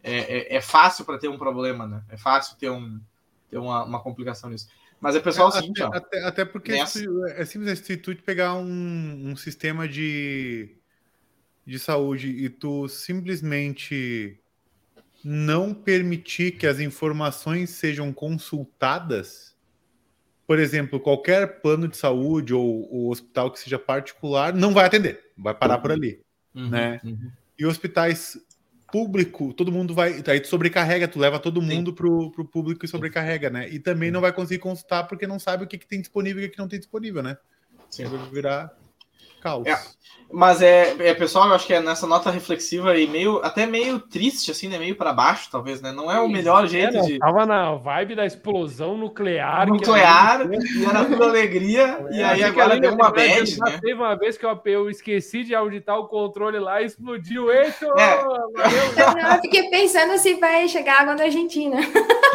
é, 0.03 0.55
é, 0.55 0.55
é 0.57 0.61
fácil 0.61 1.05
para 1.05 1.17
ter 1.19 1.27
um 1.27 1.37
problema, 1.37 1.85
né? 1.85 2.03
É 2.09 2.17
fácil 2.17 2.57
ter, 2.57 2.69
um, 2.71 2.99
ter 3.49 3.57
uma, 3.57 3.83
uma 3.83 3.99
complicação 4.01 4.49
nisso. 4.49 4.67
Mas 5.01 5.15
é 5.15 5.19
pessoal, 5.19 5.49
é 5.49 5.53
seguinte, 5.53 5.81
até, 5.81 5.95
ó. 5.95 5.97
até, 5.97 6.23
até 6.23 6.45
porque 6.45 6.73
Nessa- 6.73 6.99
se- 6.99 7.07
é 7.35 7.43
simples 7.43 7.79
se 7.79 7.97
tu 7.97 8.15
pegar 8.17 8.53
um, 8.53 9.31
um 9.31 9.35
sistema 9.35 9.87
de, 9.87 10.77
de 11.65 11.79
saúde 11.79 12.29
e 12.29 12.47
tu 12.49 12.87
simplesmente 12.87 14.39
não 15.23 15.73
permitir 15.73 16.51
que 16.51 16.67
as 16.67 16.79
informações 16.79 17.71
sejam 17.71 18.13
consultadas, 18.13 19.55
por 20.45 20.59
exemplo, 20.59 20.99
qualquer 20.99 21.61
plano 21.61 21.87
de 21.87 21.97
saúde 21.97 22.53
ou, 22.53 22.87
ou 22.93 23.09
hospital 23.11 23.51
que 23.51 23.59
seja 23.59 23.79
particular 23.79 24.53
não 24.53 24.71
vai 24.71 24.85
atender, 24.85 25.31
vai 25.35 25.55
parar 25.55 25.79
por 25.79 25.91
ali. 25.91 26.21
Uhum, 26.53 26.69
né? 26.69 27.01
uhum. 27.03 27.31
E 27.57 27.65
hospitais 27.65 28.37
público, 28.91 29.53
todo 29.53 29.71
mundo 29.71 29.93
vai. 29.93 30.21
Aí 30.27 30.39
tu 30.39 30.47
sobrecarrega, 30.47 31.07
tu 31.07 31.17
leva 31.17 31.39
todo 31.39 31.61
Sim. 31.61 31.67
mundo 31.67 31.93
pro, 31.93 32.29
pro 32.31 32.45
público 32.45 32.85
e 32.85 32.87
sobrecarrega, 32.87 33.49
né? 33.49 33.69
E 33.69 33.79
também 33.79 34.11
não 34.11 34.21
vai 34.21 34.33
conseguir 34.33 34.59
consultar 34.59 35.07
porque 35.07 35.25
não 35.25 35.39
sabe 35.39 35.63
o 35.63 35.67
que, 35.67 35.77
que 35.77 35.87
tem 35.87 36.01
disponível 36.01 36.41
e 36.41 36.45
o 36.45 36.49
que, 36.49 36.55
que 36.55 36.61
não 36.61 36.67
tem 36.67 36.79
disponível, 36.79 37.23
né? 37.23 37.37
Sim. 37.89 38.05
Vai 38.05 38.29
virar 38.29 38.71
caos. 39.41 39.65
É. 39.67 39.75
Mas 40.33 40.61
é, 40.61 40.95
é, 40.99 41.13
pessoal, 41.13 41.47
eu 41.49 41.53
acho 41.55 41.67
que 41.67 41.73
é 41.73 41.79
nessa 41.81 42.07
nota 42.07 42.29
reflexiva 42.31 42.97
e 42.97 43.07
meio, 43.07 43.39
até 43.43 43.65
meio 43.65 43.99
triste, 43.99 44.51
assim, 44.51 44.67
né? 44.67 44.77
Meio 44.77 44.95
para 44.95 45.11
baixo, 45.13 45.49
talvez, 45.51 45.81
né? 45.81 45.91
Não 45.91 46.11
é 46.11 46.19
o 46.19 46.27
melhor 46.29 46.65
jeito 46.67 46.95
É, 46.95 46.99
não, 46.99 47.05
de. 47.05 47.19
Tava 47.19 47.45
na 47.45 47.75
vibe 47.75 48.15
da 48.15 48.25
explosão 48.25 48.97
nuclear. 48.97 49.65
que 49.65 49.71
nuclear 49.73 50.41
ali- 50.41 50.57
e 50.79 50.85
era 50.85 51.05
tudo 51.05 51.23
alegria, 51.23 52.05
e 52.11 52.21
É, 52.21 52.23
aí 52.25 52.43
achei 52.43 52.53
que 52.53 52.59
agora 52.61 52.79
deu 52.79 52.93
uma 52.93 53.05
na 53.05 53.11
bad, 53.11 53.59
né? 53.59 53.79
Teve 53.81 53.93
uma 53.93 54.15
vez 54.15 54.37
que 54.37 54.45
eu, 54.45 54.59
eu 54.65 54.89
esqueci 54.89 55.43
de 55.43 55.53
auditar 55.55 55.97
o 55.99 56.07
controle 56.07 56.59
lá 56.59 56.81
e 56.81 56.85
explodiu. 56.85 57.51
Eita! 57.51 57.85
É. 57.97 58.21
Não, 59.21 59.35
eu 59.35 59.41
fiquei 59.41 59.69
pensando 59.69 60.17
se 60.17 60.35
vai 60.35 60.67
chegar 60.67 61.01
água 61.01 61.15
da 61.15 61.23
Argentina. 61.25 61.77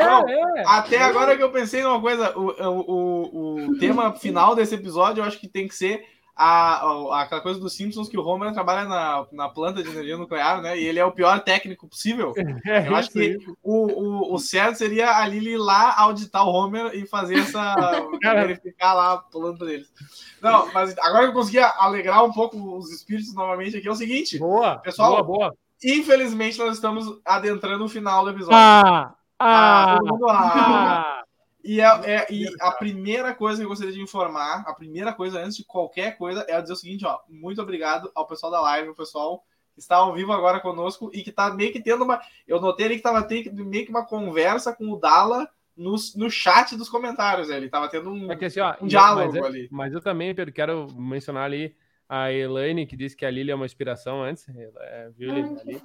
Não, 0.00 0.28
É, 0.28 0.60
é. 0.60 0.64
Até 0.66 0.98
agora 0.98 1.36
que 1.36 1.42
eu 1.42 1.50
pensei 1.50 1.82
numa 1.82 2.00
coisa, 2.00 2.36
o, 2.36 2.50
o, 2.50 2.80
o, 2.80 3.66
o 3.70 3.78
tema 3.78 4.12
final 4.14 4.54
desse 4.54 4.74
episódio 4.74 5.20
eu 5.20 5.24
acho 5.26 5.38
que 5.38 5.48
tem 5.48 5.68
que 5.68 5.74
ser 5.74 6.04
a, 6.36 6.80
a- 6.82 7.22
aquela 7.22 7.40
coisa 7.40 7.60
dos 7.60 7.72
Simpsons 7.74 8.08
que 8.08 8.18
o 8.18 8.24
Homer 8.26 8.52
trabalha 8.52 8.88
na, 8.88 9.26
na 9.32 9.48
planta 9.48 9.82
de 9.82 9.88
energia 9.88 10.16
nuclear, 10.16 10.60
né? 10.60 10.78
E 10.78 10.84
ele 10.84 10.98
é 10.98 11.04
o 11.04 11.12
pior 11.12 11.40
técnico 11.40 11.86
possível. 11.88 12.32
É 12.66 12.88
Eu 12.88 12.96
acho 12.96 13.10
que 13.10 13.36
o, 13.62 13.86
o, 14.30 14.34
o 14.34 14.38
certo 14.38 14.76
seria 14.78 15.16
a 15.18 15.26
Lili 15.28 15.52
ir 15.52 15.58
lá 15.58 15.94
auditar 15.98 16.46
o 16.46 16.50
Homer 16.52 16.94
e 16.94 17.06
fazer 17.06 17.38
essa. 17.38 17.74
Verificar 18.22 18.94
lá 18.94 19.12
a 19.14 19.18
planta 19.18 19.64
deles. 19.64 19.92
Não, 20.40 20.72
mas 20.72 20.96
agora 20.98 21.22
que 21.24 21.28
eu 21.30 21.32
consegui 21.34 21.58
alegrar 21.58 22.24
um 22.24 22.32
pouco 22.32 22.76
os 22.76 22.90
espíritos 22.90 23.34
novamente 23.34 23.76
aqui, 23.76 23.86
é 23.88 23.90
o 23.90 23.94
seguinte: 23.96 24.38
Boa, 24.38 24.78
Pessoal, 24.78 25.10
boa, 25.10 25.22
boa. 25.22 25.54
infelizmente 25.82 26.58
nós 26.58 26.74
estamos 26.74 27.06
adentrando 27.24 27.84
o 27.84 27.88
final 27.88 28.24
do 28.24 28.30
episódio. 28.30 28.56
Ah, 28.58 29.14
Ah, 29.38 29.94
ah, 29.96 29.98
mundo, 30.02 30.26
ah. 30.28 31.20
E, 31.64 31.80
é, 31.80 31.86
é- 31.86 32.26
e 32.30 32.46
a 32.60 32.70
primeira 32.72 33.32
coisa 33.34 33.58
que 33.58 33.64
eu 33.64 33.68
gostaria 33.70 33.92
de 33.94 34.00
informar, 34.02 34.62
a 34.66 34.74
primeira 34.74 35.12
coisa 35.14 35.40
antes 35.40 35.56
de 35.56 35.64
qualquer 35.64 36.18
coisa, 36.18 36.44
é 36.46 36.60
dizer 36.60 36.74
o 36.74 36.76
seguinte, 36.76 37.06
ó, 37.06 37.18
muito 37.28 37.62
obrigado 37.62 38.12
ao 38.14 38.26
pessoal 38.26 38.52
da 38.52 38.60
live, 38.60 38.90
o 38.90 38.94
pessoal 38.94 39.42
que 39.72 39.80
está 39.80 39.96
ao 39.96 40.12
vivo 40.12 40.32
agora 40.32 40.60
conosco 40.60 41.10
e 41.12 41.22
que 41.22 41.30
está 41.30 41.50
meio 41.52 41.72
que 41.72 41.82
tendo 41.82 42.04
uma. 42.04 42.20
Eu 42.46 42.60
notei 42.60 42.84
ali 42.86 42.94
que 42.96 43.00
estava 43.00 43.22
tendo 43.22 43.64
meio 43.64 43.84
que 43.84 43.90
uma 43.90 44.04
conversa 44.06 44.74
com 44.74 44.90
o 44.92 44.96
Dala 45.00 45.48
no, 45.76 45.96
no 46.16 46.30
chat 46.30 46.76
dos 46.76 46.88
comentários. 46.88 47.48
né? 47.48 47.56
Ele 47.56 47.66
estava 47.66 47.88
tendo 47.88 48.10
um, 48.10 48.30
É 48.30 48.36
que 48.36 48.44
assim, 48.44 48.60
ó, 48.60 48.74
um 48.80 48.86
diálogo 48.86 49.26
mas, 49.26 49.34
eu- 49.34 49.44
ali. 49.44 49.68
mas 49.72 49.92
eu 49.94 50.00
também, 50.02 50.34
Pedro, 50.34 50.52
quero 50.54 50.86
mencionar 50.94 51.44
ali 51.44 51.74
a 52.16 52.32
Elaine, 52.32 52.86
que 52.86 52.96
disse 52.96 53.16
que 53.16 53.24
a 53.26 53.30
Lili 53.30 53.50
é 53.50 53.54
uma 53.54 53.64
inspiração 53.66 54.22
antes. 54.22 54.46
É, 54.48 55.08
viu, 55.16 55.30
Ai, 55.32 55.42
Lili? 55.64 55.80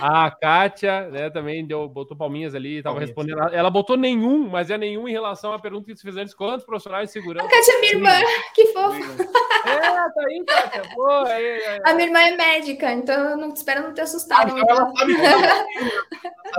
A 0.00 0.30
Kátia, 0.30 1.08
né, 1.08 1.30
também 1.30 1.66
deu, 1.66 1.88
botou 1.88 2.16
palminhas 2.16 2.54
ali, 2.54 2.82
tava 2.82 2.94
Palminhas. 2.96 3.08
respondendo. 3.10 3.54
Ela- 3.54 3.70
botou 3.70 3.96
nenhum, 3.96 4.48
mas 4.48 4.70
é 4.70 4.76
nenhum 4.78 5.06
em 5.08 5.12
relação 5.12 5.52
à 5.52 5.58
pergunta 5.58 5.86
que 5.86 5.96
você 5.96 6.02
fez 6.02 6.16
antes. 6.16 6.34
Quantos 6.34 6.64
profissionais 6.64 7.08
de 7.08 7.12
segurança? 7.12 7.46
A 7.46 7.50
Kátia 7.50 7.72
é 7.72 7.80
minha 7.80 7.92
irmã, 7.92 8.10
que 8.54 8.66
fofo. 8.66 9.22
É, 9.66 9.80
tá 9.80 10.12
aí, 10.28 10.44
Kátia. 10.46 10.82
Pô, 10.94 11.08
aí, 11.26 11.46
aí, 11.64 11.80
A 11.84 11.94
minha 11.94 12.06
irmã 12.06 12.18
é 12.20 12.36
médica, 12.36 12.92
então 12.92 13.14
eu 13.30 13.36
não 13.36 13.48
espero 13.52 13.82
não 13.82 13.94
ter 13.94 14.02
assustado. 14.02 14.56
Então 14.58 14.76
ela 14.76 14.92
sabe 14.96 15.12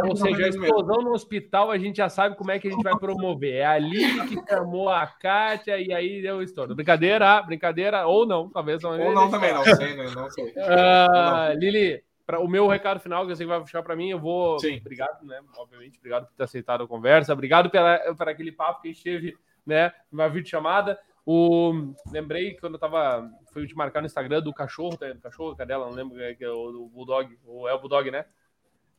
Ou 0.09 0.15
seja, 0.15 0.45
a 0.45 0.49
explosão 0.49 1.01
no 1.01 1.11
hospital 1.13 1.71
a 1.71 1.77
gente 1.77 1.97
já 1.97 2.09
sabe 2.09 2.35
como 2.35 2.51
é 2.51 2.59
que 2.59 2.67
a 2.67 2.71
gente 2.71 2.83
vai 2.83 2.97
promover. 2.97 3.55
É 3.55 3.65
a 3.65 3.77
Lili 3.77 4.27
que 4.27 4.37
chamou 4.49 4.89
a 4.89 5.07
Kátia 5.07 5.77
e 5.79 5.93
aí 5.93 6.21
deu 6.21 6.41
história. 6.41 6.75
Brincadeira, 6.75 7.41
brincadeira, 7.41 8.05
ou 8.05 8.25
não, 8.25 8.49
talvez. 8.49 8.83
Ou 8.91 9.13
não 9.13 9.29
também, 9.29 9.53
não 9.53 9.63
sei, 9.75 9.95
né? 9.95 10.05
Não 10.15 10.29
sei. 10.29 10.53
Ah, 10.57 11.53
Lili, 11.55 12.03
pra, 12.25 12.39
o 12.39 12.47
meu 12.47 12.67
recado 12.67 12.99
final 12.99 13.25
que 13.25 13.31
eu 13.31 13.35
sei 13.35 13.45
que 13.45 13.51
vai 13.51 13.61
puxar 13.61 13.81
para 13.83 13.95
mim, 13.95 14.09
eu 14.09 14.19
vou. 14.19 14.59
Sim. 14.59 14.77
Obrigado, 14.77 15.25
né? 15.25 15.39
Obviamente, 15.57 15.97
obrigado 15.97 16.27
por 16.27 16.33
ter 16.35 16.43
aceitado 16.43 16.83
a 16.83 16.87
conversa. 16.87 17.33
Obrigado 17.33 17.69
pela, 17.69 17.97
por 18.15 18.29
aquele 18.29 18.51
papo 18.51 18.81
que 18.81 18.89
a 18.89 18.91
gente 18.91 19.03
teve, 19.03 19.37
né? 19.65 19.91
Numa 20.11 20.27
videochamada. 20.27 20.99
O, 21.25 21.93
lembrei 22.09 22.55
quando 22.55 22.75
eu 22.75 22.79
tava. 22.79 23.29
Fui 23.51 23.67
te 23.67 23.75
marcar 23.75 24.01
no 24.01 24.05
Instagram 24.05 24.41
do 24.41 24.53
cachorro, 24.53 24.97
do 24.97 25.21
cachorro, 25.21 25.55
cadela, 25.55 25.85
não 25.85 25.93
lembro 25.93 26.17
que 26.37 26.43
é 26.43 26.49
o 26.49 26.71
do 26.71 26.87
Bulldog. 26.87 27.37
Ou 27.45 27.67
é 27.67 27.73
o 27.73 27.79
Bulldog, 27.79 28.09
né? 28.09 28.25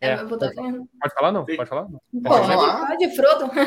É, 0.01 0.11
é 0.11 0.25
Bulldog. 0.25 0.55
Pode 0.55 1.15
falar, 1.15 1.33
não? 1.33 1.45
Pode 1.45 1.69
falar? 1.69 1.89
Não. 1.89 2.23
Pode, 2.23 2.47
falar? 2.47 2.87
pode, 2.87 3.17
Frodo. 3.17 3.51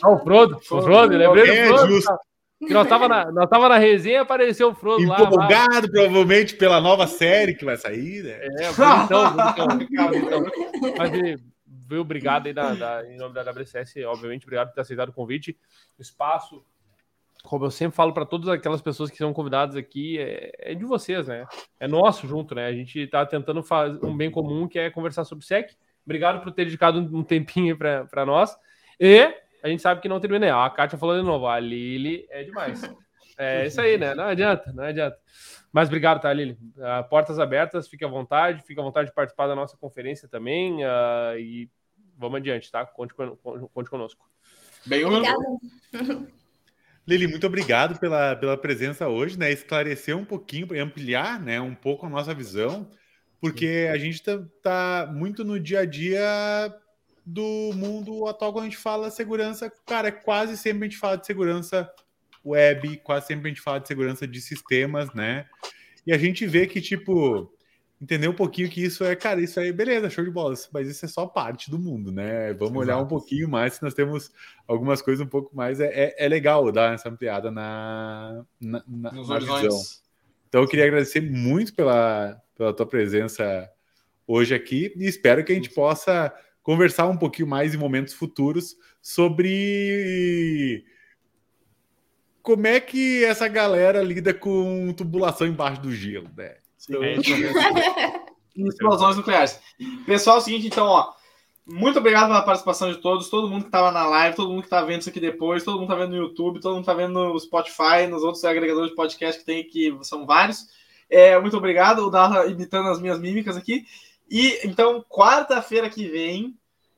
Ah, 0.00 0.10
o 0.10 0.18
Frodo, 0.20 0.56
o 0.56 0.60
Frodo, 0.60 1.16
lembrei 1.16 1.50
é, 1.50 1.62
do 1.62 1.68
Frodo. 1.68 1.92
Justo. 1.92 2.12
Que 2.12 2.37
nós 2.60 2.88
tava 2.88 3.08
na, 3.08 3.30
nós 3.30 3.48
tava 3.48 3.68
na 3.68 3.78
resenha 3.78 4.22
apareceu 4.22 4.70
o 4.70 4.74
Frodo 4.74 5.02
Empolgado, 5.02 5.36
lá. 5.36 5.44
Empolgado, 5.44 5.90
provavelmente, 5.90 6.56
pela 6.56 6.80
nova 6.80 7.06
série 7.06 7.54
que 7.54 7.64
vai 7.64 7.76
sair, 7.76 8.24
né? 8.24 8.40
É, 8.42 8.72
bonitão, 8.72 9.66
bonitão. 9.66 10.08
bonitão. 10.08 10.44
Mas, 10.98 11.40
viu, 11.88 12.00
obrigado 12.00 12.46
aí 12.46 12.52
da, 12.52 12.74
da, 12.74 13.06
em 13.08 13.16
nome 13.16 13.32
da 13.32 13.48
WCS, 13.48 13.94
obviamente, 14.06 14.42
obrigado 14.44 14.68
por 14.68 14.74
ter 14.74 14.80
aceitado 14.80 15.10
o 15.10 15.12
convite. 15.12 15.56
O 15.96 16.02
espaço, 16.02 16.64
como 17.44 17.64
eu 17.64 17.70
sempre 17.70 17.96
falo 17.96 18.12
para 18.12 18.26
todas 18.26 18.48
aquelas 18.48 18.82
pessoas 18.82 19.08
que 19.08 19.16
são 19.16 19.32
convidadas 19.32 19.76
aqui, 19.76 20.18
é, 20.18 20.50
é, 20.58 20.74
de 20.74 20.84
vocês, 20.84 21.28
né? 21.28 21.46
É 21.78 21.86
nosso 21.86 22.26
junto, 22.26 22.56
né? 22.56 22.66
A 22.66 22.72
gente 22.72 22.98
está 22.98 23.24
tentando 23.24 23.62
fazer 23.62 24.04
um 24.04 24.16
bem 24.16 24.32
comum 24.32 24.66
que 24.66 24.80
é 24.80 24.90
conversar 24.90 25.24
sobre 25.24 25.44
SEC. 25.44 25.76
Obrigado 26.04 26.42
por 26.42 26.52
ter 26.52 26.64
dedicado 26.64 26.98
um 26.98 27.22
tempinho 27.22 27.76
para 27.76 28.26
nós. 28.26 28.56
E 28.98 29.32
a 29.62 29.68
gente 29.68 29.82
sabe 29.82 30.00
que 30.00 30.08
não 30.08 30.20
termina. 30.20 30.64
A 30.64 30.70
Kátia 30.70 30.98
falou 30.98 31.16
de 31.16 31.24
novo, 31.24 31.46
a 31.46 31.58
Lili 31.58 32.26
é 32.30 32.44
demais. 32.44 32.82
É 33.36 33.66
isso 33.66 33.80
aí, 33.80 33.96
né? 33.96 34.14
Não 34.14 34.24
adianta, 34.24 34.72
não 34.72 34.84
adianta. 34.84 35.16
Mas 35.72 35.88
obrigado, 35.88 36.20
tá, 36.20 36.32
Lili? 36.32 36.58
Uh, 36.76 37.08
portas 37.08 37.38
abertas, 37.38 37.88
fique 37.88 38.04
à 38.04 38.08
vontade, 38.08 38.62
fique 38.66 38.80
à 38.80 38.82
vontade 38.82 39.08
de 39.08 39.14
participar 39.14 39.46
da 39.46 39.54
nossa 39.54 39.76
conferência 39.76 40.28
também. 40.28 40.84
Uh, 40.84 41.38
e 41.38 41.70
vamos 42.16 42.38
adiante, 42.38 42.70
tá? 42.70 42.84
Conte, 42.84 43.14
conte 43.14 43.90
conosco. 43.90 44.28
Bem, 44.84 45.04
Obrigada. 45.04 45.38
Lili, 47.06 47.26
muito 47.26 47.46
obrigado 47.46 47.98
pela, 47.98 48.36
pela 48.36 48.56
presença 48.56 49.08
hoje, 49.08 49.38
né? 49.38 49.50
Esclarecer 49.50 50.14
um 50.14 50.26
pouquinho, 50.26 50.68
ampliar 50.82 51.40
né, 51.40 51.58
um 51.58 51.74
pouco 51.74 52.04
a 52.04 52.10
nossa 52.10 52.34
visão, 52.34 52.86
porque 53.40 53.88
a 53.90 53.96
gente 53.96 54.16
está 54.16 54.38
tá 54.62 55.10
muito 55.10 55.42
no 55.42 55.58
dia 55.58 55.80
a 55.80 55.84
dia 55.86 56.74
do 57.28 57.72
mundo 57.74 58.26
atual 58.26 58.54
quando 58.54 58.64
a 58.64 58.68
gente 58.68 58.78
fala 58.78 59.10
segurança. 59.10 59.70
Cara, 59.84 60.10
quase 60.10 60.56
sempre 60.56 60.86
a 60.86 60.88
gente 60.88 60.98
fala 60.98 61.18
de 61.18 61.26
segurança 61.26 61.90
web, 62.42 62.96
quase 63.04 63.26
sempre 63.26 63.48
a 63.48 63.48
gente 63.50 63.60
fala 63.60 63.78
de 63.78 63.86
segurança 63.86 64.26
de 64.26 64.40
sistemas, 64.40 65.12
né? 65.12 65.44
E 66.06 66.12
a 66.12 66.16
gente 66.16 66.46
vê 66.46 66.66
que, 66.66 66.80
tipo, 66.80 67.52
entender 68.00 68.28
um 68.28 68.34
pouquinho 68.34 68.70
que 68.70 68.82
isso 68.82 69.04
é, 69.04 69.14
cara, 69.14 69.42
isso 69.42 69.60
aí, 69.60 69.70
beleza, 69.70 70.08
show 70.08 70.24
de 70.24 70.30
bola, 70.30 70.54
mas 70.72 70.88
isso 70.88 71.04
é 71.04 71.08
só 71.08 71.26
parte 71.26 71.70
do 71.70 71.78
mundo, 71.78 72.10
né? 72.10 72.54
Vamos 72.54 72.78
olhar 72.78 72.96
um 72.96 73.06
pouquinho 73.06 73.46
mais 73.46 73.74
se 73.74 73.82
nós 73.82 73.92
temos 73.92 74.32
algumas 74.66 75.02
coisas 75.02 75.24
um 75.24 75.28
pouco 75.28 75.54
mais. 75.54 75.80
É, 75.80 75.86
é, 75.86 76.24
é 76.24 76.28
legal 76.28 76.72
dar 76.72 76.94
essa 76.94 77.10
ampliada 77.10 77.50
na, 77.50 78.42
na, 78.58 78.82
na, 78.88 79.12
Nos 79.12 79.28
na 79.28 79.38
visão. 79.38 79.80
Então, 80.48 80.62
eu 80.62 80.66
queria 80.66 80.86
agradecer 80.86 81.20
muito 81.20 81.74
pela, 81.74 82.40
pela 82.56 82.72
tua 82.72 82.86
presença 82.86 83.70
hoje 84.26 84.54
aqui 84.54 84.94
e 84.96 85.06
espero 85.06 85.44
que 85.44 85.52
a 85.52 85.54
gente 85.54 85.68
possa 85.68 86.34
conversar 86.68 87.06
um 87.06 87.16
pouquinho 87.16 87.48
mais 87.48 87.72
em 87.72 87.78
momentos 87.78 88.12
futuros 88.12 88.76
sobre 89.00 90.84
como 92.42 92.66
é 92.66 92.78
que 92.78 93.24
essa 93.24 93.48
galera 93.48 94.02
lida 94.02 94.34
com 94.34 94.92
tubulação 94.92 95.46
embaixo 95.46 95.80
do 95.80 95.90
gelo, 95.90 96.28
né? 96.36 96.56
Então, 96.86 97.02
é 97.02 97.14
Explosões 98.54 99.16
nucleares. 99.16 99.58
Pessoal, 100.04 100.36
é 100.36 100.40
o 100.40 100.42
seguinte, 100.42 100.66
então, 100.66 100.84
ó. 100.84 101.14
Muito 101.64 102.00
obrigado 102.00 102.26
pela 102.26 102.42
participação 102.42 102.92
de 102.92 102.98
todos, 102.98 103.30
todo 103.30 103.48
mundo 103.48 103.62
que 103.62 103.68
estava 103.68 103.90
na 103.90 104.04
live, 104.04 104.36
todo 104.36 104.50
mundo 104.50 104.60
que 104.60 104.66
está 104.66 104.82
vendo 104.82 105.00
isso 105.00 105.08
aqui 105.08 105.20
depois, 105.20 105.64
todo 105.64 105.78
mundo 105.78 105.90
está 105.90 105.94
vendo 105.94 106.10
no 106.10 106.22
YouTube, 106.22 106.60
todo 106.60 106.74
mundo 106.74 106.82
está 106.82 106.92
vendo 106.92 107.14
no 107.14 107.40
Spotify, 107.40 108.06
nos 108.10 108.22
outros 108.22 108.44
agregadores 108.44 108.90
de 108.90 108.94
podcast 108.94 109.40
que 109.40 109.46
tem 109.46 109.62
aqui, 109.62 109.98
são 110.02 110.26
vários. 110.26 110.66
É, 111.08 111.40
muito 111.40 111.56
obrigado, 111.56 112.00
o 112.00 112.10
Darla 112.10 112.44
imitando 112.44 112.90
as 112.90 113.00
minhas 113.00 113.18
mímicas 113.18 113.56
aqui. 113.56 113.86
E 114.30 114.60
então, 114.64 115.04
quarta-feira 115.08 115.88
que 115.88 116.06
vem, 116.06 116.54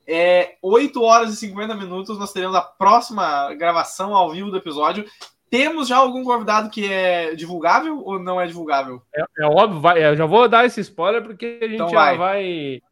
é, 0.06 0.56
8 0.60 1.02
horas 1.02 1.32
e 1.32 1.36
50 1.36 1.74
minutos, 1.74 2.18
nós 2.18 2.32
teremos 2.32 2.56
a 2.56 2.60
próxima 2.60 3.54
gravação 3.54 4.14
ao 4.14 4.32
vivo 4.32 4.50
do 4.50 4.56
episódio. 4.56 5.04
Temos 5.48 5.88
já 5.88 5.96
algum 5.96 6.22
convidado 6.22 6.70
que 6.70 6.90
é 6.92 7.34
divulgável 7.34 8.00
ou 8.04 8.18
não 8.18 8.40
é 8.40 8.46
divulgável? 8.46 9.02
É, 9.14 9.24
é 9.40 9.46
óbvio, 9.46 9.80
vai, 9.80 10.04
eu 10.04 10.16
já 10.16 10.26
vou 10.26 10.48
dar 10.48 10.64
esse 10.64 10.80
spoiler 10.80 11.22
porque 11.22 11.58
a 11.60 11.64
gente 11.64 11.74
então 11.74 11.88
já 11.88 11.96
vai. 11.96 12.18
vai. 12.18 12.82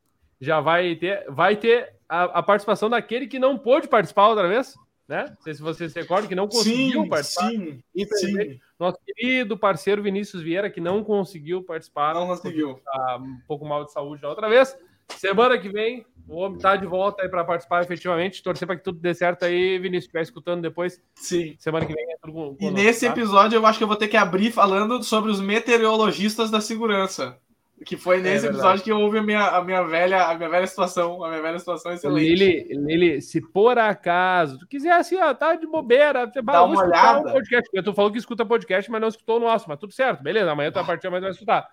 já 0.41 0.61
vai 0.61 0.97
ter 0.97 1.25
vai 1.29 1.57
ter 1.57 1.93
a, 2.09 2.25
a, 2.25 2.43
participação 2.43 2.91
daquele 2.91 3.27
que 3.29 3.39
não 3.39 3.57
pôde 3.57 3.87
participar 3.87 4.29
outra 4.29 4.49
vez, 4.49 4.75
né? 5.07 5.27
Não 5.29 5.43
sei 5.43 5.55
se 5.55 5.63
você 5.63 5.89
se 5.89 6.01
recorda 6.01 6.27
que 6.27 6.35
não 6.35 6.49
conseguiu 6.49 7.03
sim, 7.03 7.09
participar. 7.09 7.51
Sim, 7.51 7.83
sim. 7.95 8.61
Nosso 8.79 8.99
querido 9.05 9.59
parceiro 9.59 10.03
Vinícius 10.03 10.43
Vieira 10.43 10.71
que 10.71 10.81
não 10.81 11.03
conseguiu 11.03 11.63
participar. 11.63 12.15
Não 12.15 12.27
conseguiu. 12.27 12.81
Tá 12.85 13.19
um 13.21 13.41
pouco 13.47 13.67
mal 13.67 13.85
de 13.85 13.93
saúde 13.93 14.23
da 14.23 14.29
outra 14.29 14.49
vez. 14.49 14.77
Semana 15.09 15.59
que 15.59 15.69
vem 15.69 16.07
o 16.29 16.37
homem 16.37 16.59
tá 16.59 16.77
de 16.77 16.87
volta 16.87 17.23
aí 17.23 17.29
para 17.29 17.43
participar 17.43 17.83
efetivamente. 17.83 18.43
Torcer 18.43 18.69
para 18.69 18.77
que 18.77 18.85
tudo 18.85 19.01
dê 19.01 19.15
certo 19.15 19.45
aí, 19.45 19.79
Vinícius. 19.79 20.05
Estiver 20.05 20.23
escutando 20.23 20.61
depois. 20.61 21.03
Sim. 21.15 21.57
Semana 21.59 21.87
que 21.87 21.95
vem 21.95 22.05
é 22.05 22.17
tudo 22.21 22.33
com, 22.35 22.57
E 22.61 22.71
nesse 22.71 23.07
tá? 23.07 23.13
episódio 23.13 23.57
eu 23.57 23.67
acho 23.67 23.79
que 23.79 23.85
eu 23.85 23.89
vou 23.89 23.97
ter 23.97 24.09
que 24.09 24.17
abrir 24.17 24.53
falando 24.53 25.03
sobre 25.03 25.31
os 25.31 25.41
meteorologistas 25.41 26.51
da 26.51 26.61
segurança. 26.61 27.39
Que 27.85 27.97
foi 27.97 28.21
nesse 28.21 28.47
é 28.47 28.49
episódio 28.49 28.83
que 28.83 28.93
houve 28.93 29.19
a 29.19 29.23
minha, 29.23 29.47
a 29.49 29.63
minha 29.63 29.83
velha 29.83 30.25
a 30.25 30.35
minha 30.35 30.49
velha 30.49 30.67
situação, 30.67 31.23
a 31.23 31.29
minha 31.29 31.41
velha 31.41 31.59
situação 31.59 31.93
excelente. 31.93 32.35
Lili, 32.35 32.69
Lili, 32.71 33.23
se 33.23 33.41
por 33.41 33.79
acaso 33.79 34.59
tu 34.59 34.67
quiser 34.67 34.93
assim, 34.93 35.17
ó, 35.17 35.33
tá 35.33 35.55
de 35.55 35.67
bobeira, 35.67 36.27
dá 36.27 36.65
uma 36.65 36.83
olhada. 36.83 37.21
Um 37.21 37.33
podcast. 37.33 37.71
Tu 37.83 37.95
falou 37.95 38.11
que 38.11 38.19
escuta 38.19 38.45
podcast, 38.45 38.91
mas 38.91 39.01
não 39.01 39.09
escutou 39.09 39.37
o 39.37 39.41
nosso, 39.41 39.69
mas 39.69 39.79
tudo 39.79 39.93
certo, 39.93 40.23
beleza. 40.23 40.51
Amanhã 40.51 40.71
tu 40.71 40.75
vai 40.75 40.87
partir, 40.87 41.09
mas 41.09 41.23
vai 41.23 41.31
escutar. 41.31 41.69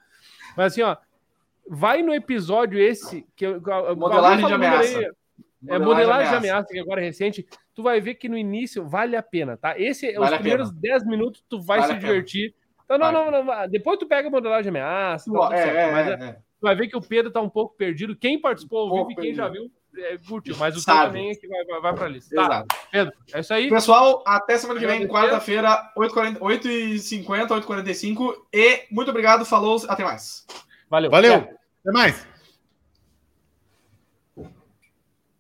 Mas 0.55 0.73
assim, 0.73 0.83
ó, 0.83 0.95
vai 1.67 2.03
no 2.03 2.13
episódio 2.13 2.79
esse 2.79 3.25
que 3.35 3.45
eu, 3.45 3.61
modelagem 3.95 4.45
de 4.45 4.53
ameaça. 4.53 4.99
Aí, 4.99 5.11
é 5.67 5.79
modelagem 5.79 6.29
de 6.29 6.37
ameaça 6.37 6.67
que 6.71 6.79
agora 6.79 7.01
é 7.01 7.05
recente. 7.05 7.45
Tu 7.73 7.81
vai 7.81 7.99
ver 7.99 8.15
que 8.15 8.29
no 8.29 8.37
início 8.37 8.87
vale 8.87 9.15
a 9.15 9.23
pena, 9.23 9.57
tá? 9.57 9.77
Esse 9.79 10.13
vale 10.13 10.35
os 10.35 10.39
primeiros 10.39 10.71
10 10.71 11.05
minutos 11.05 11.43
tu 11.49 11.59
vai 11.59 11.79
vale 11.79 11.93
se 11.93 11.99
divertir. 11.99 12.53
Então, 12.85 12.97
não, 12.97 13.11
não, 13.11 13.43
não, 13.43 13.67
depois 13.67 13.97
tu 13.97 14.07
pega 14.07 14.27
a 14.27 14.31
modelagem 14.31 14.63
de 14.63 14.69
ameaça, 14.69 15.31
tá 15.31 15.49
é, 15.51 15.57
certo, 15.57 15.75
é, 15.75 15.91
mas 15.91 16.07
é, 16.07 16.11
é, 16.11 16.33
tu 16.33 16.61
vai 16.61 16.75
ver 16.75 16.87
que 16.87 16.95
o 16.95 17.01
Pedro 17.01 17.31
tá 17.31 17.41
um 17.41 17.49
pouco 17.49 17.75
perdido. 17.75 18.15
Quem 18.15 18.39
participou 18.39 18.79
ao 18.79 18.95
vivo 18.95 19.11
e 19.11 19.15
quem 19.15 19.33
já 19.33 19.47
viu 19.47 19.71
é, 19.97 20.17
curtiu, 20.17 20.55
mas 20.57 20.75
o 20.77 20.85
teu 20.85 20.93
também 20.93 21.31
é 21.31 21.35
que 21.35 21.47
vai, 21.47 21.65
vai, 21.65 21.81
vai 21.81 21.93
pra 21.95 22.07
lista. 22.07 22.35
Tá, 22.35 22.65
Pedro, 22.91 23.13
é 23.33 23.39
isso 23.39 23.53
aí. 23.53 23.69
Pessoal, 23.69 24.23
até 24.25 24.57
semana 24.57 24.79
que 24.79 24.85
vem, 24.85 25.07
quarta-feira, 25.07 25.91
8h50, 25.97 27.47
8h45. 27.47 28.35
E 28.53 28.83
muito 28.91 29.09
obrigado, 29.09 29.45
falou, 29.45 29.81
até 29.87 30.03
mais. 30.03 30.45
Valeu. 30.89 31.09
Valeu. 31.09 31.35
Até 31.35 31.91
mais. 31.91 32.34